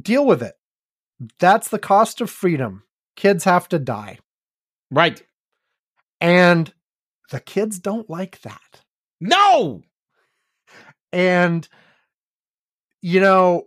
deal 0.00 0.26
with 0.26 0.42
it. 0.42 0.54
That's 1.38 1.68
the 1.68 1.78
cost 1.78 2.20
of 2.20 2.30
freedom. 2.30 2.84
Kids 3.16 3.44
have 3.44 3.68
to 3.70 3.78
die. 3.78 4.18
Right. 4.90 5.22
And 6.20 6.72
the 7.30 7.40
kids 7.40 7.78
don't 7.78 8.08
like 8.08 8.40
that. 8.42 8.80
No. 9.20 9.82
And, 11.12 11.68
you 13.02 13.20
know, 13.20 13.64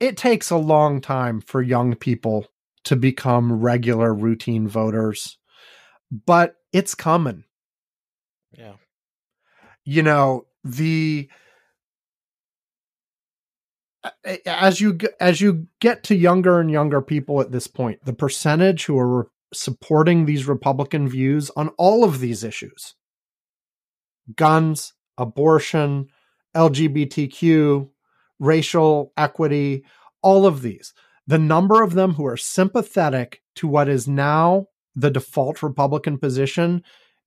it 0.00 0.16
takes 0.16 0.50
a 0.50 0.56
long 0.56 1.00
time 1.00 1.40
for 1.40 1.62
young 1.62 1.94
people 1.94 2.46
to 2.84 2.96
become 2.96 3.60
regular 3.60 4.14
routine 4.14 4.68
voters, 4.68 5.38
but 6.10 6.56
it's 6.72 6.94
coming. 6.94 7.44
Yeah. 8.56 8.74
You 9.84 10.02
know, 10.02 10.46
the 10.64 11.28
as 14.44 14.80
you 14.80 14.98
as 15.20 15.40
you 15.40 15.66
get 15.80 16.04
to 16.04 16.14
younger 16.14 16.60
and 16.60 16.70
younger 16.70 17.00
people 17.00 17.40
at 17.40 17.50
this 17.50 17.66
point, 17.66 18.04
the 18.04 18.12
percentage 18.12 18.84
who 18.84 18.98
are 18.98 19.28
supporting 19.58 20.24
these 20.24 20.46
Republican 20.46 21.08
views 21.08 21.50
on 21.56 21.68
all 21.78 22.04
of 22.04 22.20
these 22.20 22.44
issues 22.44 22.94
guns, 24.34 24.92
abortion, 25.18 26.08
LGBTQ, 26.56 27.88
racial 28.38 29.12
equity, 29.16 29.84
all 30.22 30.46
of 30.46 30.62
these. 30.62 30.92
The 31.26 31.38
number 31.38 31.82
of 31.82 31.94
them 31.94 32.14
who 32.14 32.26
are 32.26 32.36
sympathetic 32.36 33.42
to 33.56 33.68
what 33.68 33.88
is 33.88 34.08
now 34.08 34.66
the 34.94 35.10
default 35.10 35.62
Republican 35.62 36.18
position 36.18 36.82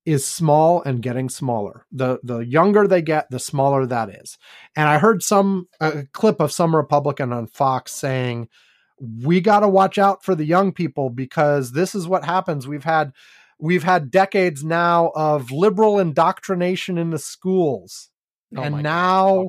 is 0.06 0.26
small 0.26 0.82
and 0.82 1.02
getting 1.02 1.28
smaller. 1.28 1.86
The 1.92 2.18
the 2.22 2.38
younger 2.38 2.86
they 2.86 3.02
get, 3.02 3.30
the 3.30 3.38
smaller 3.38 3.86
that 3.86 4.08
is. 4.08 4.38
And 4.74 4.88
I 4.88 4.98
heard 4.98 5.22
some 5.22 5.68
a 5.80 6.04
clip 6.12 6.40
of 6.40 6.52
some 6.52 6.74
Republican 6.74 7.32
on 7.32 7.46
Fox 7.46 7.92
saying, 7.92 8.48
"We 9.00 9.40
got 9.40 9.60
to 9.60 9.68
watch 9.68 9.98
out 9.98 10.22
for 10.24 10.34
the 10.34 10.44
young 10.44 10.72
people 10.72 11.10
because 11.10 11.72
this 11.72 11.94
is 11.94 12.06
what 12.06 12.24
happens. 12.24 12.68
We've 12.68 12.84
had 12.84 13.12
we've 13.58 13.82
had 13.84 14.10
decades 14.10 14.62
now 14.64 15.10
of 15.14 15.50
liberal 15.50 15.98
indoctrination 15.98 16.96
in 16.98 17.10
the 17.10 17.18
schools. 17.18 18.10
Oh 18.56 18.62
And 18.62 18.76
my 18.76 18.82
God. 18.82 18.84
now- 18.84 19.48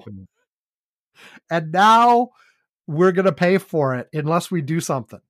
And 1.49 1.71
now 1.71 2.29
we're 2.87 3.11
going 3.11 3.25
to 3.25 3.31
pay 3.31 3.57
for 3.57 3.95
it 3.95 4.07
unless 4.13 4.49
we 4.51 4.61
do 4.61 4.79
something. 4.79 5.21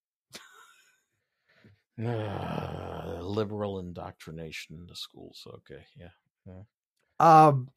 Liberal 3.21 3.79
indoctrination 3.79 4.75
in 4.75 4.85
the 4.87 4.95
schools. 4.95 5.45
Okay, 5.47 5.83
yeah. 5.97 6.09
yeah. 6.47 6.63
Um, 7.19 7.69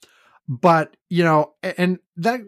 but 0.49 0.97
you 1.09 1.25
know, 1.25 1.55
and 1.62 1.99
that 2.16 2.41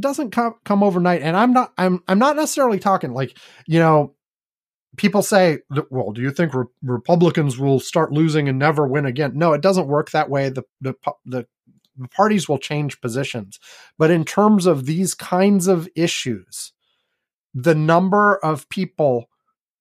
doesn't 0.00 0.30
come 0.30 0.54
come 0.64 0.82
overnight. 0.82 1.22
And 1.22 1.36
I'm 1.36 1.52
not 1.52 1.72
I'm 1.76 2.02
I'm 2.08 2.18
not 2.18 2.36
necessarily 2.36 2.78
talking 2.78 3.12
like 3.12 3.36
you 3.66 3.78
know, 3.78 4.14
people 4.96 5.22
say, 5.22 5.58
well, 5.90 6.12
do 6.12 6.22
you 6.22 6.30
think 6.30 6.54
re- 6.54 6.64
Republicans 6.82 7.58
will 7.58 7.80
start 7.80 8.12
losing 8.12 8.48
and 8.48 8.58
never 8.58 8.86
win 8.86 9.06
again? 9.06 9.32
No, 9.34 9.52
it 9.52 9.60
doesn't 9.60 9.88
work 9.88 10.10
that 10.10 10.30
way. 10.30 10.50
The 10.50 10.62
the 10.80 10.94
the 11.24 11.46
the 11.96 12.08
parties 12.08 12.48
will 12.48 12.58
change 12.58 13.00
positions. 13.00 13.58
But 13.98 14.10
in 14.10 14.24
terms 14.24 14.66
of 14.66 14.86
these 14.86 15.14
kinds 15.14 15.66
of 15.66 15.88
issues, 15.94 16.72
the 17.54 17.74
number 17.74 18.36
of 18.36 18.68
people, 18.68 19.28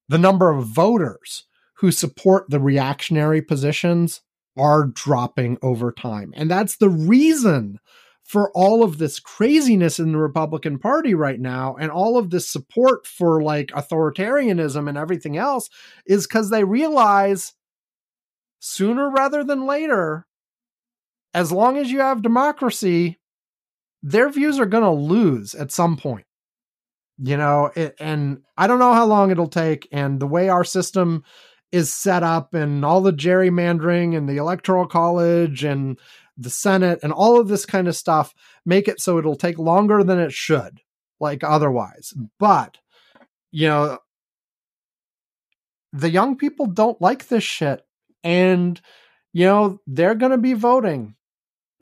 the 0.09 0.17
number 0.17 0.49
of 0.51 0.65
voters 0.65 1.45
who 1.75 1.91
support 1.91 2.49
the 2.49 2.59
reactionary 2.59 3.41
positions 3.41 4.21
are 4.57 4.85
dropping 4.85 5.57
over 5.61 5.91
time. 5.91 6.33
And 6.35 6.49
that's 6.49 6.77
the 6.77 6.89
reason 6.89 7.79
for 8.23 8.51
all 8.51 8.83
of 8.83 8.97
this 8.97 9.19
craziness 9.19 9.99
in 9.99 10.13
the 10.13 10.17
Republican 10.17 10.79
Party 10.79 11.13
right 11.13 11.39
now 11.39 11.75
and 11.75 11.91
all 11.91 12.17
of 12.17 12.29
this 12.29 12.47
support 12.47 13.05
for 13.05 13.41
like 13.41 13.67
authoritarianism 13.69 14.87
and 14.87 14.97
everything 14.97 15.37
else 15.37 15.69
is 16.05 16.27
because 16.27 16.49
they 16.49 16.63
realize 16.63 17.53
sooner 18.59 19.09
rather 19.09 19.43
than 19.43 19.65
later, 19.65 20.25
as 21.33 21.51
long 21.51 21.77
as 21.77 21.91
you 21.91 21.99
have 21.99 22.21
democracy, 22.21 23.19
their 24.03 24.29
views 24.29 24.59
are 24.59 24.65
going 24.65 24.83
to 24.83 24.91
lose 24.91 25.53
at 25.53 25.71
some 25.71 25.97
point. 25.97 26.25
You 27.17 27.37
know, 27.37 27.71
it, 27.75 27.95
and 27.99 28.43
I 28.57 28.67
don't 28.67 28.79
know 28.79 28.93
how 28.93 29.05
long 29.05 29.29
it'll 29.29 29.47
take. 29.47 29.87
And 29.91 30.19
the 30.19 30.27
way 30.27 30.49
our 30.49 30.63
system 30.63 31.23
is 31.71 31.93
set 31.93 32.23
up 32.23 32.53
and 32.53 32.83
all 32.83 33.01
the 33.01 33.13
gerrymandering 33.13 34.15
and 34.15 34.27
the 34.27 34.37
electoral 34.37 34.85
college 34.85 35.63
and 35.63 35.97
the 36.37 36.49
senate 36.49 36.99
and 37.03 37.13
all 37.13 37.39
of 37.39 37.47
this 37.47 37.65
kind 37.65 37.87
of 37.87 37.95
stuff 37.95 38.33
make 38.65 38.87
it 38.87 38.99
so 38.99 39.17
it'll 39.17 39.35
take 39.35 39.57
longer 39.57 40.03
than 40.03 40.19
it 40.19 40.33
should 40.33 40.81
like 41.19 41.43
otherwise. 41.43 42.13
Mm. 42.17 42.29
But 42.39 42.77
you 43.51 43.67
know 43.67 43.99
the 45.93 46.09
young 46.09 46.37
people 46.37 46.65
don't 46.65 47.01
like 47.01 47.27
this 47.27 47.43
shit. 47.43 47.85
And 48.23 48.79
you 49.33 49.45
know 49.45 49.79
they're 49.87 50.15
going 50.15 50.31
to 50.31 50.37
be 50.37 50.53
voting 50.53 51.15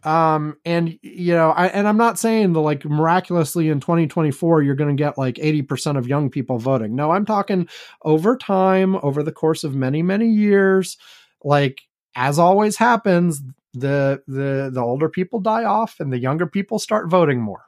um 0.03 0.55
and 0.65 0.97
you 1.01 1.33
know 1.33 1.51
I, 1.51 1.67
and 1.67 1.87
i'm 1.87 1.97
not 1.97 2.17
saying 2.17 2.53
the 2.53 2.61
like 2.61 2.85
miraculously 2.85 3.69
in 3.69 3.79
2024 3.79 4.63
you're 4.63 4.75
going 4.75 4.95
to 4.95 5.01
get 5.01 5.17
like 5.17 5.35
80% 5.35 5.97
of 5.97 6.07
young 6.07 6.29
people 6.29 6.57
voting. 6.57 6.95
No 6.95 7.11
i'm 7.11 7.25
talking 7.25 7.67
over 8.03 8.37
time 8.37 8.95
over 8.97 9.23
the 9.23 9.31
course 9.31 9.63
of 9.63 9.75
many 9.75 10.01
many 10.01 10.29
years 10.29 10.97
like 11.43 11.81
as 12.15 12.39
always 12.39 12.77
happens 12.77 13.41
the 13.73 14.21
the 14.27 14.71
the 14.73 14.81
older 14.81 15.09
people 15.09 15.39
die 15.39 15.63
off 15.65 15.99
and 15.99 16.11
the 16.11 16.19
younger 16.19 16.47
people 16.47 16.79
start 16.79 17.09
voting 17.09 17.41
more. 17.41 17.65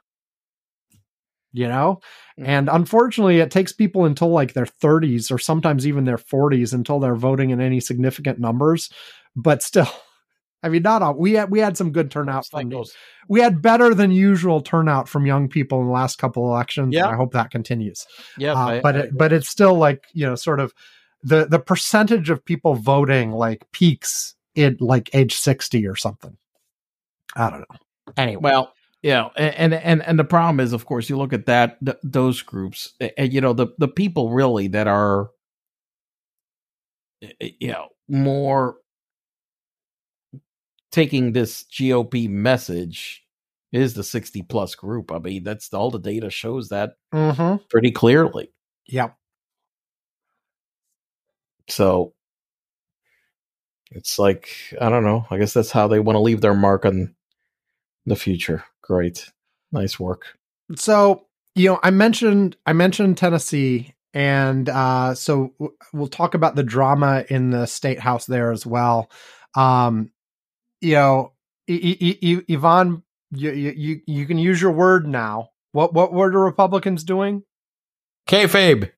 You 1.54 1.68
know? 1.68 2.00
Mm-hmm. 2.40 2.48
and 2.48 2.70
unfortunately 2.72 3.40
it 3.40 3.50
takes 3.50 3.72
people 3.72 4.06
until 4.06 4.30
like 4.30 4.54
their 4.54 4.64
30s 4.64 5.30
or 5.30 5.38
sometimes 5.38 5.86
even 5.86 6.06
their 6.06 6.16
40s 6.16 6.72
until 6.72 6.98
they're 6.98 7.14
voting 7.14 7.50
in 7.50 7.60
any 7.60 7.78
significant 7.78 8.38
numbers 8.38 8.88
but 9.36 9.62
still 9.62 9.90
I 10.62 10.68
mean, 10.68 10.82
not 10.82 11.02
all. 11.02 11.14
We 11.14 11.32
had 11.32 11.50
we 11.50 11.58
had 11.58 11.76
some 11.76 11.92
good 11.92 12.10
turnout 12.10 12.46
from 12.46 12.68
those. 12.68 12.94
We 13.28 13.40
had 13.40 13.60
better 13.62 13.94
than 13.94 14.10
usual 14.10 14.60
turnout 14.60 15.08
from 15.08 15.26
young 15.26 15.48
people 15.48 15.80
in 15.80 15.86
the 15.86 15.92
last 15.92 16.18
couple 16.18 16.48
elections. 16.48 16.94
Yeah, 16.94 17.08
I 17.08 17.16
hope 17.16 17.32
that 17.32 17.50
continues. 17.50 18.06
Yeah, 18.38 18.52
uh, 18.52 18.80
but 18.80 18.96
I 18.96 18.98
it, 19.00 19.16
but 19.16 19.32
it's 19.32 19.48
still 19.48 19.74
like 19.74 20.04
you 20.12 20.26
know, 20.26 20.34
sort 20.34 20.60
of 20.60 20.72
the 21.22 21.46
the 21.46 21.58
percentage 21.58 22.30
of 22.30 22.44
people 22.44 22.74
voting 22.74 23.32
like 23.32 23.64
peaks 23.72 24.34
at 24.56 24.80
like 24.80 25.10
age 25.14 25.34
sixty 25.34 25.86
or 25.86 25.96
something. 25.96 26.36
I 27.34 27.50
don't 27.50 27.60
know. 27.60 27.76
Anyway, 28.16 28.40
well, 28.42 28.72
yeah, 29.02 29.30
and 29.36 29.74
and 29.74 30.02
and 30.02 30.18
the 30.18 30.24
problem 30.24 30.60
is, 30.60 30.72
of 30.72 30.86
course, 30.86 31.08
you 31.08 31.16
look 31.16 31.32
at 31.32 31.46
that 31.46 31.84
th- 31.84 31.98
those 32.04 32.40
groups, 32.42 32.92
and 33.16 33.32
you 33.32 33.40
know 33.40 33.52
the 33.52 33.68
the 33.78 33.88
people 33.88 34.30
really 34.30 34.68
that 34.68 34.86
are, 34.86 35.30
you 37.40 37.72
know, 37.72 37.88
more 38.08 38.76
taking 40.92 41.32
this 41.32 41.64
GOP 41.64 42.28
message 42.28 43.24
is 43.72 43.94
the 43.94 44.04
60 44.04 44.42
plus 44.42 44.74
group. 44.74 45.10
I 45.10 45.18
mean, 45.18 45.42
that's 45.42 45.72
all 45.72 45.90
the 45.90 45.98
data 45.98 46.30
shows 46.30 46.68
that 46.68 46.92
mm-hmm. 47.12 47.64
pretty 47.70 47.90
clearly. 47.90 48.52
Yep. 48.86 49.16
So 51.68 52.12
it's 53.90 54.18
like, 54.18 54.48
I 54.80 54.90
don't 54.90 55.04
know. 55.04 55.26
I 55.30 55.38
guess 55.38 55.54
that's 55.54 55.70
how 55.70 55.88
they 55.88 56.00
want 56.00 56.16
to 56.16 56.20
leave 56.20 56.42
their 56.42 56.54
mark 56.54 56.84
on 56.84 57.14
the 58.04 58.16
future. 58.16 58.64
Great. 58.82 59.30
Nice 59.70 59.98
work. 59.98 60.38
So, 60.76 61.26
you 61.54 61.70
know, 61.70 61.80
I 61.82 61.90
mentioned 61.90 62.56
I 62.66 62.72
mentioned 62.74 63.16
Tennessee 63.16 63.94
and 64.14 64.68
uh 64.68 65.14
so 65.14 65.54
we'll 65.92 66.08
talk 66.08 66.34
about 66.34 66.56
the 66.56 66.62
drama 66.62 67.24
in 67.28 67.50
the 67.50 67.66
state 67.66 68.00
house 68.00 68.26
there 68.26 68.52
as 68.52 68.66
well. 68.66 69.10
Um 69.54 70.10
you 70.82 70.94
know, 70.94 71.32
Ivan, 71.68 73.02
you, 73.30 73.50
you 73.50 74.00
you 74.06 74.26
can 74.26 74.38
use 74.38 74.60
your 74.60 74.72
word 74.72 75.06
now. 75.06 75.50
What 75.72 75.94
what 75.94 76.12
were 76.12 76.30
the 76.30 76.38
Republicans 76.38 77.04
doing? 77.04 77.44
Kayfabe. 78.28 78.90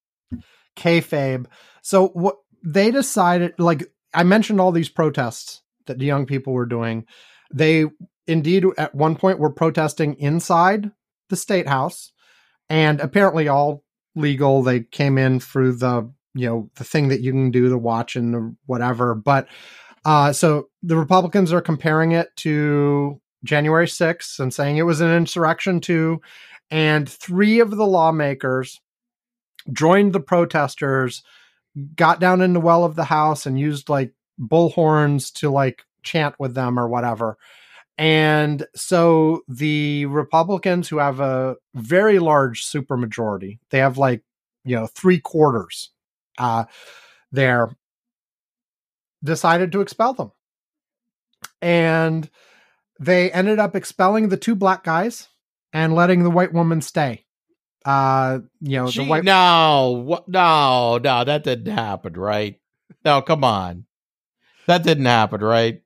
Kayfabe. 0.77 1.47
So 1.83 2.09
what 2.09 2.37
they 2.63 2.91
decided, 2.91 3.55
like 3.59 3.93
I 4.13 4.25
mentioned, 4.25 4.61
all 4.61 4.73
these 4.73 4.89
protests 4.89 5.63
that 5.87 5.99
the 5.99 6.07
young 6.07 6.27
people 6.27 6.53
were 6.53 6.67
doing. 6.67 7.05
They 7.53 7.85
indeed 8.27 8.65
at 8.79 8.95
one 8.95 9.17
point 9.17 9.39
were 9.39 9.53
protesting 9.53 10.15
inside 10.15 10.91
the 11.29 11.37
state 11.37 11.69
house, 11.69 12.13
and 12.69 13.01
apparently 13.01 13.49
all 13.49 13.85
legal. 14.17 14.63
They 14.63 14.81
came 14.81 15.19
in 15.19 15.41
through 15.41 15.75
the 15.75 16.11
you 16.35 16.49
know 16.49 16.71
the 16.77 16.85
thing 16.85 17.09
that 17.09 17.21
you 17.21 17.33
can 17.33 17.51
do 17.51 17.69
the 17.69 17.79
watch 17.79 18.17
and 18.17 18.35
the 18.35 18.57
whatever, 18.67 19.15
but 19.15 19.47
uh, 20.05 20.33
so 20.33 20.69
the 20.83 20.97
Republicans 20.97 21.53
are 21.53 21.61
comparing 21.61 22.13
it 22.13 22.29
to 22.37 23.21
January 23.45 23.87
6th 23.87 24.39
and 24.39 24.53
saying 24.53 24.77
it 24.77 24.83
was 24.83 25.01
an 25.01 25.15
insurrection 25.15 25.81
too. 25.81 26.21
And 26.71 27.09
three 27.09 27.61
of 27.61 27.71
the 27.71 27.87
lawmakers 27.87 28.81
joined 29.73 30.13
the 30.13 30.21
protesters, 30.21 31.23
got 31.95 32.21
down 32.21 32.41
in 32.41 32.53
the 32.53 32.61
well 32.61 32.85
of 32.85 32.97
the 32.97 33.05
House 33.05 33.47
and 33.47 33.59
used 33.59 33.89
like 33.89 34.13
bullhorns 34.41 35.33
to 35.35 35.51
like 35.51 35.85
chant 36.03 36.35
with 36.39 36.55
them 36.55 36.79
or 36.79 36.89
whatever. 36.89 37.39
And 37.97 38.67
so 38.75 39.43
the 39.47 40.07
Republicans, 40.07 40.89
who 40.89 40.99
have 40.99 41.21
a 41.21 41.57
very 41.75 42.19
large 42.19 42.65
supermajority, 42.65 43.59
they 43.71 43.79
have 43.79 43.99
like, 43.99 44.23
you 44.65 44.75
know, 44.75 44.87
three 44.87 45.21
quarters 45.21 45.91
uh, 46.39 46.65
there, 47.31 47.71
decided 49.25 49.73
to 49.73 49.81
expel 49.81 50.15
them. 50.15 50.33
And 51.61 52.29
they 53.01 53.33
ended 53.33 53.59
up 53.59 53.75
expelling 53.75 54.29
the 54.29 54.37
two 54.37 54.55
black 54.55 54.85
guys 54.85 55.29
and 55.73 55.95
letting 55.95 56.23
the 56.23 56.31
white 56.31 56.53
woman 56.53 56.81
stay. 56.81 57.25
Uh, 57.85 58.41
you 58.61 58.79
know, 58.79 58.89
Gee, 58.89 59.05
the 59.05 59.11
white 59.11 59.25
No, 59.25 60.23
no, 60.27 60.99
no, 60.99 61.25
that 61.25 61.45
didn't 61.45 61.75
happen, 61.75 62.15
right? 62.15 62.61
No, 63.05 63.21
come 63.21 63.45
on. 63.45 63.85
That 64.67 64.83
didn't 64.83 65.05
happen, 65.05 65.41
right? 65.41 65.83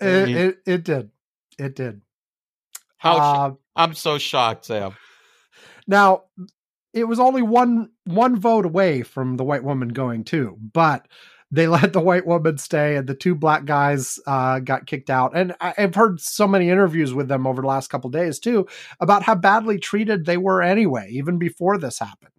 It 0.00 0.28
it, 0.28 0.58
it 0.66 0.84
did. 0.84 1.10
It 1.58 1.76
did. 1.76 2.00
How 2.96 3.16
uh, 3.16 3.52
I'm 3.76 3.94
so 3.94 4.18
shocked, 4.18 4.64
Sam. 4.64 4.96
Now, 5.86 6.24
it 6.92 7.04
was 7.04 7.20
only 7.20 7.42
one 7.42 7.90
one 8.04 8.38
vote 8.40 8.64
away 8.64 9.02
from 9.02 9.36
the 9.36 9.44
white 9.44 9.62
woman 9.62 9.90
going 9.90 10.24
too, 10.24 10.58
but 10.72 11.06
they 11.54 11.66
let 11.68 11.92
the 11.92 12.00
white 12.00 12.26
woman 12.26 12.58
stay 12.58 12.96
and 12.96 13.06
the 13.06 13.14
two 13.14 13.34
black 13.34 13.64
guys 13.64 14.18
uh, 14.26 14.58
got 14.58 14.86
kicked 14.86 15.10
out. 15.10 15.36
And 15.36 15.54
i've 15.60 15.94
heard 15.94 16.20
so 16.20 16.46
many 16.46 16.68
interviews 16.70 17.14
with 17.14 17.28
them 17.28 17.46
over 17.46 17.62
the 17.62 17.68
last 17.68 17.88
couple 17.88 18.10
days 18.10 18.38
too 18.38 18.66
about 19.00 19.22
how 19.22 19.34
badly 19.34 19.78
treated 19.78 20.24
they 20.24 20.36
were 20.36 20.62
anyway 20.62 21.08
even 21.10 21.38
before 21.38 21.78
this 21.78 21.98
happened. 21.98 22.30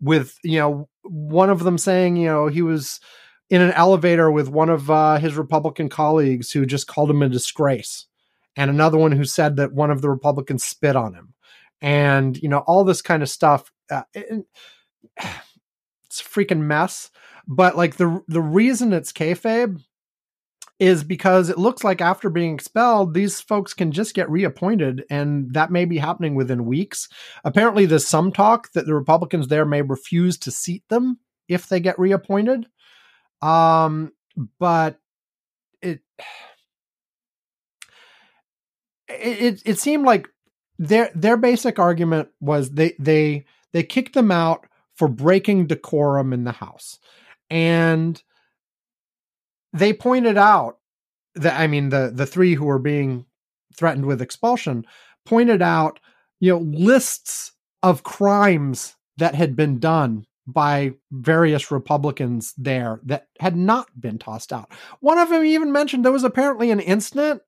With 0.00 0.36
you 0.42 0.58
know 0.58 0.88
one 1.02 1.50
of 1.50 1.62
them 1.62 1.78
saying 1.78 2.16
you 2.16 2.26
know 2.26 2.48
he 2.48 2.62
was 2.62 3.00
in 3.50 3.60
an 3.60 3.72
elevator 3.72 4.30
with 4.30 4.48
one 4.48 4.68
of 4.68 4.90
uh, 4.90 5.18
his 5.18 5.36
republican 5.36 5.88
colleagues 5.88 6.50
who 6.50 6.66
just 6.66 6.86
called 6.86 7.10
him 7.10 7.22
a 7.22 7.28
disgrace 7.28 8.06
and 8.56 8.70
another 8.70 8.98
one 8.98 9.12
who 9.12 9.24
said 9.24 9.56
that 9.56 9.72
one 9.72 9.90
of 9.90 10.02
the 10.02 10.10
republicans 10.10 10.64
spit 10.64 10.96
on 10.96 11.14
him. 11.14 11.34
And 11.80 12.40
you 12.42 12.48
know 12.48 12.58
all 12.66 12.84
this 12.84 13.02
kind 13.02 13.22
of 13.22 13.28
stuff 13.28 13.70
uh, 13.90 14.02
it, 14.14 14.44
it's 16.06 16.20
a 16.20 16.24
freaking 16.24 16.60
mess 16.60 17.10
but 17.46 17.76
like 17.76 17.96
the 17.96 18.22
the 18.28 18.40
reason 18.40 18.92
it's 18.92 19.12
kayfabe 19.12 19.82
is 20.78 21.04
because 21.04 21.48
it 21.48 21.58
looks 21.58 21.84
like 21.84 22.00
after 22.00 22.28
being 22.28 22.54
expelled, 22.54 23.14
these 23.14 23.40
folks 23.40 23.72
can 23.72 23.92
just 23.92 24.14
get 24.14 24.28
reappointed, 24.28 25.04
and 25.08 25.54
that 25.54 25.70
may 25.70 25.84
be 25.84 25.98
happening 25.98 26.34
within 26.34 26.66
weeks. 26.66 27.08
Apparently, 27.44 27.86
there's 27.86 28.06
some 28.06 28.32
talk 28.32 28.72
that 28.72 28.86
the 28.86 28.94
Republicans 28.94 29.48
there 29.48 29.64
may 29.64 29.82
refuse 29.82 30.36
to 30.38 30.50
seat 30.50 30.82
them 30.88 31.18
if 31.48 31.68
they 31.68 31.78
get 31.78 31.98
reappointed. 31.98 32.66
Um, 33.40 34.12
but 34.58 34.98
it 35.80 36.00
it 39.08 39.62
it 39.64 39.78
seemed 39.78 40.04
like 40.04 40.28
their 40.78 41.10
their 41.14 41.36
basic 41.36 41.78
argument 41.78 42.28
was 42.40 42.70
they 42.70 42.94
they 42.98 43.44
they 43.72 43.82
kicked 43.82 44.14
them 44.14 44.30
out 44.30 44.66
for 44.94 45.08
breaking 45.08 45.66
decorum 45.66 46.32
in 46.32 46.44
the 46.44 46.52
house 46.52 46.98
and 47.52 48.22
they 49.72 49.92
pointed 49.92 50.36
out 50.38 50.78
that 51.34 51.60
i 51.60 51.66
mean 51.66 51.90
the 51.90 52.10
the 52.12 52.26
three 52.26 52.54
who 52.54 52.64
were 52.64 52.78
being 52.78 53.26
threatened 53.76 54.06
with 54.06 54.22
expulsion 54.22 54.84
pointed 55.24 55.62
out 55.62 56.00
you 56.40 56.50
know 56.50 56.58
lists 56.58 57.52
of 57.82 58.02
crimes 58.02 58.96
that 59.18 59.34
had 59.34 59.54
been 59.54 59.78
done 59.78 60.26
by 60.46 60.92
various 61.10 61.70
republicans 61.70 62.52
there 62.56 63.00
that 63.04 63.28
had 63.38 63.56
not 63.56 63.88
been 64.00 64.18
tossed 64.18 64.52
out. 64.52 64.70
One 65.00 65.18
of 65.18 65.28
them 65.28 65.44
even 65.44 65.70
mentioned 65.70 66.04
there 66.04 66.12
was 66.12 66.24
apparently 66.24 66.70
an 66.70 66.80
incident 66.80 67.42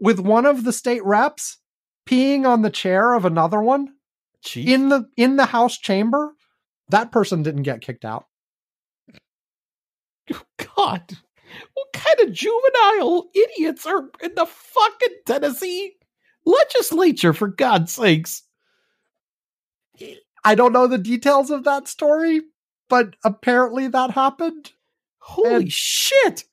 with 0.00 0.18
one 0.18 0.46
of 0.46 0.64
the 0.64 0.72
state 0.72 1.04
reps 1.04 1.58
peeing 2.08 2.46
on 2.46 2.62
the 2.62 2.70
chair 2.70 3.12
of 3.12 3.24
another 3.26 3.60
one 3.60 3.94
Jeez. 4.42 4.66
in 4.66 4.88
the 4.88 5.08
in 5.16 5.36
the 5.36 5.46
house 5.46 5.76
chamber. 5.76 6.32
That 6.88 7.12
person 7.12 7.42
didn't 7.42 7.62
get 7.62 7.82
kicked 7.82 8.04
out 8.04 8.24
God, 10.76 11.12
what 11.74 11.92
kind 11.92 12.20
of 12.20 12.32
juvenile 12.32 13.28
idiots 13.34 13.86
are 13.86 14.08
in 14.22 14.34
the 14.34 14.46
fucking 14.46 15.16
Tennessee 15.26 15.94
legislature? 16.46 17.32
For 17.32 17.48
God's 17.48 17.92
sakes! 17.92 18.42
i 20.44 20.54
don't 20.54 20.72
know 20.72 20.86
the 20.86 20.96
details 20.96 21.50
of 21.50 21.64
that 21.64 21.86
story 21.86 22.40
but 22.88 23.14
apparently 23.24 23.86
that 23.88 24.10
happened 24.10 24.72
Holy 25.18 25.54
And- 25.54 25.72
shit! 25.72 26.44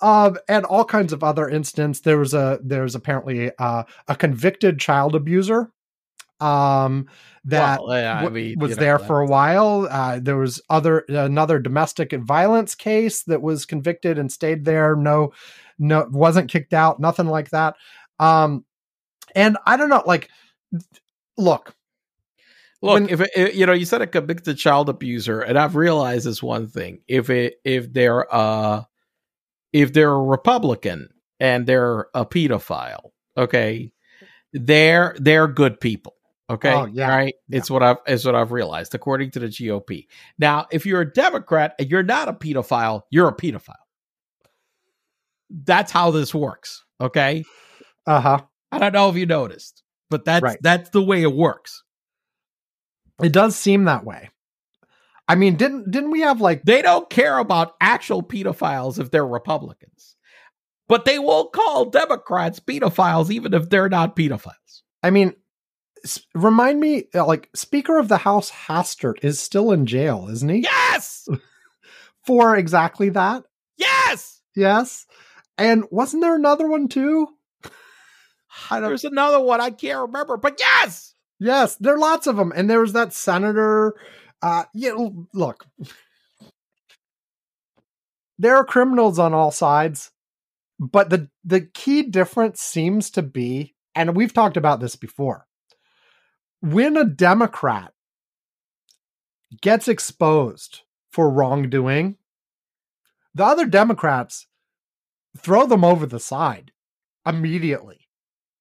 um 0.00 0.36
and 0.48 0.64
all 0.64 0.84
kinds 0.84 1.12
of 1.12 1.24
other 1.24 1.48
incidents 1.48 2.00
there 2.00 2.18
was 2.18 2.34
a 2.34 2.60
there's 2.62 2.94
apparently 2.94 3.50
uh, 3.58 3.82
a 4.06 4.14
convicted 4.14 4.78
child 4.78 5.16
abuser 5.16 5.72
um 6.40 7.06
that 7.44 7.80
Well, 7.82 7.96
yeah, 7.98 8.18
I 8.24 8.28
mean, 8.30 8.54
was 8.58 8.70
you 8.70 8.76
know, 8.76 8.80
there 8.80 8.98
for 8.98 9.20
a 9.20 9.26
while. 9.26 9.86
Uh, 9.90 10.18
there 10.20 10.36
was 10.36 10.60
other 10.70 11.00
another 11.08 11.58
domestic 11.58 12.12
violence 12.12 12.74
case 12.74 13.22
that 13.24 13.42
was 13.42 13.66
convicted 13.66 14.18
and 14.18 14.32
stayed 14.32 14.64
there. 14.64 14.96
No, 14.96 15.32
no, 15.78 16.06
wasn't 16.10 16.50
kicked 16.50 16.72
out. 16.72 17.00
Nothing 17.00 17.26
like 17.26 17.50
that. 17.50 17.74
Um, 18.18 18.64
and 19.34 19.58
I 19.66 19.76
don't 19.76 19.88
know. 19.90 20.02
Like, 20.06 20.30
look, 21.36 21.74
Look, 22.82 22.94
when- 22.94 23.08
if 23.08 23.20
it- 23.20 23.54
you 23.54 23.64
know, 23.66 23.72
you 23.72 23.84
said 23.86 24.02
a 24.02 24.06
convicted 24.06 24.58
child 24.58 24.88
abuser, 24.88 25.40
and 25.40 25.58
I've 25.58 25.76
realized 25.76 26.26
this 26.26 26.42
one 26.42 26.66
thing: 26.68 27.00
if 27.08 27.30
it 27.30 27.54
if 27.64 27.92
they're 27.92 28.32
uh 28.34 28.82
if 29.72 29.92
they're 29.92 30.12
a 30.12 30.22
Republican 30.22 31.08
and 31.40 31.66
they're 31.66 32.06
a 32.14 32.24
pedophile, 32.26 33.10
okay, 33.36 33.92
they're 34.52 35.16
they're 35.18 35.48
good 35.48 35.80
people. 35.80 36.13
Okay, 36.50 36.72
Oh, 36.72 36.84
yeah. 36.86 37.08
right. 37.08 37.34
Yeah. 37.48 37.58
It's 37.58 37.70
what 37.70 37.82
I've 37.82 37.96
it's 38.06 38.24
what 38.24 38.34
I've 38.34 38.52
realized 38.52 38.94
according 38.94 39.30
to 39.32 39.38
the 39.40 39.46
GOP. 39.46 40.06
Now, 40.38 40.66
if 40.70 40.84
you're 40.84 41.00
a 41.00 41.10
Democrat 41.12 41.74
and 41.78 41.90
you're 41.90 42.02
not 42.02 42.28
a 42.28 42.34
pedophile, 42.34 43.02
you're 43.10 43.28
a 43.28 43.34
pedophile. 43.34 43.74
That's 45.50 45.90
how 45.92 46.10
this 46.10 46.34
works. 46.34 46.84
Okay, 47.00 47.44
uh 48.06 48.20
huh. 48.20 48.38
I 48.72 48.78
don't 48.78 48.92
know 48.92 49.08
if 49.08 49.16
you 49.16 49.26
noticed, 49.26 49.82
but 50.10 50.24
that's 50.24 50.42
Right. 50.42 50.58
that's 50.60 50.90
the 50.90 51.02
way 51.02 51.22
it 51.22 51.32
works. 51.34 51.82
It 53.22 53.32
does 53.32 53.56
seem 53.56 53.84
that 53.84 54.04
way. 54.04 54.30
I 55.28 55.36
mean, 55.36 55.56
didn't 55.56 55.90
didn't 55.90 56.10
we 56.10 56.20
have 56.20 56.40
like 56.40 56.64
They 56.64 56.82
don't 56.82 57.08
care 57.08 57.38
about 57.38 57.74
actual 57.80 58.22
pedophiles 58.22 58.98
if 58.98 59.10
they're 59.10 59.26
Republicans, 59.26 60.16
but 60.88 61.04
they 61.04 61.18
will 61.18 61.46
call 61.46 61.86
Democrats 61.86 62.60
pedophiles 62.60 63.30
even 63.30 63.54
if 63.54 63.70
they're 63.70 63.88
not 63.88 64.16
pedophiles. 64.16 64.82
I 65.02 65.10
mean, 65.10 65.34
remind 66.34 66.80
me, 66.80 67.04
uh, 67.14 67.26
like 67.26 67.48
Speaker 67.54 67.98
of 67.98 68.08
the 68.08 68.18
House 68.18 68.50
Hastert 68.50 69.22
is 69.22 69.40
still 69.40 69.72
in 69.72 69.86
jail, 69.86 70.28
isn't 70.30 70.48
he? 70.48 70.58
Yes, 70.60 71.28
For 72.26 72.56
exactly 72.56 73.10
that. 73.10 73.44
yes. 73.76 74.40
Yes. 74.56 75.04
And 75.58 75.84
wasn't 75.90 76.22
there 76.22 76.36
another 76.36 76.68
one 76.68 76.88
too? 76.88 77.28
I 78.70 78.80
don't. 78.80 78.88
There's 78.88 79.04
another 79.04 79.40
one 79.40 79.60
I 79.60 79.70
can't 79.70 80.06
remember, 80.08 80.36
but 80.36 80.58
yes. 80.58 81.14
Yes, 81.40 81.76
there 81.76 81.94
are 81.94 81.98
lots 81.98 82.26
of 82.26 82.36
them, 82.36 82.52
and 82.54 82.70
there 82.70 82.80
was 82.80 82.92
that 82.92 83.12
senator. 83.12 83.94
Uh, 84.40 84.64
yeah, 84.72 84.94
look, 85.32 85.66
there 88.38 88.56
are 88.56 88.64
criminals 88.64 89.18
on 89.18 89.34
all 89.34 89.50
sides, 89.50 90.10
but 90.78 91.10
the 91.10 91.28
the 91.44 91.60
key 91.62 92.02
difference 92.02 92.60
seems 92.60 93.10
to 93.10 93.22
be, 93.22 93.74
and 93.94 94.16
we've 94.16 94.32
talked 94.32 94.56
about 94.56 94.80
this 94.80 94.96
before. 94.96 95.46
When 96.64 96.96
a 96.96 97.04
Democrat 97.04 97.92
gets 99.60 99.86
exposed 99.86 100.80
for 101.12 101.28
wrongdoing, 101.28 102.16
the 103.34 103.44
other 103.44 103.66
Democrats 103.66 104.46
throw 105.36 105.66
them 105.66 105.84
over 105.84 106.06
the 106.06 106.18
side 106.20 106.72
immediately. 107.26 107.98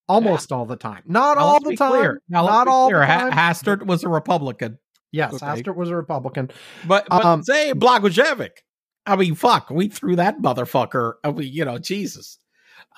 Almost 0.10 0.52
all 0.52 0.66
the 0.66 0.76
time. 0.76 1.04
Not 1.06 1.38
Now, 1.38 1.44
all 1.46 1.60
the 1.62 1.78
time. 1.78 1.92
clear. 1.92 2.22
Now, 2.28 2.46
Not 2.46 2.68
all 2.68 2.90
clear. 2.90 3.00
the 3.00 3.06
Ha- 3.06 3.30
time. 3.30 3.32
Hastert 3.32 3.86
was 3.86 4.04
a 4.04 4.10
Republican, 4.10 4.80
Yes, 5.14 5.36
Okay. 5.36 5.46
Hastert 5.46 5.76
was 5.78 5.90
a 5.90 5.96
Republican. 5.96 6.50
but, 6.88 7.08
but 7.08 7.24
Um, 7.24 7.42
say 7.44 7.72
Blagojevich. 7.74 8.58
I 9.06 9.16
mean, 9.16 9.36
fuck, 9.36 9.70
we 9.70 9.88
threw 9.88 10.16
that 10.18 10.40
motherfucker. 10.42 11.14
I 11.24 11.32
mean, 11.32 11.54
you 11.54 11.64
know, 11.64 11.78
Jesus. 11.78 12.38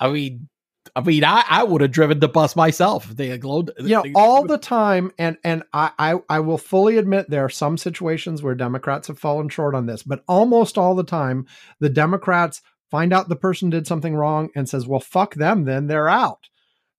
I 0.00 0.08
mean, 0.10 0.48
I 0.96 1.02
mean, 1.02 1.24
I, 1.24 1.44
I 1.46 1.62
would 1.62 1.82
have 1.82 1.90
driven 1.90 2.20
the 2.20 2.28
bus 2.28 2.56
myself 2.56 3.10
if 3.10 3.16
they 3.18 3.28
had 3.28 3.42
glowed. 3.42 3.70
You 3.78 3.88
know, 3.88 4.04
all 4.14 4.44
the 4.44 4.56
time, 4.56 5.12
and 5.18 5.36
and 5.44 5.62
I, 5.74 5.90
I 5.98 6.14
I 6.30 6.40
will 6.40 6.56
fully 6.56 6.96
admit 6.96 7.28
there 7.28 7.44
are 7.44 7.50
some 7.50 7.76
situations 7.76 8.42
where 8.42 8.54
Democrats 8.54 9.08
have 9.08 9.18
fallen 9.18 9.50
short 9.50 9.74
on 9.74 9.84
this, 9.84 10.02
but 10.02 10.24
almost 10.26 10.78
all 10.78 10.94
the 10.94 11.04
time, 11.04 11.46
the 11.80 11.90
Democrats 11.90 12.62
find 12.90 13.12
out 13.12 13.28
the 13.28 13.36
person 13.36 13.68
did 13.68 13.86
something 13.86 14.14
wrong 14.14 14.48
and 14.56 14.66
says, 14.70 14.86
"Well, 14.86 15.00
fuck 15.00 15.34
them," 15.34 15.64
then 15.64 15.86
they're 15.86 16.08
out. 16.08 16.48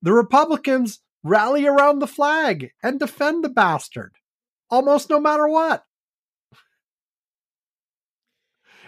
The 0.04 0.14
Republicans 0.14 1.00
rally 1.24 1.66
around 1.66 1.98
the 1.98 2.08
flag 2.08 2.70
and 2.84 3.00
defend 3.00 3.44
the 3.44 3.50
bastard, 3.50 4.14
almost 4.70 5.10
no 5.10 5.20
matter 5.20 5.48
what. 5.48 5.87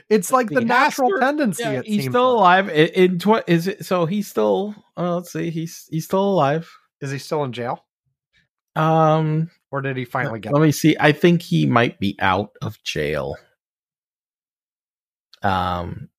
It's 0.09 0.31
like 0.31 0.49
the 0.49 0.55
The 0.55 0.65
natural 0.65 1.11
Hastert- 1.11 1.19
tendency. 1.19 1.63
Yeah, 1.63 1.71
it 1.79 1.85
he's 1.85 2.01
seems 2.03 2.13
still 2.13 2.35
like. 2.39 2.65
alive. 2.65 2.69
In, 2.69 2.87
in 3.13 3.19
tw- 3.19 3.47
is 3.47 3.67
it 3.67 3.85
so? 3.85 4.05
He's 4.05 4.27
still. 4.27 4.73
Uh, 4.97 5.15
let's 5.15 5.31
see. 5.31 5.49
He's 5.51 5.87
he's 5.91 6.05
still 6.05 6.27
alive. 6.31 6.69
Is 7.01 7.11
he 7.11 7.17
still 7.19 7.43
in 7.43 7.53
jail, 7.53 7.85
Um, 8.75 9.49
or 9.71 9.81
did 9.81 9.95
he 9.97 10.05
finally 10.05 10.39
get? 10.39 10.51
let 10.51 10.61
me 10.61 10.71
see. 10.71 10.97
I 10.99 11.11
think 11.11 11.41
he 11.43 11.65
might 11.65 11.99
be 11.99 12.15
out 12.19 12.49
of 12.61 12.81
jail. 12.83 13.35
Um, 15.43 16.09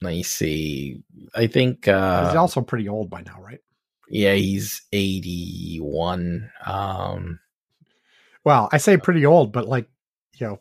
let 0.00 0.10
me 0.10 0.22
see. 0.22 1.02
I 1.34 1.46
think. 1.48 1.88
uh 1.88 2.26
He's 2.28 2.36
also 2.36 2.60
pretty 2.62 2.88
old 2.88 3.10
by 3.10 3.22
now, 3.22 3.40
right? 3.42 3.60
Yeah, 4.08 4.34
he's 4.34 4.82
eighty-one. 4.92 6.50
Um, 6.64 7.40
Well, 8.44 8.68
I 8.72 8.76
say 8.78 8.96
pretty 8.96 9.26
old, 9.26 9.52
but 9.52 9.66
like, 9.66 9.88
you 10.36 10.46
know, 10.46 10.60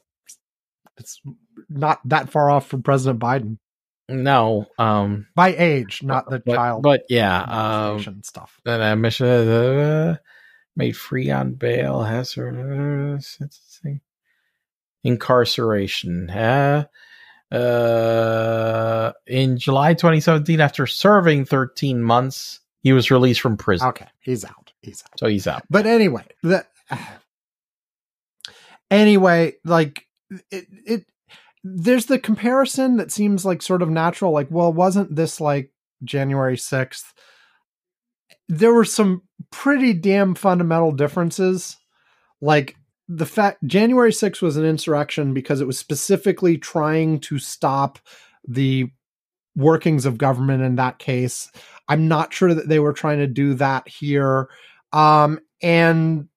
it's 0.98 1.22
not 1.70 2.00
that 2.06 2.30
far 2.30 2.50
off 2.50 2.68
from 2.68 2.84
President 2.84 3.20
Biden 3.20 3.58
no. 4.10 4.68
Um, 4.78 5.28
by 5.36 5.56
age, 5.56 6.04
not 6.04 6.30
the 6.30 6.40
but, 6.40 6.56
child 6.56 6.84
But 6.84 7.04
yeah. 7.10 7.42
Um, 7.42 8.24
stuff. 8.24 8.60
I 8.66 8.96
mentioned 8.96 9.50
uh, 9.50 10.16
made 10.76 10.98
free 10.98 11.32
on 11.32 11.54
bail 11.54 12.04
has 12.04 12.34
her 12.34 13.16
uh, 13.16 13.20
sentencing 13.20 14.02
incarceration 15.04 16.30
uh, 16.30 16.86
uh, 17.52 19.12
in 19.28 19.58
july 19.58 19.94
2017 19.94 20.62
after 20.62 20.88
serving 20.88 21.46
13 21.46 22.02
months 22.02 22.62
he 22.82 22.94
was 22.94 23.12
released 23.12 23.42
from 23.42 23.58
prison 23.58 23.90
Okay, 23.90 24.08
he's 24.22 24.46
out. 24.46 24.72
He's 24.82 25.04
out. 25.04 25.20
so 25.20 25.28
he's 25.28 25.46
out 25.46 25.64
But 25.70 25.86
anyway, 25.86 26.26
the 26.42 26.66
anyway, 28.92 29.54
like 29.64 30.08
it, 30.50 30.68
it 30.86 31.06
there's 31.64 32.08
the 32.08 32.20
comparison 32.20 32.98
that 32.98 33.12
seems 33.12 33.46
like 33.46 33.62
sort 33.62 33.82
of 33.82 33.90
natural. 33.90 34.32
Like, 34.32 34.48
well, 34.50 34.74
wasn't 34.74 35.16
this 35.16 35.40
like 35.40 35.72
January 36.04 36.58
6th? 36.58 37.06
There 38.50 38.74
were 38.74 38.86
some 38.86 39.22
pretty 39.52 39.94
damn 39.94 40.36
fundamental 40.36 40.92
differences. 40.92 41.78
Like 42.42 42.76
the 43.08 43.26
fact 43.26 43.66
January 43.66 44.12
6th 44.12 44.42
was 44.42 44.58
an 44.58 44.66
insurrection 44.66 45.34
because 45.34 45.62
it 45.62 45.68
was 45.68 45.78
specifically 45.78 46.58
trying 46.58 47.20
to 47.22 47.40
stop 47.40 48.00
the 48.46 48.90
workings 49.56 50.06
of 50.06 50.18
government 50.18 50.64
in 50.64 50.76
that 50.76 51.00
case. 51.00 51.50
I'm 51.88 52.08
not 52.08 52.34
sure 52.34 52.54
that 52.54 52.68
they 52.68 52.80
were 52.80 52.94
trying 52.94 53.20
to 53.20 53.28
do 53.28 53.54
that 53.56 53.88
here. 53.88 54.50
Um, 54.92 55.40
and 55.62 56.28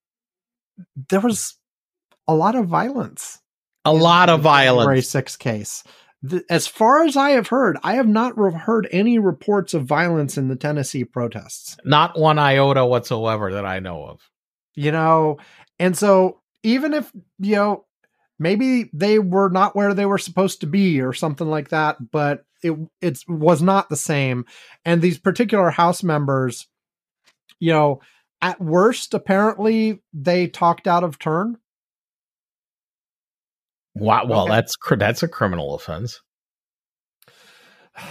there 1.09 1.21
was 1.21 1.55
a 2.29 2.35
lot 2.35 2.55
of 2.55 2.67
violence. 2.67 3.41
A 3.87 3.93
lot 3.93 4.29
of 4.29 4.43
January 4.43 4.75
violence. 4.75 5.09
6 5.09 5.37
case. 5.37 5.85
The, 6.23 6.45
as 6.51 6.67
far 6.67 7.05
as 7.05 7.17
I 7.17 7.31
have 7.31 7.49
heard, 7.49 7.79
I 7.83 7.95
have 7.95 8.09
not 8.09 8.39
re- 8.39 8.53
heard 8.53 8.89
any 8.91 9.19
reports 9.19 9.75
of 9.75 9.85
violence 9.85 10.37
in 10.37 10.49
the 10.49 10.57
Tennessee 10.57 11.05
protests. 11.05 11.77
Not 11.85 12.19
one 12.19 12.39
iota 12.39 12.85
whatsoever 12.85 13.53
that 13.53 13.67
I 13.67 13.81
know 13.81 14.05
of. 14.05 14.21
You 14.75 14.93
know, 14.93 15.39
and 15.79 15.97
so 15.97 16.41
even 16.63 16.95
if, 16.95 17.13
you 17.39 17.57
know, 17.57 17.85
maybe 18.39 18.91
they 18.93 19.19
were 19.19 19.49
not 19.49 19.77
where 19.77 19.95
they 19.95 20.07
were 20.07 20.19
supposed 20.19 20.61
to 20.61 20.67
be 20.67 21.01
or 21.01 21.13
something 21.13 21.49
like 21.49 21.71
that, 21.71 21.97
but 22.11 22.45
it 22.63 22.77
it 23.01 23.19
was 23.29 23.63
not 23.63 23.89
the 23.89 23.97
same. 23.97 24.45
And 24.85 25.01
these 25.01 25.19
particular 25.19 25.71
house 25.71 26.03
members, 26.03 26.67
you 27.61 27.73
know, 27.73 28.01
at 28.43 28.61
worst, 28.61 29.15
apparently 29.15 30.03
they 30.13 30.47
talked 30.47 30.87
out 30.87 31.05
of 31.05 31.19
turn. 31.19 31.59
Wow. 33.97 34.27
Well, 34.27 34.43
Okay. 34.45 34.53
that's 34.53 34.77
that's 34.97 35.23
a 35.23 35.29
criminal 35.29 35.75
offense. 35.75 36.21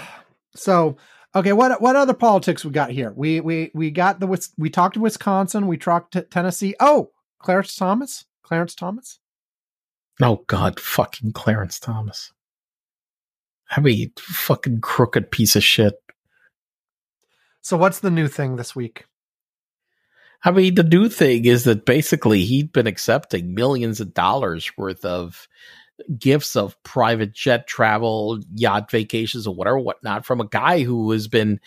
So, 0.57 0.95
okay, 1.35 1.51
what 1.51 1.81
what 1.81 1.97
other 1.97 2.13
politics 2.13 2.63
we 2.63 2.71
got 2.71 2.89
here? 2.89 3.11
We 3.13 3.41
we 3.41 3.71
we 3.73 3.91
got 3.91 4.21
the 4.21 4.47
we 4.57 4.69
talked 4.69 4.93
to 4.93 5.01
Wisconsin, 5.01 5.67
we 5.67 5.75
talked 5.77 6.13
to 6.13 6.21
Tennessee. 6.21 6.75
Oh, 6.79 7.11
Clarence 7.39 7.75
Thomas, 7.75 8.23
Clarence 8.41 8.73
Thomas. 8.73 9.19
Oh 10.21 10.45
God, 10.47 10.79
fucking 10.79 11.33
Clarence 11.33 11.77
Thomas. 11.77 12.31
I 13.69 13.81
mean, 13.81 14.13
fucking 14.17 14.79
crooked 14.79 15.29
piece 15.29 15.57
of 15.57 15.63
shit. 15.63 15.95
So, 17.61 17.75
what's 17.75 17.99
the 17.99 18.09
new 18.11 18.29
thing 18.29 18.55
this 18.55 18.73
week? 18.73 19.03
I 20.45 20.51
mean, 20.51 20.75
the 20.75 20.83
new 20.83 21.09
thing 21.09 21.45
is 21.45 21.63
that 21.63 21.85
basically 21.85 22.45
he'd 22.45 22.71
been 22.71 22.87
accepting 22.87 23.55
millions 23.55 23.99
of 23.99 24.13
dollars 24.13 24.71
worth 24.77 25.03
of 25.03 25.47
gifts 26.19 26.55
of 26.55 26.81
private 26.83 27.33
jet 27.33 27.67
travel, 27.67 28.39
yacht 28.53 28.91
vacations, 28.91 29.47
or 29.47 29.55
whatever, 29.55 29.79
whatnot, 29.79 30.25
from 30.25 30.41
a 30.41 30.47
guy 30.47 30.83
who 30.83 31.11
has 31.11 31.27
been, 31.27 31.59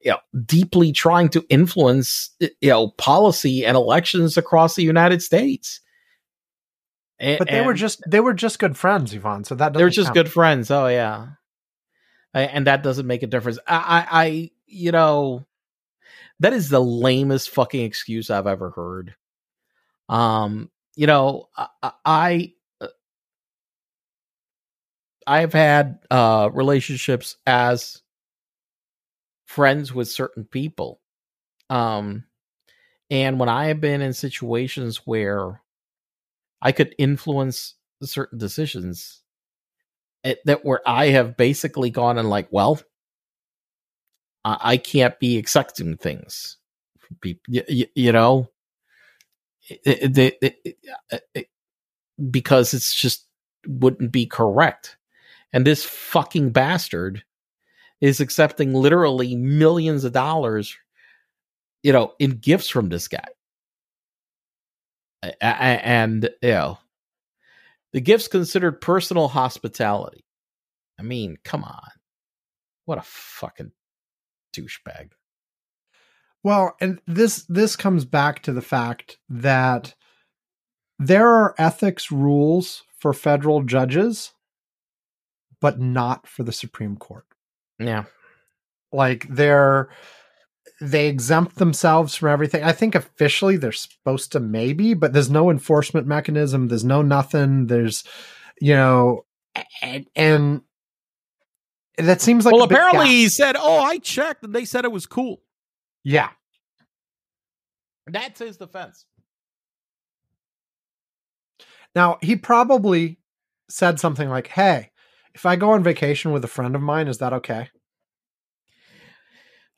you 0.00 0.10
know, 0.10 0.18
deeply 0.44 0.90
trying 0.90 1.28
to 1.28 1.44
influence, 1.48 2.30
you 2.40 2.70
know, 2.70 2.88
policy 2.88 3.64
and 3.64 3.76
elections 3.76 4.36
across 4.36 4.74
the 4.74 4.82
United 4.82 5.22
States. 5.22 5.80
A- 7.20 7.36
But 7.38 7.48
they 7.48 7.60
were 7.60 7.74
just 7.74 8.02
they 8.08 8.20
were 8.20 8.34
just 8.34 8.58
good 8.58 8.76
friends, 8.76 9.14
Ivan. 9.14 9.44
So 9.44 9.54
that 9.54 9.74
they're 9.74 9.86
doesn't 9.86 9.92
just 9.92 10.06
count. 10.08 10.14
good 10.14 10.32
friends. 10.32 10.70
Oh 10.72 10.88
yeah, 10.88 11.28
and 12.34 12.66
that 12.66 12.82
doesn't 12.82 13.06
make 13.06 13.22
a 13.22 13.28
difference. 13.28 13.58
I, 13.68 13.76
I, 14.10 14.24
I, 14.24 14.50
you 14.66 14.90
know, 14.90 15.46
that 16.40 16.52
is 16.52 16.68
the 16.68 16.80
lamest 16.80 17.50
fucking 17.50 17.84
excuse 17.84 18.30
I've 18.30 18.46
ever 18.46 18.70
heard. 18.70 19.14
Um, 20.08 20.70
you 20.96 21.06
know, 21.06 21.48
I, 21.56 22.52
I, 25.26 25.40
have 25.40 25.52
had 25.52 26.00
uh 26.10 26.50
relationships 26.52 27.36
as 27.46 28.02
friends 29.46 29.94
with 29.94 30.08
certain 30.08 30.44
people, 30.44 31.00
um, 31.70 32.24
and 33.10 33.40
when 33.40 33.48
I 33.48 33.66
have 33.66 33.80
been 33.80 34.02
in 34.02 34.12
situations 34.12 34.98
where 35.04 35.62
I 36.60 36.72
could 36.72 36.94
influence 36.98 37.74
certain 38.02 38.38
decisions 38.38 39.22
that 40.44 40.64
where 40.64 40.80
I 40.86 41.08
have 41.08 41.36
basically 41.36 41.90
gone 41.90 42.18
and 42.18 42.30
like, 42.30 42.48
well, 42.50 42.80
I, 44.44 44.58
I 44.60 44.76
can't 44.76 45.18
be 45.18 45.38
accepting 45.38 45.96
things 45.96 46.58
people, 47.20 47.42
you, 47.46 47.86
you 47.94 48.12
know, 48.12 48.48
it, 49.68 50.18
it, 50.42 50.78
it, 51.34 51.48
because 52.30 52.74
it's 52.74 52.94
just 52.94 53.26
wouldn't 53.66 54.12
be 54.12 54.26
correct. 54.26 54.96
And 55.52 55.66
this 55.66 55.84
fucking 55.84 56.50
bastard 56.50 57.24
is 58.00 58.20
accepting 58.20 58.74
literally 58.74 59.34
millions 59.36 60.04
of 60.04 60.12
dollars, 60.12 60.76
you 61.82 61.92
know, 61.92 62.12
in 62.18 62.32
gifts 62.32 62.68
from 62.68 62.88
this 62.88 63.08
guy. 63.08 63.26
And, 65.40 66.28
you 66.42 66.50
know, 66.50 66.78
the 67.92 68.00
gifts 68.00 68.28
considered 68.28 68.80
personal 68.80 69.28
hospitality. 69.28 70.24
I 70.98 71.02
mean, 71.02 71.38
come 71.44 71.64
on. 71.64 71.88
What 72.84 72.98
a 72.98 73.02
fucking 73.02 73.72
douchebag. 74.54 75.10
Well, 76.42 76.76
and 76.80 77.00
this 77.06 77.44
this 77.48 77.74
comes 77.74 78.04
back 78.04 78.42
to 78.42 78.52
the 78.52 78.62
fact 78.62 79.18
that 79.28 79.94
there 80.98 81.28
are 81.28 81.54
ethics 81.58 82.12
rules 82.12 82.82
for 82.98 83.12
federal 83.12 83.62
judges, 83.62 84.32
but 85.60 85.80
not 85.80 86.26
for 86.26 86.42
the 86.42 86.52
Supreme 86.52 86.96
Court. 86.96 87.24
Yeah. 87.78 88.04
Like 88.92 89.26
they're 89.28 89.88
they 90.80 91.08
exempt 91.08 91.56
themselves 91.56 92.14
from 92.14 92.28
everything. 92.28 92.62
I 92.62 92.72
think 92.72 92.94
officially 92.94 93.56
they're 93.56 93.72
supposed 93.72 94.32
to 94.32 94.40
maybe, 94.40 94.92
but 94.92 95.12
there's 95.12 95.30
no 95.30 95.50
enforcement 95.50 96.06
mechanism. 96.06 96.68
There's 96.68 96.84
no 96.84 97.00
nothing. 97.00 97.68
There's 97.68 98.04
you 98.60 98.74
know, 98.74 99.24
and, 99.82 100.06
and 100.14 100.62
that 101.98 102.20
seems 102.20 102.44
like 102.44 102.52
well, 102.52 102.62
a 102.62 102.66
apparently 102.66 103.06
gap. 103.06 103.08
he 103.08 103.28
said, 103.28 103.56
"Oh, 103.58 103.78
I 103.82 103.98
checked, 103.98 104.42
and 104.44 104.54
they 104.54 104.64
said 104.64 104.84
it 104.84 104.92
was 104.92 105.06
cool." 105.06 105.42
yeah. 106.04 106.30
That's 108.06 108.38
his 108.38 108.58
defense. 108.58 109.06
Now, 111.94 112.18
he 112.20 112.36
probably 112.36 113.18
said 113.68 113.98
something 114.00 114.28
like, 114.28 114.48
Hey, 114.48 114.90
if 115.34 115.46
I 115.46 115.56
go 115.56 115.70
on 115.70 115.82
vacation 115.82 116.32
with 116.32 116.44
a 116.44 116.48
friend 116.48 116.74
of 116.74 116.82
mine, 116.82 117.08
is 117.08 117.18
that 117.18 117.32
okay? 117.32 117.70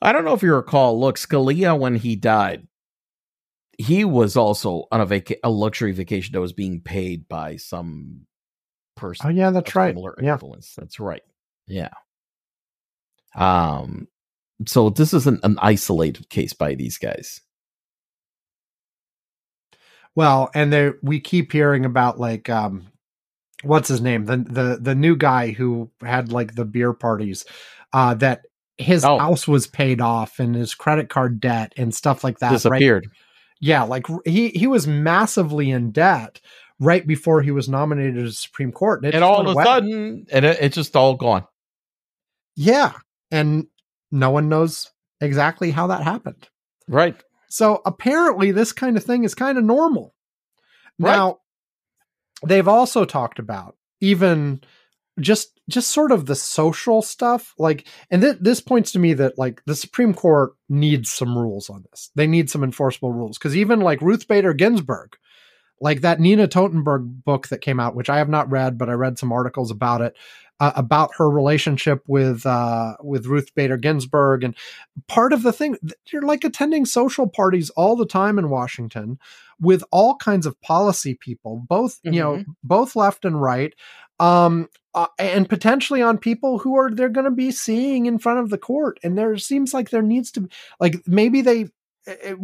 I 0.03 0.13
don't 0.13 0.25
know 0.25 0.35
if 0.35 0.43
you 0.43 0.55
recall. 0.55 0.99
Look, 1.01 1.19
Scalia, 1.19 1.79
when 1.79 1.95
he 1.95 2.17
died, 2.17 2.67
he 3.79 4.05
was 4.05 4.37
also 4.37 4.85
on 4.91 5.01
a 5.01 5.07
vaca- 5.07 5.37
a 5.45 5.51
luxury 5.51 5.93
vacation 5.93 6.33
that 6.33 6.41
was 6.41 6.53
being 6.53 6.81
paid 6.81 7.29
by 7.29 7.57
some 7.57 8.23
oh, 8.23 9.01
person. 9.01 9.27
Oh, 9.27 9.31
yeah, 9.31 9.51
that's 9.51 9.75
right. 9.75 9.91
similar 9.91 10.17
Yeah. 10.21 10.33
influence. 10.33 10.75
That's 10.77 10.99
right. 10.99 11.23
Yeah. 11.67 11.91
Um. 13.37 14.09
So 14.67 14.89
this 14.91 15.13
isn't 15.13 15.45
an 15.45 15.59
isolated 15.61 16.29
case 16.31 16.55
by 16.55 16.75
these 16.75 16.97
guys. 16.99 17.41
Well, 20.15 20.51
and 20.55 20.73
there 20.73 20.95
we 21.03 21.21
keep 21.21 21.53
hearing 21.53 21.85
about 21.85 22.19
like 22.19 22.49
um 22.49 22.87
what's 23.63 23.89
his 23.89 24.01
name? 24.01 24.25
The 24.25 24.39
the 24.39 24.79
the 24.81 24.95
new 24.95 25.17
guy 25.17 25.51
who 25.51 25.91
had 26.01 26.33
like 26.33 26.55
the 26.55 26.65
beer 26.65 26.93
parties, 26.93 27.45
uh 27.93 28.15
that 28.15 28.43
his 28.79 29.05
Oh. 29.05 29.19
house 29.19 29.47
was 29.49 29.67
paid 29.67 30.01
off 30.01 30.39
and 30.39 30.55
his 30.55 30.75
credit 30.75 31.09
card 31.09 31.41
debt 31.41 31.73
and 31.77 31.95
stuff 31.95 32.25
like 32.25 32.39
that. 32.39 32.49
Right? 32.49 32.55
Disappeared. 32.55 33.09
Yeah, 33.61 33.83
like 33.85 34.07
he 34.25 34.49
he 34.51 34.67
was 34.67 34.87
massively 34.87 35.71
in 35.71 35.91
debt 35.93 36.41
right 36.79 37.07
before 37.07 37.41
he 37.43 37.51
was 37.51 37.69
nominated 37.69 38.17
to 38.17 38.23
the 38.25 38.33
Supreme 38.33 38.73
Court. 38.73 39.05
it 39.05 39.15
and 39.15 39.25
all 39.25 39.41
of 39.41 39.47
a 39.47 39.51
away. 39.51 39.65
sudden, 39.65 40.27
and 40.31 40.45
it, 40.45 40.59
it's 40.61 40.75
just 40.77 40.95
all 40.97 41.15
gone. 41.15 41.45
Yeah. 42.55 42.93
And 43.31 43.67
no 44.11 44.31
one 44.31 44.49
knows 44.49 44.91
exactly 45.21 45.71
how 45.71 45.89
that 45.89 46.03
happened. 46.03 46.49
Right. 46.89 47.17
So 47.49 47.83
apparently, 47.85 48.53
this 48.53 48.73
kind 48.73 48.97
of 48.97 49.05
thing 49.05 49.25
is 49.25 49.35
kind 49.35 49.59
of 49.59 49.65
normal. 49.65 50.15
Right. 50.99 51.17
Now, 51.17 51.39
they've 52.45 52.69
also 52.69 53.05
talked 53.05 53.39
about 53.39 53.77
even 54.01 54.61
just 55.21 55.61
just 55.69 55.91
sort 55.91 56.13
of 56.13 56.27
the 56.27 56.35
social 56.35 57.03
stuff 57.03 57.55
like 57.59 57.87
and 58.11 58.23
th- 58.23 58.37
this 58.41 58.61
points 58.61 58.93
to 58.93 58.99
me 58.99 59.15
that 59.15 59.39
like 59.39 59.63
the 59.65 59.75
supreme 59.75 60.13
court 60.13 60.53
needs 60.69 61.11
some 61.11 61.37
rules 61.37 61.71
on 61.71 61.85
this 61.91 62.11
they 62.15 62.27
need 62.27 62.51
some 62.51 62.63
enforceable 62.63 63.13
rules 63.13 63.39
because 63.39 63.57
even 63.57 63.81
like 63.81 64.01
ruth 64.03 64.29
bader 64.29 64.53
ginsburg 64.53 65.17
like 65.81 66.03
that 66.03 66.21
nina 66.21 66.47
totenberg 66.47 67.25
book 67.25 67.49
that 67.49 67.63
came 67.63 67.81
out 67.81 67.95
which 67.95 68.11
i 68.11 68.19
have 68.19 68.29
not 68.29 68.51
read 68.51 68.77
but 68.77 68.91
i 68.91 68.93
read 68.93 69.19
some 69.19 69.33
articles 69.33 69.71
about 69.71 70.03
it 70.03 70.15
uh, 70.61 70.73
about 70.77 71.11
her 71.17 71.29
relationship 71.29 72.03
with 72.07 72.47
uh 72.47 72.97
with 73.03 73.27
ruth 73.27 73.55
bader 73.55 73.77
ginsburg. 73.77 74.45
And 74.45 74.57
part 75.09 75.33
of 75.33 75.43
the 75.43 75.53
thing 75.53 75.77
you're 76.13 76.23
like 76.23 76.45
attending 76.45 76.87
social 76.87 77.29
parties 77.29 77.71
all 77.71 77.97
the 77.97 78.07
time 78.07 78.39
in 78.39 78.49
washington 78.49 79.19
with 79.61 79.83
all 79.91 80.17
kinds 80.17 80.47
of 80.47 80.61
policy 80.61 81.15
people 81.15 81.63
both 81.69 81.99
you 82.03 82.21
know 82.21 82.45
both 82.63 82.95
left 82.95 83.25
and 83.25 83.41
right 83.41 83.75
um 84.21 84.69
uh, 84.97 85.09
and 85.19 85.47
potentially 85.47 86.01
on 86.01 86.17
people 86.17 86.59
who 86.59 86.75
are 86.75 86.91
they're 86.91 87.11
going 87.11 87.27
to 87.27 87.31
be 87.31 87.51
seeing 87.51 88.07
in 88.07 88.19
front 88.19 88.41
of 88.41 88.49
the 88.49 88.57
court. 88.57 88.99
And 89.03 89.17
there 89.17 89.37
seems 89.37 89.75
like 89.75 89.91
there 89.91 90.03
needs 90.03 90.33
to 90.33 90.41
be 90.41 90.49
like 90.81 91.07
maybe 91.07 91.43
they 91.43 91.67
uh, 92.09 92.35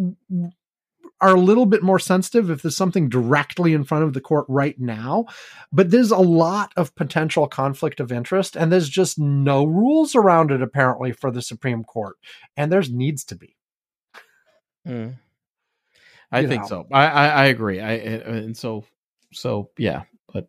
are 1.23 1.35
a 1.35 1.40
little 1.40 1.66
bit 1.66 1.82
more 1.82 1.99
sensitive 1.99 2.51
if 2.51 2.62
there's 2.62 2.77
something 2.77 3.09
directly 3.09 3.73
in 3.73 3.85
front 3.85 4.05
of 4.05 4.12
the 4.12 4.20
court 4.20 4.44
right 4.49 4.78
now. 4.78 5.27
But 5.73 5.90
there's 5.90 6.11
a 6.11 6.19
lot 6.19 6.73
of 6.77 6.94
potential 6.97 7.47
conflict 7.47 8.01
of 8.01 8.12
interest, 8.12 8.57
and 8.57 8.70
there's 8.70 8.89
just 8.89 9.19
no 9.19 9.65
rules 9.65 10.15
around 10.15 10.51
it 10.51 10.61
apparently 10.61 11.12
for 11.12 11.31
the 11.31 11.40
Supreme 11.43 11.85
Court, 11.85 12.16
and 12.57 12.70
there's 12.70 12.90
needs 12.90 13.24
to 13.24 13.36
be. 13.36 13.57
Mm. 14.86 15.16
I 16.31 16.40
You 16.40 16.49
think 16.49 16.62
know. 16.62 16.69
so. 16.69 16.86
I, 16.93 17.07
I 17.07 17.27
I 17.28 17.44
agree. 17.47 17.81
I 17.81 17.93
and 17.93 18.57
so 18.57 18.85
so 19.32 19.70
yeah, 19.78 20.03
but 20.32 20.49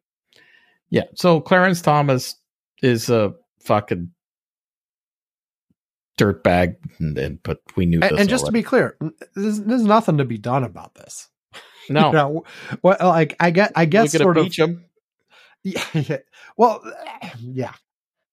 yeah. 0.90 1.04
So 1.16 1.40
Clarence 1.42 1.82
Thomas 1.82 2.36
is 2.82 3.10
a 3.10 3.34
fucking 3.62 4.12
dirtbag, 6.18 6.76
and, 7.00 7.18
and 7.18 7.44
but 7.44 7.60
we 7.76 7.86
knew 7.86 8.00
And, 8.02 8.12
this. 8.12 8.20
and 8.22 8.30
just 8.30 8.46
to 8.46 8.52
be 8.52 8.64
clear, 8.64 8.98
there's, 9.36 9.62
there's 9.62 9.84
nothing 9.84 10.18
to 10.18 10.26
be 10.26 10.38
done 10.38 10.64
about 10.64 10.96
this. 10.96 11.30
no, 11.90 12.08
You 12.08 12.14
know, 12.14 12.44
well, 12.82 12.98
like 13.02 13.36
I 13.40 13.52
get, 13.52 13.72
I 13.76 13.86
guess 13.86 14.12
sort 14.12 14.38
of 14.38 14.44
impeach 14.44 14.60
him. 14.60 14.86
Yeah, 15.66 15.84
yeah. 15.94 16.18
Well, 16.58 16.84
yeah. 17.40 17.72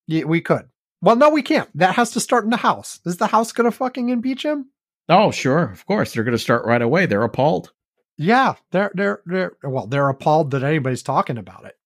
yeah, 0.08 0.24
we 0.24 0.40
could. 0.40 0.68
Well, 1.00 1.14
no, 1.14 1.30
we 1.30 1.42
can't. 1.42 1.68
That 1.76 1.94
has 1.94 2.10
to 2.12 2.20
start 2.20 2.42
in 2.42 2.50
the 2.50 2.56
House. 2.56 2.98
Is 3.06 3.18
the 3.18 3.28
House 3.28 3.52
going 3.52 3.70
to 3.70 3.76
fucking 3.76 4.08
impeach 4.08 4.44
him? 4.44 4.70
Oh, 5.08 5.30
sure, 5.30 5.70
of 5.70 5.86
course, 5.86 6.12
they're 6.12 6.24
going 6.24 6.36
to 6.36 6.42
start 6.42 6.66
right 6.66 6.82
away. 6.82 7.06
They're 7.06 7.22
appalled. 7.22 7.72
Yeah, 8.18 8.56
they're 8.72 8.90
they're 8.94 9.22
they're 9.26 9.52
well, 9.62 9.86
they're 9.86 10.08
appalled 10.08 10.50
that 10.50 10.62
anybody's 10.62 11.02
talking 11.02 11.38
about 11.38 11.64
it. 11.64 11.76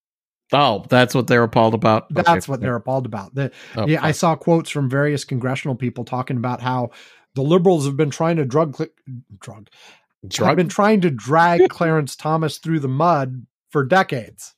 Oh, 0.53 0.85
that's 0.89 1.15
what 1.15 1.27
they're 1.27 1.43
appalled 1.43 1.75
about. 1.75 2.07
That's 2.13 2.47
what 2.47 2.61
they're 2.61 2.77
appalled 2.77 3.07
about. 3.07 3.35
The, 3.35 3.51
Oh, 3.77 3.87
yeah, 3.87 4.05
I 4.05 4.13
saw 4.13 4.37
quotes 4.37 4.71
from 4.71 4.89
various 4.91 5.25
congressional 5.25 5.75
people 5.75 6.05
talking 6.05 6.37
about 6.37 6.61
how 6.61 6.91
the 7.35 7.43
liberals 7.43 7.87
have 7.87 7.97
been 7.97 8.11
trying 8.11 8.37
to 8.37 8.45
drug 8.45 8.77
cl- 8.77 8.91
drug 9.41 9.69
have 10.49 10.57
been 10.57 10.69
trying 10.69 11.01
to 11.01 11.11
drag 11.11 11.69
Clarence 11.71 12.15
Thomas 12.15 12.59
through 12.59 12.81
the 12.81 12.89
mud 12.89 13.47
for 13.71 13.85
decades. 13.85 14.55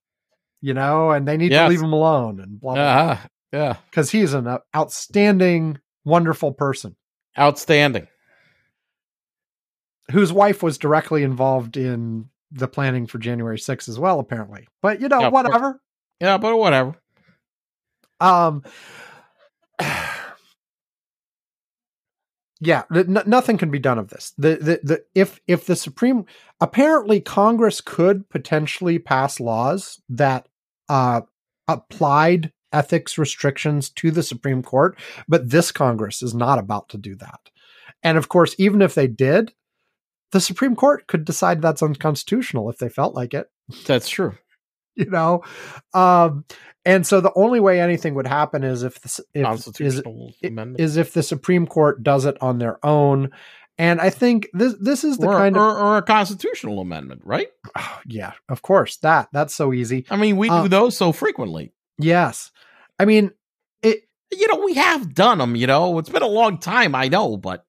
You 0.60 0.74
know, 0.74 1.10
and 1.10 1.26
they 1.28 1.36
need 1.36 1.52
Yes. 1.52 1.66
to 1.66 1.70
leave 1.70 1.82
him 1.82 1.92
alone 1.92 2.40
and 2.40 2.60
blah 2.60 2.74
blah 2.74 2.82
Uh-huh. 2.82 3.28
Yeah, 3.52 3.76
because 3.90 4.10
he's 4.10 4.34
an 4.34 4.46
uh, 4.48 4.58
outstanding, 4.74 5.78
wonderful 6.04 6.52
person. 6.52 6.96
outstanding. 7.38 8.08
whose 10.10 10.32
wife 10.32 10.62
was 10.62 10.78
directly 10.78 11.22
involved 11.22 11.76
in 11.76 12.28
the 12.50 12.68
planning 12.68 13.06
for 13.06 13.18
January 13.18 13.58
6th 13.58 13.88
as 13.88 13.98
well, 13.98 14.18
apparently. 14.20 14.68
But 14.82 15.00
you 15.00 15.08
know, 15.08 15.20
Yeah, 15.20 15.28
whatever. 15.28 15.80
Yeah, 16.20 16.38
but 16.38 16.56
whatever. 16.56 16.94
Um, 18.20 18.62
yeah, 22.60 22.84
n- 22.94 23.22
nothing 23.26 23.58
can 23.58 23.70
be 23.70 23.78
done 23.78 23.98
of 23.98 24.08
this. 24.08 24.32
The, 24.38 24.56
the 24.56 24.80
the 24.82 25.04
if 25.14 25.40
if 25.46 25.66
the 25.66 25.76
Supreme 25.76 26.24
apparently 26.60 27.20
Congress 27.20 27.80
could 27.80 28.28
potentially 28.30 28.98
pass 28.98 29.38
laws 29.40 30.00
that 30.08 30.48
uh 30.88 31.22
applied 31.68 32.52
ethics 32.72 33.18
restrictions 33.18 33.90
to 33.90 34.10
the 34.10 34.22
Supreme 34.22 34.62
Court, 34.62 34.98
but 35.28 35.50
this 35.50 35.72
Congress 35.72 36.22
is 36.22 36.34
not 36.34 36.58
about 36.58 36.88
to 36.90 36.98
do 36.98 37.14
that. 37.16 37.40
And 38.02 38.16
of 38.18 38.28
course, 38.28 38.54
even 38.58 38.82
if 38.82 38.94
they 38.94 39.06
did, 39.06 39.52
the 40.32 40.40
Supreme 40.40 40.74
Court 40.76 41.06
could 41.06 41.24
decide 41.24 41.62
that's 41.62 41.82
unconstitutional 41.82 42.68
if 42.70 42.78
they 42.78 42.88
felt 42.88 43.14
like 43.14 43.34
it 43.34 43.46
That's 43.86 44.08
true. 44.08 44.34
you 44.96 45.10
know 45.10 45.42
um 45.92 46.44
and 46.86 47.06
so 47.06 47.20
the 47.20 47.32
only 47.36 47.60
way 47.60 47.80
anything 47.80 48.14
would 48.14 48.26
happen 48.26 48.64
is 48.64 48.82
if 48.82 48.98
the, 49.02 49.22
if 49.34 49.80
is, 49.80 50.02
is 50.78 50.96
if 50.96 51.12
the 51.12 51.22
supreme 51.22 51.66
court 51.66 52.02
does 52.02 52.24
it 52.24 52.36
on 52.40 52.58
their 52.58 52.78
own 52.84 53.28
and 53.76 54.00
i 54.00 54.08
think 54.08 54.48
this 54.54 54.74
this 54.80 55.04
is 55.04 55.18
the 55.18 55.26
or, 55.26 55.34
kind 55.36 55.54
of 55.54 55.62
or, 55.62 55.78
or 55.78 55.96
a 55.98 56.02
constitutional 56.02 56.80
amendment, 56.80 57.20
right? 57.24 57.48
yeah 58.06 58.32
of 58.48 58.62
course 58.62 58.96
that 58.98 59.28
that's 59.34 59.54
so 59.54 59.74
easy 59.74 60.06
I 60.08 60.16
mean, 60.16 60.38
we 60.38 60.48
Uh, 60.48 60.62
do 60.62 60.68
those 60.70 60.96
so 60.96 61.12
frequently. 61.12 61.74
yes 61.98 62.50
i 62.98 63.04
mean 63.04 63.32
it 63.82 64.04
You 64.32 64.48
know, 64.48 64.64
we 64.64 64.74
have 64.74 65.14
done 65.14 65.36
them. 65.38 65.56
You 65.56 65.66
know, 65.66 65.98
it's 65.98 66.08
been 66.08 66.22
a 66.22 66.26
long 66.26 66.56
time. 66.58 66.94
I 66.94 67.08
know, 67.08 67.36
but 67.36 67.66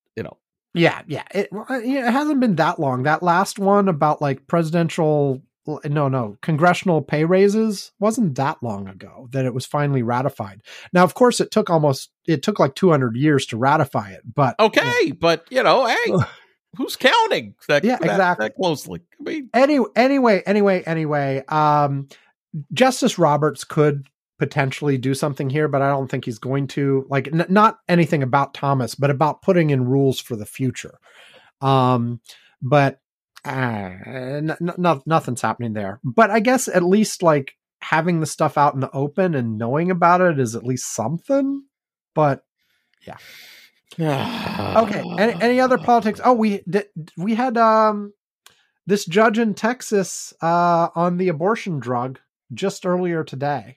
yeah 0.77 1.01
yeah 1.07 1.23
it, 1.31 1.49
it 1.51 2.11
hasn't 2.11 2.39
been 2.39 2.55
that 2.55 2.79
long 2.79 3.03
that 3.03 3.23
last 3.23 3.59
one 3.59 3.87
about 3.87 4.21
like 4.21 4.47
presidential 4.47 5.41
no 5.85 6.07
no 6.07 6.37
congressional 6.41 7.01
pay 7.01 7.25
raises 7.25 7.91
wasn't 7.99 8.35
that 8.35 8.57
long 8.63 8.87
ago 8.87 9.27
that 9.31 9.45
it 9.45 9.53
was 9.53 9.65
finally 9.65 10.01
ratified 10.01 10.61
now 10.93 11.03
of 11.03 11.13
course 11.13 11.39
it 11.41 11.51
took 11.51 11.69
almost 11.69 12.09
it 12.25 12.41
took 12.41 12.59
like 12.59 12.75
200 12.75 13.15
years 13.17 13.45
to 13.45 13.57
ratify 13.57 14.11
it 14.11 14.21
but 14.33 14.55
okay, 14.59 15.11
but 15.11 15.45
you 15.49 15.63
know, 15.63 15.85
hey, 15.85 16.13
who's 16.77 16.95
counting 16.95 17.55
that? 17.67 17.83
Yeah, 17.83 17.97
that- 17.97 18.11
exactly. 18.11 18.45
That 18.47 18.55
closely. 18.55 19.01
I 19.19 19.23
mean, 19.29 19.49
any, 19.53 19.79
anyway 19.95 20.43
anyway 20.45 20.83
anyway 20.85 21.43
um 21.47 22.07
justice 22.73 23.17
roberts 23.17 23.63
could 23.63 24.07
potentially 24.39 24.97
do 24.97 25.13
something 25.13 25.49
here 25.49 25.67
but 25.67 25.81
i 25.81 25.89
don't 25.89 26.09
think 26.09 26.25
he's 26.25 26.39
going 26.39 26.67
to 26.67 27.05
like 27.09 27.27
n- 27.27 27.45
not 27.49 27.79
anything 27.87 28.21
about 28.21 28.53
thomas 28.53 28.93
but 28.93 29.09
about 29.09 29.41
putting 29.41 29.69
in 29.71 29.85
rules 29.85 30.19
for 30.19 30.35
the 30.35 30.45
future. 30.45 30.99
Um 31.61 32.21
but 32.61 32.99
uh, 33.45 33.49
n- 34.05 34.55
n- 34.59 35.01
nothing's 35.05 35.41
happening 35.41 35.73
there. 35.73 35.99
But 36.03 36.29
i 36.29 36.39
guess 36.39 36.67
at 36.67 36.83
least 36.83 37.23
like 37.23 37.53
having 37.81 38.19
the 38.19 38.25
stuff 38.25 38.57
out 38.57 38.73
in 38.73 38.79
the 38.79 38.91
open 38.91 39.35
and 39.35 39.57
knowing 39.57 39.91
about 39.91 40.21
it 40.21 40.39
is 40.39 40.55
at 40.55 40.63
least 40.63 40.93
something 40.93 41.63
but 42.13 42.43
yeah. 43.05 43.17
okay 44.77 45.03
any, 45.17 45.41
any 45.41 45.59
other 45.59 45.77
politics? 45.77 46.19
Oh 46.23 46.33
we 46.33 46.61
did 46.69 46.87
we 47.15 47.35
had 47.35 47.57
um 47.57 48.13
this 48.85 49.05
judge 49.05 49.39
in 49.39 49.53
texas 49.53 50.33
uh 50.41 50.89
on 50.95 51.17
the 51.17 51.29
abortion 51.29 51.79
drug 51.79 52.19
just 52.53 52.85
earlier 52.85 53.23
today 53.23 53.76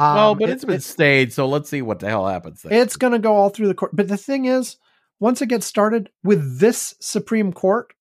um, 0.00 0.14
well, 0.14 0.34
but 0.34 0.48
it- 0.48 0.52
it's 0.52 0.64
been 0.64 0.76
it's, 0.76 0.86
stayed, 0.86 1.32
so 1.32 1.46
let's 1.48 1.68
see 1.68 1.82
what 1.82 1.98
the 2.00 2.08
hell 2.08 2.26
happens 2.26 2.62
there. 2.62 2.72
it's 2.80 2.96
gonna 2.96 3.18
go 3.18 3.36
all 3.36 3.50
through 3.50 3.68
the 3.68 3.74
court 3.74 3.94
but 3.94 4.08
the 4.08 4.16
thing 4.16 4.46
is 4.46 4.76
once 5.18 5.42
it 5.42 5.46
gets 5.46 5.66
started 5.66 6.10
with 6.24 6.58
this 6.58 6.94
supreme 7.00 7.52
court 7.52 7.92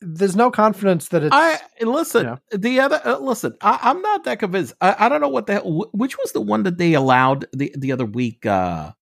there's 0.00 0.36
no 0.36 0.50
confidence 0.50 1.08
that 1.08 1.22
it's 1.24 1.34
I 1.34 1.58
listen. 1.80 2.22
you 2.22 2.26
know. 2.26 2.38
The 2.52 2.80
other 2.80 3.00
uh, 3.04 3.18
listen. 3.18 3.56
I, 3.62 3.78
I'm 3.82 4.02
not 4.02 4.24
that 4.24 4.38
convinced. 4.38 4.74
I, 4.80 4.94
I 4.98 5.08
don't 5.08 5.20
know 5.22 5.28
what 5.28 5.46
the 5.46 5.54
hell. 5.54 5.88
Which 5.92 6.18
was 6.18 6.32
the 6.32 6.40
one 6.40 6.64
that 6.64 6.76
they 6.76 6.92
allowed 6.92 7.46
the 7.52 7.74
the 7.76 7.92
other 7.92 8.04
week? 8.04 8.44
Uh, 8.44 8.92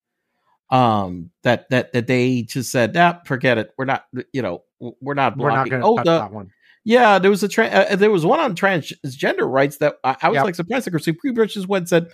um, 0.69 1.31
that 1.43 1.69
that 1.69 1.91
that 1.93 2.07
they 2.07 2.43
just 2.43 2.71
said, 2.71 2.93
"Nah, 2.93 3.19
forget 3.25 3.57
it. 3.57 3.71
We're 3.77 3.85
not. 3.85 4.05
You 4.31 4.41
know, 4.41 4.63
we're 4.79 5.15
not 5.15 5.37
we're 5.37 5.49
not 5.51 5.69
gonna 5.69 5.85
oh, 5.85 5.97
the, 5.97 6.03
that 6.03 6.31
one 6.31 6.49
yeah. 6.85 7.19
There 7.19 7.29
was 7.31 7.43
a 7.43 7.49
tra- 7.49 7.67
uh, 7.67 7.95
there 7.97 8.11
was 8.11 8.25
one 8.25 8.39
on 8.39 8.55
transgender 8.55 9.51
rights 9.51 9.77
that 9.79 9.95
I, 10.03 10.15
I 10.21 10.29
was 10.29 10.35
Yep. 10.35 10.45
like 10.45 10.55
surprised. 10.55 10.89
The 10.91 10.99
Supreme 10.99 11.35
Court 11.35 11.49
just 11.49 11.67
went 11.67 11.81
and 11.81 11.89
said, 11.89 12.07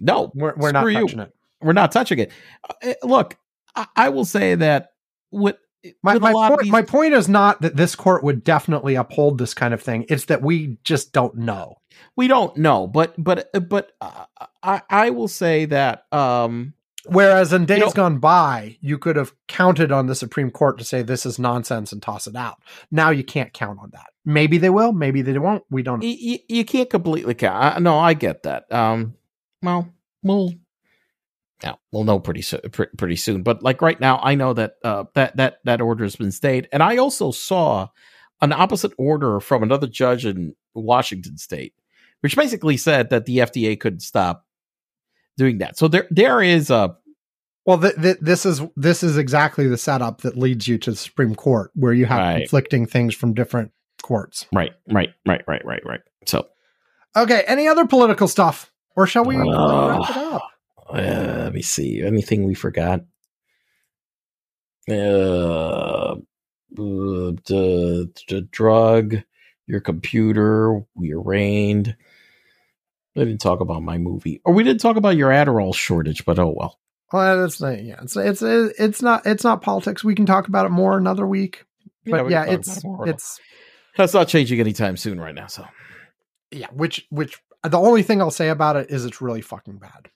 "No, 0.00 0.30
we're, 0.34 0.54
we're 0.56 0.72
not 0.72 0.80
screw 0.82 0.92
you. 0.92 1.00
touching 1.06 1.20
it 1.20 1.32
We're 1.62 1.72
not 1.72 1.92
touching 1.92 2.18
it." 2.18 2.32
Uh, 2.84 2.92
look, 3.02 3.36
I, 3.74 3.86
I 3.96 4.08
will 4.10 4.26
say 4.26 4.54
that 4.56 4.88
with 5.30 5.56
My, 6.02 6.18
my, 6.18 6.32
point, 6.32 6.60
these, 6.62 6.70
my 6.72 6.82
point 6.82 7.14
is 7.14 7.28
not 7.28 7.62
that 7.62 7.74
this 7.76 7.94
court 7.96 8.22
would 8.22 8.44
definitely 8.44 8.94
uphold 8.96 9.38
this 9.38 9.54
kind 9.54 9.72
of 9.74 9.80
thing. 9.82 10.04
It's 10.08 10.26
that 10.26 10.42
we 10.42 10.78
just 10.84 11.12
don't 11.12 11.34
know. 11.36 11.76
we 12.16 12.28
don't 12.28 12.56
know, 12.56 12.86
but 12.86 13.14
but 13.18 13.48
but 13.68 13.92
uh, 14.00 14.26
I 14.62 14.82
I 14.90 15.10
will 15.10 15.28
say 15.28 15.64
that 15.66 16.04
um 16.12 16.74
Whereas 17.06 17.52
in 17.52 17.66
days 17.66 17.80
know- 17.80 17.90
gone 17.90 18.18
by, 18.18 18.76
you 18.80 18.98
could 18.98 19.16
have 19.16 19.32
counted 19.48 19.90
on 19.90 20.06
the 20.06 20.14
Supreme 20.14 20.50
Court 20.50 20.78
to 20.78 20.84
say 20.84 21.02
this 21.02 21.26
is 21.26 21.38
nonsense 21.38 21.92
and 21.92 22.00
toss 22.00 22.26
it 22.26 22.36
out. 22.36 22.62
Now 22.90 23.10
you 23.10 23.24
can't 23.24 23.52
count 23.52 23.80
on 23.80 23.90
that. 23.92 24.06
Maybe 24.24 24.58
they 24.58 24.70
will, 24.70 24.92
maybe 24.92 25.22
they 25.22 25.38
won't. 25.38 25.64
We 25.70 25.82
don't 25.82 26.00
know. 26.00 26.06
you, 26.06 26.38
you 26.48 26.64
can't 26.64 26.88
completely 26.88 27.34
count. 27.34 27.76
I, 27.76 27.78
no, 27.80 27.98
I 27.98 28.14
get 28.14 28.44
that. 28.44 28.70
Um, 28.72 29.14
well, 29.62 29.92
we'll 30.22 30.54
yeah, 31.62 31.74
we'll 31.92 32.04
know 32.04 32.18
pretty 32.18 32.42
soon. 32.42 32.60
Pretty 32.70 33.16
soon, 33.16 33.42
but 33.42 33.62
like 33.62 33.82
right 33.82 34.00
now, 34.00 34.20
I 34.22 34.34
know 34.34 34.52
that 34.52 34.74
uh 34.84 35.04
that 35.14 35.36
that 35.36 35.58
that 35.64 35.80
order 35.80 36.04
has 36.04 36.16
been 36.16 36.32
stayed, 36.32 36.68
and 36.72 36.82
I 36.82 36.96
also 36.96 37.30
saw 37.30 37.88
an 38.40 38.52
opposite 38.52 38.92
order 38.98 39.38
from 39.40 39.62
another 39.62 39.86
judge 39.86 40.26
in 40.26 40.54
Washington 40.74 41.38
State, 41.38 41.74
which 42.20 42.36
basically 42.36 42.76
said 42.76 43.10
that 43.10 43.26
the 43.26 43.38
FDA 43.38 43.78
couldn't 43.78 44.00
stop 44.00 44.46
doing 45.36 45.58
that. 45.58 45.76
So 45.78 45.88
there 45.88 46.06
there 46.10 46.42
is 46.42 46.70
a 46.70 46.96
Well, 47.66 47.80
th- 47.80 47.94
th- 47.96 48.18
this 48.20 48.44
is 48.46 48.60
this 48.76 49.02
is 49.02 49.16
exactly 49.16 49.68
the 49.68 49.78
setup 49.78 50.22
that 50.22 50.36
leads 50.36 50.66
you 50.68 50.78
to 50.78 50.90
the 50.90 50.96
Supreme 50.96 51.34
Court, 51.34 51.70
where 51.74 51.92
you 51.92 52.06
have 52.06 52.18
Right. 52.18 52.38
conflicting 52.40 52.86
things 52.86 53.14
from 53.14 53.34
different 53.34 53.70
courts. 54.02 54.46
right, 54.52 54.72
right, 54.90 55.10
right, 55.26 55.42
right, 55.46 55.64
right, 55.64 55.82
right. 55.86 56.00
So 56.26 56.46
Okay, 57.16 57.42
any 57.46 57.68
other 57.68 57.86
political 57.86 58.26
stuff, 58.26 58.72
or 58.96 59.06
shall 59.06 59.24
we 59.24 59.36
Uh, 59.36 59.88
wrap 59.98 60.10
it 60.10 60.16
up? 60.16 60.42
Uh, 60.90 60.94
let 61.44 61.52
me 61.54 61.62
see. 61.62 62.02
Anything 62.02 62.44
we 62.44 62.54
forgot? 62.54 63.00
Uh, 64.90 66.16
the, 66.72 68.10
the 68.28 68.40
drug, 68.50 69.16
your 69.66 69.80
computer, 69.80 70.80
we 70.94 71.12
arraigned. 71.12 71.96
I 73.16 73.20
didn't 73.20 73.40
talk 73.40 73.60
about 73.60 73.82
my 73.82 73.98
movie, 73.98 74.40
or 74.44 74.54
we 74.54 74.64
didn't 74.64 74.80
talk 74.80 74.96
about 74.96 75.16
your 75.16 75.30
Adderall 75.30 75.74
shortage. 75.74 76.24
But 76.24 76.38
oh 76.38 76.54
well. 76.56 76.78
Well, 77.12 77.42
that's 77.42 77.60
not, 77.60 77.82
yeah. 77.82 78.00
It's 78.02 78.16
it's 78.16 78.42
it's 78.42 79.02
not 79.02 79.26
it's 79.26 79.44
not 79.44 79.60
politics. 79.60 80.02
We 80.02 80.14
can 80.14 80.26
talk 80.26 80.48
about 80.48 80.66
it 80.66 80.70
more 80.70 80.96
another 80.96 81.26
week. 81.26 81.64
but 82.06 82.24
we 82.24 82.32
yeah, 82.32 82.44
it's 82.44 82.78
it 82.78 82.84
it's 83.06 83.38
that's 83.96 84.14
not 84.14 84.28
changing 84.28 84.60
anytime 84.60 84.96
soon 84.96 85.20
right 85.20 85.34
now. 85.34 85.46
So 85.46 85.66
yeah, 86.50 86.68
which 86.72 87.06
which 87.10 87.38
the 87.62 87.78
only 87.78 88.02
thing 88.02 88.20
I'll 88.20 88.30
say 88.30 88.48
about 88.48 88.76
it 88.76 88.90
is 88.90 89.04
it's 89.04 89.20
really 89.20 89.42
fucking 89.42 89.76
bad. 89.76 90.08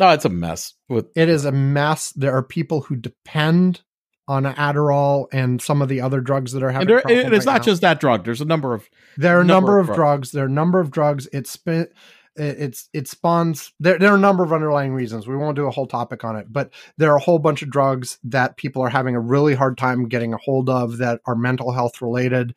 no, 0.00 0.10
it's 0.10 0.24
a 0.24 0.28
mess. 0.28 0.74
With 0.88 1.06
It 1.14 1.28
is 1.28 1.44
a 1.44 1.52
mess. 1.52 2.10
There 2.12 2.36
are 2.36 2.42
people 2.42 2.82
who 2.82 2.96
depend 2.96 3.82
on 4.26 4.44
Adderall 4.44 5.26
and 5.32 5.60
some 5.60 5.82
of 5.82 5.88
the 5.88 6.00
other 6.00 6.20
drugs 6.20 6.52
that 6.52 6.62
are 6.62 6.70
having. 6.70 6.88
and, 6.88 7.02
there, 7.04 7.24
and 7.24 7.34
it's 7.34 7.46
right 7.46 7.52
not 7.54 7.60
now. 7.60 7.64
just 7.64 7.82
that 7.82 8.00
drug. 8.00 8.24
There's 8.24 8.40
a 8.40 8.44
number 8.44 8.74
of 8.74 8.88
there 9.16 9.38
are 9.38 9.40
a 9.40 9.44
number 9.44 9.72
number 9.72 9.78
of 9.78 9.88
of 9.90 9.96
drugs. 9.96 10.32
There 10.32 10.44
are 10.44 10.48
a 10.48 10.50
number 10.50 10.80
of 10.80 10.90
drugs. 10.90 11.28
It 11.32 11.46
spin. 11.46 11.88
It- 12.36 12.56
It's 12.60 12.88
it 12.92 13.08
spawns. 13.08 13.72
There, 13.80 13.98
there 13.98 14.12
are 14.12 14.16
a 14.16 14.20
number 14.20 14.42
of 14.44 14.52
underlying 14.52 14.92
reasons. 14.94 15.26
We 15.26 15.36
won't 15.36 15.56
do 15.56 15.66
a 15.66 15.70
whole 15.70 15.86
topic 15.86 16.24
on 16.24 16.36
it, 16.36 16.46
but 16.52 16.70
there 16.96 17.10
are 17.12 17.16
a 17.16 17.20
whole 17.20 17.38
bunch 17.38 17.62
of 17.62 17.70
drugs 17.70 18.18
that 18.24 18.56
people 18.56 18.82
are 18.82 18.88
having 18.88 19.14
a 19.16 19.20
really 19.20 19.54
hard 19.54 19.76
time 19.78 20.08
getting 20.08 20.32
a 20.32 20.38
hold 20.38 20.70
of 20.70 20.98
that 20.98 21.20
are 21.26 21.34
mental 21.36 21.72
health 21.72 22.00
related. 22.02 22.54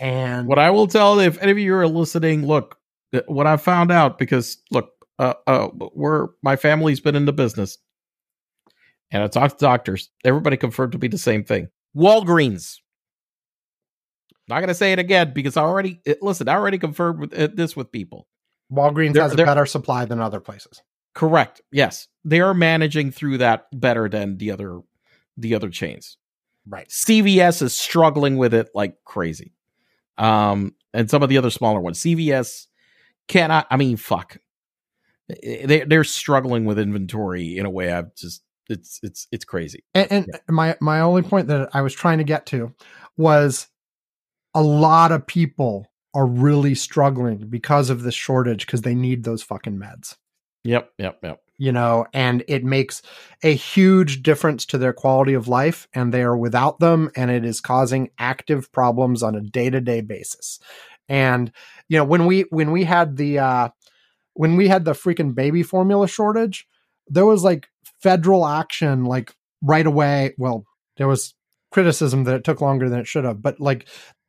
And 0.00 0.46
what 0.46 0.58
I 0.58 0.70
will 0.70 0.86
tell 0.86 1.18
if 1.20 1.40
any 1.42 1.52
of 1.52 1.58
you 1.58 1.74
are 1.74 1.88
listening, 1.88 2.46
look, 2.46 2.78
uh, 3.14 3.20
what 3.26 3.46
I 3.46 3.56
found 3.56 3.90
out 3.90 4.18
because 4.18 4.58
look, 4.70 4.90
uh, 5.18 5.34
uh, 5.46 5.68
we're 5.94 6.28
my 6.42 6.56
family's 6.56 7.00
been 7.00 7.16
in 7.16 7.24
the 7.24 7.32
business, 7.32 7.78
and 9.10 9.22
I 9.22 9.28
talked 9.28 9.58
to 9.58 9.64
doctors. 9.64 10.10
Everybody 10.24 10.56
confirmed 10.56 10.92
to 10.92 10.98
be 10.98 11.08
the 11.08 11.18
same 11.18 11.44
thing. 11.44 11.68
Walgreens. 11.96 12.78
Not 14.48 14.60
going 14.60 14.68
to 14.68 14.74
say 14.74 14.92
it 14.92 14.98
again 15.00 15.32
because 15.34 15.56
I 15.56 15.62
already 15.62 16.00
it, 16.04 16.22
listen. 16.22 16.48
I 16.48 16.54
already 16.54 16.78
confirmed 16.78 17.18
with 17.20 17.34
uh, 17.34 17.48
this 17.52 17.74
with 17.74 17.90
people. 17.90 18.28
Walgreens 18.72 19.14
There- 19.14 19.22
has 19.22 19.32
a 19.32 19.36
better 19.36 19.66
supply 19.66 20.04
than 20.04 20.20
other 20.20 20.40
places. 20.40 20.82
Correct. 21.14 21.62
Yes, 21.72 22.08
they 22.24 22.40
are 22.40 22.52
managing 22.52 23.10
through 23.10 23.38
that 23.38 23.66
better 23.72 24.08
than 24.08 24.36
the 24.36 24.50
other 24.50 24.80
the 25.36 25.54
other 25.54 25.70
chains. 25.70 26.18
Right. 26.68 26.88
CVS 26.88 27.62
is 27.62 27.78
struggling 27.78 28.36
with 28.36 28.52
it 28.52 28.68
like 28.74 28.96
crazy. 29.04 29.54
Um, 30.18 30.74
and 30.92 31.08
some 31.08 31.22
of 31.22 31.28
the 31.28 31.38
other 31.38 31.50
smaller 31.50 31.80
ones. 31.80 32.00
CVS 32.00 32.66
cannot. 33.28 33.66
I 33.70 33.76
mean, 33.76 33.96
fuck. 33.96 34.38
They 35.28 35.84
they're 35.86 36.04
struggling 36.04 36.64
with 36.64 36.78
inventory 36.78 37.56
in 37.56 37.66
a 37.66 37.70
way 37.70 37.92
I've 37.92 38.14
just 38.14 38.42
it's 38.68 39.00
it's 39.02 39.26
it's 39.32 39.44
crazy. 39.44 39.84
And, 39.94 40.10
and 40.10 40.26
my 40.48 40.76
my 40.80 41.00
only 41.00 41.22
point 41.22 41.48
that 41.48 41.70
I 41.72 41.82
was 41.82 41.94
trying 41.94 42.18
to 42.18 42.24
get 42.24 42.46
to 42.46 42.74
was 43.16 43.68
a 44.54 44.62
lot 44.62 45.12
of 45.12 45.26
people 45.26 45.86
are 46.16 46.26
really 46.26 46.74
struggling 46.74 47.36
because 47.36 47.90
of 47.90 48.02
this 48.02 48.14
shortage 48.14 48.64
because 48.64 48.80
they 48.80 48.94
need 48.94 49.22
those 49.22 49.42
fucking 49.42 49.76
meds. 49.76 50.16
Yep, 50.64 50.90
yep, 50.96 51.18
yep. 51.22 51.40
You 51.58 51.72
know, 51.72 52.06
and 52.14 52.42
it 52.48 52.64
makes 52.64 53.02
a 53.42 53.54
huge 53.54 54.22
difference 54.22 54.64
to 54.66 54.78
their 54.78 54.94
quality 54.94 55.34
of 55.34 55.46
life, 55.46 55.86
and 55.92 56.12
they 56.12 56.22
are 56.22 56.36
without 56.36 56.80
them, 56.80 57.10
and 57.14 57.30
it 57.30 57.44
is 57.44 57.60
causing 57.60 58.10
active 58.18 58.72
problems 58.72 59.22
on 59.22 59.34
a 59.34 59.42
day 59.42 59.68
to 59.68 59.80
day 59.80 60.00
basis. 60.00 60.58
And 61.06 61.52
you 61.88 61.98
know, 61.98 62.04
when 62.04 62.24
we 62.24 62.46
when 62.48 62.72
we 62.72 62.84
had 62.84 63.18
the 63.18 63.38
uh, 63.38 63.68
when 64.32 64.56
we 64.56 64.68
had 64.68 64.86
the 64.86 64.92
freaking 64.92 65.34
baby 65.34 65.62
formula 65.62 66.08
shortage, 66.08 66.66
there 67.08 67.26
was 67.26 67.44
like 67.44 67.68
federal 68.00 68.46
action 68.46 69.04
like 69.04 69.34
right 69.62 69.86
away. 69.86 70.34
Well, 70.38 70.64
there 70.96 71.08
was 71.08 71.34
criticism 71.70 72.24
that 72.24 72.36
it 72.36 72.44
took 72.44 72.62
longer 72.62 72.88
than 72.88 73.00
it 73.00 73.06
should 73.06 73.24
have, 73.24 73.42
but 73.42 73.60
like, 73.60 73.86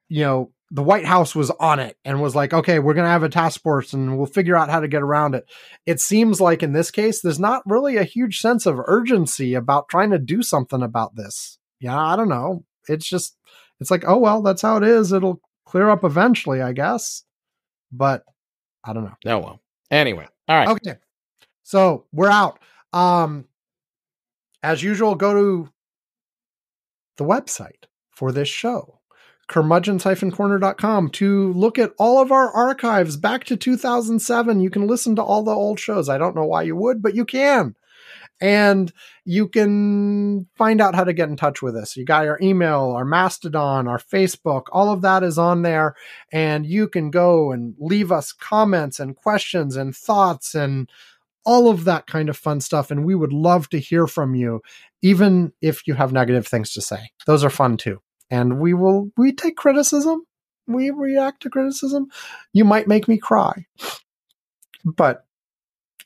you 0.10 0.24
know, 0.24 0.52
the 0.70 0.84
White 0.84 1.06
House 1.06 1.34
was 1.34 1.50
on 1.52 1.80
it 1.80 1.98
and 2.04 2.22
was 2.22 2.36
like, 2.36 2.54
okay, 2.54 2.80
we're 2.80 2.94
going 2.94 3.06
to 3.06 3.12
have 3.12 3.24
a 3.24 3.30
task 3.30 3.62
force 3.62 3.94
and 3.94 4.18
we'll 4.18 4.28
figure 4.28 4.56
out 4.56 4.70
how 4.70 4.82
to 4.82 4.88
get 4.88 5.02
around 5.02 5.34
it. 5.34 5.46
It 5.86 6.02
seems 6.02 6.42
like 6.42 6.62
in 6.62 6.74
this 6.74 6.92
case, 6.92 7.22
there's 7.22 7.40
not 7.40 7.64
really 7.66 7.96
a 7.96 8.04
huge 8.04 8.40
sense 8.40 8.66
of 8.66 8.80
urgency 8.86 9.54
about 9.54 9.88
trying 9.88 10.12
to 10.12 10.20
do 10.20 10.42
something 10.42 10.82
about 10.84 11.16
this. 11.16 11.58
Yeah, 11.80 11.98
I 11.98 12.16
don't 12.16 12.30
know. 12.30 12.66
It's 12.90 13.08
just, 13.08 13.38
it's 13.80 13.92
like, 13.92 14.04
oh, 14.06 14.18
well, 14.18 14.42
that's 14.42 14.62
how 14.62 14.78
it 14.78 14.84
is. 14.84 15.14
It'll 15.14 15.42
clear 15.66 15.90
up 15.90 16.04
eventually, 16.04 16.62
I 16.62 16.74
guess. 16.74 17.24
But 17.92 18.24
I 18.84 18.94
don't 18.94 19.04
know. 19.04 19.16
Oh 19.26 19.40
well. 19.40 19.62
Anyway, 19.92 20.28
all 20.48 20.58
right. 20.58 20.70
Okay. 20.70 20.96
So 21.64 22.06
we're 22.12 22.30
out. 22.30 22.60
Um 22.94 23.46
as 24.64 24.82
usual, 24.82 25.16
go 25.16 25.34
to 25.34 25.70
the 27.18 27.24
website 27.24 27.86
for 28.12 28.32
this 28.32 28.48
show, 28.48 28.97
curmudgeons-corner.com 29.48 31.10
to 31.10 31.54
look 31.54 31.80
at 31.80 31.94
all 31.98 32.22
of 32.22 32.32
our 32.32 32.52
archives 32.52 33.18
back 33.18 33.44
to 33.46 33.56
2007. 33.56 34.60
You 34.60 34.70
can 34.70 34.88
listen 34.88 35.16
to 35.16 35.24
all 35.24 35.44
the 35.44 35.52
old 35.52 35.80
shows. 35.80 36.10
I 36.10 36.18
don't 36.18 36.36
know 36.36 36.46
why 36.46 36.64
you 36.64 36.76
would, 36.76 37.02
but 37.02 37.16
you 37.16 37.26
can. 37.26 37.76
And 38.40 38.94
you 39.26 39.48
can 39.48 40.48
find 40.56 40.80
out 40.80 40.94
how 40.94 41.04
to 41.04 41.14
get 41.14 41.30
in 41.30 41.38
touch 41.38 41.62
with 41.62 41.76
us. 41.76 41.98
You 41.98 42.06
got 42.06 42.28
our 42.28 42.38
email, 42.40 42.92
our 42.96 43.06
Mastodon, 43.06 43.88
our 43.88 43.98
Facebook, 43.98 44.66
all 44.72 44.92
of 44.92 45.02
that 45.02 45.24
is 45.24 45.40
on 45.40 45.64
there. 45.64 45.96
And 46.32 46.66
you 46.66 46.88
can 46.88 47.10
go 47.10 47.52
and 47.52 47.74
leave 47.80 48.12
us 48.12 48.32
comments 48.32 49.00
and 49.00 49.16
questions 49.16 49.76
and 49.76 49.96
thoughts 49.96 50.54
and 50.54 50.88
all 51.46 51.70
of 51.70 51.86
that 51.86 52.06
kind 52.06 52.30
of 52.30 52.38
fun 52.38 52.62
stuff. 52.62 52.92
And 52.92 53.06
we 53.06 53.16
would 53.16 53.34
love 53.34 53.70
to 53.70 53.80
hear 53.80 54.06
from 54.06 54.36
you, 54.36 54.62
even 55.02 55.54
if 55.62 55.88
you 55.88 55.96
have 55.96 56.14
negative 56.14 56.46
things 56.46 56.74
to 56.74 56.82
say. 56.82 57.10
Those 57.26 57.44
are 57.44 57.50
fun 57.50 57.78
too. 57.78 58.02
And 58.30 58.60
we 58.60 58.74
will, 58.74 59.12
we 59.18 59.34
take 59.34 59.56
criticism. 59.56 60.24
We 60.68 60.92
react 60.92 61.44
to 61.44 61.50
criticism. 61.50 62.08
You 62.52 62.66
might 62.66 62.88
make 62.88 63.08
me 63.08 63.18
cry, 63.18 63.66
but 64.84 65.26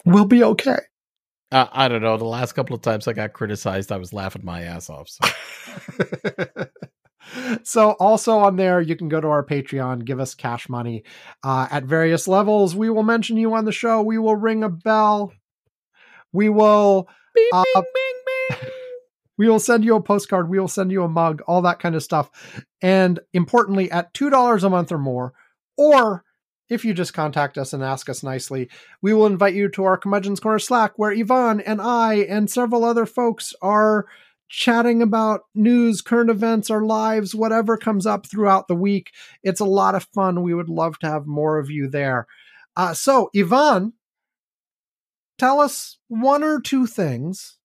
we'll 0.06 0.26
be 0.26 0.44
okay. 0.44 0.80
Uh, 1.52 1.68
I 1.72 1.88
don't 1.88 2.04
know. 2.04 2.18
The 2.18 2.26
last 2.26 2.54
couple 2.54 2.76
of 2.76 2.82
times 2.82 3.08
I 3.08 3.14
got 3.14 3.34
criticized, 3.34 3.92
I 3.92 3.98
was 3.98 4.14
laughing 4.14 4.46
my 4.46 4.62
ass 4.62 4.90
off. 4.90 5.10
So. 5.10 6.66
so 7.64 7.92
also 7.92 8.40
on 8.40 8.56
there 8.56 8.82
you 8.82 8.96
can 8.96 9.08
go 9.08 9.22
to 9.22 9.28
our 9.28 9.46
patreon 9.46 10.04
give 10.04 10.20
us 10.20 10.34
cash 10.34 10.68
money 10.68 11.04
uh, 11.44 11.68
at 11.72 11.84
various 11.84 12.28
levels 12.28 12.76
we 12.76 12.90
will 12.90 13.04
mention 13.04 13.38
you 13.38 13.54
on 13.54 13.64
the 13.64 13.72
show 13.72 14.02
we 14.02 14.18
will 14.18 14.36
ring 14.36 14.64
a 14.64 14.70
bell 14.70 15.32
we 16.34 16.50
will 16.50 17.08
Bing, 17.34 17.50
Uh, 17.54 17.64
bing, 17.76 17.84
bing, 17.94 18.60
bing. 18.60 18.70
We 19.42 19.50
will 19.50 19.60
send 19.60 19.84
you 19.84 19.96
a 19.96 20.04
postcard. 20.04 20.52
We 20.52 20.60
will 20.60 20.68
send 20.68 20.92
you 20.92 21.04
a 21.04 21.10
mug 21.10 21.42
all 21.48 21.64
that 21.64 21.80
kind 21.80 21.96
of 21.96 22.04
stuff. 22.04 22.30
And 22.80 23.20
importantly 23.34 23.90
at 23.90 24.14
$2 24.14 24.64
a 24.64 24.70
month 24.70 24.92
or 24.92 25.00
more 25.00 25.34
or 25.76 26.24
if 26.70 26.86
you 26.86 26.94
just 26.94 27.16
contact 27.16 27.58
us 27.58 27.74
and 27.74 27.84
ask 27.84 28.08
us 28.08 28.22
nicely 28.22 28.70
we 29.02 29.16
will 29.16 29.26
invite 29.26 29.56
you 29.56 29.68
to 29.70 29.84
our 29.84 29.98
curmudgeon's 29.98 30.40
corner 30.40 30.60
slack 30.60 30.94
where 30.96 31.12
ivan 31.12 31.60
and 31.60 31.82
i 31.82 32.18
and 32.18 32.52
several 32.52 32.86
other 32.86 33.08
folks 33.08 33.56
are 33.64 34.06
chatting 34.48 35.02
about 35.02 35.42
news 35.56 36.02
current 36.02 36.30
events 36.30 36.70
our 36.70 36.84
lives 36.84 37.34
whatever 37.34 37.78
comes 37.78 38.06
up 38.06 38.28
throughout 38.28 38.68
the 38.68 38.76
week. 38.76 39.10
It's 39.42 39.60
a 39.60 39.66
lot 39.66 39.96
of 39.96 40.08
fun. 40.14 40.44
We 40.44 40.54
would 40.54 40.70
love 40.70 41.00
to 41.00 41.08
have 41.08 41.26
more 41.26 41.58
of 41.58 41.72
you 41.72 41.90
there. 41.90 42.28
Uh, 42.76 42.94
so 42.94 43.32
ivan 43.36 43.94
tell 45.40 45.60
us 45.60 45.98
one 46.10 46.44
or 46.44 46.62
two 46.62 46.86
things 46.86 47.58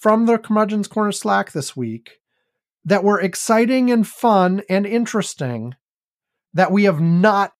from 0.00 0.26
the 0.26 0.38
curmudgeon's 0.38 0.88
corner 0.88 1.12
slack 1.12 1.52
this 1.52 1.76
week 1.76 2.18
that 2.84 3.04
were 3.04 3.20
exciting 3.20 3.90
and 3.92 4.08
fun 4.08 4.62
and 4.68 4.86
interesting 4.86 5.74
that 6.54 6.72
we 6.72 6.84
have 6.84 7.00
not 7.00 7.52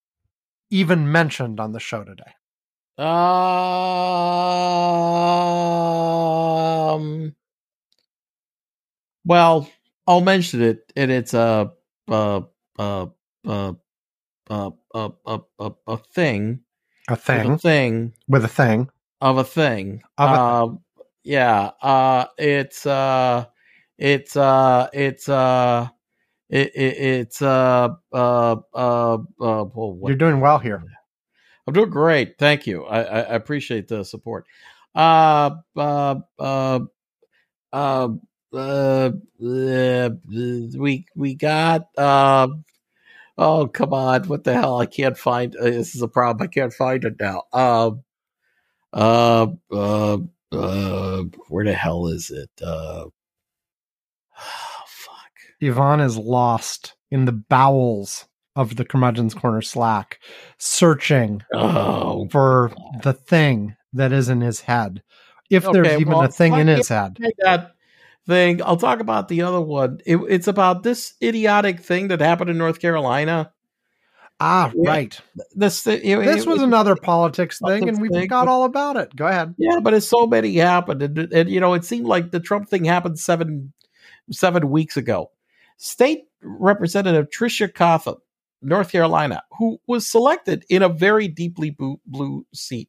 even 0.70 1.10
mentioned 1.12 1.60
on 1.60 1.72
the 1.72 1.80
show 1.80 2.02
today 2.02 2.32
Um. 6.90 7.34
Well, 9.24 9.70
I'll 10.06 10.20
mention 10.20 10.60
it, 10.60 10.92
and 10.96 11.10
it's 11.10 11.32
a 11.32 11.72
a 12.08 12.42
a 12.78 13.08
a 13.46 13.74
a 14.50 14.72
a 14.94 15.10
a, 15.24 15.40
a, 15.86 15.96
thing, 15.96 16.60
a 17.08 17.16
thing 17.16 17.52
a 17.52 17.58
thing 17.58 18.12
with 18.28 18.44
a 18.44 18.48
thing 18.48 18.90
of 19.22 19.38
a 19.38 19.44
thing. 19.44 20.02
Of 20.18 20.30
a- 20.30 20.34
um, 20.34 20.80
yeah. 21.24 21.70
Uh, 21.82 22.26
it's 22.38 22.86
uh, 22.86 23.46
it's 23.98 24.36
uh, 24.36 24.88
it's 24.92 25.28
uh, 25.28 25.88
it, 26.48 26.72
it 26.74 26.96
it's 26.98 27.42
uh, 27.42 27.88
uh, 28.12 28.56
uh, 28.74 29.14
uh 29.14 29.18
well, 29.38 29.92
what 29.92 30.08
you're 30.08 30.16
doing 30.16 30.40
well 30.40 30.58
here 30.58 30.82
I'm 31.66 31.74
doing 31.74 31.90
great. 31.90 32.36
Thank 32.38 32.66
you. 32.66 32.84
I, 32.84 33.02
I, 33.02 33.20
I 33.20 33.34
appreciate 33.34 33.86
the 33.86 34.04
support. 34.04 34.46
Uh, 34.94 35.50
uh, 35.76 36.16
uh, 36.38 36.80
uh, 37.72 38.08
uh, 38.52 39.10
uh, 39.44 40.10
we 40.28 41.06
we 41.14 41.34
got 41.34 41.88
uh, 41.96 42.48
oh 43.38 43.68
come 43.68 43.92
on 43.94 44.24
what 44.24 44.44
the 44.44 44.54
hell 44.54 44.80
I 44.80 44.86
can't 44.86 45.16
find 45.16 45.54
uh, 45.56 45.64
this 45.64 45.94
is 45.94 46.02
a 46.02 46.08
problem 46.08 46.42
I 46.42 46.48
can't 46.48 46.72
find 46.72 47.04
it 47.04 47.14
now 47.20 47.44
um 47.52 48.02
uh 48.92 49.46
uh 49.70 50.18
uh 50.18 50.18
where 50.50 51.64
the 51.64 51.72
hell 51.72 52.06
is 52.06 52.30
it 52.30 52.50
uh 52.64 53.04
fuck 54.86 55.32
Ivan 55.62 56.00
is 56.00 56.16
lost 56.16 56.94
in 57.10 57.24
the 57.24 57.32
bowels 57.32 58.26
of 58.56 58.76
the 58.76 58.84
curmudgeon's 58.84 59.34
corner 59.34 59.62
slack 59.62 60.18
searching 60.58 61.42
oh 61.54 62.28
for 62.30 62.72
the 63.02 63.12
thing 63.12 63.76
that 63.92 64.12
is 64.12 64.28
in 64.28 64.40
his 64.40 64.60
head 64.60 65.02
if 65.50 65.64
there's 65.64 66.00
even 66.00 66.14
well, 66.14 66.22
a 66.22 66.28
thing 66.28 66.54
in 66.54 66.68
his 66.68 66.88
head 66.88 67.18
got 67.42 67.72
thing. 68.26 68.62
I'll 68.62 68.76
talk 68.76 69.00
about 69.00 69.28
the 69.28 69.42
other 69.42 69.60
one. 69.60 70.00
It, 70.06 70.16
it's 70.28 70.48
about 70.48 70.82
this 70.82 71.14
idiotic 71.22 71.80
thing 71.80 72.08
that 72.08 72.20
happened 72.20 72.50
in 72.50 72.58
North 72.58 72.80
Carolina. 72.80 73.52
Ah, 74.40 74.72
Yeah. 74.74 74.90
right. 74.90 75.20
This 75.54 75.86
it, 75.86 76.02
This 76.02 76.42
it- 76.44 76.48
was 76.48 76.60
it- 76.62 76.64
another 76.64 76.96
politics 76.96 77.58
thing, 77.64 77.88
and 77.88 78.00
we 78.00 78.08
thing, 78.08 78.22
forgot 78.22 78.46
but- 78.46 78.50
all 78.52 78.64
about 78.64 78.96
it. 78.96 79.14
Go 79.14 79.26
ahead. 79.26 79.54
Yeah, 79.58 79.80
but 79.80 79.92
it's 79.94 80.08
so 80.08 80.26
many 80.26 80.54
happened, 80.56 81.02
and, 81.02 81.18
and 81.32 81.50
you 81.50 81.60
know, 81.60 81.74
it 81.74 81.84
seemed 81.84 82.06
like 82.06 82.30
the 82.30 82.40
Trump 82.40 82.68
thing 82.68 82.84
happened 82.84 83.18
seven 83.18 83.72
seven 84.30 84.70
weeks 84.70 84.96
ago. 84.96 85.30
State 85.76 86.24
Representative 86.42 87.28
Tricia 87.30 87.72
Cotham, 87.72 88.16
North 88.62 88.92
Carolina, 88.92 89.42
who 89.58 89.78
was 89.86 90.06
selected 90.06 90.64
in 90.70 90.82
a 90.82 90.88
very 90.88 91.28
deeply 91.28 91.70
blue, 91.70 92.00
blue 92.06 92.46
seat, 92.54 92.88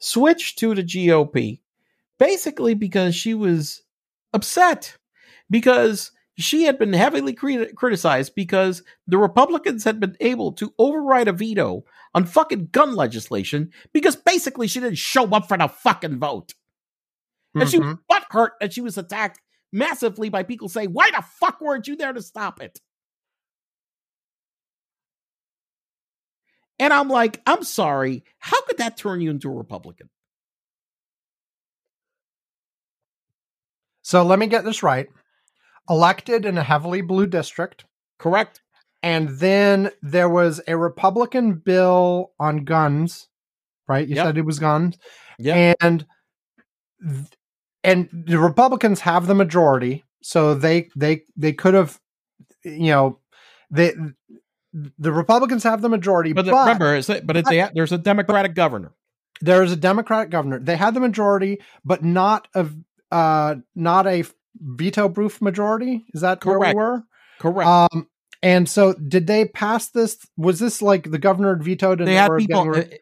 switched 0.00 0.58
to 0.58 0.74
the 0.74 0.82
GOP, 0.82 1.60
basically 2.18 2.74
because 2.74 3.14
she 3.14 3.34
was 3.34 3.82
upset 4.32 4.96
because 5.50 6.10
she 6.36 6.64
had 6.64 6.78
been 6.78 6.92
heavily 6.92 7.32
crit- 7.32 7.76
criticized 7.76 8.34
because 8.34 8.82
the 9.06 9.18
Republicans 9.18 9.84
had 9.84 10.00
been 10.00 10.16
able 10.20 10.52
to 10.52 10.72
override 10.78 11.28
a 11.28 11.32
veto 11.32 11.84
on 12.14 12.24
fucking 12.26 12.68
gun 12.72 12.94
legislation 12.94 13.70
because 13.92 14.16
basically 14.16 14.66
she 14.66 14.80
didn't 14.80 14.98
show 14.98 15.24
up 15.30 15.46
for 15.48 15.56
the 15.56 15.68
fucking 15.68 16.18
vote. 16.18 16.54
And 17.54 17.68
she 17.68 17.78
was 17.78 17.86
Mhm. 17.86 17.98
butthurt 18.10 18.50
and 18.60 18.72
she 18.72 18.80
was 18.80 18.98
attacked 18.98 19.40
massively 19.72 20.28
by 20.28 20.42
people 20.42 20.68
saying, 20.68 20.90
Why 20.92 21.10
the 21.10 21.22
fuck 21.22 21.60
weren't 21.60 21.86
you 21.86 21.94
there 21.96 22.12
to 22.12 22.22
stop 22.22 22.60
it? 22.60 22.80
And 26.80 26.92
I'm 26.92 27.08
like, 27.08 27.40
I'm 27.46 27.62
sorry. 27.62 28.24
How 28.38 28.60
could 28.62 28.78
that 28.78 28.96
turn 28.96 29.20
you 29.20 29.30
into 29.30 29.48
a 29.48 29.54
Republican? 29.54 30.10
So 34.02 34.22
let 34.24 34.38
me 34.38 34.46
get 34.48 34.64
this 34.64 34.82
right. 34.82 35.08
Elected 35.88 36.44
in 36.46 36.56
a 36.58 36.62
heavily 36.62 37.00
blue 37.02 37.26
district, 37.26 37.84
Correct? 38.18 38.62
and 39.02 39.28
then 39.38 39.90
there 40.02 40.28
was 40.28 40.60
a 40.66 40.76
Republican 40.76 41.54
bill 41.54 42.32
on 42.40 42.64
guns, 42.64 43.28
right? 43.86 44.06
You 44.08 44.16
Yep. 44.16 44.24
said 44.26 44.38
it 44.38 44.44
was 44.46 44.58
guns. 44.58 44.96
Yeah. 45.38 45.74
And 45.80 46.06
and 47.82 48.08
the 48.12 48.38
Republicans 48.38 49.00
have 49.00 49.26
the 49.26 49.34
majority, 49.34 50.04
so 50.22 50.54
they 50.54 50.88
they 50.96 51.22
they 51.36 51.52
could 51.52 51.74
have 51.74 52.00
you 52.64 52.90
know, 52.90 53.18
they 53.70 53.92
the 54.98 55.12
Republicans 55.12 55.62
have 55.64 55.82
the 55.82 55.88
majority, 55.88 56.32
But, 56.32 56.46
but, 56.46 56.60
remember, 56.64 56.96
it's 56.96 57.06
but 57.08 57.36
it's 57.36 57.50
a, 57.50 57.70
there's 57.74 57.92
a 57.92 57.98
Democratic 57.98 58.54
governor. 58.54 58.92
there 59.40 59.62
is 59.62 59.70
a 59.70 59.76
Democratic 59.76 60.30
governor. 60.30 60.58
They 60.58 60.76
had 60.76 60.94
the 60.94 61.00
majority, 61.00 61.60
but 61.84 62.02
not 62.02 62.48
a 62.54 62.68
uh 63.12 63.56
not 63.74 64.06
a 64.06 64.24
veto 64.60 65.08
proof 65.08 65.40
majority. 65.40 66.04
Is 66.14 66.20
that 66.22 66.44
where 66.44 66.58
Correct. 66.58 66.76
we 66.76 66.82
were? 66.82 67.02
Correct. 67.40 67.68
Um, 67.68 68.08
and 68.42 68.68
so 68.68 68.92
did 68.94 69.26
they 69.26 69.46
pass 69.46 69.88
this? 69.88 70.18
Was 70.36 70.58
this 70.58 70.82
like 70.82 71.10
the 71.10 71.18
governor 71.18 71.56
vetoed 71.56 72.00
and 72.00 72.08
they 72.08 72.14
had 72.14 72.28
were 72.28 72.38
people, 72.38 72.72
getting 72.72 72.92
uh, 72.92 72.96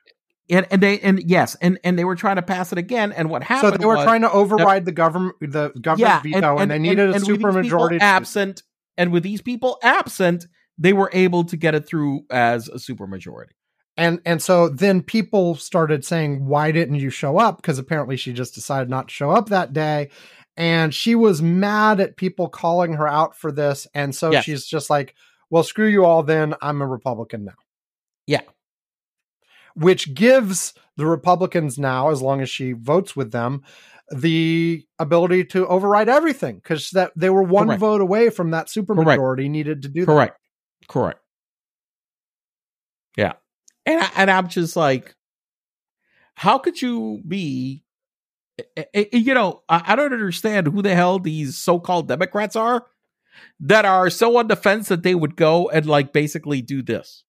and, 0.50 0.66
and 0.70 0.82
they, 0.82 1.00
and 1.00 1.22
yes, 1.22 1.56
and, 1.56 1.78
and 1.82 1.98
they 1.98 2.04
were 2.04 2.14
trying 2.14 2.36
to 2.36 2.42
pass 2.42 2.72
it 2.72 2.78
again. 2.78 3.12
And 3.12 3.30
what 3.30 3.42
happened? 3.42 3.74
so 3.74 3.78
they 3.78 3.86
were 3.86 3.96
was, 3.96 4.04
trying 4.04 4.20
to 4.20 4.30
override 4.30 4.84
the 4.84 4.92
government, 4.92 5.36
the 5.40 5.72
governor's 5.80 6.22
veto, 6.22 6.58
and, 6.58 6.70
they 6.70 6.78
needed 6.78 7.10
a 7.10 7.14
and 7.14 7.24
super 7.24 7.52
majority. 7.52 7.98
absent, 8.00 8.62
and 8.96 9.12
with 9.12 9.22
these 9.22 9.40
people 9.40 9.78
absent, 9.82 10.46
they 10.78 10.92
were 10.92 11.10
able 11.12 11.44
to 11.44 11.56
get 11.56 11.74
it 11.74 11.86
through 11.86 12.24
as 12.30 12.68
a 12.68 12.74
supermajority. 12.74 13.52
and 13.96 14.20
and 14.26 14.42
so 14.42 14.68
then 14.68 15.02
people 15.02 15.54
started 15.54 16.04
saying, 16.04 16.46
"Why 16.46 16.70
didn't 16.70 16.96
you 16.96 17.10
show 17.10 17.38
up?" 17.38 17.56
Because 17.56 17.78
apparently 17.78 18.16
she 18.16 18.32
just 18.32 18.54
decided 18.54 18.90
not 18.90 19.08
to 19.08 19.14
show 19.14 19.30
up 19.30 19.48
that 19.48 19.72
day, 19.72 20.10
and 20.56 20.94
she 20.94 21.14
was 21.14 21.40
mad 21.42 22.00
at 22.00 22.16
people 22.16 22.48
calling 22.48 22.94
her 22.94 23.08
out 23.08 23.36
for 23.36 23.50
this, 23.52 23.86
and 23.94 24.14
so 24.14 24.30
Yes. 24.30 24.44
she's 24.44 24.66
just 24.66 24.90
like, 24.90 25.14
"Well, 25.50 25.62
screw 25.64 25.86
you 25.88 26.04
all. 26.04 26.22
Then 26.22 26.54
I'm 26.62 26.82
a 26.82 26.86
Republican 26.86 27.44
now." 27.44 27.54
Yeah. 28.26 28.42
which 29.74 30.12
gives 30.14 30.74
the 30.96 31.06
Republicans 31.06 31.78
now, 31.78 32.10
as 32.10 32.20
long 32.20 32.42
as 32.42 32.50
she 32.50 32.72
votes 32.72 33.16
with 33.16 33.32
them, 33.32 33.62
the 34.10 34.86
ability 34.98 35.44
to 35.46 35.66
override 35.66 36.10
everything 36.10 36.56
because 36.56 36.90
that 36.90 37.10
they 37.16 37.30
were 37.30 37.42
one 37.42 37.68
Correct. 37.68 37.80
vote 37.80 38.00
away 38.02 38.28
from 38.28 38.50
that 38.50 38.66
supermajority 38.66 39.48
needed 39.48 39.80
to 39.82 39.88
do 39.88 40.00
that. 40.04 40.12
Correct. 40.12 40.38
Correct. 40.88 41.20
Yeah. 43.16 43.32
And 43.86 44.00
I, 44.02 44.10
and 44.16 44.30
I'm 44.30 44.48
just 44.48 44.76
like, 44.76 45.14
how 46.34 46.58
could 46.58 46.80
you 46.82 47.22
be? 47.26 47.82
You 48.94 49.34
know, 49.34 49.62
I, 49.68 49.96
don't 49.96 50.12
understand 50.12 50.66
who 50.68 50.82
the 50.82 50.94
hell 50.94 51.18
these 51.18 51.56
so-called 51.56 52.08
Democrats 52.08 52.54
are 52.54 52.86
that 53.60 53.84
are 53.84 54.10
so 54.10 54.36
on 54.36 54.48
the 54.48 54.56
fence 54.56 54.88
that 54.88 55.02
they 55.02 55.14
would 55.14 55.36
go 55.36 55.70
and 55.70 55.86
like 55.86 56.12
basically 56.12 56.60
do 56.62 56.82
this. 56.82 57.24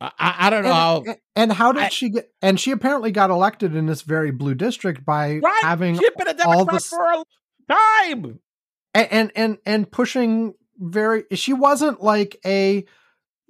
I, 0.00 0.10
I 0.18 0.50
don't 0.50 0.64
know 0.64 0.72
how. 0.72 1.02
And, 1.06 1.16
and 1.36 1.52
how 1.52 1.72
did 1.72 1.84
I- 1.84 1.88
she 1.88 2.10
get? 2.10 2.28
And 2.42 2.58
she 2.58 2.72
apparently 2.72 3.12
got 3.12 3.30
elected 3.30 3.76
in 3.76 3.86
this 3.86 4.02
very 4.02 4.32
blue 4.32 4.54
district 4.54 5.04
by 5.04 5.36
Right? 5.36 5.62
having 5.62 5.96
She's 5.98 6.10
been 6.18 6.28
a 6.28 6.44
all 6.44 6.64
Democrat 6.64 6.72
this- 6.74 6.88
for 6.88 7.04
a 7.04 7.24
time. 7.68 8.40
and, 8.94 9.08
and 9.12 9.32
and 9.36 9.58
and 9.64 9.90
pushing 9.90 10.54
very. 10.78 11.24
She 11.32 11.52
wasn't 11.52 12.02
like 12.02 12.38
a 12.44 12.84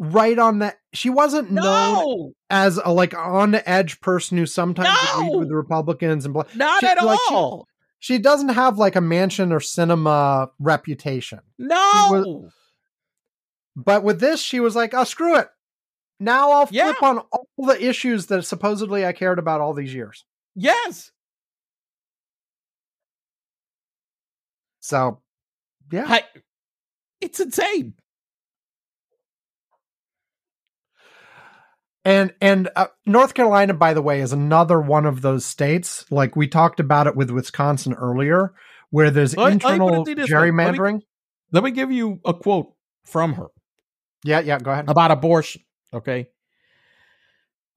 right 0.03 0.39
on 0.39 0.59
the. 0.59 0.75
She 0.93 1.09
wasn't 1.09 1.51
known 1.51 2.35
as 2.51 2.77
a 2.85 2.93
like 2.93 3.15
on 3.15 3.53
the 3.53 3.67
edge 3.69 4.01
person 4.01 4.37
who 4.37 4.45
sometimes 4.47 4.89
agreed 5.15 5.39
with 5.39 5.49
the 5.49 5.55
Republicans 5.57 6.25
and 6.27 6.35
blah. 6.35 6.43
not 6.55 6.81
She- 6.81 6.87
at 6.87 7.03
like, 7.03 7.19
all. 7.31 7.67
She 8.01 8.19
doesn't 8.19 8.49
have 8.49 8.79
like 8.79 8.97
a 8.97 9.01
Manchin 9.01 9.53
or 9.53 9.61
Sinema 9.61 10.49
reputation. 10.59 11.41
no. 11.59 12.51
But 13.77 14.03
with 14.03 14.21
this, 14.21 14.41
she 14.43 14.61
was 14.61 14.77
like, 14.77 14.93
"Oh, 14.93 15.05
screw 15.05 15.37
it! 15.39 15.49
Now 16.21 16.51
I'll 16.51 16.69
Yeah. 16.71 16.93
flip 16.93 17.03
on 17.03 17.19
all 17.21 17.47
the 17.67 17.83
issues 17.83 18.27
that 18.27 18.43
supposedly 18.45 19.07
I 19.07 19.13
cared 19.13 19.39
about 19.39 19.61
all 19.63 19.73
these 19.73 19.95
years." 19.95 20.25
yes. 20.55 21.11
So, 24.81 25.21
yeah, 25.93 26.05
I, 26.09 26.25
it's 27.21 27.39
insane. 27.41 27.95
And 32.05 32.33
and 32.41 32.69
uh, 32.77 32.87
North 33.07 33.35
Carolina, 33.35 33.75
by 33.75 33.95
the 33.95 34.03
way, 34.03 34.21
is 34.21 34.33
another 34.33 34.81
one 34.81 35.07
of 35.07 35.23
those 35.23 35.45
states. 35.45 36.05
Like 36.11 36.35
we 36.37 36.49
talked 36.49 36.81
about 36.81 37.07
it 37.07 37.17
with 37.17 37.31
Wisconsin 37.31 37.95
earlier, 37.95 38.53
where 38.91 39.11
there's 39.11 39.37
Let- 39.37 39.45
let 39.45 39.53
me 39.55 39.59
put 39.59 39.69
it 39.69 39.73
internal 39.73 40.05
this 40.05 40.15
way. 40.17 40.23
Let 40.23 40.29
me- 40.29 40.79
gerrymandering. 40.79 41.01
Let 41.53 41.65
me 41.65 41.71
give 41.71 41.93
you 41.93 42.21
a 42.25 42.33
quote 42.35 42.73
from 43.05 43.35
her 43.35 43.49
Yeah, 44.25 44.41
yeah. 44.41 44.59
Go 44.59 44.71
ahead. 44.73 44.89
about 44.89 45.11
abortion. 45.11 45.63
Okay. 45.93 46.29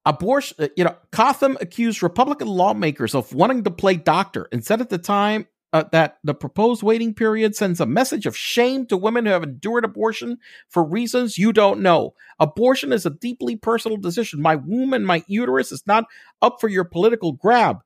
Abortion, 0.06 0.56
uh, 0.60 0.68
you 0.77 0.84
know, 0.84 0.95
Cotham 1.11 1.57
accused 1.60 2.03
Republican 2.03 2.47
lawmakers 2.47 3.15
of 3.15 3.34
wanting 3.34 3.64
to 3.64 3.72
play 3.72 3.95
doctor 3.95 4.47
and 4.52 4.64
said 4.64 4.80
at 4.80 4.89
the 4.89 4.99
time 4.99 5.47
uh, 5.76 5.84
that 5.91 6.19
the 6.23 6.34
proposed 6.34 6.84
waiting 6.84 7.14
period 7.14 7.53
sends 7.53 7.81
a 7.81 7.85
message 7.85 8.26
of 8.26 8.38
shame 8.38 8.85
to 8.85 8.95
women 8.95 9.26
who 9.26 9.34
have 9.34 9.43
endured 9.43 9.84
abortion 9.84 10.38
for 10.69 10.81
reasons 10.81 11.38
you 11.38 11.52
don't 11.52 11.81
know. 11.81 12.14
Abortion 12.39 12.93
is 12.93 13.06
a 13.06 13.10
deeply 13.10 13.57
personal 13.57 13.97
decision. 13.97 14.41
My 14.41 14.56
womb 14.56 14.93
and 14.93 15.06
my 15.06 15.22
uterus 15.27 15.73
is 15.73 15.84
not 15.85 16.06
up 16.41 16.61
for 16.61 16.69
your 16.69 16.85
political 16.85 17.34
grab. 17.34 17.80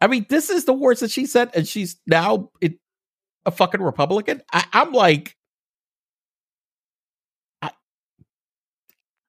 I 0.00 0.08
mean, 0.08 0.26
this 0.28 0.50
is 0.50 0.64
the 0.64 0.72
words 0.72 0.98
that 0.98 1.12
she 1.12 1.26
said, 1.26 1.52
and 1.54 1.68
she's 1.68 2.00
now 2.08 2.50
it, 2.60 2.80
a 3.46 3.52
fucking 3.52 3.80
Republican. 3.80 4.42
I, 4.52 4.64
I'm 4.72 4.90
like, 4.90 5.36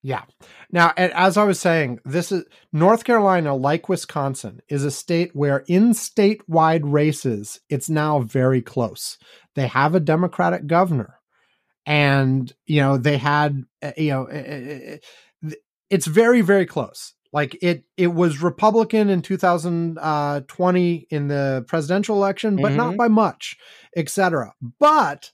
Yeah. 0.02 0.24
Now, 0.72 0.94
as 0.96 1.36
I 1.36 1.44
was 1.44 1.60
saying, 1.60 2.00
this 2.06 2.32
is 2.32 2.46
North 2.72 3.04
Carolina, 3.04 3.54
like 3.56 3.90
Wisconsin, 3.90 4.62
is 4.70 4.86
a 4.86 4.92
state 4.92 5.32
where 5.36 5.66
in 5.68 5.90
statewide 5.92 6.82
races, 6.84 7.60
it's 7.70 7.90
now 7.90 8.20
very 8.22 8.62
close. 8.62 9.18
They 9.56 9.68
have 9.68 9.96
a 9.96 10.00
Democratic 10.00 10.68
governor, 10.68 11.16
and 11.86 12.52
you 12.66 12.82
know 12.82 12.98
they 12.98 13.18
had, 13.18 13.64
uh, 13.82 13.92
you 13.98 14.12
know, 14.12 14.28
uh, 14.28 15.50
uh, 15.50 15.52
it's 15.90 16.06
very 16.08 16.42
very 16.42 16.66
close. 16.66 17.14
Like 17.34 17.58
it, 17.62 17.84
it 17.98 18.08
was 18.08 18.42
Republican 18.42 19.10
in 19.10 19.22
2020 19.22 21.08
in 21.10 21.28
the 21.28 21.66
presidential 21.68 22.16
election, 22.16 22.56
but 22.56 22.72
not 22.74 22.94
Mhm. 22.94 22.98
by 22.98 23.08
much, 23.08 23.58
etc. 23.96 24.54
But 24.80 25.32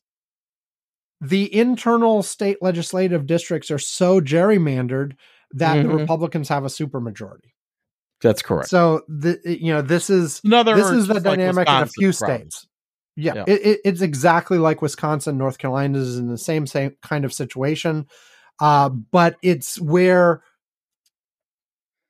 the 1.30 1.54
internal 1.54 2.24
state 2.24 2.58
legislative 2.62 3.26
districts 3.26 3.72
are 3.72 3.80
so 3.80 4.20
gerrymandered 4.22 5.14
that 5.52 5.82
the 5.84 5.90
Mhm. 5.90 6.00
Republicans 6.00 6.50
have 6.50 6.66
a 6.66 6.70
supermajority. 6.70 7.52
that's 8.22 8.42
correct. 8.42 8.70
So 8.70 9.04
the 9.08 9.40
you 9.44 9.74
know 9.74 9.82
this 9.82 10.10
is 10.10 10.42
Another 10.44 10.76
this 10.76 10.90
is 10.90 11.08
the 11.08 11.16
just 11.16 11.26
like 11.26 11.38
dynamic 11.38 11.68
in 11.68 11.76
a 11.76 11.86
few 11.86 12.12
problem. 12.12 12.40
states. 12.50 12.68
Yeah, 13.18 13.34
Yeah. 13.36 13.44
It, 13.48 13.62
it, 13.66 13.80
it's 13.86 14.02
exactly 14.02 14.58
like 14.58 14.82
Wisconsin, 14.82 15.38
North 15.38 15.58
Carolina 15.58 15.98
is 16.00 16.18
in 16.18 16.28
the 16.28 16.38
same 16.38 16.68
same 16.68 16.96
kind 17.02 17.24
of 17.24 17.34
situation, 17.34 18.08
uh, 18.60 18.90
but 18.90 19.38
it's 19.42 19.80
where, 19.80 20.44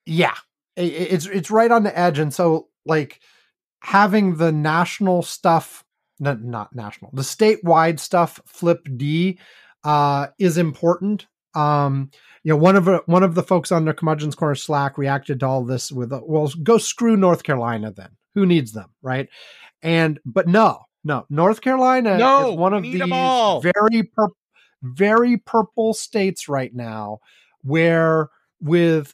yeah, 0.05 0.35
it, 0.75 0.83
it's 0.93 1.25
it's 1.27 1.51
right 1.51 1.71
on 1.71 1.83
the 1.83 1.97
edge, 1.97 2.19
and 2.19 2.33
so 2.33 2.69
like, 2.85 3.19
having 3.81 4.35
the 4.37 4.51
national 4.51 5.21
stuff, 5.21 5.83
not, 6.19 6.43
not 6.43 6.75
national, 6.75 7.11
the 7.13 7.21
statewide 7.21 7.99
stuff 7.99 8.39
flip 8.45 8.87
D 8.95 9.39
uh, 9.83 10.27
is 10.39 10.57
important. 10.57 11.27
Um, 11.53 12.11
you 12.43 12.51
know, 12.51 12.57
one 12.57 12.75
of 12.75 12.87
uh, 12.87 13.01
one 13.05 13.23
of 13.23 13.35
the 13.35 13.43
folks 13.43 13.71
on 13.71 13.85
the 13.85 13.93
Curmudgeon's 13.93 14.35
Corner 14.35 14.55
Slack 14.55 14.97
reacted 14.97 15.39
to 15.39 15.47
all 15.47 15.63
this 15.63 15.91
with, 15.91 16.11
uh, 16.11 16.21
"Well, 16.23 16.51
go 16.63 16.77
screw 16.77 17.15
North 17.15 17.43
Carolina 17.43 17.91
then. 17.95 18.09
Who 18.33 18.45
needs 18.45 18.73
them, 18.73 18.89
right?" 19.01 19.29
And 19.81 20.19
but 20.25 20.47
no, 20.47 20.81
no, 21.03 21.25
North 21.29 21.61
Carolina 21.61 22.17
No, 22.17 22.51
is 22.51 22.57
one 22.57 22.73
of 22.73 22.83
these 22.83 22.99
very 22.99 24.03
pur- 24.03 24.33
very 24.81 25.37
purple 25.37 25.93
states 25.93 26.49
right 26.49 26.73
now, 26.73 27.19
where 27.63 28.29
with 28.59 29.13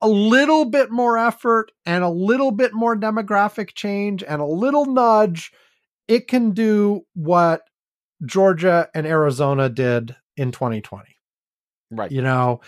a 0.00 0.08
little 0.08 0.64
bit 0.64 0.90
more 0.90 1.18
effort 1.18 1.72
and 1.84 2.04
a 2.04 2.08
little 2.08 2.50
bit 2.50 2.72
more 2.72 2.96
demographic 2.96 3.74
change 3.74 4.22
and 4.22 4.40
a 4.40 4.46
little 4.46 4.86
nudge, 4.86 5.52
it 6.08 6.28
can 6.28 6.52
do 6.52 7.02
what 7.14 7.62
Georgia 8.24 8.88
and 8.94 9.06
Arizona 9.06 9.68
did 9.68 10.16
in 10.36 10.52
2020 10.52 11.04
Right. 11.90 12.10
you 12.10 12.22
know? 12.22 12.60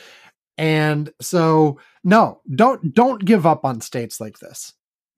And 0.56 1.10
so 1.20 1.78
no 2.05 2.40
don't 2.55 2.94
don't 2.94 3.24
give 3.24 3.47
up 3.47 3.65
on 3.65 3.81
states 3.81 4.20
like 4.20 4.39
this. 4.39 4.74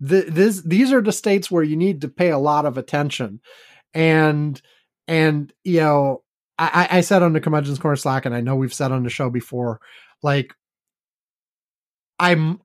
Th 0.07 0.27
this 0.27 0.63
these 0.63 0.93
are 0.93 1.03
the 1.03 1.13
states 1.13 1.51
where 1.51 1.63
you 1.63 1.77
need 1.77 2.03
to 2.03 2.09
pay 2.09 2.31
a 2.31 2.39
lot 2.39 2.67
of 2.67 2.79
attention. 2.79 3.41
And 3.95 4.61
and 5.09 5.53
you 5.65 5.81
know 5.81 6.23
i 6.59 6.89
i 6.93 7.01
said 7.01 7.23
on 7.23 7.33
the 7.33 7.41
curmudgeon's 7.41 7.79
corner 7.79 7.97
slack 7.97 8.25
and 8.27 8.35
i 8.35 8.41
know 8.41 8.55
we've 8.55 8.73
said 8.75 8.93
on 8.93 9.03
the 9.03 9.11
show 9.11 9.29
before 9.29 9.81
like 10.23 10.55
i'm 12.19 12.61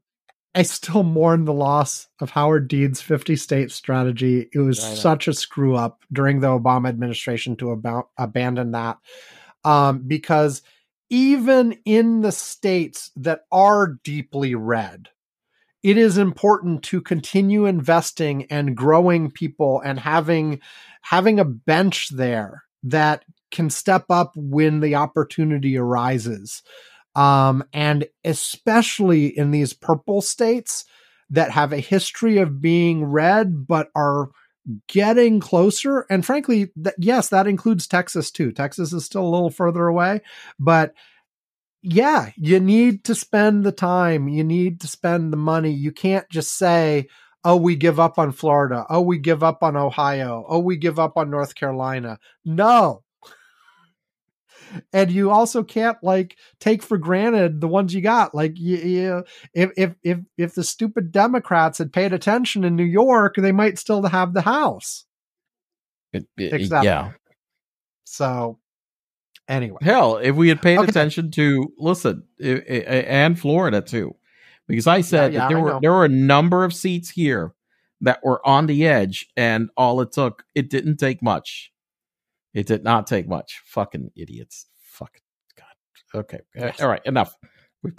i 0.55 0.63
still 0.63 1.03
mourn 1.03 1.45
the 1.45 1.53
loss 1.53 2.07
of 2.19 2.31
howard 2.31 2.67
dean's 2.67 3.01
50 3.01 3.35
state 3.35 3.71
strategy 3.71 4.49
it 4.53 4.59
was 4.59 4.79
such 4.79 5.27
a 5.27 5.33
screw 5.33 5.75
up 5.75 6.03
during 6.11 6.39
the 6.39 6.47
obama 6.47 6.89
administration 6.89 7.55
to 7.57 7.71
about 7.71 8.09
abandon 8.17 8.71
that 8.71 8.97
um 9.63 10.03
because 10.07 10.61
even 11.09 11.73
in 11.85 12.21
the 12.21 12.31
states 12.31 13.11
that 13.15 13.41
are 13.51 13.99
deeply 14.03 14.55
red, 14.55 15.09
it 15.83 15.97
is 15.97 16.17
important 16.17 16.83
to 16.83 17.01
continue 17.01 17.65
investing 17.65 18.45
and 18.45 18.75
growing 18.75 19.29
people 19.29 19.81
and 19.81 19.99
having 19.99 20.59
having 21.01 21.39
a 21.39 21.45
bench 21.45 22.09
there 22.09 22.63
that 22.81 23.23
can 23.51 23.69
step 23.69 24.05
up 24.09 24.33
when 24.35 24.79
the 24.79 24.95
opportunity 24.95 25.77
arises. 25.77 26.63
Um, 27.15 27.63
and 27.73 28.07
especially 28.25 29.27
in 29.27 29.51
these 29.51 29.73
purple 29.73 30.21
states 30.21 30.85
that 31.29 31.51
have 31.51 31.73
a 31.73 31.77
history 31.79 32.37
of 32.37 32.61
being 32.61 33.05
red 33.05 33.67
but 33.67 33.89
are 33.95 34.29
getting 34.87 35.39
closer. 35.39 36.05
And 36.09 36.25
frankly 36.25 36.71
that 36.75 36.95
yes 36.97 37.29
that 37.29 37.47
includes 37.47 37.87
texas 37.87 38.31
too. 38.31 38.51
Texas 38.51 38.91
is 38.93 39.05
still 39.05 39.23
a 39.23 39.29
little 39.29 39.49
further 39.49 39.87
away 39.87 40.21
but 40.59 40.93
yeah 41.83 42.31
you 42.35 42.59
need 42.59 43.03
to 43.05 43.15
spend 43.15 43.63
the 43.63 43.71
time. 43.71 44.27
You 44.27 44.43
need 44.43 44.81
to 44.81 44.87
spend 44.87 45.31
the 45.31 45.37
money. 45.37 45.71
You 45.71 45.91
can't 45.91 46.27
just 46.29 46.57
say 46.57 47.07
oh 47.43 47.55
we 47.55 47.75
give 47.75 47.99
up 47.99 48.19
on 48.19 48.31
florida. 48.31 48.85
Oh 48.89 49.01
we 49.01 49.19
give 49.19 49.43
up 49.43 49.63
on 49.63 49.77
ohio. 49.77 50.45
Oh 50.49 50.59
we 50.59 50.77
give 50.77 50.99
up 50.99 51.15
on 51.15 51.29
north 51.29 51.55
carolina. 51.55 52.19
No 52.43 53.04
and 54.93 55.11
you 55.11 55.29
also 55.31 55.63
can't 55.63 55.97
like 56.03 56.37
take 56.59 56.81
for 56.83 56.97
granted 56.97 57.61
the 57.61 57.67
ones 57.67 57.93
you 57.93 58.01
got 58.01 58.33
like 58.35 58.57
you, 58.57 58.77
you 58.77 59.23
if 59.53 59.71
if 59.77 59.95
if 60.03 60.19
if 60.37 60.55
the 60.55 60.63
stupid 60.63 61.11
democrats 61.11 61.77
had 61.77 61.91
paid 61.93 62.13
attention 62.13 62.63
in 62.63 62.75
new 62.75 62.83
york 62.83 63.35
they 63.37 63.51
might 63.51 63.77
still 63.79 64.01
have 64.03 64.33
the 64.33 64.41
house 64.41 65.05
It- 66.13 66.27
it- 66.37 66.53
Exactly. 66.53 66.87
Yeah. 66.87 67.11
so 68.05 68.59
anyway 69.47 69.77
Hell, 69.81 70.17
if 70.17 70.35
we 70.35 70.49
had 70.49 70.61
paid 70.61 70.79
Okay. 70.79 70.89
attention 70.89 71.31
to 71.31 71.71
listen, 71.77 72.23
i- 72.43 72.63
i- 72.67 73.05
and 73.07 73.37
Florida 73.39 73.81
too, 73.81 74.15
because 74.67 74.87
I 74.87 75.01
said 75.01 75.33
Yeah, 75.33 75.39
that 75.41 75.49
there 75.49 75.57
I 75.59 75.61
were 75.61 75.69
know. 75.71 75.79
there 75.81 75.91
were 75.91 76.05
a 76.05 76.09
number 76.09 76.63
of 76.63 76.73
seats 76.73 77.09
here 77.11 77.53
that 78.01 78.19
were 78.23 78.45
on 78.47 78.65
the 78.67 78.85
edge, 78.85 79.27
and 79.37 79.69
all 79.77 80.01
it 80.01 80.11
took 80.11 80.43
it 80.55 80.69
didn't 80.69 80.97
take 80.97 81.21
much. 81.21 81.71
It 82.55 82.65
did 82.65 82.83
not 82.83 83.05
take 83.05 83.27
much. 83.27 83.61
Fucking 83.65 84.09
idiots. 84.15 84.65
Fuck. 84.79 85.19
God. 85.55 86.21
Okay. 86.21 86.39
Uh, 86.59 86.71
All 86.81 86.87
right. 86.89 87.05
Enough. 87.05 87.35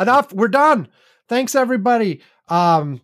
Enough 0.01 0.33
we're 0.33 0.49
done 0.49 0.89
thanks 1.28 1.55
everybody 1.55 2.20
um 2.49 3.01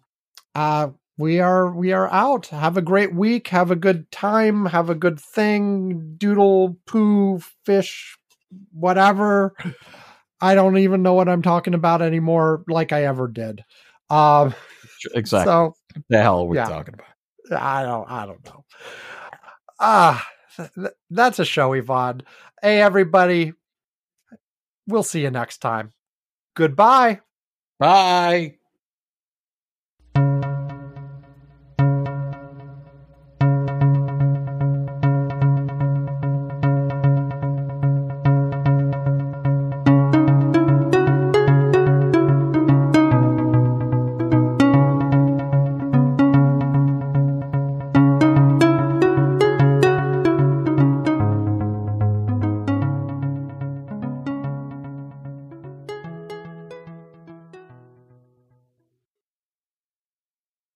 uh 0.55 0.89
we 1.19 1.41
are 1.41 1.73
we 1.73 1.93
are 1.93 2.11
out 2.11 2.47
have 2.47 2.77
a 2.77 2.83
great 2.83 3.15
week 3.15 3.49
have 3.49 3.70
a 3.70 3.77
good 3.77 4.11
time 4.11 4.66
have 4.66 4.91
a 4.91 4.95
good 4.95 5.19
thing 5.20 6.15
doodle 6.16 6.77
poo 6.87 7.41
fish 7.65 8.16
whatever 8.73 9.55
i 10.41 10.55
don't 10.55 10.79
even 10.79 11.03
know 11.03 11.15
what 11.15 11.29
i'm 11.29 11.43
talking 11.43 11.74
about 11.74 12.03
anymore 12.03 12.65
like 12.69 12.93
i 12.93 13.05
ever 13.05 13.29
did 13.29 13.65
um 14.11 14.55
Exactly. 15.15 15.51
so 15.51 15.74
the 16.09 16.20
hell 16.20 16.41
are 16.41 16.47
we 16.47 16.57
yeah. 16.57 16.65
talking 16.69 16.95
about? 16.95 17.61
i 17.62 17.83
don't 17.83 18.11
i 18.11 18.27
don't 18.27 18.45
know 18.45 18.65
ah 19.81 20.27
th- 20.31 20.32
that's 21.11 21.39
a 21.39 21.45
show 21.45 21.74
ivan. 21.74 22.23
Hey 22.61 22.81
everybody. 22.81 23.53
We'll 24.87 25.03
see 25.03 25.23
you 25.23 25.31
next 25.31 25.59
time. 25.59 25.93
Goodbye. 26.55 27.20
Bye. 27.79 28.57